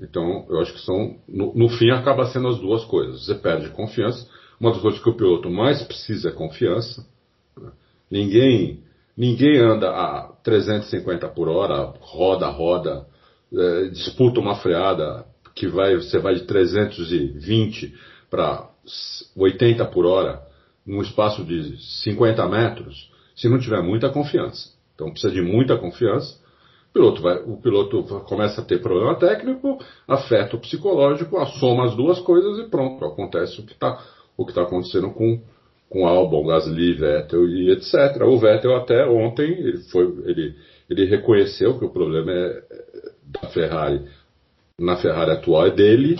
Então, 0.00 0.46
eu 0.48 0.60
acho 0.60 0.72
que 0.72 0.80
são, 0.80 1.16
no, 1.28 1.54
no, 1.54 1.68
fim, 1.68 1.90
acaba 1.90 2.26
sendo 2.26 2.48
as 2.48 2.58
duas 2.58 2.84
coisas. 2.84 3.24
Você 3.24 3.34
perde 3.34 3.68
confiança. 3.70 4.28
Uma 4.60 4.72
das 4.72 4.80
coisas 4.80 5.02
que 5.02 5.08
o 5.08 5.16
piloto 5.16 5.50
mais 5.50 5.82
precisa 5.82 6.28
é 6.28 6.32
confiança. 6.32 7.06
Né? 7.56 7.70
Ninguém, 8.10 8.82
ninguém 9.16 9.58
anda 9.58 9.90
a 9.90 10.32
350 10.42 11.28
por 11.28 11.48
hora, 11.48 11.92
roda, 12.00 12.48
roda, 12.48 13.06
é, 13.52 13.88
disputa 13.88 14.40
uma 14.40 14.56
freada 14.56 15.26
que 15.54 15.66
vai, 15.66 15.96
você 15.96 16.18
vai 16.18 16.34
de 16.34 16.42
320 16.42 17.94
para 18.30 18.70
80 19.36 19.84
por 19.86 20.06
hora 20.06 20.46
num 20.86 21.02
espaço 21.02 21.44
de 21.44 21.76
50 22.02 22.48
metros, 22.48 23.10
se 23.36 23.48
não 23.48 23.58
tiver 23.58 23.82
muita 23.82 24.08
confiança. 24.08 24.70
Então 24.94 25.10
precisa 25.10 25.32
de 25.32 25.42
muita 25.42 25.76
confiança 25.76 26.38
piloto, 26.98 27.22
vai, 27.22 27.36
o 27.38 27.56
piloto 27.56 28.02
começa 28.26 28.60
a 28.60 28.64
ter 28.64 28.82
problema 28.82 29.14
técnico, 29.14 29.78
afeta 30.06 30.56
o 30.56 30.60
psicológico, 30.60 31.38
assoma 31.38 31.84
as 31.84 31.94
duas 31.94 32.18
coisas 32.20 32.58
e 32.58 32.68
pronto, 32.68 33.04
acontece 33.04 33.60
o 33.60 33.64
que 33.64 33.72
está 33.72 34.02
tá 34.52 34.62
acontecendo 34.62 35.10
com, 35.10 35.40
com 35.88 36.06
Albon, 36.06 36.46
Gasly, 36.46 36.94
Vettel 36.94 37.48
e 37.48 37.70
etc. 37.70 38.22
O 38.22 38.38
Vettel 38.38 38.76
até 38.76 39.06
ontem 39.06 39.52
ele, 39.52 39.78
foi, 39.90 40.04
ele, 40.24 40.56
ele 40.90 41.04
reconheceu 41.04 41.78
que 41.78 41.84
o 41.84 41.90
problema 41.90 42.32
é, 42.32 42.64
é 42.68 43.10
da 43.24 43.48
Ferrari, 43.48 44.02
na 44.78 44.96
Ferrari 44.96 45.30
atual 45.30 45.66
é 45.66 45.70
dele, 45.70 46.18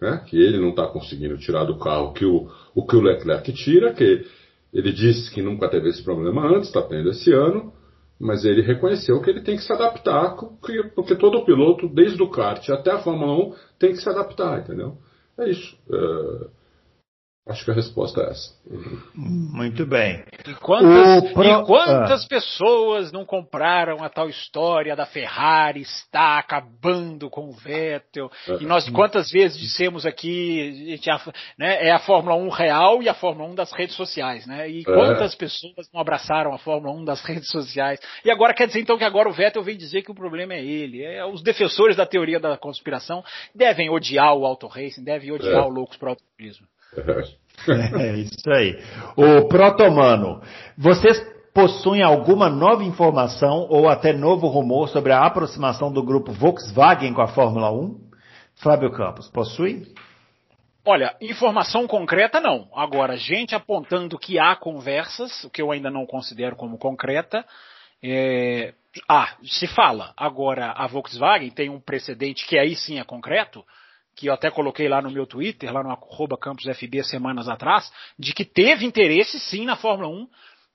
né, 0.00 0.22
que 0.28 0.36
ele 0.36 0.58
não 0.58 0.70
está 0.70 0.86
conseguindo 0.86 1.36
tirar 1.38 1.64
do 1.64 1.78
carro 1.78 2.12
que 2.12 2.24
o, 2.24 2.48
o 2.74 2.86
que 2.86 2.94
o 2.94 3.00
Leclerc 3.00 3.52
tira, 3.52 3.92
que 3.92 4.24
ele 4.72 4.92
disse 4.92 5.32
que 5.32 5.42
nunca 5.42 5.68
teve 5.68 5.88
esse 5.88 6.02
problema 6.02 6.46
antes, 6.46 6.68
está 6.68 6.82
tendo 6.82 7.10
esse 7.10 7.32
ano 7.32 7.72
mas 8.20 8.44
ele 8.44 8.60
reconheceu 8.60 9.20
que 9.22 9.30
ele 9.30 9.40
tem 9.40 9.56
que 9.56 9.62
se 9.62 9.72
adaptar, 9.72 10.36
porque 10.94 11.16
todo 11.16 11.44
piloto, 11.44 11.88
desde 11.88 12.22
o 12.22 12.28
kart 12.28 12.68
até 12.68 12.92
a 12.92 12.98
Fórmula 12.98 13.32
1, 13.32 13.54
tem 13.78 13.92
que 13.92 13.96
se 13.96 14.08
adaptar, 14.10 14.60
entendeu? 14.60 14.98
É 15.38 15.48
isso. 15.48 15.74
É... 15.90 16.59
Acho 17.48 17.64
que 17.64 17.70
a 17.70 17.74
resposta 17.74 18.20
é 18.20 18.30
essa. 18.30 18.54
Muito 19.14 19.86
bem. 19.86 20.22
E 20.46 20.54
quantas, 20.54 21.32
pro... 21.32 21.42
e 21.42 21.64
quantas 21.64 22.24
ah. 22.24 22.28
pessoas 22.28 23.10
não 23.10 23.24
compraram 23.24 24.04
a 24.04 24.10
tal 24.10 24.28
história 24.28 24.94
da 24.94 25.06
Ferrari 25.06 25.80
está 25.80 26.38
acabando 26.38 27.30
com 27.30 27.48
o 27.48 27.52
Vettel? 27.52 28.30
É. 28.46 28.62
E 28.62 28.66
nós 28.66 28.88
quantas 28.90 29.30
vezes 29.30 29.58
dissemos 29.58 30.04
aqui, 30.04 30.96
gente, 31.00 31.08
né, 31.58 31.88
é 31.88 31.90
a 31.90 31.98
Fórmula 31.98 32.36
1 32.36 32.48
real 32.50 33.02
e 33.02 33.08
a 33.08 33.14
Fórmula 33.14 33.50
1 33.50 33.54
das 33.54 33.72
redes 33.72 33.96
sociais, 33.96 34.46
né? 34.46 34.70
E 34.70 34.80
é. 34.80 34.84
quantas 34.84 35.34
é. 35.34 35.36
pessoas 35.36 35.90
não 35.92 36.00
abraçaram 36.00 36.52
a 36.52 36.58
Fórmula 36.58 36.94
1 36.94 37.04
das 37.04 37.22
redes 37.24 37.50
sociais? 37.50 37.98
E 38.22 38.30
agora 38.30 38.54
quer 38.54 38.66
dizer 38.66 38.80
então 38.80 38.98
que 38.98 39.04
agora 39.04 39.28
o 39.28 39.32
Vettel 39.32 39.62
vem 39.62 39.76
dizer 39.76 40.02
que 40.02 40.10
o 40.10 40.14
problema 40.14 40.54
é 40.54 40.64
ele. 40.64 41.02
É, 41.02 41.24
os 41.24 41.42
defensores 41.42 41.96
da 41.96 42.04
teoria 42.04 42.38
da 42.38 42.56
conspiração 42.58 43.24
devem 43.54 43.88
odiar 43.88 44.34
o 44.34 44.44
auto 44.44 44.66
racing, 44.66 45.02
devem 45.02 45.32
odiar 45.32 45.64
é. 45.64 45.66
o 45.66 45.68
loucos 45.68 45.96
pro 45.96 46.10
automobilismo. 46.10 46.69
É 47.68 48.16
isso 48.16 48.50
aí. 48.50 48.82
O 49.14 49.46
Protomano, 49.46 50.40
vocês 50.78 51.20
possuem 51.52 52.02
alguma 52.02 52.48
nova 52.48 52.82
informação 52.82 53.66
ou 53.68 53.86
até 53.86 54.14
novo 54.14 54.46
rumor 54.46 54.88
sobre 54.88 55.12
a 55.12 55.26
aproximação 55.26 55.92
do 55.92 56.02
grupo 56.02 56.32
Volkswagen 56.32 57.12
com 57.12 57.20
a 57.20 57.28
Fórmula 57.28 57.70
1? 57.70 58.00
Fábio 58.62 58.90
Campos, 58.92 59.28
possui? 59.28 59.86
Olha, 60.86 61.14
informação 61.20 61.86
concreta 61.86 62.40
não. 62.40 62.68
Agora, 62.74 63.16
gente 63.16 63.54
apontando 63.54 64.18
que 64.18 64.38
há 64.38 64.56
conversas, 64.56 65.44
o 65.44 65.50
que 65.50 65.60
eu 65.60 65.70
ainda 65.70 65.90
não 65.90 66.06
considero 66.06 66.56
como 66.56 66.78
concreta, 66.78 67.44
É, 68.02 68.72
ah, 69.06 69.36
se 69.44 69.66
fala. 69.66 70.14
Agora, 70.16 70.72
a 70.72 70.86
Volkswagen 70.86 71.50
tem 71.50 71.68
um 71.68 71.78
precedente 71.78 72.46
que 72.46 72.58
aí 72.58 72.74
sim 72.74 72.98
é 72.98 73.04
concreto, 73.04 73.62
que 74.14 74.26
eu 74.26 74.32
até 74.32 74.50
coloquei 74.50 74.88
lá 74.88 75.00
no 75.00 75.10
meu 75.10 75.26
Twitter, 75.26 75.72
lá 75.72 75.82
no 75.82 76.38
campusfb 76.38 77.02
semanas 77.04 77.48
atrás, 77.48 77.90
de 78.18 78.32
que 78.32 78.44
teve 78.44 78.84
interesse 78.84 79.38
sim 79.40 79.64
na 79.64 79.76
Fórmula 79.76 80.08
1 80.08 80.28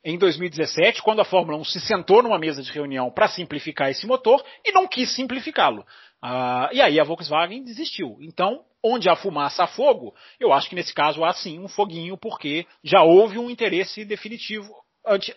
em 0.05 0.17
2017, 0.17 1.01
quando 1.01 1.21
a 1.21 1.25
Fórmula 1.25 1.57
1 1.57 1.63
se 1.65 1.79
sentou 1.79 2.21
numa 2.21 2.37
mesa 2.37 2.61
de 2.61 2.71
reunião 2.71 3.09
para 3.09 3.27
simplificar 3.27 3.89
esse 3.89 4.05
motor 4.05 4.43
e 4.63 4.71
não 4.71 4.87
quis 4.87 5.09
simplificá-lo. 5.15 5.83
Ah, 6.21 6.69
e 6.71 6.81
aí 6.81 6.99
a 6.99 7.03
Volkswagen 7.03 7.63
desistiu. 7.63 8.17
Então, 8.21 8.63
onde 8.83 9.09
há 9.09 9.15
fumaça 9.15 9.63
há 9.63 9.67
fogo, 9.67 10.13
eu 10.39 10.53
acho 10.53 10.69
que 10.69 10.75
nesse 10.75 10.93
caso 10.93 11.23
há 11.23 11.33
sim 11.33 11.59
um 11.59 11.67
foguinho, 11.67 12.17
porque 12.17 12.67
já 12.83 13.01
houve 13.01 13.39
um 13.39 13.49
interesse 13.49 14.05
definitivo 14.05 14.71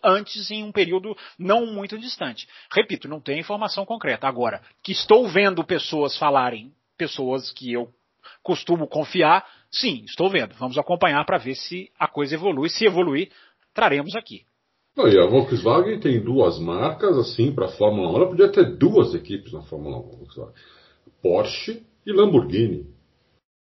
antes 0.03 0.51
em 0.51 0.63
um 0.63 0.73
período 0.73 1.17
não 1.39 1.67
muito 1.67 1.99
distante. 1.99 2.49
Repito, 2.73 3.09
não 3.09 3.21
tem 3.21 3.39
informação 3.39 3.85
concreta. 3.85 4.27
Agora, 4.27 4.63
que 4.83 4.93
estou 4.93 5.29
vendo 5.29 5.65
pessoas 5.65 6.17
falarem, 6.17 6.73
pessoas 6.99 7.51
que 7.53 7.73
eu 7.73 7.89
costumo 8.43 8.87
confiar, 8.87 9.47
sim, 9.71 10.03
estou 10.05 10.29
vendo. 10.29 10.55
Vamos 10.57 10.77
acompanhar 10.77 11.25
para 11.25 11.39
ver 11.39 11.55
se 11.55 11.91
a 11.99 12.09
coisa 12.09 12.35
evolui. 12.35 12.69
Se 12.69 12.85
evoluir, 12.85 13.31
traremos 13.73 14.15
aqui. 14.17 14.43
e 14.97 15.19
a 15.19 15.27
Volkswagen 15.27 16.01
tem 16.01 16.21
duas 16.23 16.59
marcas, 16.59 17.17
assim, 17.17 17.53
para 17.53 17.67
a 17.67 17.71
Fórmula 17.71 18.11
1. 18.11 18.17
Ela 18.17 18.29
podia 18.29 18.49
ter 18.51 18.77
duas 18.77 19.15
equipes 19.15 19.53
na 19.53 19.63
Fórmula 19.63 19.99
1. 19.99 20.53
Porsche 21.23 21.83
e 22.05 22.13
Lamborghini. 22.13 22.87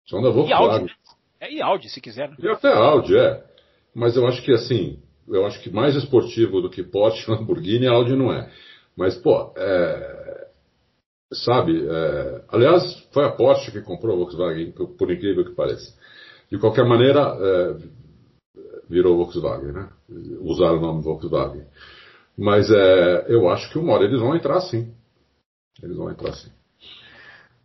São 0.07 0.20
da 0.22 0.30
Volkswagen. 0.30 0.66
E 0.66 0.72
Audi, 0.72 0.85
né? 0.85 0.93
é, 1.41 1.53
e 1.53 1.62
Audi, 1.62 1.89
se 1.89 2.01
quiser. 2.01 2.28
Né? 2.28 2.37
E 2.39 2.49
até 2.49 2.72
Audi, 2.72 3.16
é. 3.16 3.45
Mas 3.95 4.16
eu 4.16 4.26
acho 4.26 4.43
que, 4.43 4.53
assim, 4.53 5.01
eu 5.28 5.47
acho 5.47 5.61
que 5.62 5.70
mais 5.70 5.95
esportivo 5.95 6.61
do 6.61 6.70
que 6.70 6.83
Porsche, 6.83 7.28
Lamborghini, 7.30 7.87
Audi 7.87 8.14
não 8.16 8.33
é. 8.33 8.51
Mas, 8.97 9.16
pô, 9.16 9.53
é, 9.57 10.22
sabe, 11.33 11.87
é, 11.87 12.45
aliás, 12.49 13.07
foi 13.12 13.24
a 13.24 13.33
Porsche 13.33 13.70
que 13.70 13.80
comprou 13.80 14.14
a 14.14 14.18
Volkswagen, 14.18 14.72
por 14.72 15.11
incrível 15.11 15.45
que 15.45 15.55
pareça. 15.55 15.93
De 16.51 16.59
qualquer 16.59 16.85
maneira, 16.85 17.20
é, 17.41 17.76
virou 18.89 19.16
Volkswagen, 19.16 19.72
né? 19.72 19.89
Usaram 20.41 20.78
o 20.78 20.80
nome 20.80 21.03
Volkswagen. 21.03 21.64
Mas 22.37 22.70
é, 22.70 23.26
eu 23.28 23.49
acho 23.49 23.70
que 23.70 23.78
uma 23.78 23.95
hora 23.95 24.05
eles 24.05 24.20
vão 24.20 24.35
entrar 24.35 24.61
sim. 24.61 24.93
Eles 25.83 25.97
vão 25.97 26.11
entrar 26.11 26.33
sim. 26.35 26.51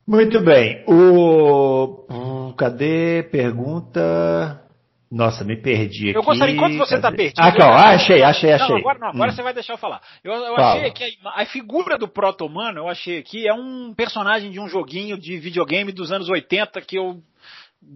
Muito 0.05 0.39
bem. 0.41 0.85
O. 0.87 2.05
Hum, 2.09 2.53
cadê? 2.57 3.23
Pergunta. 3.23 4.66
Nossa, 5.09 5.43
me 5.43 5.55
perdi 5.55 6.09
aqui. 6.09 6.17
Eu 6.17 6.23
gostaria, 6.23 6.53
enquanto 6.53 6.77
você 6.77 6.95
está 6.95 7.11
perdido. 7.11 7.39
Ah, 7.39 7.51
calma, 7.51 7.75
ah, 7.75 7.95
achei, 7.95 8.21
achei, 8.21 8.51
achei. 8.51 8.67
Não, 8.67 8.77
agora 8.77 8.99
não, 8.99 9.07
agora 9.09 9.31
hum. 9.31 9.35
você 9.35 9.41
vai 9.41 9.53
deixar 9.53 9.73
eu 9.73 9.77
falar. 9.77 10.01
Eu, 10.23 10.33
eu 10.33 10.55
achei 10.57 10.91
que 10.91 11.17
a, 11.23 11.41
a, 11.41 11.45
figura 11.45 11.97
do 11.97 12.07
proto-humano, 12.07 12.79
eu 12.79 12.89
achei 12.89 13.23
que 13.23 13.47
é 13.47 13.53
um 13.53 13.93
personagem 13.93 14.51
de 14.51 14.59
um 14.59 14.67
joguinho 14.67 15.17
de 15.17 15.37
videogame 15.37 15.91
dos 15.93 16.11
anos 16.11 16.29
80 16.29 16.81
que 16.81 16.97
eu. 16.97 17.21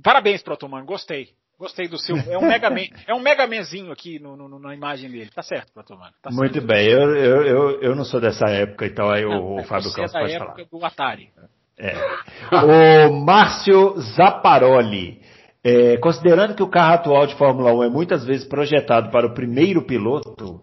Parabéns, 0.02 0.42
proto-humano, 0.42 0.86
gostei. 0.86 1.30
Gostei 1.60 1.88
do 1.88 1.98
seu. 1.98 2.16
É 2.18 2.38
um 2.38 2.48
Mega 2.48 2.72
Man, 2.72 2.88
é 3.06 3.14
um 3.14 3.20
Mega 3.20 3.46
Manzinho 3.46 3.92
aqui 3.92 4.18
no, 4.18 4.36
no, 4.36 4.58
na 4.58 4.74
imagem 4.74 5.12
dele. 5.12 5.30
Tá 5.30 5.44
certo, 5.44 5.72
proto-humano. 5.74 6.14
Tá 6.22 6.32
Muito 6.32 6.54
certo. 6.54 6.66
bem, 6.66 6.88
eu, 6.88 7.16
eu, 7.16 7.44
eu, 7.44 7.82
eu, 7.82 7.96
não 7.96 8.04
sou 8.04 8.20
dessa 8.20 8.50
época, 8.50 8.86
então 8.88 9.10
aí 9.12 9.24
não, 9.24 9.40
o, 9.40 9.60
o 9.60 9.64
Fábio 9.64 9.94
Campos 9.94 10.16
é 10.16 10.20
pode 10.20 10.38
falar. 10.40 10.56
do 10.56 10.86
Atari. 10.86 11.30
É. 11.78 13.08
o 13.08 13.14
Márcio 13.14 14.00
Zaparoli. 14.16 15.21
É, 15.64 15.98
considerando 15.98 16.56
que 16.56 16.64
o 16.64 16.70
carro 16.70 16.96
atual 16.96 17.28
de 17.28 17.36
Fórmula 17.36 17.72
1 17.74 17.84
é 17.84 17.90
muitas 17.90 18.26
vezes 18.26 18.48
projetado 18.48 19.12
para 19.12 19.28
o 19.28 19.34
primeiro 19.34 19.84
piloto, 19.84 20.60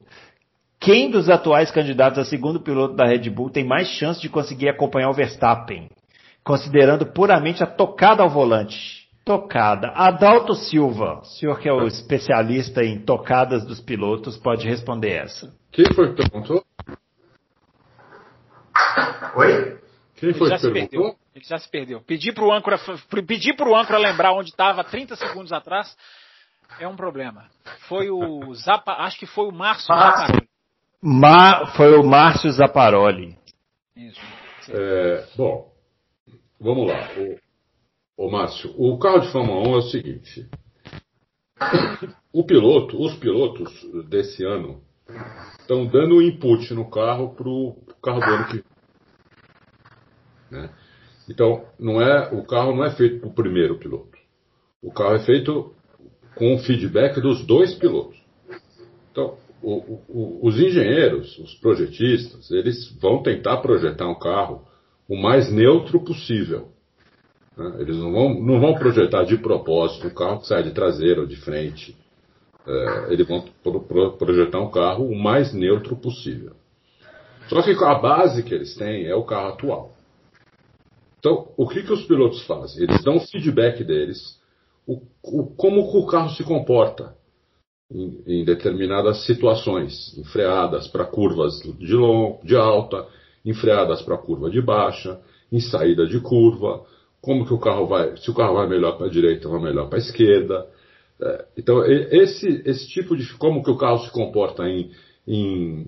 quem 0.81 1.11
dos 1.11 1.29
atuais 1.29 1.71
candidatos 1.71 2.19
a 2.19 2.25
segundo 2.25 2.61
piloto 2.61 2.95
da 2.95 3.07
Red 3.07 3.31
Bull 3.31 3.51
tem 3.51 3.65
mais 3.65 3.89
chance 3.89 4.21
de 4.21 4.29
conseguir 4.29 4.69
acompanhar 4.69 5.11
o 5.11 5.15
Verstappen? 5.15 5.89
Considerando 6.43 7.07
puramente 7.07 7.63
a 7.63 7.67
tocada 7.67 8.23
ao 8.23 8.31
volante. 8.31 9.07
Tocada. 9.25 9.89
Adalto 9.89 10.55
Silva, 10.55 11.21
o 11.21 11.25
senhor 11.25 11.61
que 11.61 11.69
é 11.69 11.73
o 11.73 11.87
especialista 11.87 12.83
em 12.83 12.99
tocadas 12.99 13.65
dos 13.67 13.81
pilotos, 13.81 14.37
pode 14.37 14.67
responder 14.67 15.11
essa. 15.11 15.53
Quem 15.71 15.85
foi 15.95 16.15
que 16.15 16.23
perguntou? 16.23 16.65
Oi? 19.37 19.79
Quem 20.17 20.33
foi 20.33 20.51
que 20.51 20.71
perguntou? 20.71 21.17
Ele 21.39 21.45
já 21.45 21.59
se 21.59 21.71
perdeu. 21.71 22.01
Pedir 22.01 22.35
pro 22.35 22.53
âncora, 22.53 22.77
pedir 23.27 23.55
pro 23.55 23.77
âncora 23.77 23.97
lembrar 23.97 24.33
onde 24.33 24.51
estava 24.51 24.83
30 24.83 25.15
segundos 25.15 25.53
atrás 25.53 25.97
é 26.81 26.89
um 26.89 26.97
problema. 26.97 27.49
Foi 27.89 28.11
o 28.11 28.53
Zapa, 28.55 28.93
acho 29.05 29.19
que 29.19 29.27
foi 29.27 29.47
o 29.47 29.53
Márcio 29.53 29.87
Zaparoli. 29.87 30.49
Ma, 31.01 31.67
foi 31.77 31.97
o 31.97 32.03
Márcio 32.03 32.51
Zaparoli. 32.51 33.39
Isso. 33.97 34.21
É, 34.69 35.29
bom, 35.37 35.73
vamos 36.61 36.89
lá. 36.89 37.09
O, 38.17 38.27
o 38.27 38.31
Márcio, 38.31 38.75
o 38.77 38.99
carro 38.99 39.21
de 39.21 39.31
Fórmula 39.31 39.69
1 39.69 39.75
é 39.75 39.77
o 39.77 39.83
seguinte. 39.83 40.51
O 42.33 42.45
piloto, 42.45 43.01
os 43.01 43.15
pilotos 43.15 43.73
desse 44.09 44.45
ano 44.45 44.83
estão 45.61 45.87
dando 45.87 46.21
input 46.21 46.75
no 46.75 46.91
carro 46.91 47.35
para 47.35 47.49
o 47.49 47.77
carro 48.03 48.21
do 48.21 48.27
ano 48.27 48.47
que 48.49 48.65
né? 50.51 50.71
Então, 51.29 51.65
não 51.79 52.01
é, 52.01 52.31
o 52.33 52.43
carro 52.43 52.75
não 52.75 52.85
é 52.85 52.91
feito 52.91 53.21
para 53.21 53.29
o 53.29 53.35
primeiro 53.35 53.79
piloto. 53.79 54.17
O 54.83 54.93
carro 54.93 55.17
é 55.17 55.21
feito 55.21 55.73
com 56.35 56.55
o 56.55 56.59
feedback 56.59 57.21
dos 57.21 57.45
dois 57.45 57.75
pilotos. 57.75 58.17
Então, 59.11 59.37
o, 59.63 60.01
o, 60.09 60.47
os 60.47 60.59
engenheiros, 60.59 61.37
os 61.39 61.55
projetistas, 61.57 62.51
eles 62.51 62.91
vão 63.01 63.23
tentar 63.23 63.59
projetar 63.59 64.09
um 64.09 64.19
carro 64.19 64.63
o 65.09 65.17
mais 65.17 65.53
neutro 65.53 66.01
possível. 66.01 66.69
Né? 67.57 67.77
Eles 67.81 67.97
não 67.97 68.13
vão, 68.13 68.41
não 68.41 68.61
vão 68.61 68.75
projetar 68.75 69.25
de 69.25 69.37
propósito 69.37 70.07
um 70.07 70.15
carro 70.15 70.41
que 70.41 70.47
sai 70.47 70.63
de 70.63 70.71
traseira 70.71 71.21
ou 71.21 71.27
de 71.27 71.37
frente. 71.37 71.97
É, 72.67 73.13
eles 73.13 73.27
vão 73.27 73.45
pro, 73.63 73.81
pro, 73.81 74.13
projetar 74.13 74.61
um 74.61 74.71
carro 74.71 75.09
o 75.09 75.19
mais 75.19 75.53
neutro 75.53 75.97
possível. 75.97 76.53
Só 77.49 77.63
que 77.63 77.73
a 77.73 77.95
base 77.95 78.43
que 78.43 78.55
eles 78.55 78.75
têm 78.75 79.07
é 79.07 79.15
o 79.15 79.25
carro 79.25 79.49
atual. 79.49 79.98
Então, 81.19 81.49
o 81.57 81.67
que, 81.69 81.83
que 81.83 81.93
os 81.93 82.05
pilotos 82.05 82.43
fazem? 82.47 82.85
Eles 82.85 83.03
dão 83.03 83.21
feedback 83.21 83.83
deles, 83.85 84.39
o, 84.87 85.03
o, 85.23 85.47
como 85.57 85.81
o 85.81 86.07
carro 86.07 86.31
se 86.31 86.45
comporta 86.45 87.15
em, 87.93 88.23
em 88.27 88.45
determinadas 88.45 89.25
situações, 89.27 90.17
em 90.17 90.25
freadas 90.25 90.89
para 90.89 91.05
curvas 91.05 91.61
de, 91.79 91.95
long, 91.95 92.39
de 92.45 92.57
alta, 92.57 93.07
em 93.45 93.53
freadas 93.53 94.03
para 94.03 94.17
curva 94.17 94.51
de 94.51 94.61
baixa, 94.61 95.21
em 95.51 95.61
saída 95.61 96.07
de 96.07 96.21
curva, 96.21 96.85
como 97.21 97.47
que 97.47 97.53
o 97.53 97.59
carro 97.59 97.87
vai, 97.87 98.17
se 98.17 98.31
o 98.31 98.35
carro 98.35 98.55
vai 98.55 98.69
melhor 98.69 98.97
para 98.97 99.07
a 99.07 99.11
direita, 99.11 99.49
vai 99.49 99.61
melhor 99.61 99.89
para 99.89 99.99
a 99.99 100.03
esquerda. 100.03 100.67
É, 101.21 101.45
então, 101.57 101.85
esse, 101.85 102.63
esse 102.65 102.89
tipo 102.89 103.17
de 103.17 103.27
como 103.35 103.63
que 103.63 103.71
o 103.71 103.77
carro 103.77 103.99
se 104.05 104.11
comporta 104.11 104.69
em, 104.69 104.91
em 105.27 105.87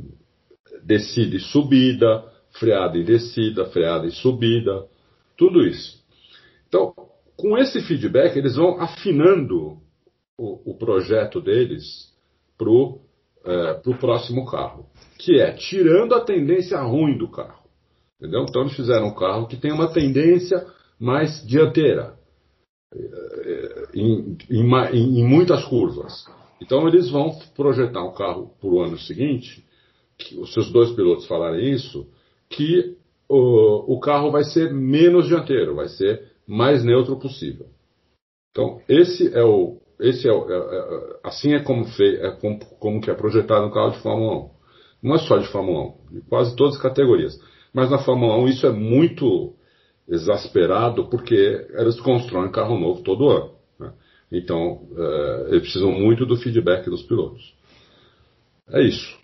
descida 0.83 1.37
e 1.37 1.41
subida, 1.41 2.25
freada 2.59 2.99
e 2.99 3.05
descida, 3.05 3.67
freada 3.67 4.07
e 4.07 4.11
subida, 4.11 4.87
tudo 5.41 5.67
isso. 5.67 5.99
Então, 6.69 6.93
com 7.35 7.57
esse 7.57 7.81
feedback, 7.81 8.37
eles 8.37 8.57
vão 8.57 8.79
afinando 8.79 9.79
o, 10.39 10.73
o 10.73 10.75
projeto 10.77 11.41
deles 11.41 12.13
para 12.59 12.69
o 12.69 13.01
é, 13.43 13.81
próximo 13.99 14.45
carro, 14.45 14.85
que 15.19 15.41
é 15.41 15.53
tirando 15.53 16.15
a 16.15 16.21
tendência 16.21 16.79
ruim 16.83 17.17
do 17.17 17.27
carro. 17.27 17.65
Entendeu? 18.19 18.45
Então, 18.47 18.61
eles 18.61 18.77
fizeram 18.77 19.07
um 19.07 19.15
carro 19.15 19.49
que 19.49 19.57
tem 19.57 19.73
uma 19.73 19.91
tendência 19.91 20.67
mais 20.99 21.43
dianteira, 21.47 22.19
é, 22.95 23.89
em, 23.95 24.37
em, 24.51 25.21
em 25.21 25.27
muitas 25.27 25.65
curvas. 25.65 26.27
Então, 26.61 26.87
eles 26.87 27.09
vão 27.09 27.31
projetar 27.57 28.05
um 28.05 28.13
carro 28.13 28.55
para 28.61 28.69
o 28.69 28.83
ano 28.83 28.99
seguinte, 28.99 29.65
que 30.19 30.39
os 30.39 30.53
seus 30.53 30.71
dois 30.71 30.91
pilotos 30.91 31.27
falarem 31.27 31.71
isso, 31.73 32.07
que 32.51 33.00
o, 33.31 34.01
carro 34.01 34.31
vai 34.31 34.43
ser 34.43 34.73
menos 34.73 35.29
dianteiro, 35.29 35.77
vai 35.77 35.89
ser 35.89 36.33
mais 36.47 36.83
neutro 36.85 37.17
possível. 37.17 37.67
Então, 38.51 38.81
esse 38.89 39.33
é 39.33 39.43
o. 39.43 39.79
Esse 40.01 40.27
é, 40.29 40.33
o, 40.33 40.51
é, 40.51 40.57
é 40.57 41.19
assim 41.23 41.53
é 41.55 41.61
como, 41.61 41.85
fei, 41.85 42.17
é 42.17 42.31
como, 42.33 42.59
como, 42.59 43.01
que 43.01 43.11
é 43.11 43.15
projetado 43.15 43.67
no 43.67 43.73
carro 43.73 43.91
de 43.91 44.03
Fórmula 44.03 44.47
1. 44.47 44.51
Não 45.03 45.15
é 45.15 45.19
só 45.19 45.39
de 45.39 45.47
Fórmula 45.49 45.95
1, 46.11 46.15
de 46.15 46.21
quase 46.23 46.57
todas 46.57 46.77
as 46.77 46.83
categorias. 46.83 47.39
Mas 47.73 47.91
na 47.91 47.99
Fórmula 47.99 48.37
1 48.39 48.49
isso 48.49 48.67
é 48.67 48.73
muito 48.73 49.55
exasperado 50.09 51.09
porque 51.09 51.69
eles 51.75 52.01
constroem 52.01 52.51
carro 52.51 52.79
novo 52.79 53.03
todo 53.03 53.29
ano. 53.29 53.53
Né? 53.79 53.93
Então, 54.33 54.89
é, 54.97 55.47
eles 55.51 55.63
precisam 55.63 55.93
muito 55.93 56.27
do 56.27 56.37
feedback 56.37 56.87
dos 56.87 57.03
pilotos. 57.03 57.55
É 58.71 58.83
isso. 58.83 59.17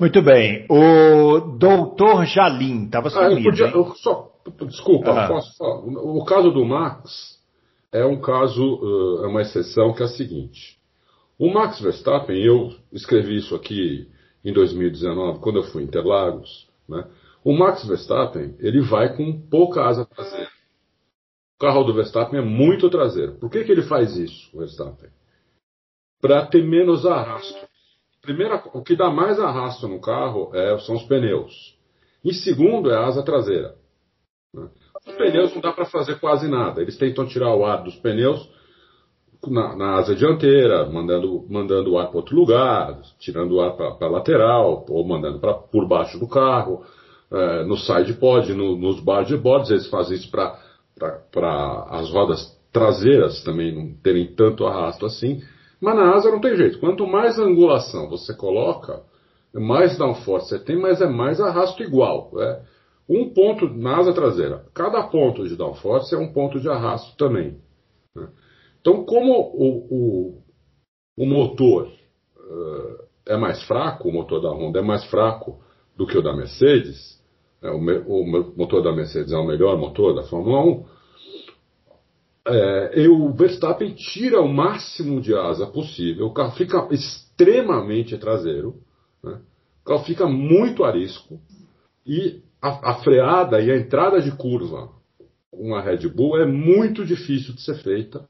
Muito 0.00 0.22
bem. 0.22 0.66
O 0.68 1.40
doutor 1.40 2.24
Jalim, 2.26 2.86
estava 2.86 3.10
sumido. 3.10 3.48
Ah, 3.48 3.72
podia, 3.72 3.94
só, 3.96 4.32
desculpa, 4.66 5.10
ah. 5.10 5.28
posso 5.28 5.56
falar. 5.56 5.80
O 5.80 6.24
caso 6.24 6.50
do 6.50 6.64
Max 6.64 7.38
é 7.92 8.04
um 8.04 8.20
caso, 8.20 9.20
é 9.24 9.26
uma 9.26 9.42
exceção 9.42 9.92
que 9.92 10.02
é 10.02 10.06
a 10.06 10.08
seguinte. 10.08 10.78
O 11.38 11.52
Max 11.52 11.80
Verstappen, 11.80 12.36
eu 12.36 12.72
escrevi 12.92 13.36
isso 13.36 13.54
aqui 13.54 14.08
em 14.44 14.52
2019, 14.52 15.40
quando 15.40 15.56
eu 15.56 15.64
fui 15.64 15.82
em 15.82 15.86
Interlagos, 15.86 16.68
né? 16.88 17.06
O 17.44 17.52
Max 17.52 17.86
Verstappen, 17.86 18.56
ele 18.58 18.80
vai 18.80 19.14
com 19.14 19.38
pouca 19.48 19.84
asa 19.84 20.06
traseira. 20.06 20.50
O 21.56 21.60
carro 21.60 21.84
do 21.84 21.94
Verstappen 21.94 22.40
é 22.40 22.42
muito 22.42 22.88
traseiro. 22.88 23.34
Por 23.34 23.50
que, 23.50 23.64
que 23.64 23.70
ele 23.70 23.82
faz 23.82 24.16
isso, 24.16 24.50
o 24.54 24.60
Verstappen? 24.60 25.10
Para 26.20 26.46
ter 26.46 26.64
menos 26.64 27.04
arrasto. 27.04 27.68
Primeiro, 28.24 28.60
o 28.72 28.82
que 28.82 28.96
dá 28.96 29.10
mais 29.10 29.38
arrasto 29.38 29.86
no 29.86 30.00
carro 30.00 30.50
é, 30.54 30.78
são 30.78 30.96
os 30.96 31.02
pneus. 31.04 31.76
E 32.24 32.32
segundo 32.32 32.90
é 32.90 32.96
a 32.96 33.06
asa 33.06 33.22
traseira. 33.22 33.74
Né? 34.52 34.68
Os 35.06 35.14
pneus 35.14 35.54
não 35.54 35.60
dá 35.60 35.72
para 35.72 35.84
fazer 35.84 36.18
quase 36.18 36.48
nada. 36.48 36.80
Eles 36.80 36.96
tentam 36.96 37.26
tirar 37.26 37.54
o 37.54 37.64
ar 37.64 37.82
dos 37.82 37.94
pneus 37.96 38.48
na, 39.46 39.76
na 39.76 39.96
asa 39.96 40.14
dianteira, 40.14 40.88
mandando, 40.88 41.46
mandando 41.50 41.92
o 41.92 41.98
ar 41.98 42.08
para 42.08 42.16
outro 42.16 42.34
lugar, 42.34 42.98
tirando 43.18 43.56
o 43.56 43.60
ar 43.60 43.76
para 43.76 44.06
a 44.06 44.10
lateral, 44.10 44.86
ou 44.88 45.06
mandando 45.06 45.38
pra, 45.38 45.52
por 45.52 45.86
baixo 45.86 46.18
do 46.18 46.26
carro, 46.26 46.82
é, 47.30 47.64
no 47.64 47.76
side 47.76 48.14
pod, 48.14 48.52
no, 48.54 48.76
nos 48.76 49.00
boards, 49.00 49.70
eles 49.70 49.88
fazem 49.88 50.16
isso 50.16 50.30
para 50.30 50.58
as 51.90 52.10
rodas 52.10 52.54
traseiras 52.72 53.42
também 53.44 53.72
não 53.72 53.94
terem 54.02 54.34
tanto 54.34 54.66
arrasto 54.66 55.06
assim. 55.06 55.40
Mas 55.84 55.96
na 55.96 56.14
asa 56.14 56.30
não 56.30 56.40
tem 56.40 56.56
jeito. 56.56 56.80
Quanto 56.80 57.06
mais 57.06 57.38
angulação 57.38 58.08
você 58.08 58.34
coloca, 58.34 59.02
mais 59.52 59.98
downforce 59.98 60.48
você 60.48 60.58
tem, 60.58 60.80
mas 60.80 61.02
é 61.02 61.06
mais 61.06 61.38
arrasto 61.38 61.82
igual. 61.82 62.30
É 62.40 62.62
um 63.06 63.34
ponto 63.34 63.68
na 63.68 63.98
asa 63.98 64.14
traseira. 64.14 64.64
Cada 64.72 65.02
ponto 65.02 65.46
de 65.46 65.54
downforce 65.54 66.14
é 66.14 66.18
um 66.18 66.32
ponto 66.32 66.58
de 66.58 66.70
arrasto 66.70 67.14
também. 67.18 67.58
Né? 68.16 68.28
Então, 68.80 69.04
como 69.04 69.30
o, 69.32 69.86
o, 69.90 70.42
o 71.18 71.26
motor 71.26 71.86
uh, 71.86 73.04
é 73.26 73.36
mais 73.36 73.62
fraco, 73.64 74.08
o 74.08 74.12
motor 74.12 74.40
da 74.40 74.48
Honda 74.48 74.78
é 74.78 74.82
mais 74.82 75.04
fraco 75.10 75.60
do 75.94 76.06
que 76.06 76.16
o 76.16 76.22
da 76.22 76.34
Mercedes, 76.34 77.22
é, 77.62 77.70
o, 77.70 77.76
o, 77.76 78.56
motor 78.56 78.82
da 78.82 78.90
Mercedes 78.90 79.32
é 79.32 79.36
o 79.36 79.46
melhor 79.46 79.76
motor 79.76 80.14
da 80.14 80.22
Fórmula 80.22 80.64
1, 80.64 80.84
é, 82.46 83.08
o 83.08 83.32
Verstappen 83.32 83.94
tira 83.94 84.40
o 84.40 84.48
máximo 84.48 85.20
de 85.20 85.34
asa 85.34 85.66
possível, 85.66 86.26
o 86.26 86.34
carro 86.34 86.52
fica 86.52 86.86
extremamente 86.90 88.18
traseiro, 88.18 88.74
né? 89.22 89.40
o 89.82 89.84
carro 89.84 90.04
fica 90.04 90.26
muito 90.26 90.84
arisco 90.84 91.40
e 92.06 92.42
a, 92.60 92.90
a, 92.90 92.94
freada 92.96 93.60
e 93.60 93.70
a 93.70 93.76
entrada 93.76 94.20
de 94.20 94.30
curva 94.32 94.90
com 95.50 95.74
a 95.74 95.80
Red 95.80 96.08
Bull 96.08 96.38
é 96.38 96.46
muito 96.46 97.04
difícil 97.04 97.54
de 97.54 97.62
ser 97.62 97.76
feita 97.76 98.28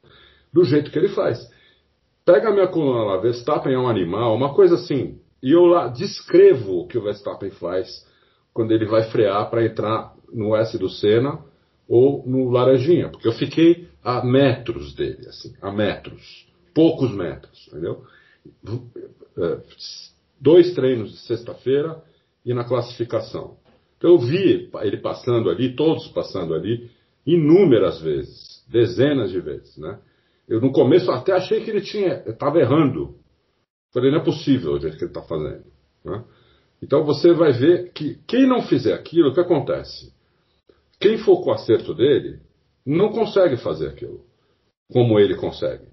do 0.53 0.63
jeito 0.63 0.91
que 0.91 0.97
ele 0.97 1.09
faz. 1.09 1.49
Pega 2.23 2.49
a 2.49 2.53
minha 2.53 2.67
coluna 2.67 3.03
lá, 3.03 3.17
Verstappen 3.17 3.73
é 3.73 3.77
um 3.77 3.87
animal, 3.87 4.35
uma 4.35 4.53
coisa 4.53 4.75
assim, 4.75 5.19
e 5.43 5.51
eu 5.51 5.65
lá 5.65 5.87
descrevo 5.89 6.79
o 6.79 6.87
que 6.87 6.97
o 6.97 7.03
Verstappen 7.03 7.51
faz 7.51 8.05
quando 8.53 8.71
ele 8.71 8.85
vai 8.85 9.03
frear 9.11 9.49
para 9.49 9.65
entrar 9.65 10.13
no 10.33 10.55
S 10.55 10.77
do 10.77 10.89
Senna 10.89 11.39
ou 11.87 12.23
no 12.25 12.49
Laranjinha, 12.49 13.09
porque 13.09 13.27
eu 13.27 13.33
fiquei 13.33 13.87
a 14.05 14.23
metros 14.23 14.93
dele, 14.93 15.27
assim, 15.27 15.55
a 15.59 15.71
metros, 15.71 16.47
poucos 16.75 17.11
metros, 17.11 17.67
entendeu? 17.67 18.05
É, 19.35 19.59
dois 20.39 20.75
treinos 20.75 21.11
de 21.11 21.17
sexta-feira 21.17 22.03
e 22.45 22.53
na 22.53 22.63
classificação. 22.63 23.57
Então 23.97 24.11
eu 24.11 24.19
vi 24.19 24.69
ele 24.81 24.97
passando 24.97 25.49
ali, 25.49 25.75
todos 25.75 26.07
passando 26.09 26.53
ali, 26.53 26.91
inúmeras 27.25 27.99
vezes, 27.99 28.63
dezenas 28.69 29.31
de 29.31 29.39
vezes, 29.39 29.75
né? 29.77 29.99
Eu 30.47 30.61
no 30.61 30.71
começo 30.71 31.09
até 31.09 31.31
achei 31.33 31.63
que 31.63 31.71
ele 31.71 31.81
tinha, 31.81 32.23
estava 32.27 32.59
errando. 32.59 33.15
Falei, 33.91 34.11
não 34.11 34.19
é 34.19 34.23
possível 34.23 34.73
o 34.73 34.79
jeito 34.79 34.97
que 34.97 35.05
ele 35.05 35.09
está 35.09 35.23
fazendo. 35.23 35.65
Né? 36.03 36.23
Então 36.83 37.03
você 37.03 37.33
vai 37.33 37.51
ver 37.51 37.91
que 37.91 38.19
quem 38.27 38.45
não 38.45 38.61
fizer 38.61 38.93
aquilo, 38.93 39.29
o 39.29 39.33
que 39.33 39.39
acontece? 39.39 40.13
Quem 40.99 41.17
for 41.17 41.41
com 41.41 41.49
o 41.49 41.53
acerto 41.53 41.95
dele, 41.95 42.39
não 42.85 43.09
consegue 43.09 43.57
fazer 43.57 43.89
aquilo 43.89 44.21
como 44.91 45.19
ele 45.19 45.35
consegue. 45.35 45.87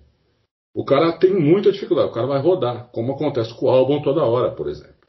O 0.75 0.85
cara 0.85 1.13
tem 1.19 1.35
muita 1.35 1.71
dificuldade, 1.71 2.11
o 2.11 2.15
cara 2.15 2.27
vai 2.27 2.41
rodar, 2.41 2.91
como 2.93 3.13
acontece 3.13 3.55
com 3.55 3.67
o 3.67 3.71
álbum 3.71 4.03
toda 4.03 4.25
hora, 4.25 4.53
por 4.53 4.69
exemplo. 4.69 5.03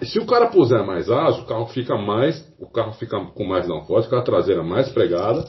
E 0.00 0.06
se 0.06 0.18
o 0.18 0.26
cara 0.26 0.48
puser 0.48 0.84
mais 0.84 1.10
asa, 1.10 1.40
o 1.40 1.46
carro 1.46 1.66
fica 1.66 1.96
mais, 1.96 2.54
o 2.58 2.68
carro 2.68 2.92
fica 2.92 3.18
com 3.26 3.44
mais 3.44 3.66
forte, 3.86 4.08
com 4.08 4.16
a 4.16 4.22
traseira 4.22 4.62
mais 4.62 4.90
pregada, 4.90 5.44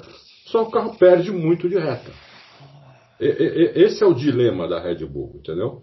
só 0.45 0.63
o 0.63 0.71
carro 0.71 0.97
perde 0.97 1.31
muito 1.31 1.67
de 1.67 1.77
reta. 1.77 2.11
E, 3.19 3.25
e, 3.25 3.83
esse 3.83 4.03
é 4.03 4.05
o 4.05 4.13
dilema 4.13 4.67
da 4.67 4.79
Red 4.79 5.05
Bull, 5.05 5.33
entendeu? 5.35 5.81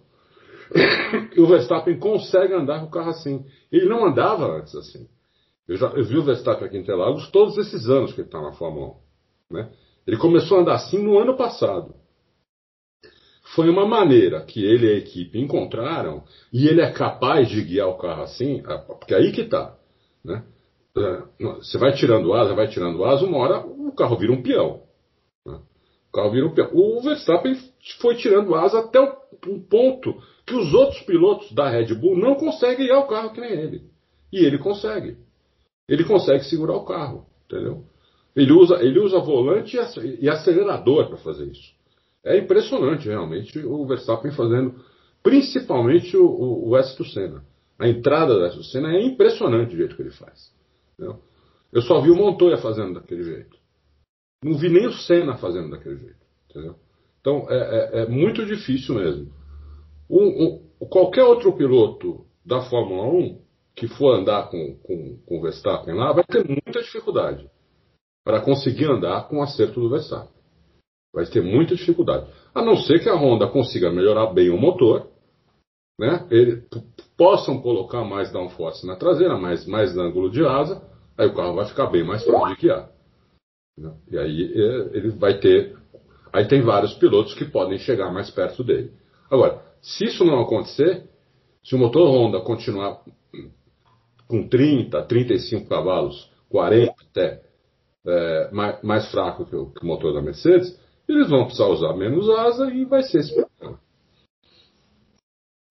o 1.36 1.47
Verstappen 1.47 1.98
consegue 1.98 2.55
andar 2.55 2.81
com 2.81 2.86
o 2.86 2.90
carro 2.90 3.10
assim. 3.10 3.44
Ele 3.70 3.86
não 3.86 4.06
andava 4.06 4.47
antes 4.47 4.74
assim. 4.76 5.09
Eu, 5.68 5.76
já, 5.76 5.89
eu 5.89 6.05
vi 6.05 6.16
o 6.16 6.22
Verstappen 6.22 6.66
aqui 6.66 6.76
em 6.76 6.81
Interlagos 6.81 7.31
todos 7.31 7.59
esses 7.59 7.89
anos 7.89 8.12
que 8.12 8.20
ele 8.20 8.28
está 8.28 8.40
na 8.40 8.52
Fórmula 8.52 8.89
1. 8.89 9.03
Né? 9.55 9.70
Ele 10.05 10.16
começou 10.16 10.59
a 10.59 10.60
andar 10.60 10.74
assim 10.74 10.98
no 10.98 11.16
ano 11.16 11.36
passado. 11.36 11.94
Foi 13.55 13.70
uma 13.70 13.86
maneira 13.86 14.44
que 14.44 14.64
ele 14.64 14.86
e 14.86 14.90
a 14.90 14.98
equipe 14.98 15.39
encontraram 15.39 16.24
e 16.52 16.66
ele 16.66 16.81
é 16.81 16.90
capaz 16.90 17.48
de 17.48 17.62
guiar 17.62 17.89
o 17.89 17.98
carro 17.98 18.24
assim, 18.24 18.62
porque 18.98 19.14
aí 19.14 19.31
que 19.31 19.43
está. 19.43 19.76
Né? 20.24 20.43
É, 20.97 21.22
você 21.56 21.78
vai 21.78 21.93
tirando 21.93 22.32
asa, 22.35 22.55
vai 22.55 22.66
tirando 22.66 23.05
asa, 23.05 23.24
uma 23.24 23.39
hora 23.39 23.64
o 23.64 23.93
carro 23.93 24.16
vira 24.16 24.32
um 24.32 24.43
peão. 24.43 24.82
Né? 25.47 25.60
O 26.09 26.12
carro 26.12 26.31
vira 26.32 26.47
um 26.47 26.55
peão. 26.55 26.70
O 26.72 27.01
Verstappen 27.01 27.55
foi 28.01 28.16
tirando 28.16 28.55
asa 28.56 28.81
até 28.81 29.01
um 29.01 29.60
ponto 29.60 30.20
que 30.44 30.55
os 30.55 30.74
outros 30.74 31.01
pilotos 31.02 31.52
da 31.52 31.68
Red 31.68 31.94
Bull 31.94 32.18
não 32.18 32.35
conseguem 32.35 32.86
guiar 32.86 33.01
o 33.01 33.06
carro 33.06 33.32
que 33.32 33.40
nem 33.40 33.52
ele. 33.52 33.82
E 34.32 34.44
ele 34.44 34.59
consegue. 34.59 35.16
Ele 35.89 36.02
consegue 36.02 36.44
segurar 36.44 36.76
o 36.76 36.85
carro, 36.85 37.26
entendeu? 37.44 37.85
Ele 38.35 38.52
usa, 38.52 38.82
ele 38.82 38.98
usa 38.98 39.20
volante 39.20 39.77
e 40.20 40.28
acelerador 40.28 41.09
para 41.09 41.19
fazer 41.19 41.44
isso. 41.44 41.73
É 42.24 42.39
impressionante, 42.39 43.06
realmente, 43.06 43.59
o 43.59 43.86
Verstappen 43.86 44.32
fazendo, 44.32 44.74
principalmente 45.23 46.16
o, 46.16 46.27
o, 46.27 46.70
o 46.70 47.05
Senna. 47.05 47.44
A 47.78 47.89
entrada 47.89 48.35
do 48.35 48.56
do 48.56 48.65
Senna 48.65 48.93
é 48.94 49.05
impressionante 49.05 49.74
o 49.74 49.77
jeito 49.77 49.94
que 49.94 50.02
ele 50.02 50.11
faz. 50.11 50.52
Entendeu? 50.94 51.20
Eu 51.73 51.82
só 51.82 52.01
vi 52.01 52.11
o 52.11 52.16
Montoya 52.16 52.56
fazendo 52.56 52.94
daquele 52.94 53.23
jeito. 53.24 53.56
Não 54.43 54.56
vi 54.56 54.69
nem 54.69 54.86
o 54.86 54.93
Senna 54.93 55.36
fazendo 55.36 55.70
daquele 55.70 55.97
jeito. 55.97 56.24
Entendeu? 56.51 56.77
Então 57.20 57.47
é, 57.48 57.56
é, 57.56 58.02
é 58.02 58.06
muito 58.06 58.44
difícil 58.47 58.94
mesmo. 58.97 59.32
Um, 60.09 60.62
um, 60.81 60.86
qualquer 60.86 61.24
outro 61.24 61.52
piloto 61.56 62.27
da 62.44 62.62
Fórmula 62.62 63.06
1 63.06 63.40
que 63.74 63.89
for 63.89 64.15
andar 64.15 64.51
com, 64.51 64.77
com, 64.82 65.19
com 65.27 65.39
o 65.39 65.43
Verstappen 65.43 65.94
lá 65.94 66.12
vai 66.12 66.24
ter 66.24 66.47
muita 66.47 66.81
dificuldade 66.81 67.51
para 68.24 68.40
conseguir 68.40 68.86
andar 68.86 69.28
com 69.28 69.38
o 69.38 69.42
acerto 69.42 69.80
do 69.80 69.90
Verstappen. 69.90 70.32
Vai 71.14 71.26
ter 71.26 71.42
muita 71.42 71.76
dificuldade. 71.76 72.26
A 72.55 72.62
não 72.62 72.76
ser 72.76 73.01
que 73.01 73.09
a 73.09 73.14
Honda 73.14 73.46
consiga 73.46 73.92
melhorar 73.92 74.32
bem 74.32 74.51
o 74.51 74.59
motor, 74.59 75.09
né? 75.98 76.26
Ele, 76.30 76.62
possam 77.16 77.60
colocar 77.60 78.05
mais 78.05 78.32
downforce 78.32 78.86
na 78.86 78.96
traseira, 78.96 79.36
mais, 79.38 79.66
mais 79.66 79.96
ângulo 79.96 80.30
de 80.30 80.44
asa, 80.44 80.82
aí 81.16 81.28
o 81.28 81.34
carro 81.34 81.55
vai 81.55 81.66
ficar 81.66 81.86
bem 81.86 82.05
mais 82.05 82.24
fácil 82.24 82.56
de 82.56 82.60
guiar. 82.62 82.90
Né? 83.78 83.94
E 84.10 84.18
aí 84.18 84.52
é, 84.52 84.96
ele 84.96 85.10
vai 85.10 85.38
ter. 85.38 85.76
Aí 86.32 86.46
tem 86.46 86.62
vários 86.62 86.94
pilotos 86.94 87.34
que 87.34 87.44
podem 87.44 87.78
chegar 87.78 88.12
mais 88.12 88.30
perto 88.30 88.64
dele. 88.64 88.92
Agora, 89.30 89.62
se 89.80 90.05
isso 90.06 90.24
não 90.24 90.40
acontecer, 90.40 91.09
se 91.62 91.74
o 91.74 91.78
motor 91.78 92.09
Honda 92.09 92.40
continuar 92.40 93.01
com 94.26 94.48
30, 94.48 95.01
35 95.02 95.68
cavalos, 95.68 96.30
40 96.48 96.92
até, 97.10 97.42
é, 98.06 98.51
mais, 98.52 98.82
mais, 98.82 99.10
fraco 99.10 99.47
que 99.47 99.56
o, 99.56 99.70
que 99.70 99.85
o, 99.85 99.86
motor 99.86 100.12
da 100.12 100.22
Mercedes, 100.22 100.78
eles 101.09 101.28
vão 101.28 101.44
precisar 101.44 101.66
usar 101.66 101.94
menos 101.94 102.28
asa 102.28 102.70
e 102.70 102.85
vai 102.85 103.02
ser 103.02 103.18
esse 103.18 103.35
problema. 103.35 103.81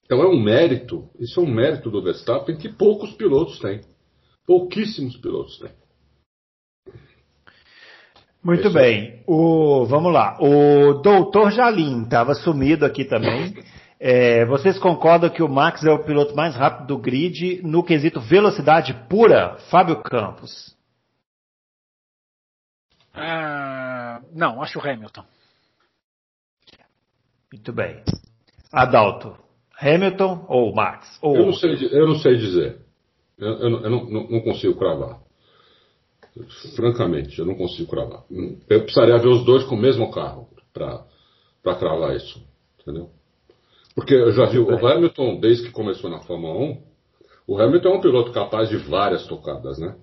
Então 0.05 0.21
é 0.21 0.27
um 0.27 0.39
mérito, 0.39 1.09
isso 1.19 1.39
é 1.39 1.43
um 1.43 1.53
mérito 1.53 1.89
do 1.89 2.01
Verstappen 2.01 2.57
que 2.57 2.69
poucos 2.69 3.13
pilotos 3.13 3.59
têm. 3.59 3.81
Pouquíssimos 4.45 5.15
pilotos 5.17 5.57
têm. 5.59 5.71
Muito 8.43 8.67
Esse 8.67 8.73
bem. 8.73 9.23
O, 9.25 9.85
vamos 9.85 10.11
lá. 10.11 10.37
O 10.41 10.95
doutor 10.95 11.49
Jalim 11.51 12.03
estava 12.03 12.33
sumido 12.33 12.85
aqui 12.85 13.05
também. 13.05 13.55
É, 13.97 14.45
vocês 14.45 14.77
concordam 14.77 15.29
que 15.29 15.41
o 15.41 15.47
Max 15.47 15.85
é 15.85 15.91
o 15.91 16.03
piloto 16.03 16.35
mais 16.35 16.53
rápido 16.53 16.87
do 16.87 16.97
grid 16.97 17.61
no 17.63 17.81
quesito 17.81 18.19
velocidade 18.19 18.93
pura, 19.07 19.55
Fábio 19.69 20.01
Campos? 20.03 20.72
Ah, 23.13 24.21
não, 24.33 24.61
acho 24.61 24.79
o 24.79 24.81
Hamilton. 24.81 25.23
Muito 27.51 27.71
bem. 27.71 28.03
Adalto, 28.71 29.37
Hamilton 29.79 30.45
ou 30.47 30.73
Max? 30.73 31.19
Ou... 31.21 31.37
Eu, 31.37 31.45
não 31.45 31.53
sei, 31.53 31.89
eu 31.91 32.07
não 32.07 32.15
sei 32.15 32.37
dizer. 32.37 32.79
Eu, 33.37 33.47
eu, 33.47 33.69
eu 33.83 33.89
não, 33.89 34.05
não, 34.05 34.27
não, 34.29 34.41
consigo 34.41 34.75
cravar. 34.75 35.19
Francamente, 36.75 37.37
eu 37.37 37.45
não 37.45 37.55
consigo 37.55 37.89
cravar. 37.89 38.23
Eu 38.67 38.81
precisaria 38.81 39.17
ver 39.19 39.27
os 39.27 39.45
dois 39.45 39.63
com 39.65 39.75
o 39.75 39.79
mesmo 39.79 40.09
carro 40.11 40.49
para 40.73 41.75
cravar 41.75 42.15
isso. 42.15 42.43
Entendeu? 42.81 43.11
Porque 43.95 44.15
eu 44.15 44.31
já 44.31 44.45
vi 44.45 44.57
o 44.57 44.87
Hamilton, 44.87 45.39
desde 45.39 45.67
que 45.67 45.71
começou 45.71 46.09
na 46.09 46.19
Fórmula 46.21 46.55
1, 46.55 46.81
O 47.45 47.61
Hamilton 47.61 47.89
é 47.89 47.97
um 47.97 48.01
piloto 48.01 48.31
capaz 48.31 48.69
de 48.69 48.77
várias 48.77 49.27
tocadas, 49.27 49.77
né? 49.77 49.95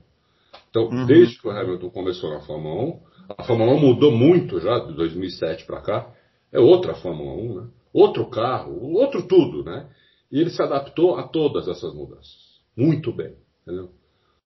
Então, 0.71 0.85
uhum. 0.85 1.05
desde 1.05 1.39
que 1.39 1.47
o 1.47 1.51
Hamilton 1.51 1.91
começou 1.91 2.31
na 2.31 2.41
Fórmula 2.41 2.83
1, 2.85 3.01
a 3.37 3.45
Fórmula 3.45 3.73
1 3.73 3.81
mudou 3.81 4.13
muito 4.13 4.61
já, 4.61 4.79
de 4.79 4.95
2007 4.95 5.67
para 5.67 5.81
cá. 5.81 6.13
É 6.53 6.59
outra 6.59 6.95
Fórmula 6.95 7.33
1, 7.33 7.61
né? 7.61 7.69
Outro 7.93 8.31
carro, 8.31 8.93
outro 8.95 9.27
tudo, 9.27 9.65
né? 9.65 9.89
E 10.31 10.41
ele 10.41 10.51
se 10.51 10.63
adaptou 10.63 11.17
a 11.17 11.25
todas 11.25 11.67
essas 11.67 11.93
mudanças. 11.93 12.37
Muito 12.77 13.13
bem, 13.13 13.35
entendeu? 13.63 13.91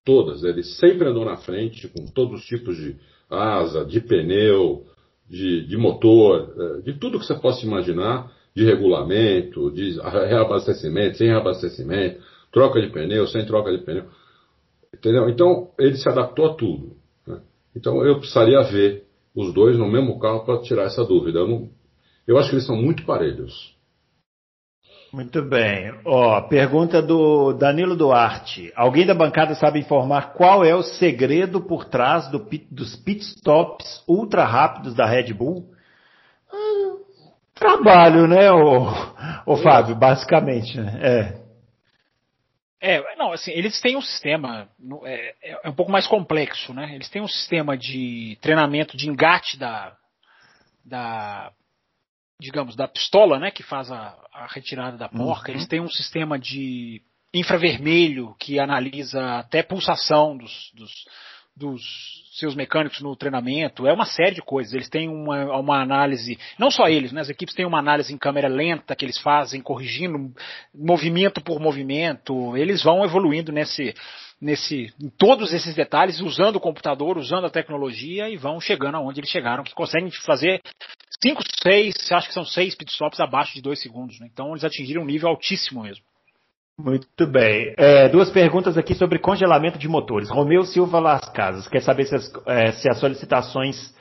Todas. 0.04 0.42
Ele 0.42 0.62
sempre 0.62 1.08
andou 1.08 1.24
na 1.24 1.36
frente 1.36 1.88
com 1.88 2.06
todos 2.06 2.40
os 2.40 2.46
tipos 2.46 2.76
de 2.76 2.96
asa, 3.30 3.84
de 3.84 4.00
pneu, 4.00 4.86
de, 5.28 5.66
de 5.66 5.76
motor, 5.76 6.54
eh, 6.58 6.82
de 6.82 6.98
tudo 6.98 7.18
que 7.18 7.26
você 7.26 7.34
possa 7.34 7.64
imaginar, 7.64 8.30
de 8.54 8.64
regulamento, 8.64 9.70
de 9.70 9.98
reabastecimento, 10.00 11.18
sem 11.18 11.28
reabastecimento, 11.28 12.20
troca 12.52 12.80
de 12.80 12.90
pneu, 12.90 13.26
sem 13.26 13.44
troca 13.44 13.70
de 13.70 13.84
pneu. 13.84 14.04
Entendeu? 14.94 15.28
Então, 15.28 15.70
ele 15.78 15.96
se 15.96 16.08
adaptou 16.08 16.46
a 16.46 16.54
tudo. 16.54 16.96
Né? 17.26 17.40
Então, 17.76 18.04
eu 18.04 18.18
precisaria 18.18 18.62
ver 18.62 19.04
os 19.34 19.52
dois 19.52 19.76
no 19.76 19.90
mesmo 19.90 20.18
carro 20.18 20.44
para 20.44 20.60
tirar 20.62 20.84
essa 20.84 21.04
dúvida. 21.04 21.40
Eu, 21.40 21.48
não, 21.48 21.68
eu 22.26 22.38
acho 22.38 22.48
que 22.48 22.54
eles 22.54 22.66
são 22.66 22.76
muito 22.76 23.04
parelhos. 23.04 23.74
Muito 25.12 25.42
bem. 25.42 25.94
Ó, 26.04 26.40
pergunta 26.48 27.00
do 27.00 27.52
Danilo 27.52 27.94
Duarte. 27.94 28.72
Alguém 28.74 29.06
da 29.06 29.14
bancada 29.14 29.54
sabe 29.54 29.78
informar 29.78 30.32
qual 30.32 30.64
é 30.64 30.74
o 30.74 30.82
segredo 30.82 31.60
por 31.60 31.84
trás 31.84 32.28
do, 32.30 32.44
dos 32.70 32.96
pitstops 32.96 34.02
ultra 34.08 34.44
rápidos 34.44 34.92
da 34.92 35.06
Red 35.06 35.32
Bull? 35.32 35.70
Ah, 36.52 36.96
trabalho, 37.54 38.26
né, 38.26 38.50
o, 38.50 38.88
o 39.46 39.56
Fábio, 39.56 39.94
basicamente. 39.94 40.80
Né? 40.80 40.98
É. 41.00 41.43
É, 42.86 43.16
não, 43.16 43.32
assim, 43.32 43.50
eles 43.52 43.80
têm 43.80 43.96
um 43.96 44.02
sistema, 44.02 44.68
é, 45.04 45.34
é, 45.42 45.60
é, 45.64 45.68
um 45.70 45.74
pouco 45.74 45.90
mais 45.90 46.06
complexo, 46.06 46.74
né? 46.74 46.94
Eles 46.94 47.08
têm 47.08 47.22
um 47.22 47.28
sistema 47.28 47.78
de 47.78 48.36
treinamento 48.42 48.94
de 48.94 49.08
engate 49.08 49.58
da, 49.58 49.96
da 50.84 51.50
digamos, 52.38 52.76
da 52.76 52.86
pistola, 52.86 53.38
né, 53.38 53.50
que 53.50 53.62
faz 53.62 53.90
a, 53.90 54.14
a 54.30 54.46
retirada 54.46 54.98
da 54.98 55.08
porca. 55.08 55.50
Uhum. 55.50 55.56
Eles 55.56 55.66
têm 55.66 55.80
um 55.80 55.88
sistema 55.88 56.38
de 56.38 57.00
infravermelho 57.32 58.36
que 58.38 58.60
analisa 58.60 59.38
até 59.38 59.62
pulsação 59.62 60.36
dos, 60.36 60.70
dos, 60.74 60.92
dos 61.56 61.82
seus 62.32 62.54
mecânicos 62.54 63.00
no 63.00 63.14
treinamento, 63.14 63.86
é 63.86 63.92
uma 63.92 64.04
série 64.04 64.34
de 64.34 64.42
coisas. 64.42 64.74
Eles 64.74 64.88
têm 64.88 65.08
uma, 65.08 65.56
uma 65.56 65.80
análise, 65.80 66.38
não 66.58 66.70
só 66.70 66.88
eles, 66.88 67.12
né, 67.12 67.20
as 67.20 67.28
equipes 67.28 67.54
têm 67.54 67.64
uma 67.64 67.78
análise 67.78 68.12
em 68.12 68.18
câmera 68.18 68.48
lenta 68.48 68.96
que 68.96 69.04
eles 69.04 69.18
fazem, 69.18 69.60
corrigindo 69.60 70.34
movimento 70.74 71.40
por 71.40 71.60
movimento. 71.60 72.56
Eles 72.56 72.82
vão 72.82 73.04
evoluindo 73.04 73.52
nesse, 73.52 73.94
nesse, 74.40 74.92
em 75.00 75.08
todos 75.10 75.52
esses 75.52 75.74
detalhes, 75.74 76.20
usando 76.20 76.56
o 76.56 76.60
computador, 76.60 77.16
usando 77.16 77.46
a 77.46 77.50
tecnologia 77.50 78.28
e 78.28 78.36
vão 78.36 78.60
chegando 78.60 78.96
aonde 78.96 79.20
eles 79.20 79.30
chegaram, 79.30 79.62
que 79.62 79.74
conseguem 79.74 80.10
fazer 80.10 80.60
5, 81.22 81.42
6, 81.62 82.12
acho 82.12 82.28
que 82.28 82.34
são 82.34 82.44
6 82.44 82.74
pitstops 82.74 83.20
abaixo 83.20 83.54
de 83.54 83.62
2 83.62 83.80
segundos. 83.80 84.18
Né? 84.18 84.28
Então 84.32 84.50
eles 84.50 84.64
atingiram 84.64 85.02
um 85.02 85.06
nível 85.06 85.28
altíssimo 85.28 85.82
mesmo. 85.82 86.04
Muito 86.78 87.26
bem. 87.26 87.72
É, 87.76 88.08
duas 88.08 88.30
perguntas 88.30 88.76
aqui 88.76 88.94
sobre 88.94 89.20
congelamento 89.20 89.78
de 89.78 89.88
motores. 89.88 90.28
Romeu 90.28 90.64
Silva 90.64 90.98
Las 90.98 91.28
Casas 91.28 91.68
quer 91.68 91.80
saber 91.80 92.04
se 92.06 92.16
as, 92.16 92.32
é, 92.46 92.72
se 92.72 92.88
as 92.88 92.98
solicitações 92.98 93.94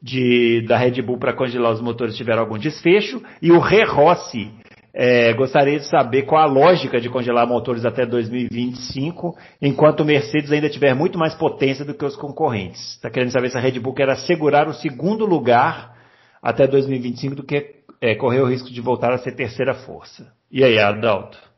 de, 0.00 0.64
da 0.66 0.78
Red 0.78 1.02
Bull 1.02 1.18
para 1.18 1.32
congelar 1.32 1.72
os 1.72 1.80
motores 1.80 2.16
tiveram 2.16 2.42
algum 2.42 2.56
desfecho. 2.56 3.20
E 3.42 3.50
o 3.50 3.58
Re 3.58 3.82
Rossi 3.82 4.48
é, 4.94 5.32
gostaria 5.34 5.80
de 5.80 5.86
saber 5.86 6.22
qual 6.22 6.42
a 6.42 6.46
lógica 6.46 7.00
de 7.00 7.08
congelar 7.08 7.48
motores 7.48 7.84
até 7.84 8.06
2025, 8.06 9.36
enquanto 9.60 10.00
o 10.00 10.04
Mercedes 10.04 10.52
ainda 10.52 10.70
tiver 10.70 10.94
muito 10.94 11.18
mais 11.18 11.34
potência 11.34 11.84
do 11.84 11.94
que 11.94 12.04
os 12.04 12.14
concorrentes. 12.14 12.94
Está 12.94 13.10
querendo 13.10 13.32
saber 13.32 13.50
se 13.50 13.58
a 13.58 13.60
Red 13.60 13.80
Bull 13.80 13.94
quer 13.94 14.08
assegurar 14.08 14.68
o 14.68 14.74
segundo 14.74 15.26
lugar 15.26 15.96
até 16.40 16.64
2025 16.66 17.34
do 17.34 17.42
que 17.42 17.74
é, 18.00 18.14
correr 18.14 18.40
o 18.40 18.46
risco 18.46 18.70
de 18.70 18.80
voltar 18.80 19.12
a 19.12 19.18
ser 19.18 19.32
terceira 19.32 19.74
força. 19.74 20.32
E 20.50 20.62
aí, 20.62 20.78
Adalto? 20.78 21.49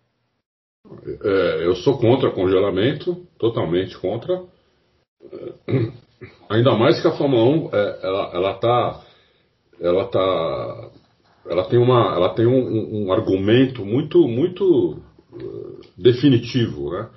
É, 0.85 1.67
eu 1.67 1.75
sou 1.77 1.99
contra 1.99 2.31
congelamento, 2.31 3.27
totalmente 3.39 3.97
contra. 3.99 4.43
É, 5.33 5.93
ainda 6.49 6.75
mais 6.75 7.01
que 7.01 7.09
a 7.09 7.13
Fórmula 7.13 7.45
1, 7.45 7.71
é, 7.73 8.01
ela, 8.03 8.31
ela 8.35 8.55
tá, 8.55 9.05
ela 9.81 10.05
tá, 10.07 10.91
ela 11.47 11.65
tem 11.65 11.79
uma, 11.79 12.15
ela 12.15 12.35
tem 12.35 12.47
um, 12.47 13.07
um 13.07 13.13
argumento 13.13 13.85
muito, 13.85 14.27
muito 14.27 15.03
uh, 15.33 15.81
definitivo, 15.97 16.91
né? 16.91 17.09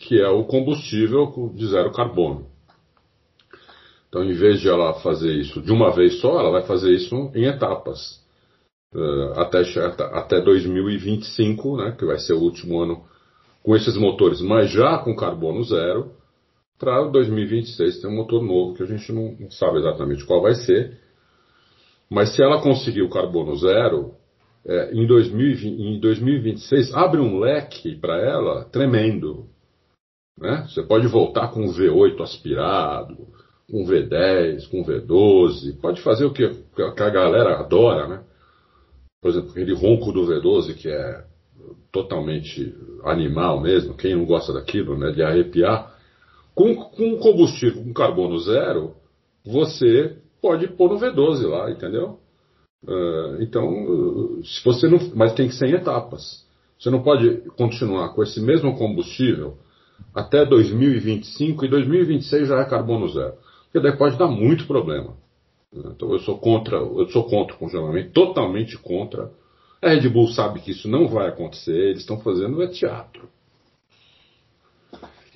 Que 0.00 0.20
é 0.20 0.28
o 0.28 0.44
combustível 0.44 1.52
de 1.54 1.66
zero 1.68 1.92
carbono. 1.92 2.46
Então, 4.08 4.24
em 4.24 4.34
vez 4.34 4.60
de 4.60 4.68
ela 4.68 4.94
fazer 4.94 5.32
isso 5.32 5.62
de 5.62 5.72
uma 5.72 5.90
vez 5.90 6.20
só, 6.20 6.38
ela 6.38 6.50
vai 6.50 6.62
fazer 6.62 6.92
isso 6.92 7.30
em 7.34 7.44
etapas. 7.44 8.20
Uh, 8.94 9.40
até, 9.40 9.62
até 10.12 10.40
2025, 10.40 11.76
né, 11.78 11.96
que 11.98 12.04
vai 12.04 12.18
ser 12.18 12.34
o 12.34 12.40
último 12.40 12.78
ano 12.80 13.02
com 13.62 13.76
esses 13.76 13.96
motores, 13.96 14.40
mas 14.40 14.70
já 14.70 14.98
com 14.98 15.14
carbono 15.14 15.62
zero, 15.62 16.12
para 16.78 17.04
2026 17.04 18.00
ter 18.00 18.08
um 18.08 18.16
motor 18.16 18.42
novo 18.42 18.74
que 18.74 18.82
a 18.82 18.86
gente 18.86 19.12
não, 19.12 19.36
sabe 19.50 19.78
exatamente 19.78 20.24
qual 20.24 20.42
vai 20.42 20.54
ser. 20.54 20.98
Mas 22.10 22.34
se 22.34 22.42
ela 22.42 22.60
conseguir 22.60 23.02
o 23.02 23.08
carbono 23.08 23.54
zero, 23.56 24.14
é, 24.66 24.92
em, 24.92 25.06
2020, 25.06 25.80
em 25.80 26.00
2026 26.00 26.92
abre 26.92 27.20
um 27.20 27.38
leque 27.38 27.94
para 27.96 28.20
ela 28.20 28.64
tremendo. 28.64 29.46
Né? 30.38 30.66
Você 30.68 30.82
pode 30.82 31.06
voltar 31.06 31.52
com 31.52 31.62
um 31.62 31.72
V8 31.72 32.20
aspirado, 32.20 33.28
com 33.70 33.82
um 33.82 33.86
V10, 33.86 34.68
com 34.68 34.80
um 34.80 34.84
V12, 34.84 35.80
pode 35.80 36.02
fazer 36.02 36.24
o 36.24 36.32
que, 36.32 36.48
que 36.48 36.82
a 36.82 37.10
galera 37.10 37.60
adora, 37.60 38.08
né? 38.08 38.24
Por 39.20 39.30
exemplo, 39.30 39.50
aquele 39.50 39.72
ronco 39.72 40.10
do 40.10 40.26
V12 40.26 40.74
que 40.74 40.88
é 40.88 41.24
totalmente 41.90 42.74
animal 43.04 43.60
mesmo, 43.60 43.94
quem 43.94 44.14
não 44.14 44.24
gosta 44.24 44.52
daquilo, 44.52 44.96
né, 44.96 45.10
de 45.10 45.22
arrepiar, 45.22 45.94
com, 46.54 46.74
com 46.74 47.16
combustível 47.18 47.82
com 47.82 47.92
carbono 47.92 48.38
zero, 48.38 48.94
você 49.44 50.16
pode 50.40 50.68
pôr 50.68 50.90
no 50.90 50.98
V12 50.98 51.46
lá, 51.48 51.70
entendeu? 51.70 52.18
Uh, 52.84 53.40
então, 53.40 54.42
se 54.42 54.62
você 54.64 54.88
não, 54.88 54.98
mas 55.14 55.34
tem 55.34 55.48
que 55.48 55.54
ser 55.54 55.68
em 55.68 55.74
etapas. 55.74 56.44
Você 56.78 56.90
não 56.90 57.02
pode 57.02 57.42
continuar 57.56 58.08
com 58.12 58.22
esse 58.22 58.40
mesmo 58.40 58.76
combustível 58.76 59.56
até 60.12 60.44
2025 60.44 61.64
e 61.64 61.68
2026 61.68 62.48
já 62.48 62.58
é 62.60 62.64
carbono 62.64 63.08
zero, 63.08 63.34
porque 63.64 63.80
daí 63.80 63.96
pode 63.96 64.18
dar 64.18 64.26
muito 64.26 64.66
problema. 64.66 65.14
Então 65.72 66.12
eu 66.12 66.18
sou 66.18 66.36
contra, 66.38 66.76
eu 66.76 67.08
sou 67.08 67.24
contra 67.24 67.54
o 67.54 67.58
congelamento, 67.58 68.10
totalmente 68.12 68.76
contra 68.76 69.30
a 69.82 69.88
Red 69.88 70.08
Bull 70.08 70.28
sabe 70.28 70.60
que 70.60 70.70
isso 70.70 70.88
não 70.88 71.08
vai 71.08 71.28
acontecer, 71.28 71.72
eles 71.72 72.00
estão 72.00 72.20
fazendo 72.20 72.62
é 72.62 72.68
teatro. 72.68 73.28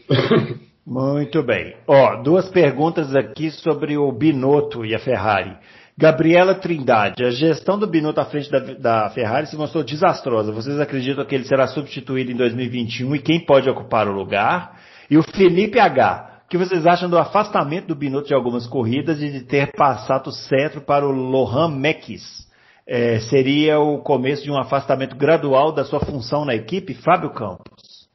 Muito 0.87 1.43
bem. 1.43 1.75
Ó, 1.87 2.23
duas 2.23 2.49
perguntas 2.49 3.15
aqui 3.17 3.51
sobre 3.51 3.99
o 3.99 4.13
Binotto 4.13 4.85
e 4.85 4.95
a 4.95 5.01
Ferrari. 5.01 5.57
Gabriela 5.99 6.55
Trindade, 6.55 7.25
a 7.25 7.31
gestão 7.31 7.77
do 7.79 7.89
Binotto 7.89 8.21
à 8.21 8.27
frente 8.27 8.51
da, 8.51 8.59
da, 8.61 9.11
Ferrari 9.11 9.47
se 9.49 9.57
mostrou 9.57 9.83
desastrosa. 9.83 10.53
Vocês 10.53 10.79
acreditam 10.79 11.25
que 11.25 11.35
ele 11.35 11.45
será 11.45 11.67
substituído 11.67 12.31
em 12.31 12.37
2021 12.37 13.17
e 13.17 13.19
quem 13.19 13.45
pode 13.45 13.69
ocupar 13.69 14.07
o 14.07 14.13
lugar? 14.13 14.79
E 15.11 15.19
o 15.19 15.23
Felipe 15.23 15.81
H, 15.81 16.43
o 16.45 16.49
que 16.49 16.59
vocês 16.59 16.87
acham 16.87 17.11
do 17.11 17.19
afastamento 17.19 17.89
do 17.89 17.97
Binotto 17.97 18.29
de 18.29 18.35
algumas 18.35 18.67
corridas 18.67 19.21
e 19.21 19.29
de 19.29 19.41
ter 19.41 19.73
passado 19.73 20.29
o 20.29 20.33
cetro 20.33 20.83
para 20.83 21.05
o 21.05 21.11
Lohan 21.11 21.69
Mekis? 21.69 22.46
É, 22.87 23.19
seria 23.21 23.81
o 23.81 23.99
começo 23.99 24.45
de 24.45 24.51
um 24.51 24.59
afastamento 24.59 25.17
gradual 25.17 25.73
da 25.73 25.85
sua 25.85 26.01
função 26.01 26.45
na 26.45 26.55
equipe, 26.55 26.95
Fábio 26.95 27.31
Campos? 27.31 28.07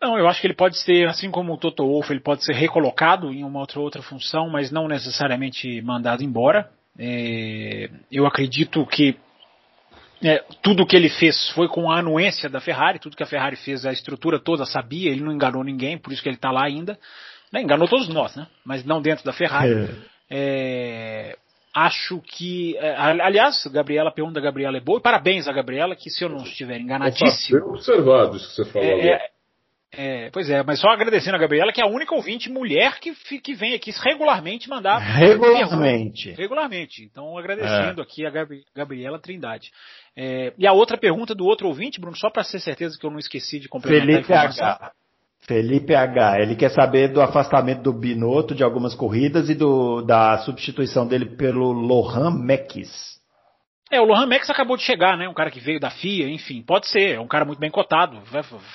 Não, 0.00 0.16
eu 0.16 0.28
acho 0.28 0.40
que 0.40 0.46
ele 0.46 0.54
pode 0.54 0.78
ser, 0.78 1.08
assim 1.08 1.30
como 1.30 1.52
o 1.52 1.58
Toto 1.58 1.84
Wolff, 1.84 2.10
ele 2.12 2.20
pode 2.20 2.44
ser 2.44 2.54
recolocado 2.54 3.32
em 3.32 3.44
uma 3.44 3.58
outra, 3.58 3.80
outra 3.80 4.00
função, 4.00 4.48
mas 4.48 4.70
não 4.70 4.86
necessariamente 4.86 5.82
mandado 5.82 6.22
embora. 6.22 6.70
É, 6.96 7.90
eu 8.10 8.24
acredito 8.24 8.86
que 8.86 9.16
é, 10.22 10.42
tudo 10.62 10.86
que 10.86 10.96
ele 10.96 11.08
fez 11.08 11.50
foi 11.50 11.68
com 11.68 11.90
a 11.90 11.98
anuência 11.98 12.48
da 12.48 12.60
Ferrari, 12.60 12.98
tudo 12.98 13.16
que 13.16 13.22
a 13.22 13.26
Ferrari 13.26 13.56
fez, 13.56 13.84
a 13.84 13.92
estrutura 13.92 14.38
toda 14.38 14.64
sabia, 14.64 15.10
ele 15.10 15.20
não 15.20 15.32
enganou 15.32 15.62
ninguém, 15.62 15.98
por 15.98 16.12
isso 16.12 16.22
que 16.22 16.28
ele 16.28 16.36
está 16.36 16.50
lá 16.50 16.64
ainda. 16.64 16.98
Né, 17.52 17.62
enganou 17.62 17.88
todos 17.88 18.08
nós, 18.08 18.36
né? 18.36 18.46
Mas 18.64 18.84
não 18.84 19.02
dentro 19.02 19.24
da 19.24 19.32
Ferrari. 19.32 19.72
É. 19.72 20.18
É, 20.30 21.38
acho 21.74 22.20
que. 22.20 22.76
É, 22.78 22.96
aliás, 22.96 23.66
Gabriela, 23.66 24.10
a 24.10 24.12
pergunta 24.12 24.40
da 24.40 24.44
Gabriela 24.44 24.76
é 24.76 24.80
boa. 24.80 24.98
E 24.98 25.02
parabéns 25.02 25.48
a 25.48 25.52
Gabriela, 25.52 25.96
que 25.96 26.10
se 26.10 26.24
eu 26.24 26.28
não 26.28 26.42
estiver 26.44 26.80
enganadíssimo. 26.80 27.58
Opa, 27.58 27.66
bem 27.66 27.74
observado 27.74 28.36
isso 28.36 28.48
que 28.48 28.54
você 28.54 28.64
falou. 28.64 28.88
É, 28.88 29.08
é, 29.08 29.30
É, 29.90 30.30
pois 30.30 30.50
é, 30.50 30.62
mas 30.62 30.80
só 30.80 30.88
agradecendo 30.88 31.36
a 31.36 31.40
Gabriela, 31.40 31.72
que 31.72 31.80
é 31.80 31.84
a 31.84 31.88
única 31.88 32.14
ouvinte 32.14 32.50
mulher 32.50 33.00
que, 33.00 33.14
que 33.40 33.54
vem 33.54 33.74
aqui 33.74 33.90
regularmente 33.90 34.68
mandar. 34.68 34.98
Regularmente. 35.16 36.32
Regularmente. 36.32 37.02
Então, 37.02 37.38
agradecendo 37.38 38.00
é. 38.00 38.04
aqui 38.04 38.26
a 38.26 38.30
Gabriela 38.74 39.18
Trindade. 39.18 39.70
É, 40.14 40.52
e 40.58 40.66
a 40.66 40.72
outra 40.72 40.98
pergunta 40.98 41.34
do 41.34 41.46
outro 41.46 41.68
ouvinte, 41.68 42.00
Bruno, 42.00 42.16
só 42.16 42.28
para 42.28 42.44
ser 42.44 42.60
certeza 42.60 42.98
que 42.98 43.06
eu 43.06 43.10
não 43.10 43.18
esqueci 43.18 43.58
de 43.58 43.68
complementar 43.68 44.24
Felipe 44.24 44.32
H. 44.32 44.92
Felipe 45.46 45.94
H. 45.94 46.40
Ele 46.40 46.56
quer 46.56 46.70
saber 46.70 47.08
do 47.08 47.20
afastamento 47.20 47.82
do 47.82 47.92
Binotto 47.92 48.54
de 48.54 48.62
algumas 48.62 48.94
corridas 48.94 49.48
e 49.48 49.54
do, 49.54 50.02
da 50.02 50.38
substituição 50.38 51.06
dele 51.06 51.36
pelo 51.36 51.72
Lohan 51.72 52.30
Mekis. 52.30 53.17
É, 53.90 53.98
o 54.00 54.04
Lohan 54.04 54.26
Max 54.26 54.50
acabou 54.50 54.76
de 54.76 54.82
chegar, 54.82 55.16
né? 55.16 55.26
Um 55.26 55.34
cara 55.34 55.50
que 55.50 55.60
veio 55.60 55.80
da 55.80 55.88
FIA, 55.88 56.28
enfim, 56.28 56.62
pode 56.62 56.86
ser, 56.88 57.14
é 57.14 57.20
um 57.20 57.26
cara 57.26 57.46
muito 57.46 57.58
bem 57.58 57.70
cotado. 57.70 58.20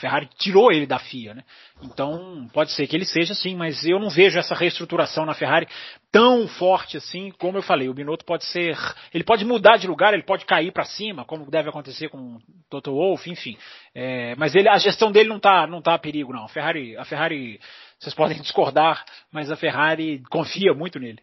Ferrari 0.01 0.27
tirou 0.39 0.71
ele 0.71 0.87
da 0.87 0.97
FIA, 0.97 1.35
né? 1.35 1.43
Então, 1.83 2.49
pode 2.51 2.71
ser 2.71 2.87
que 2.87 2.95
ele 2.95 3.05
seja 3.05 3.33
assim, 3.33 3.55
mas 3.55 3.85
eu 3.85 3.99
não 3.99 4.09
vejo 4.09 4.39
essa 4.39 4.55
reestruturação 4.55 5.23
na 5.23 5.35
Ferrari 5.35 5.67
tão 6.11 6.47
forte 6.47 6.97
assim, 6.97 7.31
como 7.37 7.59
eu 7.59 7.61
falei. 7.61 7.89
O 7.89 7.93
Binotto 7.93 8.25
pode 8.25 8.43
ser, 8.45 8.75
ele 9.13 9.23
pode 9.23 9.45
mudar 9.45 9.77
de 9.77 9.85
lugar, 9.85 10.15
ele 10.15 10.23
pode 10.23 10.45
cair 10.45 10.71
para 10.71 10.85
cima, 10.85 11.23
como 11.25 11.49
deve 11.49 11.69
acontecer 11.69 12.09
com 12.09 12.17
o 12.17 12.41
Toto 12.67 12.91
Wolff, 12.91 13.29
enfim. 13.29 13.55
É, 13.93 14.33
mas 14.35 14.55
ele, 14.55 14.67
a 14.67 14.79
gestão 14.79 15.11
dele 15.11 15.29
não 15.29 15.39
tá, 15.39 15.67
não 15.67 15.81
tá 15.81 15.93
a 15.93 15.99
perigo, 15.99 16.33
não. 16.33 16.45
A 16.45 16.49
Ferrari, 16.49 16.97
a 16.97 17.05
Ferrari, 17.05 17.59
vocês 17.99 18.15
podem 18.15 18.41
discordar, 18.41 19.05
mas 19.31 19.51
a 19.51 19.55
Ferrari 19.55 20.23
confia 20.29 20.73
muito 20.73 20.99
nele. 20.99 21.19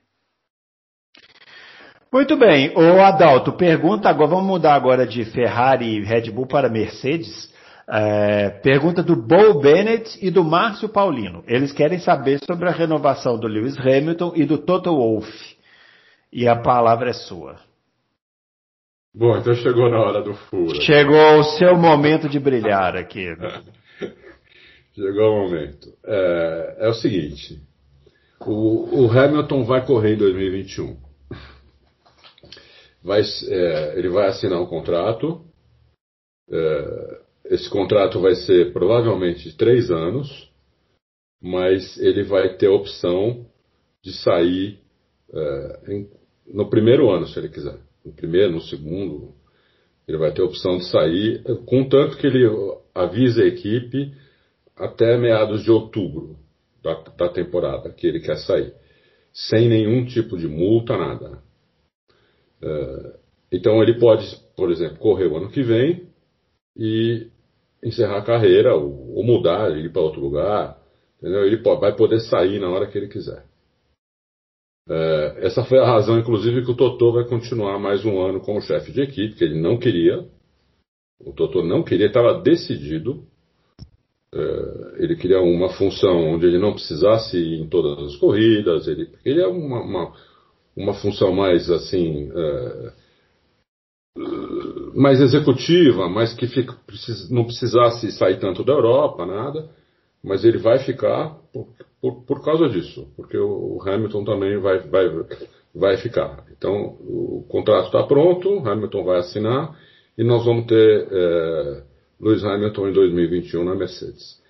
Muito 2.12 2.36
bem. 2.36 2.72
O 2.76 3.00
Adalto, 3.00 3.52
pergunta 3.52 4.08
agora, 4.08 4.30
vamos 4.30 4.46
mudar 4.46 4.74
agora 4.74 5.06
de 5.06 5.24
Ferrari 5.26 5.86
e 5.86 6.04
Red 6.04 6.32
Bull 6.32 6.46
para 6.46 6.68
Mercedes. 6.68 7.48
É, 7.88 8.50
pergunta 8.62 9.00
do 9.00 9.14
Bo 9.14 9.60
Bennett 9.60 10.18
e 10.20 10.28
do 10.28 10.42
Márcio 10.42 10.88
Paulino. 10.88 11.44
Eles 11.46 11.72
querem 11.72 12.00
saber 12.00 12.40
sobre 12.44 12.68
a 12.68 12.72
renovação 12.72 13.38
do 13.38 13.46
Lewis 13.46 13.78
Hamilton 13.78 14.32
e 14.34 14.44
do 14.44 14.58
Toto 14.58 14.90
Wolff. 14.90 15.56
E 16.32 16.48
a 16.48 16.56
palavra 16.56 17.10
é 17.10 17.12
sua. 17.12 17.58
Bom, 19.14 19.36
então 19.36 19.54
chegou 19.54 19.88
na 19.88 20.00
hora 20.00 20.20
do 20.20 20.34
furo. 20.34 20.80
Chegou 20.82 21.38
o 21.38 21.44
seu 21.44 21.76
momento 21.76 22.28
de 22.28 22.40
brilhar 22.40 22.96
aqui. 22.96 23.26
chegou 24.94 25.30
o 25.30 25.44
momento. 25.44 25.88
É, 26.04 26.76
é 26.80 26.88
o 26.88 26.94
seguinte: 26.94 27.60
o, 28.40 29.04
o 29.04 29.10
Hamilton 29.10 29.64
vai 29.64 29.84
correr 29.84 30.14
em 30.14 30.18
2021 30.18 31.09
vai, 33.02 33.22
é, 33.22 33.98
ele 33.98 34.08
vai 34.08 34.28
assinar 34.28 34.60
um 34.60 34.66
contrato. 34.66 35.44
É, 36.50 37.20
esse 37.46 37.68
contrato 37.68 38.20
vai 38.20 38.34
ser 38.34 38.72
provavelmente 38.72 39.48
de 39.48 39.56
três 39.56 39.90
anos, 39.90 40.50
mas 41.42 41.98
ele 41.98 42.22
vai 42.24 42.56
ter 42.56 42.66
a 42.66 42.72
opção 42.72 43.46
de 44.02 44.12
sair 44.12 44.78
é, 45.32 45.80
em, 45.88 46.10
no 46.46 46.68
primeiro 46.68 47.10
ano, 47.10 47.26
se 47.26 47.38
ele 47.38 47.48
quiser. 47.48 47.78
No 48.04 48.12
primeiro, 48.12 48.52
no 48.52 48.60
segundo, 48.60 49.34
ele 50.06 50.18
vai 50.18 50.32
ter 50.32 50.42
a 50.42 50.46
opção 50.46 50.78
de 50.78 50.86
sair, 50.86 51.42
contanto 51.66 52.16
que 52.16 52.26
ele 52.26 52.46
avise 52.94 53.42
a 53.42 53.46
equipe 53.46 54.12
até 54.76 55.16
meados 55.16 55.62
de 55.62 55.70
outubro 55.70 56.36
da, 56.82 56.94
da 57.16 57.28
temporada 57.28 57.90
que 57.90 58.06
ele 58.06 58.20
quer 58.20 58.36
sair. 58.38 58.72
Sem 59.32 59.68
nenhum 59.68 60.04
tipo 60.06 60.36
de 60.36 60.48
multa, 60.48 60.96
nada. 60.96 61.42
É, 62.62 63.18
então 63.52 63.82
ele 63.82 63.98
pode, 63.98 64.26
por 64.56 64.70
exemplo, 64.70 64.98
correr 64.98 65.26
o 65.26 65.36
ano 65.36 65.50
que 65.50 65.62
vem 65.62 66.08
e 66.76 67.28
encerrar 67.82 68.18
a 68.18 68.24
carreira 68.24 68.74
ou, 68.74 69.16
ou 69.16 69.24
mudar, 69.24 69.76
ir 69.76 69.92
para 69.92 70.02
outro 70.02 70.20
lugar. 70.20 70.78
Entendeu? 71.18 71.44
Ele 71.44 71.58
pode, 71.58 71.80
vai 71.80 71.94
poder 71.94 72.20
sair 72.20 72.58
na 72.58 72.70
hora 72.70 72.86
que 72.86 72.96
ele 72.96 73.08
quiser. 73.08 73.44
É, 74.88 75.46
essa 75.46 75.64
foi 75.64 75.78
a 75.78 75.86
razão, 75.86 76.18
inclusive, 76.18 76.64
que 76.64 76.70
o 76.70 76.76
Totô 76.76 77.12
vai 77.12 77.24
continuar 77.24 77.78
mais 77.78 78.04
um 78.04 78.20
ano 78.20 78.40
como 78.40 78.60
chefe 78.60 78.90
de 78.90 79.02
equipe, 79.02 79.36
que 79.36 79.44
ele 79.44 79.60
não 79.60 79.78
queria. 79.78 80.26
O 81.20 81.32
Totô 81.32 81.62
não 81.62 81.82
queria, 81.82 82.06
estava 82.06 82.40
decidido. 82.40 83.24
É, 84.34 85.04
ele 85.04 85.16
queria 85.16 85.40
uma 85.40 85.68
função 85.70 86.34
onde 86.34 86.46
ele 86.46 86.58
não 86.58 86.72
precisasse 86.72 87.36
ir 87.36 87.60
em 87.60 87.68
todas 87.68 87.98
as 88.04 88.16
corridas. 88.16 88.88
Ele, 88.88 89.10
ele 89.24 89.40
é 89.40 89.46
uma, 89.46 89.80
uma 89.82 90.12
uma 90.76 90.94
função 90.94 91.32
mais 91.32 91.70
assim 91.70 92.30
é, 92.34 92.92
mais 94.94 95.20
executiva, 95.20 96.08
mas 96.08 96.34
que 96.34 96.46
fica, 96.46 96.76
não 97.30 97.44
precisasse 97.44 98.10
sair 98.12 98.38
tanto 98.38 98.64
da 98.64 98.72
Europa, 98.72 99.24
nada, 99.24 99.68
mas 100.22 100.44
ele 100.44 100.58
vai 100.58 100.78
ficar 100.80 101.36
por, 101.52 101.68
por, 102.00 102.24
por 102.24 102.44
causa 102.44 102.68
disso, 102.68 103.08
porque 103.16 103.38
o 103.38 103.80
Hamilton 103.86 104.24
também 104.24 104.58
vai, 104.58 104.80
vai, 104.80 105.08
vai 105.74 105.96
ficar. 105.98 106.44
Então 106.56 106.96
o 107.00 107.44
contrato 107.48 107.86
está 107.86 108.02
pronto, 108.02 108.68
Hamilton 108.68 109.04
vai 109.04 109.18
assinar 109.18 109.76
e 110.18 110.24
nós 110.24 110.44
vamos 110.44 110.66
ter 110.66 111.08
é, 111.10 111.82
Lewis 112.20 112.44
Hamilton 112.44 112.88
em 112.88 112.92
2021 112.92 113.64
na 113.64 113.74
Mercedes. 113.74 114.40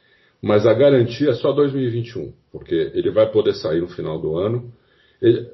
Mas 0.42 0.66
a 0.66 0.72
garantia 0.72 1.30
é 1.30 1.34
só 1.34 1.52
2021, 1.52 2.32
porque 2.50 2.74
ele 2.94 3.10
vai 3.10 3.30
poder 3.30 3.52
sair 3.54 3.80
no 3.80 3.88
final 3.88 4.18
do 4.18 4.38
ano. 4.38 4.72
Ele, 5.20 5.50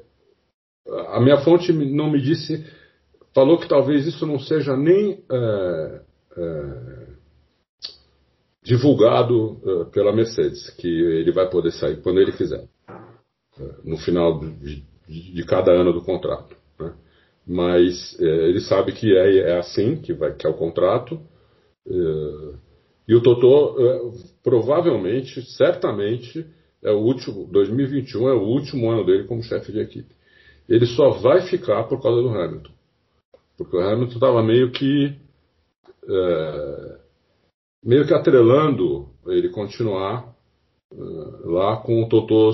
a 1.09 1.19
minha 1.19 1.37
fonte 1.37 1.71
não 1.71 2.09
me 2.09 2.21
disse, 2.21 2.65
falou 3.33 3.57
que 3.57 3.67
talvez 3.67 4.05
isso 4.05 4.25
não 4.25 4.39
seja 4.39 4.75
nem 4.75 5.23
é, 5.31 6.01
é, 6.37 7.07
divulgado 8.63 9.59
é, 9.63 9.85
pela 9.91 10.13
Mercedes, 10.13 10.69
que 10.71 10.87
ele 10.87 11.31
vai 11.31 11.49
poder 11.49 11.71
sair 11.71 11.97
quando 12.01 12.19
ele 12.19 12.31
quiser, 12.31 12.67
é, 13.59 13.63
no 13.83 13.97
final 13.97 14.39
de, 14.39 14.83
de, 15.07 15.45
cada 15.45 15.71
ano 15.71 15.93
do 15.93 16.01
contrato. 16.01 16.55
Né? 16.79 16.93
Mas 17.45 18.17
é, 18.19 18.25
ele 18.49 18.61
sabe 18.61 18.91
que 18.91 19.15
é, 19.15 19.37
é, 19.37 19.57
assim 19.57 19.97
que, 19.97 20.13
vai, 20.13 20.33
que 20.33 20.47
é 20.47 20.49
o 20.49 20.53
contrato. 20.53 21.19
e 23.07 23.15
o 23.15 23.21
Totó 23.21 23.75
provavelmente, 24.43 25.41
certamente, 25.55 26.45
é 26.83 26.91
o 26.91 26.99
último, 26.99 27.47
2021 27.51 28.29
é 28.29 28.33
o 28.33 28.43
último 28.43 28.89
ano 28.89 29.05
dele 29.05 29.25
como 29.25 29.43
chefe 29.43 29.71
de 29.71 29.79
equipe 29.79 30.17
ele 30.67 30.85
só 30.85 31.11
vai 31.11 31.41
ficar 31.47 31.83
por 31.85 32.01
causa 32.01 32.21
do 32.21 32.29
Hamilton. 32.29 32.71
Porque 33.57 33.75
o 33.75 33.79
Hamilton 33.79 34.13
estava 34.13 34.43
meio 34.43 34.71
que. 34.71 35.15
É, 36.09 36.97
meio 37.83 38.05
que 38.05 38.13
atrelando 38.13 39.09
ele 39.27 39.49
continuar 39.49 40.33
é, 40.91 40.97
lá 41.45 41.77
com 41.77 42.03
o 42.03 42.09
Totô 42.09 42.53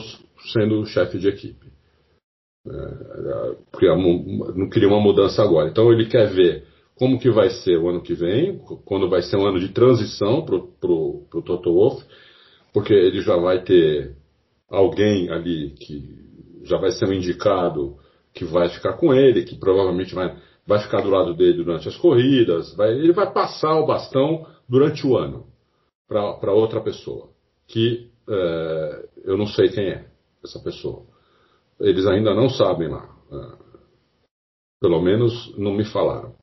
sendo 0.51 0.85
chefe 0.85 1.17
de 1.17 1.27
equipe. 1.27 1.67
É, 2.65 3.55
porque 3.71 3.87
não 3.87 4.69
queria 4.69 4.87
uma 4.87 5.01
mudança 5.01 5.41
agora. 5.41 5.69
Então 5.69 5.91
ele 5.91 6.05
quer 6.05 6.31
ver 6.33 6.65
como 6.95 7.19
que 7.19 7.29
vai 7.29 7.49
ser 7.49 7.77
o 7.77 7.89
ano 7.89 8.01
que 8.01 8.13
vem, 8.13 8.59
quando 8.85 9.09
vai 9.09 9.21
ser 9.21 9.35
um 9.37 9.45
ano 9.45 9.59
de 9.59 9.69
transição 9.69 10.45
para 10.45 10.55
o 10.55 11.41
Toto 11.43 11.73
Wolff, 11.73 12.05
porque 12.71 12.93
ele 12.93 13.21
já 13.21 13.35
vai 13.35 13.63
ter 13.63 14.15
alguém 14.69 15.29
ali 15.29 15.71
que 15.71 16.23
já 16.63 16.77
vai 16.77 16.91
ser 16.91 17.05
um 17.05 17.13
indicado 17.13 17.97
que 18.33 18.45
vai 18.45 18.69
ficar 18.69 18.93
com 18.93 19.13
ele, 19.13 19.43
que 19.43 19.57
provavelmente 19.57 20.15
vai, 20.15 20.35
vai 20.65 20.79
ficar 20.79 21.01
do 21.01 21.09
lado 21.09 21.35
dele 21.35 21.63
durante 21.63 21.87
as 21.87 21.97
corridas, 21.97 22.75
vai, 22.75 22.91
ele 22.91 23.13
vai 23.13 23.31
passar 23.31 23.75
o 23.79 23.85
bastão 23.85 24.45
durante 24.67 25.05
o 25.05 25.15
ano 25.15 25.45
para 26.07 26.53
outra 26.53 26.81
pessoa, 26.81 27.29
que 27.67 28.09
é, 28.29 29.05
eu 29.25 29.37
não 29.37 29.47
sei 29.47 29.69
quem 29.69 29.89
é 29.89 30.05
essa 30.43 30.59
pessoa. 30.59 31.03
Eles 31.79 32.05
ainda 32.05 32.33
não 32.33 32.49
sabem 32.49 32.87
lá. 32.87 33.09
É, 33.31 33.63
pelo 34.81 35.01
menos 35.01 35.55
não 35.57 35.73
me 35.73 35.85
falaram. 35.85 36.33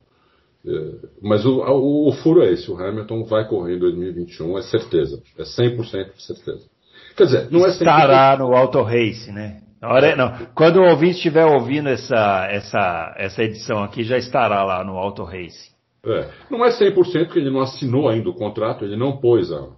É, 0.64 1.08
mas 1.22 1.44
o, 1.46 1.60
o, 1.60 2.08
o, 2.08 2.12
furo 2.12 2.42
é 2.42 2.52
esse: 2.52 2.70
o 2.70 2.76
Hamilton 2.76 3.24
vai 3.24 3.48
correr 3.48 3.76
em 3.76 3.78
2021, 3.78 4.58
é 4.58 4.62
certeza. 4.62 5.22
É 5.38 5.42
100% 5.42 6.14
de 6.14 6.22
certeza. 6.22 6.68
Quer 7.16 7.24
dizer, 7.24 7.50
não 7.50 7.60
é 7.60 7.68
100%. 7.68 7.72
Estará 7.72 8.36
no 8.38 8.54
Auto 8.54 8.82
Race, 8.82 9.30
né? 9.30 9.62
Hora, 9.82 10.14
não. 10.14 10.32
Quando 10.54 10.76
o 10.76 10.88
ouvinte 10.90 11.16
estiver 11.16 11.46
ouvindo 11.46 11.88
essa, 11.88 12.46
essa, 12.50 13.14
essa 13.16 13.42
edição 13.42 13.82
aqui, 13.82 14.04
já 14.04 14.18
estará 14.18 14.62
lá 14.62 14.84
no 14.84 14.98
Auto 14.98 15.24
Race. 15.24 15.70
É, 16.04 16.28
não 16.50 16.64
é 16.64 16.70
100% 16.70 16.94
porque 17.26 17.38
ele 17.38 17.50
não 17.50 17.60
assinou 17.60 18.08
ainda 18.08 18.28
o 18.28 18.34
contrato, 18.34 18.84
ele 18.84 18.96
não 18.96 19.18
pôs 19.18 19.52
a, 19.52 19.68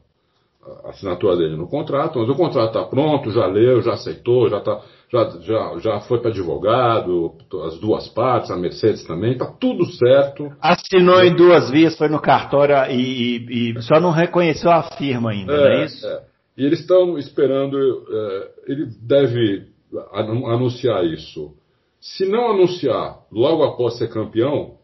a 0.85 0.91
assinatura 0.91 1.37
dele 1.37 1.57
no 1.57 1.69
contrato, 1.69 2.19
mas 2.19 2.29
o 2.29 2.35
contrato 2.35 2.69
está 2.69 2.85
pronto, 2.85 3.31
já 3.31 3.47
leu, 3.47 3.83
já 3.83 3.95
aceitou, 3.95 4.49
já, 4.49 4.61
tá, 4.61 4.81
já, 5.13 5.31
já, 5.41 5.79
já 5.79 6.01
foi 6.01 6.21
para 6.21 6.31
advogado, 6.31 7.35
as 7.67 7.79
duas 7.81 8.09
partes, 8.09 8.51
a 8.53 8.57
Mercedes 8.57 9.05
também, 9.05 9.33
está 9.33 9.47
tudo 9.47 9.85
certo. 9.87 10.53
Assinou 10.61 11.21
em 11.23 11.35
duas 11.35 11.71
vias, 11.71 11.99
foi 11.99 12.09
no 12.09 12.21
cartório 12.21 12.77
e, 12.91 13.39
e, 13.49 13.73
e 13.73 13.83
só 13.83 13.99
não 13.99 14.13
reconheceu 14.13 14.71
a 14.71 14.83
firma 14.97 15.31
ainda, 15.31 15.53
é, 15.53 15.57
não 15.57 15.67
é 15.67 15.85
isso? 15.85 16.07
É. 16.07 16.23
E 16.57 16.65
eles 16.65 16.81
estão 16.81 17.19
esperando, 17.19 17.77
é, 17.77 18.51
ele 18.69 18.87
deve 19.01 19.72
anunciar 20.13 21.05
isso. 21.05 21.55
Se 22.01 22.27
não 22.27 22.51
anunciar 22.51 23.25
logo 23.31 23.63
após 23.63 23.99
ser 23.99 24.09
campeão, 24.09 24.79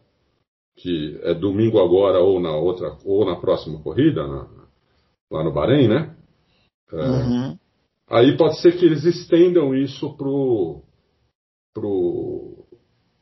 que 0.77 1.19
é 1.23 1.33
domingo 1.33 1.79
agora 1.79 2.19
ou 2.19 2.39
na 2.39 2.55
outra 2.55 2.97
ou 3.03 3.25
na 3.25 3.35
próxima 3.35 3.81
corrida, 3.81 4.25
na, 4.25 4.47
lá 5.31 5.43
no 5.43 5.51
Bahrein, 5.51 5.87
né? 5.87 6.15
É, 6.91 6.95
uhum. 6.95 7.57
Aí 8.07 8.37
pode 8.37 8.59
ser 8.61 8.77
que 8.77 8.85
eles 8.85 9.03
estendam 9.03 9.75
isso 9.75 10.15
pro, 10.15 10.81
pro, 11.73 12.65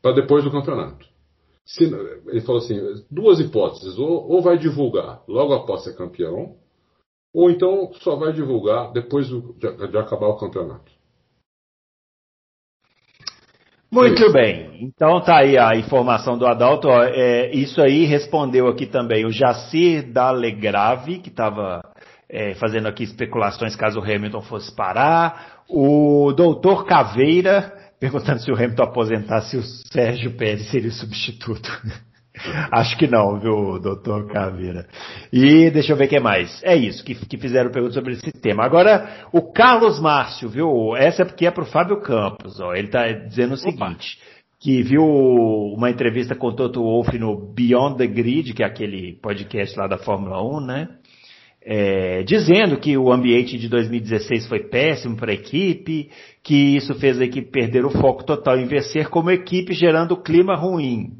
para 0.00 0.14
depois 0.14 0.44
do 0.44 0.50
campeonato. 0.50 1.06
Se, 1.66 1.84
ele 1.84 2.40
falou 2.40 2.62
assim, 2.62 2.80
duas 3.10 3.38
hipóteses, 3.40 3.98
ou, 3.98 4.26
ou, 4.26 4.40
vai 4.40 4.56
divulgar 4.56 5.22
logo 5.28 5.52
após 5.52 5.84
ser 5.84 5.94
campeão, 5.94 6.56
ou 7.34 7.50
então 7.50 7.92
só 8.00 8.16
vai 8.16 8.32
divulgar 8.32 8.90
depois 8.92 9.28
do, 9.28 9.52
de, 9.54 9.88
de 9.88 9.98
acabar 9.98 10.28
o 10.28 10.38
campeonato. 10.38 10.90
Muito 13.90 14.30
bem, 14.32 14.80
então 14.82 15.18
tá 15.22 15.38
aí 15.38 15.56
a 15.56 15.74
informação 15.74 16.36
do 16.36 16.46
Adalto. 16.46 16.90
É, 16.90 17.50
isso 17.52 17.80
aí 17.80 18.04
respondeu 18.04 18.68
aqui 18.68 18.84
também 18.84 19.24
o 19.24 19.32
Jacir 19.32 20.12
Dalegrave, 20.12 21.18
que 21.20 21.30
estava 21.30 21.80
é, 22.28 22.54
fazendo 22.54 22.86
aqui 22.86 23.04
especulações 23.04 23.74
caso 23.74 23.98
o 23.98 24.02
Hamilton 24.02 24.42
fosse 24.42 24.74
parar. 24.74 25.62
O 25.68 26.32
doutor 26.36 26.84
Caveira, 26.84 27.72
perguntando 27.98 28.40
se 28.40 28.50
o 28.50 28.54
Hamilton 28.54 28.82
aposentasse, 28.82 29.56
o 29.56 29.62
Sérgio 29.62 30.36
Pérez 30.36 30.68
seria 30.70 30.90
o 30.90 30.92
substituto. 30.92 31.70
Acho 32.70 32.96
que 32.96 33.06
não, 33.06 33.38
viu, 33.38 33.78
doutor 33.78 34.26
Caveira. 34.28 34.86
E 35.32 35.70
deixa 35.70 35.92
eu 35.92 35.96
ver 35.96 36.06
o 36.06 36.08
que 36.08 36.20
mais. 36.20 36.62
É 36.62 36.76
isso, 36.76 37.04
que, 37.04 37.14
que 37.14 37.36
fizeram 37.36 37.70
perguntas 37.70 37.94
sobre 37.94 38.12
esse 38.12 38.32
tema. 38.32 38.64
Agora, 38.64 39.26
o 39.32 39.52
Carlos 39.52 40.00
Márcio, 40.00 40.48
viu? 40.48 40.96
Essa 40.96 41.22
é 41.22 41.24
porque 41.24 41.46
é 41.46 41.50
para 41.50 41.64
o 41.64 41.66
Fábio 41.66 42.00
Campos. 42.00 42.60
Ó. 42.60 42.74
Ele 42.74 42.86
está 42.86 43.10
dizendo 43.10 43.54
o 43.54 43.58
seguinte. 43.58 44.18
Que 44.60 44.82
viu 44.82 45.04
uma 45.04 45.88
entrevista 45.88 46.34
com 46.34 46.48
o 46.48 46.52
Toto 46.52 46.82
Wolff 46.82 47.16
no 47.16 47.52
Beyond 47.54 47.96
the 47.96 48.06
Grid, 48.08 48.52
que 48.54 48.64
é 48.64 48.66
aquele 48.66 49.12
podcast 49.22 49.78
lá 49.78 49.86
da 49.86 49.98
Fórmula 49.98 50.42
1, 50.42 50.60
né? 50.60 50.88
É, 51.70 52.22
dizendo 52.22 52.78
que 52.78 52.96
o 52.96 53.12
ambiente 53.12 53.58
de 53.58 53.68
2016 53.68 54.46
foi 54.48 54.60
péssimo 54.60 55.16
para 55.16 55.32
a 55.32 55.34
equipe, 55.34 56.08
que 56.42 56.76
isso 56.76 56.94
fez 56.94 57.20
a 57.20 57.24
equipe 57.24 57.50
perder 57.50 57.84
o 57.84 57.90
foco 57.90 58.24
total 58.24 58.58
em 58.58 58.66
vencer 58.66 59.08
como 59.08 59.30
equipe, 59.30 59.74
gerando 59.74 60.16
clima 60.16 60.56
ruim. 60.56 61.10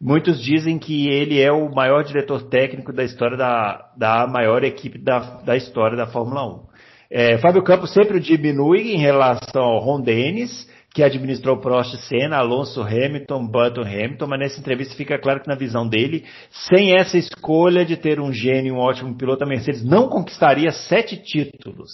Muitos 0.00 0.40
dizem 0.40 0.78
que 0.78 1.08
ele 1.08 1.40
é 1.40 1.50
o 1.50 1.74
maior 1.74 2.04
diretor 2.04 2.42
técnico 2.48 2.92
da 2.92 3.02
história 3.02 3.36
da, 3.36 3.90
da 3.96 4.26
maior 4.28 4.62
equipe 4.62 4.96
da, 4.96 5.18
da 5.40 5.56
história 5.56 5.96
da 5.96 6.06
Fórmula 6.06 6.46
1. 6.46 6.68
É, 7.10 7.38
Fábio 7.38 7.64
Campos 7.64 7.92
sempre 7.92 8.20
diminui 8.20 8.92
em 8.92 8.98
relação 8.98 9.62
ao 9.62 9.80
Ron 9.80 10.00
Dennis, 10.00 10.68
que 10.94 11.02
administrou 11.02 11.58
Prost 11.58 11.96
Senna, 12.08 12.36
Alonso 12.36 12.80
Hamilton, 12.80 13.46
Button 13.46 13.82
Hamilton, 13.82 14.26
mas 14.26 14.38
nessa 14.38 14.60
entrevista 14.60 14.94
fica 14.94 15.18
claro 15.18 15.40
que 15.40 15.48
na 15.48 15.56
visão 15.56 15.88
dele, 15.88 16.24
sem 16.50 16.96
essa 16.96 17.18
escolha 17.18 17.84
de 17.84 17.96
ter 17.96 18.20
um 18.20 18.32
gênio, 18.32 18.74
um 18.74 18.78
ótimo 18.78 19.16
piloto, 19.16 19.42
a 19.42 19.46
Mercedes 19.46 19.84
não 19.84 20.08
conquistaria 20.08 20.70
sete 20.70 21.16
títulos. 21.16 21.90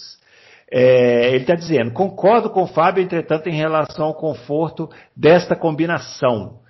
É, 0.71 1.29
ele 1.29 1.43
está 1.43 1.55
dizendo, 1.55 1.91
concordo 1.91 2.49
com 2.49 2.63
o 2.63 2.67
Fábio, 2.67 3.03
entretanto, 3.03 3.47
em 3.47 3.55
relação 3.55 4.07
ao 4.07 4.15
conforto 4.15 4.89
desta 5.15 5.55
combinação. 5.55 6.64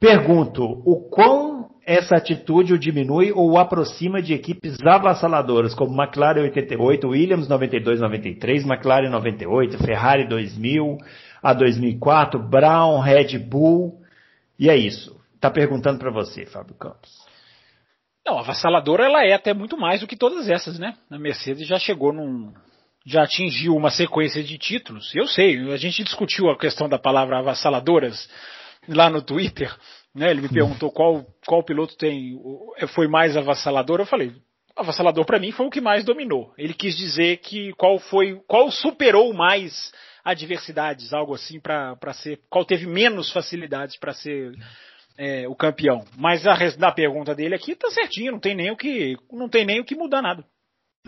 Pergunto, 0.00 0.64
o 0.64 1.10
quão 1.10 1.68
essa 1.84 2.16
atitude 2.16 2.72
o 2.72 2.78
diminui 2.78 3.32
ou 3.32 3.50
o 3.50 3.58
aproxima 3.58 4.22
de 4.22 4.32
equipes 4.32 4.78
avassaladoras, 4.82 5.74
como 5.74 6.00
McLaren 6.00 6.42
88, 6.42 7.06
Williams 7.06 7.48
92, 7.48 8.00
93, 8.00 8.64
McLaren 8.64 9.10
98, 9.10 9.76
Ferrari 9.84 10.26
2000, 10.26 10.96
a 11.42 11.52
2004, 11.52 12.38
Brown, 12.48 13.00
Red 13.00 13.38
Bull, 13.38 14.00
e 14.58 14.70
é 14.70 14.76
isso. 14.76 15.20
Está 15.34 15.50
perguntando 15.50 15.98
para 15.98 16.10
você, 16.10 16.46
Fábio 16.46 16.74
Campos. 16.74 17.10
Não, 18.26 18.38
avassaladora 18.38 19.04
ela 19.04 19.24
é 19.24 19.34
até 19.34 19.52
muito 19.52 19.76
mais 19.76 20.00
do 20.00 20.06
que 20.06 20.16
todas 20.16 20.48
essas, 20.48 20.78
né? 20.78 20.94
A 21.10 21.18
Mercedes 21.18 21.66
já 21.66 21.78
chegou 21.78 22.12
num, 22.12 22.52
já 23.04 23.24
atingiu 23.24 23.74
uma 23.74 23.90
sequência 23.90 24.42
de 24.42 24.56
títulos. 24.56 25.14
Eu 25.14 25.26
sei, 25.26 25.72
a 25.72 25.76
gente 25.76 26.04
discutiu 26.04 26.48
a 26.50 26.58
questão 26.58 26.88
da 26.88 26.98
palavra 26.98 27.38
avassaladoras 27.38 28.28
lá 28.88 29.10
no 29.10 29.22
Twitter, 29.22 29.74
né? 30.14 30.30
Ele 30.30 30.42
me 30.42 30.48
perguntou 30.48 30.90
qual, 30.90 31.24
qual 31.46 31.62
piloto 31.62 31.96
tem 31.96 32.38
foi 32.88 33.06
mais 33.06 33.36
avassalador. 33.36 34.00
Eu 34.00 34.06
falei, 34.06 34.32
avassalador 34.76 35.24
para 35.24 35.38
mim 35.38 35.52
foi 35.52 35.66
o 35.66 35.70
que 35.70 35.80
mais 35.80 36.04
dominou. 36.04 36.52
Ele 36.56 36.74
quis 36.74 36.96
dizer 36.96 37.38
que 37.38 37.72
qual 37.74 37.98
foi, 37.98 38.40
qual 38.46 38.70
superou 38.70 39.32
mais 39.32 39.92
adversidades, 40.24 41.12
algo 41.12 41.34
assim 41.34 41.60
para 41.60 42.12
ser, 42.14 42.40
qual 42.48 42.64
teve 42.64 42.86
menos 42.86 43.30
facilidades 43.32 43.96
para 43.98 44.12
ser 44.12 44.52
é, 45.16 45.48
o 45.48 45.54
campeão. 45.54 46.04
Mas 46.16 46.46
a, 46.46 46.56
na 46.78 46.92
pergunta 46.92 47.34
dele 47.34 47.54
aqui 47.54 47.74
tá 47.74 47.90
certinho, 47.90 48.32
não 48.32 48.40
tem 48.40 48.54
nem 48.54 48.70
o 48.70 48.76
que, 48.76 49.16
não 49.32 49.48
tem 49.48 49.64
nem 49.64 49.80
o 49.80 49.84
que 49.84 49.94
mudar 49.94 50.22
nada. 50.22 50.44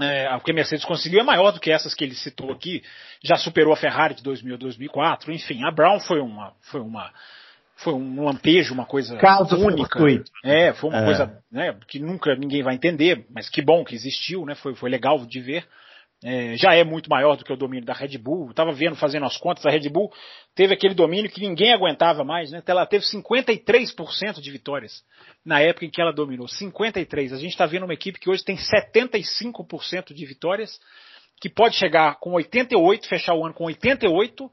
É, 0.00 0.34
o 0.34 0.40
que 0.40 0.50
a 0.50 0.54
Mercedes 0.54 0.86
conseguiu 0.86 1.20
é 1.20 1.22
maior 1.22 1.50
do 1.50 1.60
que 1.60 1.70
essas 1.70 1.94
que 1.94 2.02
ele 2.02 2.14
citou 2.14 2.50
aqui. 2.50 2.82
Já 3.22 3.36
superou 3.36 3.74
a 3.74 3.76
Ferrari 3.76 4.14
de 4.14 4.22
2000 4.22 4.54
a 4.54 4.58
2004. 4.58 5.32
Enfim, 5.32 5.64
a 5.64 5.70
Brown 5.70 6.00
foi 6.00 6.20
uma, 6.20 6.54
foi 6.62 6.80
uma 6.80 7.12
foi 7.82 7.94
um 7.94 8.24
lampejo, 8.24 8.72
uma 8.72 8.86
coisa 8.86 9.16
Caso 9.16 9.56
única. 9.56 9.98
É, 10.44 10.72
foi 10.72 10.90
uma 10.90 11.00
é. 11.00 11.04
coisa 11.04 11.42
né, 11.50 11.76
que 11.88 11.98
nunca 11.98 12.34
ninguém 12.34 12.62
vai 12.62 12.74
entender, 12.74 13.26
mas 13.30 13.48
que 13.48 13.62
bom 13.62 13.84
que 13.84 13.94
existiu, 13.94 14.44
né? 14.44 14.54
Foi, 14.54 14.74
foi 14.74 14.88
legal 14.88 15.18
de 15.26 15.40
ver. 15.40 15.66
É, 16.24 16.56
já 16.56 16.72
é 16.72 16.84
muito 16.84 17.10
maior 17.10 17.36
do 17.36 17.44
que 17.44 17.52
o 17.52 17.56
domínio 17.56 17.84
da 17.84 17.92
Red 17.92 18.16
Bull. 18.16 18.50
Estava 18.50 18.72
vendo, 18.72 18.94
fazendo 18.94 19.26
as 19.26 19.36
contas, 19.36 19.66
a 19.66 19.70
Red 19.70 19.88
Bull 19.88 20.12
teve 20.54 20.72
aquele 20.72 20.94
domínio 20.94 21.30
que 21.30 21.40
ninguém 21.40 21.72
aguentava 21.72 22.22
mais, 22.22 22.52
né? 22.52 22.62
Ela 22.64 22.86
teve 22.86 23.04
53% 23.04 24.40
de 24.40 24.50
vitórias 24.50 25.02
na 25.44 25.60
época 25.60 25.84
em 25.84 25.90
que 25.90 26.00
ela 26.00 26.12
dominou. 26.12 26.46
53. 26.46 27.32
A 27.32 27.36
gente 27.36 27.50
está 27.50 27.66
vendo 27.66 27.84
uma 27.84 27.94
equipe 27.94 28.20
que 28.20 28.30
hoje 28.30 28.44
tem 28.44 28.56
75% 28.56 30.14
de 30.14 30.24
vitórias, 30.24 30.78
que 31.40 31.48
pode 31.48 31.74
chegar 31.74 32.20
com 32.20 32.34
88, 32.34 33.08
fechar 33.08 33.34
o 33.34 33.44
ano 33.44 33.54
com 33.54 33.64
88, 33.64 34.48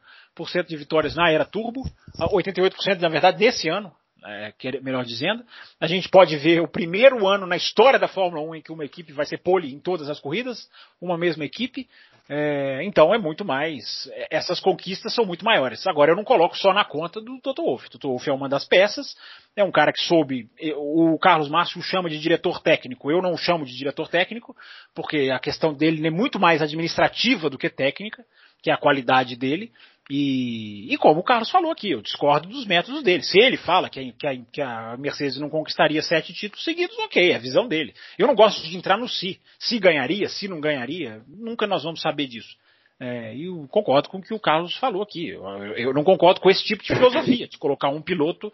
de 0.68 0.78
vitórias 0.78 1.16
na 1.16 1.30
era 1.32 1.46
turbo, 1.46 1.84
88% 2.20 3.00
na 3.00 3.10
verdade 3.10 3.40
nesse 3.40 3.70
ano, 3.70 3.92
é, 4.26 4.54
melhor 4.82 5.06
dizendo. 5.06 5.44
A 5.80 5.88
gente 5.88 6.10
pode 6.10 6.36
ver 6.38 6.62
o 6.62 6.68
primeiro 6.68 7.28
ano 7.28 7.46
na 7.46 7.56
história 7.56 8.00
da 8.00 8.08
Fórmula 8.08 8.44
1 8.50 8.56
em 8.56 8.62
que 8.62 8.72
uma 8.72 8.86
equipe 8.86 9.14
vai 9.14 9.26
ser 9.26 9.38
pole 9.38 9.74
em 9.74 9.80
todas 9.80 10.10
as 10.10 10.20
corridas, 10.20 10.70
uma 11.02 11.18
mesma 11.18 11.46
equipe. 11.46 11.88
É, 12.32 12.84
então 12.84 13.12
é 13.14 13.18
muito 13.18 13.44
mais. 13.44 14.08
É, 14.14 14.38
essas 14.38 14.60
conquistas 14.60 15.14
são 15.16 15.26
muito 15.26 15.44
maiores. 15.44 15.86
Agora 15.88 16.12
eu 16.12 16.16
não 16.16 16.24
coloco 16.24 16.56
só 16.58 16.74
na 16.74 16.86
conta 16.86 17.20
do 17.20 17.40
Toto 17.42 17.64
Wolff. 17.64 17.90
Toto 17.90 18.08
Wolff 18.08 18.30
é 18.30 18.34
uma 18.34 18.48
das 18.48 18.66
peças, 18.66 19.16
é 19.56 19.64
um 19.64 19.72
cara 19.72 19.92
que 19.92 20.02
soube. 20.02 20.48
O 20.78 21.18
Carlos 21.18 21.50
Márcio 21.50 21.82
chama 21.82 22.10
de 22.10 22.20
diretor 22.20 22.62
técnico. 22.62 23.10
Eu 23.10 23.22
não 23.22 23.34
o 23.34 23.38
chamo 23.38 23.66
de 23.66 23.76
diretor 23.76 24.08
técnico, 24.10 24.56
porque 24.94 25.32
a 25.34 25.40
questão 25.40 25.74
dele 25.74 26.06
é 26.06 26.12
muito 26.12 26.40
mais 26.40 26.62
administrativa 26.62 27.50
do 27.50 27.58
que 27.58 27.70
técnica, 27.70 28.24
que 28.62 28.70
é 28.70 28.74
a 28.74 28.78
qualidade 28.78 29.36
dele. 29.36 29.72
E, 30.10 30.92
e, 30.92 30.98
como 30.98 31.20
o 31.20 31.24
Carlos 31.24 31.52
falou 31.52 31.72
aqui, 31.72 31.92
eu 31.92 32.02
discordo 32.02 32.50
dos 32.50 32.66
métodos 32.66 33.04
dele. 33.04 33.22
Se 33.22 33.38
ele 33.38 33.58
fala 33.58 33.90
que 33.90 34.00
a, 34.00 34.12
que, 34.12 34.28
a, 34.28 34.38
que 34.52 34.62
a, 34.62 34.98
Mercedes 34.98 35.38
não 35.38 35.52
conquistaria 35.52 36.02
sete 36.02 36.34
títulos 36.34 36.64
seguidos, 36.64 36.98
ok, 36.98 37.32
é 37.32 37.36
a 37.36 37.40
visão 37.40 37.68
dele. 37.68 37.94
Eu 38.18 38.26
não 38.26 38.34
gosto 38.34 38.68
de 38.68 38.76
entrar 38.76 38.98
no 38.98 39.08
se. 39.08 39.40
Se 39.60 39.78
ganharia, 39.78 40.28
se 40.28 40.48
não 40.48 40.60
ganharia, 40.60 41.22
nunca 41.28 41.68
nós 41.68 41.84
vamos 41.84 42.02
saber 42.02 42.26
disso. 42.26 42.56
É, 43.00 43.36
e 43.36 43.46
eu 43.46 43.68
concordo 43.70 44.10
com 44.10 44.18
o 44.18 44.22
que 44.22 44.34
o 44.34 44.40
Carlos 44.40 44.76
falou 44.78 45.04
aqui. 45.04 45.30
Eu, 45.30 45.44
eu, 45.78 45.94
não 45.94 46.04
concordo 46.04 46.42
com 46.42 46.50
esse 46.50 46.64
tipo 46.64 46.84
de 46.84 46.94
filosofia, 46.94 47.48
de 47.48 47.58
colocar 47.60 47.90
um 47.90 48.02
piloto 48.02 48.52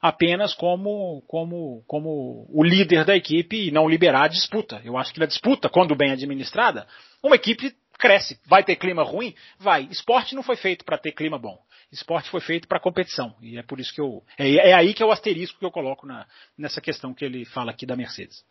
apenas 0.00 0.54
como, 0.54 1.22
como, 1.26 1.82
como 1.86 2.46
o 2.52 2.62
líder 2.62 3.04
da 3.04 3.16
equipe 3.16 3.68
e 3.68 3.70
não 3.70 3.88
liberar 3.88 4.24
a 4.24 4.28
disputa. 4.28 4.80
Eu 4.84 4.98
acho 4.98 5.12
que 5.12 5.20
na 5.20 5.26
disputa, 5.26 5.70
quando 5.70 5.96
bem 5.96 6.12
administrada, 6.12 6.86
uma 7.22 7.34
equipe 7.34 7.74
cresce. 7.98 8.38
Vai 8.46 8.62
ter 8.62 8.76
clima 8.76 9.02
ruim? 9.02 9.34
Vai. 9.58 9.88
Esporte 9.90 10.34
não 10.34 10.42
foi 10.42 10.56
feito 10.56 10.84
para 10.84 10.96
ter 10.96 11.12
clima 11.12 11.38
bom. 11.38 11.58
Esporte 11.90 12.30
foi 12.30 12.40
feito 12.40 12.68
para 12.68 12.80
competição. 12.80 13.34
E 13.42 13.58
é 13.58 13.62
por 13.62 13.80
isso 13.80 13.92
que 13.92 14.00
eu. 14.00 14.22
É, 14.38 14.70
é, 14.70 14.74
aí 14.74 14.94
que 14.94 15.02
é 15.02 15.06
o 15.06 15.10
asterisco 15.10 15.58
que 15.58 15.64
eu 15.64 15.70
coloco 15.70 16.06
na, 16.06 16.26
nessa 16.56 16.80
questão 16.80 17.12
que 17.12 17.24
ele 17.24 17.44
fala 17.46 17.70
aqui 17.70 17.84
da 17.84 17.96
Mercedes. 17.96 18.44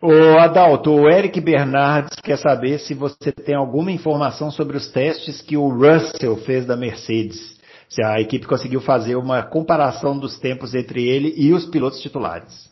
O 0.00 0.36
Adalto, 0.36 0.90
o 0.90 1.08
Eric 1.08 1.40
Bernardes 1.40 2.18
quer 2.20 2.36
saber 2.36 2.80
se 2.80 2.92
você 2.92 3.30
tem 3.30 3.54
alguma 3.54 3.92
informação 3.92 4.50
sobre 4.50 4.76
os 4.76 4.90
testes 4.90 5.40
que 5.40 5.56
o 5.56 5.68
Russell 5.68 6.36
fez 6.38 6.66
da 6.66 6.76
Mercedes. 6.76 7.56
Se 7.88 8.02
a 8.02 8.20
equipe 8.20 8.46
conseguiu 8.46 8.80
fazer 8.80 9.14
uma 9.14 9.44
comparação 9.44 10.18
dos 10.18 10.40
tempos 10.40 10.74
entre 10.74 11.06
ele 11.06 11.32
e 11.36 11.52
os 11.52 11.66
pilotos 11.66 12.00
titulares. 12.00 12.68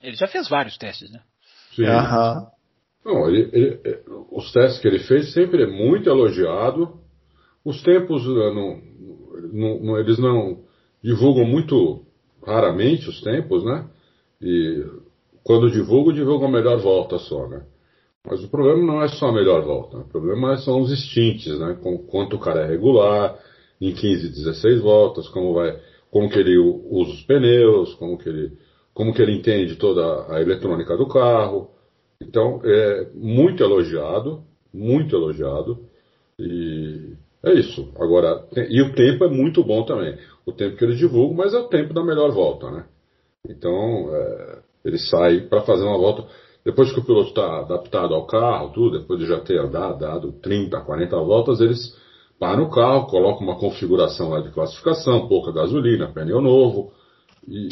Ele 0.00 0.16
já 0.16 0.26
fez 0.26 0.48
vários 0.48 0.78
testes, 0.78 1.10
né? 1.10 1.20
Sim. 1.74 1.82
Uhum. 1.82 2.46
Não, 3.04 3.28
ele, 3.28 3.48
ele, 3.52 3.80
os 4.30 4.52
testes 4.52 4.80
que 4.80 4.88
ele 4.88 4.98
fez 5.00 5.32
sempre 5.32 5.62
é 5.62 5.66
muito 5.66 6.08
elogiado. 6.08 6.98
Os 7.64 7.82
tempos, 7.82 8.22
eh, 8.24 8.54
não, 8.54 9.80
não, 9.80 9.98
eles 9.98 10.18
não 10.18 10.60
divulgam 11.02 11.44
muito 11.44 12.04
raramente 12.44 13.08
os 13.08 13.20
tempos, 13.20 13.64
né? 13.64 13.88
E 14.40 14.84
quando 15.42 15.70
divulgam, 15.70 16.12
divulgam 16.12 16.48
a 16.48 16.52
melhor 16.52 16.78
volta 16.78 17.18
só, 17.18 17.46
né? 17.48 17.64
Mas 18.28 18.44
o 18.44 18.48
problema 18.48 18.84
não 18.84 19.02
é 19.02 19.08
só 19.08 19.28
a 19.28 19.32
melhor 19.32 19.62
volta. 19.62 19.98
O 19.98 20.08
problema 20.08 20.56
são 20.58 20.80
os 20.80 20.92
instintos, 20.92 21.58
né? 21.58 21.78
Com 21.82 21.98
quanto 21.98 22.36
o 22.36 22.38
cara 22.38 22.60
é 22.60 22.66
regular, 22.66 23.38
em 23.80 23.94
15, 23.94 24.28
16 24.28 24.80
voltas, 24.80 25.28
como 25.28 25.54
vai, 25.54 25.78
como 26.10 26.28
que 26.28 26.38
ele 26.38 26.58
usa 26.58 27.12
os 27.12 27.22
pneus, 27.22 27.94
como 27.94 28.18
que 28.18 28.28
ele, 28.28 28.52
como 28.92 29.14
que 29.14 29.22
ele 29.22 29.36
entende 29.36 29.76
toda 29.76 30.26
a 30.32 30.40
eletrônica 30.40 30.96
do 30.96 31.06
carro. 31.06 31.70
Então, 32.20 32.60
é 32.64 33.08
muito 33.14 33.62
elogiado, 33.62 34.42
muito 34.72 35.14
elogiado. 35.14 35.78
E 36.38 37.14
é 37.44 37.52
isso. 37.54 37.92
Agora, 37.96 38.46
e 38.56 38.82
o 38.82 38.92
tempo 38.94 39.24
é 39.24 39.28
muito 39.28 39.62
bom 39.64 39.84
também. 39.84 40.18
O 40.44 40.52
tempo 40.52 40.76
que 40.76 40.84
eles 40.84 40.98
divulgam, 40.98 41.36
mas 41.36 41.54
é 41.54 41.58
o 41.58 41.68
tempo 41.68 41.94
da 41.94 42.02
melhor 42.02 42.32
volta, 42.32 42.70
né? 42.70 42.86
Então, 43.48 44.14
é, 44.14 44.58
ele 44.84 44.98
sai 44.98 45.40
para 45.42 45.62
fazer 45.62 45.84
uma 45.84 45.98
volta. 45.98 46.26
Depois 46.64 46.92
que 46.92 46.98
o 46.98 47.04
piloto 47.04 47.28
está 47.28 47.60
adaptado 47.60 48.14
ao 48.14 48.26
carro, 48.26 48.72
tudo, 48.72 48.98
depois 48.98 49.20
de 49.20 49.26
já 49.26 49.40
ter 49.40 49.58
andado, 49.58 49.98
dado 49.98 50.32
30, 50.32 50.80
40 50.80 51.16
voltas, 51.18 51.60
eles 51.60 51.96
param 52.38 52.64
o 52.64 52.70
carro, 52.70 53.06
colocam 53.06 53.46
uma 53.46 53.58
configuração 53.58 54.30
lá 54.30 54.40
de 54.40 54.50
classificação, 54.50 55.28
pouca 55.28 55.52
gasolina, 55.52 56.12
pneu 56.12 56.40
novo, 56.40 56.92
e 57.46 57.68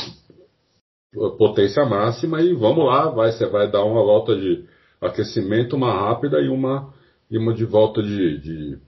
potência 1.39 1.85
máxima, 1.85 2.41
e 2.43 2.55
vamos 2.55 2.85
lá, 2.85 3.09
vai, 3.09 3.33
você 3.33 3.47
vai 3.47 3.71
dar 3.71 3.85
uma 3.85 4.03
volta 4.03 4.37
de 4.37 4.65
aquecimento, 5.01 5.77
uma 5.77 5.93
rápida 5.93 6.41
e 6.41 6.49
uma, 6.49 6.93
e 7.31 7.39
uma 7.39 7.55
de 7.55 7.65
volta 7.65 8.03
de, 8.03 8.39
de 8.39 8.79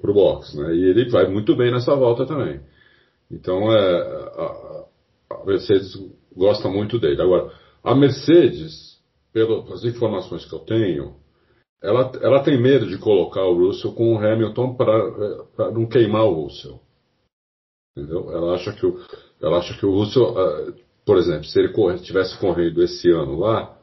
para 0.00 0.10
o 0.10 0.14
box, 0.14 0.56
né? 0.56 0.74
E 0.74 0.84
ele 0.84 1.10
vai 1.10 1.26
muito 1.28 1.54
bem 1.54 1.70
nessa 1.70 1.94
volta 1.94 2.26
também. 2.26 2.60
Então 3.30 3.70
é, 3.72 4.02
a, 4.36 4.84
a 5.30 5.44
Mercedes 5.44 5.92
gosta 6.34 6.68
muito 6.68 6.98
dele. 6.98 7.20
Agora, 7.20 7.52
a 7.82 7.94
Mercedes, 7.94 8.98
pelas 9.32 9.84
informações 9.84 10.44
que 10.44 10.54
eu 10.54 10.60
tenho, 10.60 11.16
ela, 11.82 12.10
ela 12.22 12.42
tem 12.42 12.60
medo 12.60 12.86
de 12.86 12.96
colocar 12.98 13.44
o 13.44 13.66
Russell 13.66 13.92
com 13.92 14.14
o 14.14 14.18
Hamilton 14.18 14.74
para 14.74 15.70
não 15.70 15.86
queimar 15.86 16.24
o 16.24 16.44
Russell. 16.44 16.80
Entendeu? 17.96 18.32
Ela 18.32 18.54
acha 18.54 18.72
que 18.72 18.86
o, 18.86 18.98
ela 19.40 19.58
acha 19.58 19.78
que 19.78 19.84
o 19.84 19.92
Russell, 19.92 20.32
uh, 20.32 20.74
por 21.04 21.18
exemplo, 21.18 21.44
se 21.44 21.58
ele 21.58 21.72
tivesse 22.00 22.38
corrido 22.38 22.82
esse 22.82 23.10
ano 23.10 23.38
lá, 23.38 23.76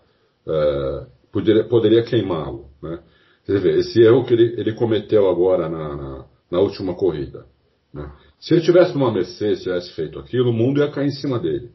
uh, 0.47 1.05
poderia, 1.31 1.63
poderia 1.63 2.03
queimá-lo. 2.03 2.69
Né? 2.81 2.99
Você 3.45 3.59
vê, 3.59 3.79
esse 3.79 4.01
erro 4.01 4.25
que 4.25 4.33
ele, 4.33 4.59
ele 4.59 4.73
cometeu 4.73 5.29
agora 5.29 5.69
na, 5.69 5.95
na, 5.95 6.25
na 6.49 6.59
última 6.59 6.95
corrida. 6.95 7.45
Né? 7.93 8.11
Se 8.39 8.53
ele 8.53 8.61
tivesse 8.61 8.93
numa 8.93 9.11
Mercedes, 9.11 9.63
tivesse 9.63 9.93
feito 9.93 10.17
aquilo, 10.17 10.49
o 10.49 10.53
mundo 10.53 10.79
ia 10.79 10.89
cair 10.89 11.07
em 11.07 11.11
cima 11.11 11.37
dele. 11.39 11.71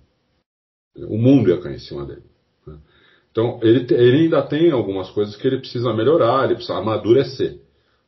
O 0.96 1.16
mundo 1.16 1.50
ia 1.50 1.60
cair 1.60 1.76
em 1.76 1.80
cima 1.80 2.04
dele. 2.04 2.24
Né? 2.66 2.78
Então, 3.30 3.60
ele, 3.62 3.86
ele 3.94 4.24
ainda 4.24 4.42
tem 4.42 4.72
algumas 4.72 5.10
coisas 5.10 5.36
que 5.36 5.46
ele 5.46 5.58
precisa 5.58 5.92
melhorar, 5.92 6.44
ele 6.44 6.54
precisa 6.54 6.78
amadurecer. 6.78 7.60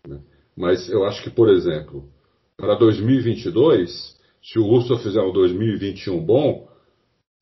Né? 0.07 0.19
Mas 0.57 0.89
eu 0.89 1.05
acho 1.05 1.23
que, 1.23 1.31
por 1.31 1.49
exemplo, 1.49 2.09
para 2.57 2.75
2022, 2.75 4.17
se 4.43 4.59
o 4.59 4.67
Russell 4.67 4.99
fizer 4.99 5.21
um 5.21 5.33
2021 5.33 6.25
bom, 6.25 6.68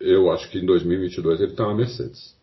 eu 0.01 0.31
acho 0.33 0.51
que 0.51 0.59
em 0.59 0.67
2022 0.67 1.41
ele 1.41 1.51
está 1.51 1.67
na 1.67 1.75
Mercedes. 1.75 2.37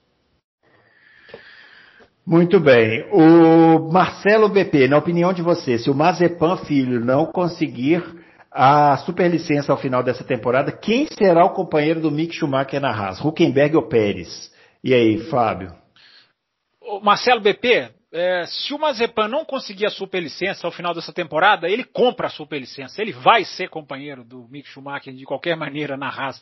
Muito 2.25 2.59
bem. 2.59 3.05
O 3.11 3.91
Marcelo 3.91 4.47
BP, 4.47 4.88
na 4.88 4.97
opinião 4.97 5.34
de 5.34 5.41
você, 5.41 5.77
se 5.77 5.89
o 5.89 5.95
Mazepan 5.95 6.57
Filho 6.57 7.03
não 7.03 7.25
conseguir 7.25 8.01
a 8.49 8.95
superlicença 8.97 9.71
ao 9.71 9.77
final 9.77 10.01
dessa 10.01 10.23
temporada, 10.23 10.71
quem 10.71 11.07
será 11.07 11.43
o 11.43 11.53
companheiro 11.53 11.99
do 11.99 12.11
Mick 12.11 12.34
Schumacher 12.34 12.80
na 12.80 12.91
Haas? 12.91 13.19
Huckenberg 13.19 13.75
ou 13.75 13.89
Pérez? 13.89 14.51
E 14.81 14.93
aí, 14.93 15.17
Fábio? 15.30 15.75
Marcelo 17.01 17.41
BP, 17.41 17.89
é, 18.13 18.45
se 18.45 18.73
o 18.75 18.77
Mazepan 18.77 19.27
não 19.27 19.43
conseguir 19.43 19.88
a 19.88 19.89
superlicença 19.89 20.67
ao 20.67 20.71
final 20.71 20.93
dessa 20.93 21.11
temporada, 21.11 21.67
ele 21.67 21.84
compra 21.84 22.27
a 22.27 22.30
superlicença. 22.30 23.01
Ele 23.01 23.11
vai 23.11 23.43
ser 23.43 23.69
companheiro 23.69 24.23
do 24.23 24.47
Mick 24.49 24.69
Schumacher 24.69 25.13
de 25.13 25.25
qualquer 25.25 25.57
maneira 25.57 25.97
na 25.97 26.09
Haas 26.09 26.39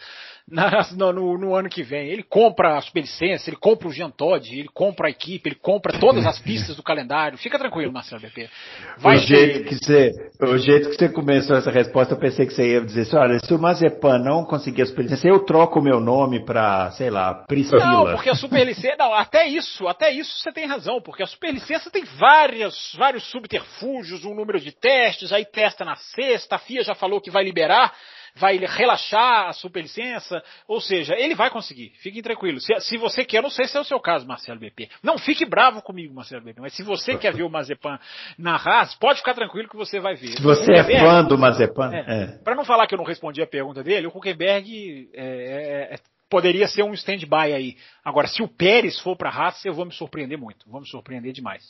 na, 0.51 0.85
no, 1.13 1.37
no, 1.37 1.55
ano 1.55 1.69
que 1.69 1.81
vem. 1.81 2.09
Ele 2.09 2.23
compra 2.23 2.77
a 2.77 2.81
superlicença, 2.81 3.49
ele 3.49 3.57
compra 3.57 3.87
o 3.87 3.91
Jean 3.91 4.11
Todt, 4.11 4.53
ele 4.53 4.67
compra 4.73 5.07
a 5.07 5.09
equipe, 5.09 5.49
ele 5.49 5.55
compra 5.55 5.97
todas 5.99 6.25
as 6.25 6.39
pistas 6.39 6.75
do 6.75 6.83
calendário. 6.83 7.37
Fica 7.37 7.57
tranquilo, 7.57 7.91
Marcelo 7.91 8.21
BP. 8.21 8.49
Vai 8.97 9.17
o, 9.17 9.19
jeito 9.19 9.63
que 9.63 9.75
você, 9.75 10.11
o 10.41 10.57
jeito 10.57 10.89
que 10.89 10.95
você 10.95 11.09
começou 11.09 11.55
essa 11.55 11.71
resposta, 11.71 12.13
eu 12.13 12.19
pensei 12.19 12.45
que 12.45 12.53
você 12.53 12.73
ia 12.73 12.81
dizer 12.81 13.01
assim, 13.01 13.17
olha, 13.17 13.39
se 13.39 13.53
o 13.53 13.59
Mazepan 13.59 14.19
não 14.19 14.45
conseguir 14.45 14.83
a 14.83 14.85
superlicença, 14.85 15.27
eu 15.27 15.39
troco 15.45 15.79
o 15.79 15.83
meu 15.83 15.99
nome 15.99 16.43
para, 16.45 16.91
sei 16.91 17.09
lá, 17.09 17.33
Priscila. 17.33 17.85
Não, 17.85 18.11
porque 18.13 18.29
a 18.29 18.35
superlicença, 18.35 18.97
não, 18.97 19.13
até 19.13 19.47
isso, 19.47 19.87
até 19.87 20.11
isso 20.11 20.37
você 20.39 20.51
tem 20.51 20.65
razão, 20.65 21.01
porque 21.01 21.23
a 21.23 21.27
superlicença 21.27 21.71
licença 21.71 21.89
tem 21.89 22.03
várias, 22.03 22.93
vários 22.97 23.23
subterfúgios, 23.29 24.25
um 24.25 24.33
número 24.33 24.59
de 24.59 24.71
testes, 24.71 25.31
aí 25.31 25.45
testa 25.45 25.85
na 25.85 25.95
sexta, 25.95 26.55
a 26.55 26.59
FIA 26.59 26.83
já 26.83 26.95
falou 26.95 27.21
que 27.21 27.31
vai 27.31 27.43
liberar, 27.43 27.93
vai 28.35 28.57
relaxar 28.57 29.49
a 29.49 29.53
superlicença, 29.53 30.43
ou 30.67 30.79
seja, 30.79 31.15
ele 31.17 31.35
vai 31.35 31.49
conseguir, 31.49 31.91
fiquem 31.97 32.21
tranquilos. 32.21 32.65
Se, 32.65 32.79
se, 32.79 32.97
você 32.97 33.25
quer, 33.25 33.41
não 33.41 33.49
sei 33.49 33.65
se 33.65 33.77
é 33.77 33.79
o 33.79 33.85
seu 33.85 33.99
caso, 33.99 34.27
Marcelo 34.27 34.59
BP. 34.59 34.89
Não 35.03 35.17
fique 35.17 35.45
bravo 35.45 35.81
comigo, 35.81 36.13
Marcelo 36.13 36.43
BP, 36.43 36.61
mas 36.61 36.73
se 36.73 36.83
você 36.83 37.17
quer 37.17 37.33
ver 37.33 37.43
o 37.43 37.49
Mazepan 37.49 37.99
na 38.37 38.55
Haas, 38.55 38.95
pode 38.95 39.19
ficar 39.19 39.33
tranquilo 39.33 39.69
que 39.69 39.75
você 39.75 39.99
vai 39.99 40.15
ver. 40.15 40.37
Se 40.37 40.41
você 40.41 40.71
é 40.73 40.83
fã 40.83 41.23
do 41.23 41.37
Mazepan. 41.37 41.91
É, 41.93 42.23
é. 42.23 42.27
Para 42.43 42.55
não 42.55 42.65
falar 42.65 42.87
que 42.87 42.93
eu 42.93 42.97
não 42.97 43.05
respondi 43.05 43.41
a 43.41 43.47
pergunta 43.47 43.83
dele, 43.83 44.07
o 44.07 44.09
Huckenberg 44.09 45.09
é, 45.13 45.23
é, 45.23 45.93
é 45.95 45.99
poderia 46.29 46.67
ser 46.67 46.83
um 46.83 46.93
stand-by 46.93 47.53
aí. 47.53 47.75
Agora, 48.03 48.27
se 48.27 48.41
o 48.41 48.47
Pérez 48.47 48.97
for 49.01 49.17
para 49.17 49.29
a 49.29 49.33
Haas, 49.33 49.65
eu 49.65 49.73
vou 49.73 49.85
me 49.85 49.91
surpreender 49.91 50.37
muito. 50.37 50.67
Vou 50.69 50.79
me 50.79 50.87
surpreender 50.87 51.33
demais. 51.33 51.61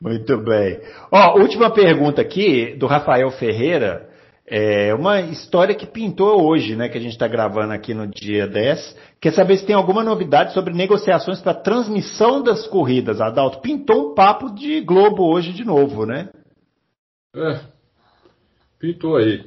Muito 0.00 0.38
bem. 0.38 0.80
Ó, 1.10 1.40
última 1.40 1.72
pergunta 1.72 2.22
aqui 2.22 2.76
do 2.76 2.86
Rafael 2.86 3.28
Ferreira. 3.32 4.08
É 4.50 4.94
uma 4.94 5.20
história 5.20 5.74
que 5.74 5.86
pintou 5.86 6.42
hoje, 6.48 6.74
né? 6.74 6.88
Que 6.88 6.96
a 6.96 7.00
gente 7.00 7.12
está 7.12 7.28
gravando 7.28 7.72
aqui 7.74 7.92
no 7.92 8.06
dia 8.06 8.46
10. 8.46 8.96
Quer 9.20 9.32
saber 9.32 9.58
se 9.58 9.66
tem 9.66 9.76
alguma 9.76 10.02
novidade 10.02 10.54
sobre 10.54 10.72
negociações 10.72 11.38
para 11.40 11.52
transmissão 11.52 12.42
das 12.42 12.66
corridas, 12.66 13.20
Adalto? 13.20 13.60
Pintou 13.60 14.12
um 14.12 14.14
papo 14.14 14.50
de 14.54 14.80
Globo 14.80 15.24
hoje 15.24 15.52
de 15.52 15.66
novo, 15.66 16.06
né? 16.06 16.30
É. 17.36 17.60
Pintou 18.78 19.16
aí. 19.16 19.44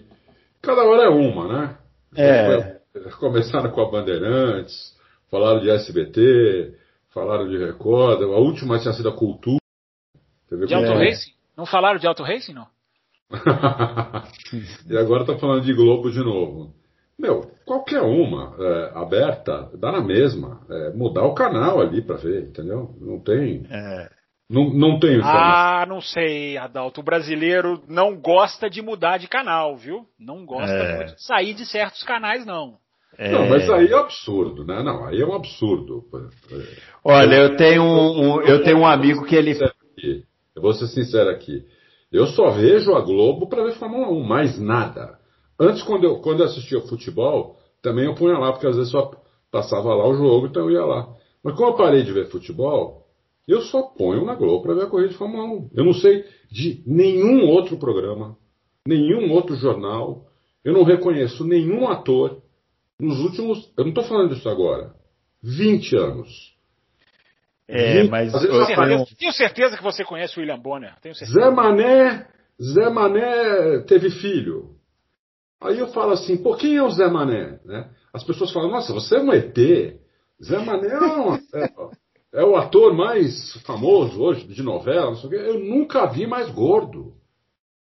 Cada 0.62 0.84
hora 0.84 1.06
é 1.06 1.10
uma, 1.10 1.48
né? 1.48 1.78
É. 2.16 2.80
Começaram 3.20 3.72
com 3.72 3.82
a 3.82 3.90
Bandeirantes, 3.90 4.96
falaram 5.32 5.62
de 5.62 5.72
SBT, 5.72 6.76
falaram 7.10 7.50
de 7.50 7.58
Record, 7.58 8.22
a 8.22 8.38
última 8.38 8.78
tinha 8.78 8.94
sido 8.94 9.10
a 9.10 9.16
Cultura. 9.16 9.58
De 10.52 10.76
Auto 10.76 10.92
é. 10.92 11.06
Racing? 11.06 11.32
Não 11.58 11.66
falaram 11.66 11.98
de 11.98 12.06
Auto 12.06 12.22
Racing, 12.22 12.54
não? 12.54 12.68
e 14.90 14.98
agora 14.98 15.26
tá 15.26 15.38
falando 15.38 15.64
de 15.64 15.74
Globo 15.74 16.12
de 16.12 16.20
novo. 16.20 16.74
Meu, 17.18 17.52
qualquer 17.66 18.02
uma 18.02 18.56
é, 18.60 18.92
aberta, 18.96 19.70
dá 19.78 19.92
na 19.92 20.02
mesma. 20.02 20.62
É, 20.70 20.90
mudar 20.92 21.24
o 21.24 21.36
canal 21.36 21.80
ali 21.80 22.02
para 22.02 22.18
ver, 22.18 22.48
entendeu? 22.48 22.96
Não 23.00 23.20
tem. 23.20 23.66
É. 23.70 24.10
Não, 24.50 24.70
não 24.74 25.00
tem 25.00 25.22
Ah, 25.24 25.86
não 25.88 26.02
sei, 26.02 26.58
Adalto. 26.58 27.00
O 27.00 27.04
brasileiro 27.04 27.82
não 27.88 28.20
gosta 28.20 28.70
de 28.70 28.82
mudar 28.82 29.18
de 29.18 29.28
canal, 29.28 29.78
viu? 29.78 30.06
Não 30.20 30.46
gosta 30.46 30.74
é. 30.74 31.04
de 31.06 31.24
sair 31.24 31.54
de 31.54 31.66
certos 31.66 32.04
canais, 32.04 32.46
não. 32.46 32.78
É... 33.18 33.32
Não, 33.32 33.48
mas 33.48 33.70
aí 33.70 33.88
é 33.88 33.98
absurdo, 33.98 34.66
né? 34.66 34.82
Não, 34.84 35.06
aí 35.06 35.22
é 35.22 35.26
um 35.26 35.34
absurdo. 35.34 36.04
Olha, 37.04 37.36
eu 37.36 37.56
tenho 37.56 37.84
um, 37.84 38.42
eu 38.42 38.64
tenho 38.64 38.80
um 38.80 38.86
amigo 38.86 39.26
que 39.26 39.36
ele. 39.36 39.58
Eu 40.56 40.62
vou 40.62 40.74
ser 40.74 40.88
sincero 40.88 41.30
aqui. 41.30 41.64
Eu 42.12 42.28
só 42.28 42.52
vejo 42.52 42.94
a 42.94 43.02
Globo 43.02 43.48
para 43.48 43.64
ver 43.64 43.76
Fórmula 43.76 44.10
1, 44.10 44.24
mais 44.24 44.60
nada. 44.60 45.18
Antes, 45.60 45.82
quando 45.84 46.04
eu, 46.04 46.18
quando 46.18 46.42
eu 46.42 46.48
assistia 46.48 46.82
futebol, 46.82 47.56
também 47.82 48.06
eu 48.06 48.16
punha 48.16 48.38
lá, 48.38 48.52
porque 48.52 48.68
às 48.68 48.76
vezes 48.76 48.92
só 48.92 49.12
passava 49.50 49.94
lá 49.94 50.08
o 50.08 50.16
jogo, 50.16 50.48
então 50.48 50.64
eu 50.64 50.72
ia 50.72 50.86
lá. 50.86 51.08
Mas 51.44 51.56
como 51.56 51.70
eu 51.70 51.76
parei 51.76 52.04
de 52.04 52.12
ver 52.12 52.30
futebol, 52.30 53.06
eu 53.48 53.62
só 53.62 53.82
ponho 53.82 54.26
na 54.26 54.36
Globo 54.36 54.64
para 54.64 54.74
ver 54.74 54.84
a 54.84 54.88
corrida 54.88 55.10
de 55.10 55.18
Fórmula 55.18 55.46
1. 55.46 55.70
Eu 55.74 55.86
não 55.86 55.94
sei 55.94 56.26
de 56.52 56.84
nenhum 56.86 57.48
outro 57.48 57.78
programa, 57.78 58.38
nenhum 58.86 59.32
outro 59.32 59.56
jornal. 59.56 60.26
Eu 60.64 60.74
não 60.74 60.84
reconheço 60.84 61.44
nenhum 61.44 61.88
ator 61.88 62.42
nos 63.00 63.20
últimos. 63.20 63.72
Eu 63.78 63.84
não 63.84 63.90
estou 63.90 64.04
falando 64.04 64.34
disso 64.34 64.48
agora. 64.48 64.94
20 65.42 65.96
anos. 65.96 66.51
É, 67.72 68.02
20, 68.02 68.10
mas. 68.10 68.34
Eu 68.34 68.66
tenho, 68.66 69.06
tenho 69.18 69.32
certeza 69.32 69.78
que 69.78 69.84
você 69.84 70.04
conhece 70.04 70.38
o 70.38 70.42
William 70.42 70.60
Bonner. 70.60 70.94
Tenho 71.02 71.16
certeza. 71.16 71.40
Zé 71.40 71.50
Mané. 71.50 72.28
Zé 72.62 72.90
Mané 72.90 73.80
teve 73.88 74.10
filho. 74.12 74.76
Aí 75.60 75.80
eu 75.80 75.88
falo 75.88 76.12
assim, 76.12 76.38
pô, 76.38 76.56
quem 76.56 76.76
é 76.76 76.84
o 76.84 76.90
Zé 76.90 77.08
Mané? 77.08 77.60
Né? 77.64 77.90
As 78.14 78.24
pessoas 78.24 78.52
falam, 78.52 78.70
nossa, 78.70 78.94
você 78.94 79.16
é 79.16 79.20
um 79.20 79.32
ET. 79.32 79.56
Zé 80.44 80.60
Mané 80.60 80.88
é 80.88 80.98
uma. 80.98 81.40
é 82.34 82.44
o 82.44 82.56
ator 82.56 82.94
mais 82.94 83.54
famoso 83.66 84.22
hoje 84.22 84.48
de 84.48 84.62
novela, 84.62 85.08
não 85.08 85.16
sei 85.16 85.28
o 85.28 85.30
quê. 85.30 85.36
Eu 85.38 85.60
nunca 85.60 86.06
vi 86.08 86.28
mais 86.28 86.50
gordo. 86.50 87.14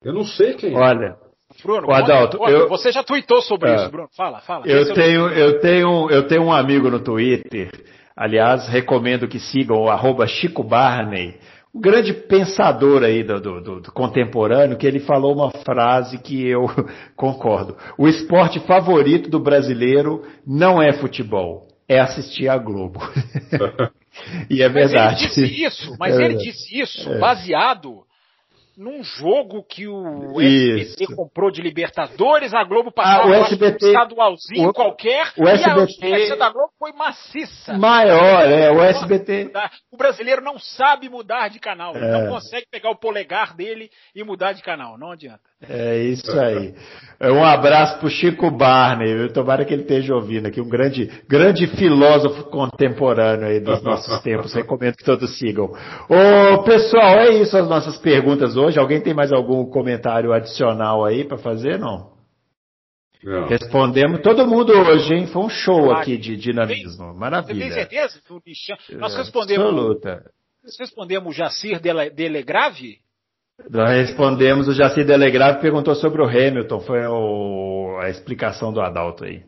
Eu 0.02 0.12
não 0.12 0.24
sei 0.24 0.54
quem 0.54 0.74
é. 0.74 0.78
Olha, 0.78 1.16
Bruno, 1.62 1.90
Adalto, 1.92 2.38
eu, 2.48 2.68
você 2.68 2.90
já 2.90 3.02
tweetou 3.02 3.40
sobre 3.40 3.70
é, 3.70 3.76
isso, 3.76 3.90
Bruno. 3.90 4.08
Fala, 4.16 4.40
fala. 4.40 4.66
Eu 4.66 4.82
é 4.82 4.92
tenho, 4.92 5.28
eu 5.28 5.60
tenho, 5.60 6.10
eu 6.10 6.26
tenho 6.26 6.42
um 6.42 6.52
amigo 6.52 6.90
no 6.90 7.00
Twitter. 7.00 7.70
Aliás, 8.16 8.68
recomendo 8.68 9.26
que 9.26 9.40
sigam 9.40 9.82
o 9.82 9.90
arroba 9.90 10.26
Chico 10.26 10.62
Barney, 10.62 11.34
um 11.74 11.80
grande 11.80 12.14
pensador 12.14 13.02
aí 13.02 13.24
do, 13.24 13.40
do, 13.40 13.80
do, 13.80 13.92
contemporâneo, 13.92 14.76
que 14.76 14.86
ele 14.86 15.00
falou 15.00 15.34
uma 15.34 15.50
frase 15.50 16.18
que 16.18 16.46
eu 16.46 16.66
concordo. 17.16 17.76
O 17.98 18.06
esporte 18.06 18.60
favorito 18.60 19.28
do 19.28 19.40
brasileiro 19.40 20.22
não 20.46 20.80
é 20.80 20.92
futebol, 20.92 21.66
é 21.88 21.98
assistir 21.98 22.48
a 22.48 22.56
Globo. 22.56 23.00
e 24.48 24.62
é 24.62 24.68
verdade. 24.68 25.24
Mas 25.24 25.36
ele 25.36 25.48
disse 25.48 25.64
isso, 25.64 25.96
mas 25.98 26.16
é 26.16 26.24
ele 26.24 26.36
disse 26.36 26.80
isso 26.80 27.12
é. 27.12 27.18
baseado 27.18 28.03
num 28.76 29.02
jogo 29.02 29.62
que 29.62 29.86
o 29.86 30.40
SBT 30.40 31.04
Isso. 31.04 31.16
comprou 31.16 31.50
de 31.50 31.62
Libertadores, 31.62 32.52
a 32.52 32.64
Globo 32.64 32.92
passou 32.92 33.32
ah, 33.32 33.38
SBT, 33.38 33.84
um 33.84 33.88
estadualzinho 33.88 34.68
o, 34.68 34.72
qualquer, 34.72 35.32
o 35.36 35.48
SBT, 35.48 35.68
e 35.68 35.70
a 35.70 35.74
audiência 35.74 36.36
da 36.36 36.50
Globo 36.50 36.72
foi 36.78 36.92
maciça. 36.92 37.76
Maior, 37.78 38.50
é, 38.50 38.70
o 38.70 38.82
SBT. 38.82 39.50
O 39.92 39.96
brasileiro 39.96 40.42
não 40.42 40.58
sabe 40.58 41.08
mudar 41.08 41.48
de 41.48 41.58
canal, 41.58 41.94
é. 41.96 42.00
não 42.00 42.28
consegue 42.28 42.66
pegar 42.70 42.90
o 42.90 42.96
polegar 42.96 43.54
dele 43.54 43.90
e 44.14 44.24
mudar 44.24 44.52
de 44.52 44.62
canal, 44.62 44.98
não 44.98 45.12
adianta. 45.12 45.42
É 45.68 45.96
isso 45.98 46.30
aí. 46.38 46.74
É, 47.24 47.32
um 47.32 47.42
abraço 47.42 47.98
pro 48.00 48.10
Chico 48.10 48.50
Barney, 48.50 49.30
tomara 49.32 49.64
que 49.64 49.72
ele 49.72 49.80
esteja 49.80 50.14
ouvindo 50.14 50.46
aqui, 50.46 50.60
um 50.60 50.68
grande, 50.68 51.10
grande 51.26 51.66
filósofo 51.68 52.44
contemporâneo 52.50 53.46
aí 53.46 53.60
dos 53.60 53.82
nossos 53.82 54.20
tempos, 54.20 54.52
recomendo 54.52 54.94
que 54.94 55.04
todos 55.04 55.38
sigam. 55.38 55.72
Ô, 56.06 56.62
pessoal, 56.64 57.20
é 57.20 57.32
isso 57.32 57.56
as 57.56 57.66
nossas 57.66 57.96
perguntas 57.96 58.58
hoje. 58.58 58.78
Alguém 58.78 59.00
tem 59.00 59.14
mais 59.14 59.32
algum 59.32 59.64
comentário 59.64 60.34
adicional 60.34 61.02
aí 61.02 61.24
para 61.24 61.38
fazer, 61.38 61.78
não? 61.78 62.12
Não. 63.22 63.46
Respondemos 63.46 64.20
todo 64.20 64.46
mundo 64.46 64.74
hoje, 64.74 65.14
hein? 65.14 65.26
Foi 65.26 65.44
um 65.44 65.48
show 65.48 65.92
aqui 65.92 66.18
de 66.18 66.36
dinamismo. 66.36 67.14
Maravilha. 67.14 67.54
Você 67.54 67.60
tem 67.60 67.72
certeza? 67.72 68.20
Nós 68.98 69.16
respondemos. 69.16 69.64
Absoluta. 69.64 70.30
Nós 70.62 70.78
respondemos 70.78 71.34
Jacir 71.34 71.80
Delegrave? 71.80 72.98
Nós 73.70 74.08
respondemos, 74.08 74.68
o 74.68 74.72
Jaci 74.72 75.04
Delegrave 75.04 75.60
perguntou 75.60 75.94
sobre 75.94 76.20
o 76.20 76.26
Hamilton, 76.26 76.80
foi 76.80 77.06
o, 77.06 77.98
a 78.00 78.10
explicação 78.10 78.72
do 78.72 78.80
Adalto 78.80 79.24
aí. 79.24 79.42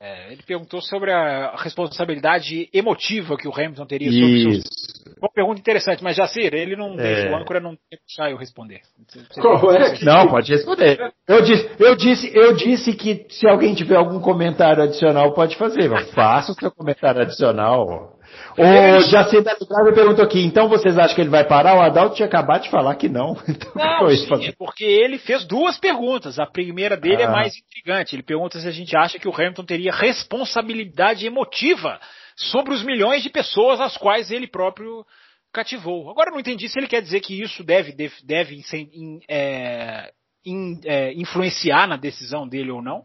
É, 0.00 0.32
ele 0.32 0.42
perguntou 0.46 0.80
sobre 0.80 1.10
a 1.10 1.56
responsabilidade 1.56 2.68
emotiva 2.72 3.36
que 3.36 3.48
o 3.48 3.52
Hamilton 3.52 3.84
teria 3.84 4.12
sobre 4.12 4.26
Isso. 4.26 4.62
seus... 4.62 5.16
Uma 5.20 5.28
pergunta 5.28 5.58
interessante, 5.58 6.04
mas 6.04 6.16
Jacir, 6.16 6.54
ele 6.54 6.76
não 6.76 6.92
é... 6.94 6.96
deixa 6.96 7.30
o 7.30 7.36
âncora 7.36 7.58
não 7.58 7.76
deixar 7.90 8.30
eu 8.30 8.36
responder. 8.36 8.82
Qual 9.34 9.72
é 9.72 9.96
que... 9.96 10.04
Não, 10.04 10.28
pode 10.28 10.52
responder. 10.52 11.12
Eu 11.26 11.42
disse, 11.42 11.68
eu, 11.80 11.96
disse, 11.96 12.30
eu 12.32 12.54
disse 12.54 12.92
que 12.94 13.26
se 13.28 13.48
alguém 13.48 13.74
tiver 13.74 13.96
algum 13.96 14.20
comentário 14.20 14.84
adicional, 14.84 15.32
pode 15.32 15.56
fazer. 15.56 15.90
Faça 16.12 16.52
o 16.52 16.54
seu 16.54 16.70
comentário 16.70 17.22
adicional. 17.22 18.17
O 18.56 19.00
Jacinto 19.02 19.66
Grave 19.66 19.94
perguntou 19.94 20.24
aqui, 20.24 20.40
então 20.40 20.68
vocês 20.68 20.98
acham 20.98 21.14
que 21.14 21.20
ele 21.20 21.30
vai 21.30 21.44
parar? 21.44 21.76
O 21.76 21.80
Adalto 21.80 22.16
tinha 22.16 22.26
acabado 22.26 22.62
de 22.62 22.70
falar 22.70 22.94
que 22.96 23.08
não. 23.08 23.36
Então, 23.48 23.72
não, 23.74 24.10
sim, 24.10 24.46
é 24.46 24.52
porque 24.52 24.84
ele 24.84 25.18
fez 25.18 25.44
duas 25.44 25.78
perguntas. 25.78 26.38
A 26.38 26.46
primeira 26.46 26.96
dele 26.96 27.22
é 27.22 27.26
ah. 27.26 27.28
é 27.28 27.32
mais 27.32 27.54
intrigante. 27.56 28.14
Ele 28.14 28.22
pergunta 28.22 28.58
se 28.58 28.66
a 28.66 28.72
gente 28.72 28.96
acha 28.96 29.18
que 29.18 29.28
o 29.28 29.34
Hamilton 29.34 29.64
teria 29.64 29.92
responsabilidade 29.92 31.26
emotiva 31.26 31.98
sobre 32.36 32.72
os 32.72 32.82
milhões 32.82 33.22
de 33.22 33.30
pessoas 33.30 33.80
às 33.80 33.96
quais 33.96 34.30
ele 34.30 34.46
próprio 34.46 35.04
cativou. 35.52 36.10
Agora 36.10 36.30
eu 36.30 36.32
não 36.32 36.40
entendi 36.40 36.68
se 36.68 36.78
ele 36.78 36.86
quer 36.86 37.02
dizer 37.02 37.20
que 37.20 37.40
isso 37.40 37.64
deve, 37.64 37.92
deve, 37.92 38.14
deve 38.24 38.62
é, 39.28 40.12
in, 40.44 40.80
é, 40.84 41.12
influenciar 41.14 41.86
na 41.86 41.96
decisão 41.96 42.46
dele 42.46 42.70
ou 42.70 42.82
não. 42.82 43.04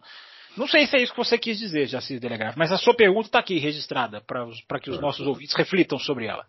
Não 0.56 0.68
sei 0.68 0.86
se 0.86 0.96
é 0.96 1.02
isso 1.02 1.12
que 1.12 1.18
você 1.18 1.38
quis 1.38 1.58
dizer, 1.58 1.88
Jacir 1.88 2.20
Delegrave, 2.20 2.58
mas 2.58 2.72
a 2.72 2.78
sua 2.78 2.94
pergunta 2.94 3.28
está 3.28 3.40
aqui 3.40 3.58
registrada 3.58 4.22
para 4.22 4.80
que 4.80 4.90
os 4.90 5.00
nossos 5.00 5.26
ouvintes 5.26 5.56
reflitam 5.56 5.98
sobre 5.98 6.28
ela. 6.28 6.46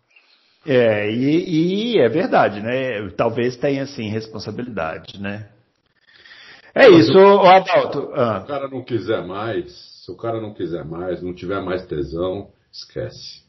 É, 0.65 1.11
e, 1.11 1.93
e, 1.93 1.99
é 1.99 2.09
verdade, 2.09 2.59
né? 2.59 3.09
Talvez 3.15 3.55
tenha, 3.55 3.83
assim, 3.83 4.09
responsabilidade, 4.09 5.21
né? 5.21 5.47
É 6.73 6.89
mas 6.89 7.07
isso, 7.07 7.17
o, 7.17 7.41
Adalto. 7.45 8.11
Ah. 8.13 8.39
Se 8.39 8.43
o 8.43 8.47
cara 8.47 8.67
não 8.67 8.83
quiser 8.83 9.23
mais, 9.25 9.71
se 10.03 10.11
o 10.11 10.17
cara 10.17 10.41
não 10.41 10.53
quiser 10.53 10.83
mais, 10.83 11.21
não 11.21 11.33
tiver 11.33 11.61
mais 11.61 11.85
tesão, 11.85 12.49
esquece. 12.71 13.43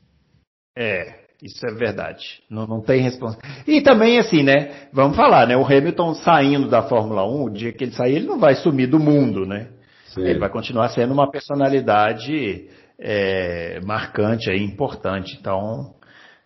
É, 0.77 1.27
isso 1.43 1.67
é 1.67 1.73
verdade. 1.75 2.43
Não, 2.51 2.67
não 2.67 2.83
tem 2.83 3.01
responsabilidade. 3.01 3.65
E 3.67 3.81
também, 3.83 4.19
assim, 4.19 4.43
né? 4.43 4.89
Vamos 4.93 5.17
falar, 5.17 5.47
né? 5.47 5.57
O 5.57 5.65
Hamilton 5.65 6.15
saindo 6.17 6.69
da 6.69 6.83
Fórmula 6.83 7.27
1, 7.27 7.45
o 7.45 7.51
dia 7.51 7.73
que 7.73 7.83
ele 7.83 7.93
sair, 7.93 8.17
ele 8.17 8.27
não 8.27 8.39
vai 8.39 8.55
sumir 8.57 8.89
do 8.89 8.99
mundo, 8.99 9.47
né? 9.47 9.71
Sim. 10.17 10.27
Ele 10.27 10.39
vai 10.39 10.49
continuar 10.49 10.89
sendo 10.89 11.13
uma 11.13 11.31
personalidade 11.31 12.69
é, 12.99 13.81
marcante 13.85 14.51
aí, 14.51 14.63
importante. 14.63 15.37
Então, 15.39 15.95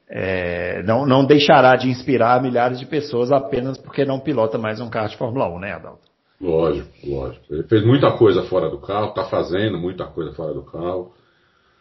é, 0.09 0.83
não, 0.83 1.07
não 1.07 1.25
deixará 1.25 1.77
de 1.77 1.89
inspirar 1.89 2.43
milhares 2.43 2.81
de 2.81 2.87
pessoas 2.87 3.31
apenas 3.31 3.79
porque 3.79 4.05
não 4.05 4.19
pilota 4.19 4.59
mais 4.59 4.81
um 4.81 4.91
carro 4.91 5.09
de 5.09 5.17
Fórmula 5.17 5.49
1, 5.49 5.59
né, 5.61 5.73
Adalto? 5.73 6.11
Lógico, 6.41 6.89
lógico. 7.05 7.45
Ele 7.49 7.63
fez 7.65 7.85
muita 7.85 8.11
coisa 8.17 8.43
fora 8.45 8.69
do 8.69 8.79
carro, 8.79 9.11
está 9.11 9.25
fazendo 9.27 9.79
muita 9.79 10.07
coisa 10.07 10.33
fora 10.33 10.53
do 10.53 10.65
carro. 10.65 11.13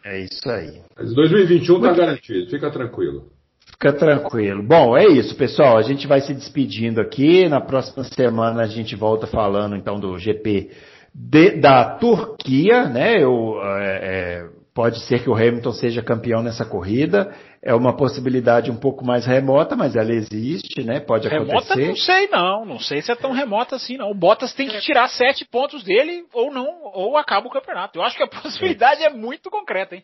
É 0.04 0.20
isso 0.20 0.48
aí. 0.48 0.80
Mas 0.96 1.12
2021 1.12 1.76
está 1.76 1.92
garantido, 1.92 2.50
fica 2.50 2.70
tranquilo. 2.70 3.24
Fica 3.72 3.92
tranquilo. 3.92 4.62
Bom, 4.62 4.96
é 4.96 5.06
isso, 5.08 5.34
pessoal. 5.34 5.76
A 5.76 5.82
gente 5.82 6.06
vai 6.06 6.20
se 6.20 6.34
despedindo 6.34 7.00
aqui. 7.00 7.48
Na 7.48 7.60
próxima 7.60 8.04
semana 8.04 8.62
a 8.62 8.66
gente 8.66 8.94
volta 8.94 9.26
falando 9.26 9.74
então 9.74 9.98
do 9.98 10.18
GP 10.18 10.70
de, 11.14 11.60
da 11.60 11.96
Turquia, 11.96 12.88
né? 12.88 13.22
Eu, 13.22 13.60
é, 13.62 13.98
é, 14.02 14.48
pode 14.74 15.00
ser 15.00 15.22
que 15.22 15.28
o 15.28 15.34
Hamilton 15.34 15.72
seja 15.72 16.02
campeão 16.02 16.42
nessa 16.42 16.64
corrida. 16.64 17.34
É 17.62 17.74
uma 17.74 17.96
possibilidade 17.96 18.70
um 18.70 18.76
pouco 18.76 19.04
mais 19.04 19.26
remota, 19.26 19.76
mas 19.76 19.96
ela 19.96 20.12
existe, 20.12 20.82
né? 20.82 21.00
Pode 21.00 21.28
remota, 21.28 21.52
acontecer. 21.52 21.74
Remota 21.74 21.88
não 21.88 21.96
sei 21.96 22.28
não, 22.28 22.64
não 22.64 22.78
sei 22.78 23.02
se 23.02 23.12
é 23.12 23.14
tão 23.14 23.32
remota 23.32 23.76
assim 23.76 23.96
não. 23.96 24.10
O 24.10 24.14
Bottas 24.14 24.54
tem 24.54 24.68
que 24.68 24.80
tirar 24.80 25.08
sete 25.08 25.44
pontos 25.44 25.82
dele 25.82 26.24
ou 26.32 26.52
não, 26.52 26.66
ou 26.94 27.16
acaba 27.16 27.46
o 27.46 27.50
campeonato. 27.50 27.98
Eu 27.98 28.02
acho 28.02 28.16
que 28.16 28.22
a 28.22 28.28
possibilidade 28.42 29.02
é, 29.02 29.06
é 29.06 29.10
muito 29.10 29.50
concreta, 29.50 29.94
hein? 29.94 30.02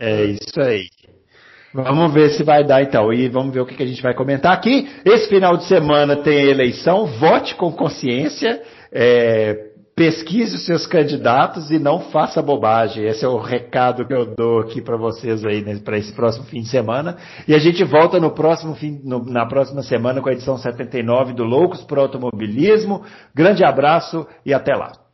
É 0.00 0.24
isso 0.24 0.60
aí. 0.60 0.86
Vamos 1.74 2.14
ver 2.14 2.30
se 2.30 2.42
vai 2.42 2.64
dar 2.64 2.82
então. 2.82 3.12
E 3.12 3.28
vamos 3.28 3.52
ver 3.52 3.60
o 3.60 3.66
que 3.66 3.82
a 3.82 3.86
gente 3.86 4.00
vai 4.00 4.14
comentar 4.14 4.52
aqui. 4.52 4.88
Esse 5.04 5.28
final 5.28 5.56
de 5.56 5.64
semana 5.64 6.16
tem 6.16 6.48
eleição. 6.48 7.06
Vote 7.06 7.54
com 7.56 7.70
consciência. 7.72 8.62
É, 8.90 9.67
pesquise 9.98 10.54
os 10.54 10.64
seus 10.64 10.86
candidatos 10.86 11.72
e 11.72 11.78
não 11.78 11.98
faça 11.98 12.40
bobagem. 12.40 13.04
Esse 13.04 13.24
é 13.24 13.28
o 13.28 13.36
recado 13.36 14.06
que 14.06 14.14
eu 14.14 14.32
dou 14.36 14.60
aqui 14.60 14.80
para 14.80 14.96
vocês 14.96 15.44
aí 15.44 15.60
né, 15.60 15.76
para 15.84 15.98
esse 15.98 16.12
próximo 16.12 16.44
fim 16.44 16.62
de 16.62 16.68
semana. 16.68 17.16
E 17.48 17.54
a 17.54 17.58
gente 17.58 17.82
volta 17.82 18.20
no 18.20 18.30
próximo 18.30 18.76
fim, 18.76 19.00
no, 19.02 19.24
na 19.24 19.44
próxima 19.44 19.82
semana 19.82 20.20
com 20.20 20.28
a 20.28 20.32
edição 20.32 20.56
79 20.56 21.32
do 21.32 21.42
Loucos 21.42 21.82
para 21.82 22.00
Automobilismo. 22.00 23.02
Grande 23.34 23.64
abraço 23.64 24.24
e 24.46 24.54
até 24.54 24.72
lá. 24.72 25.07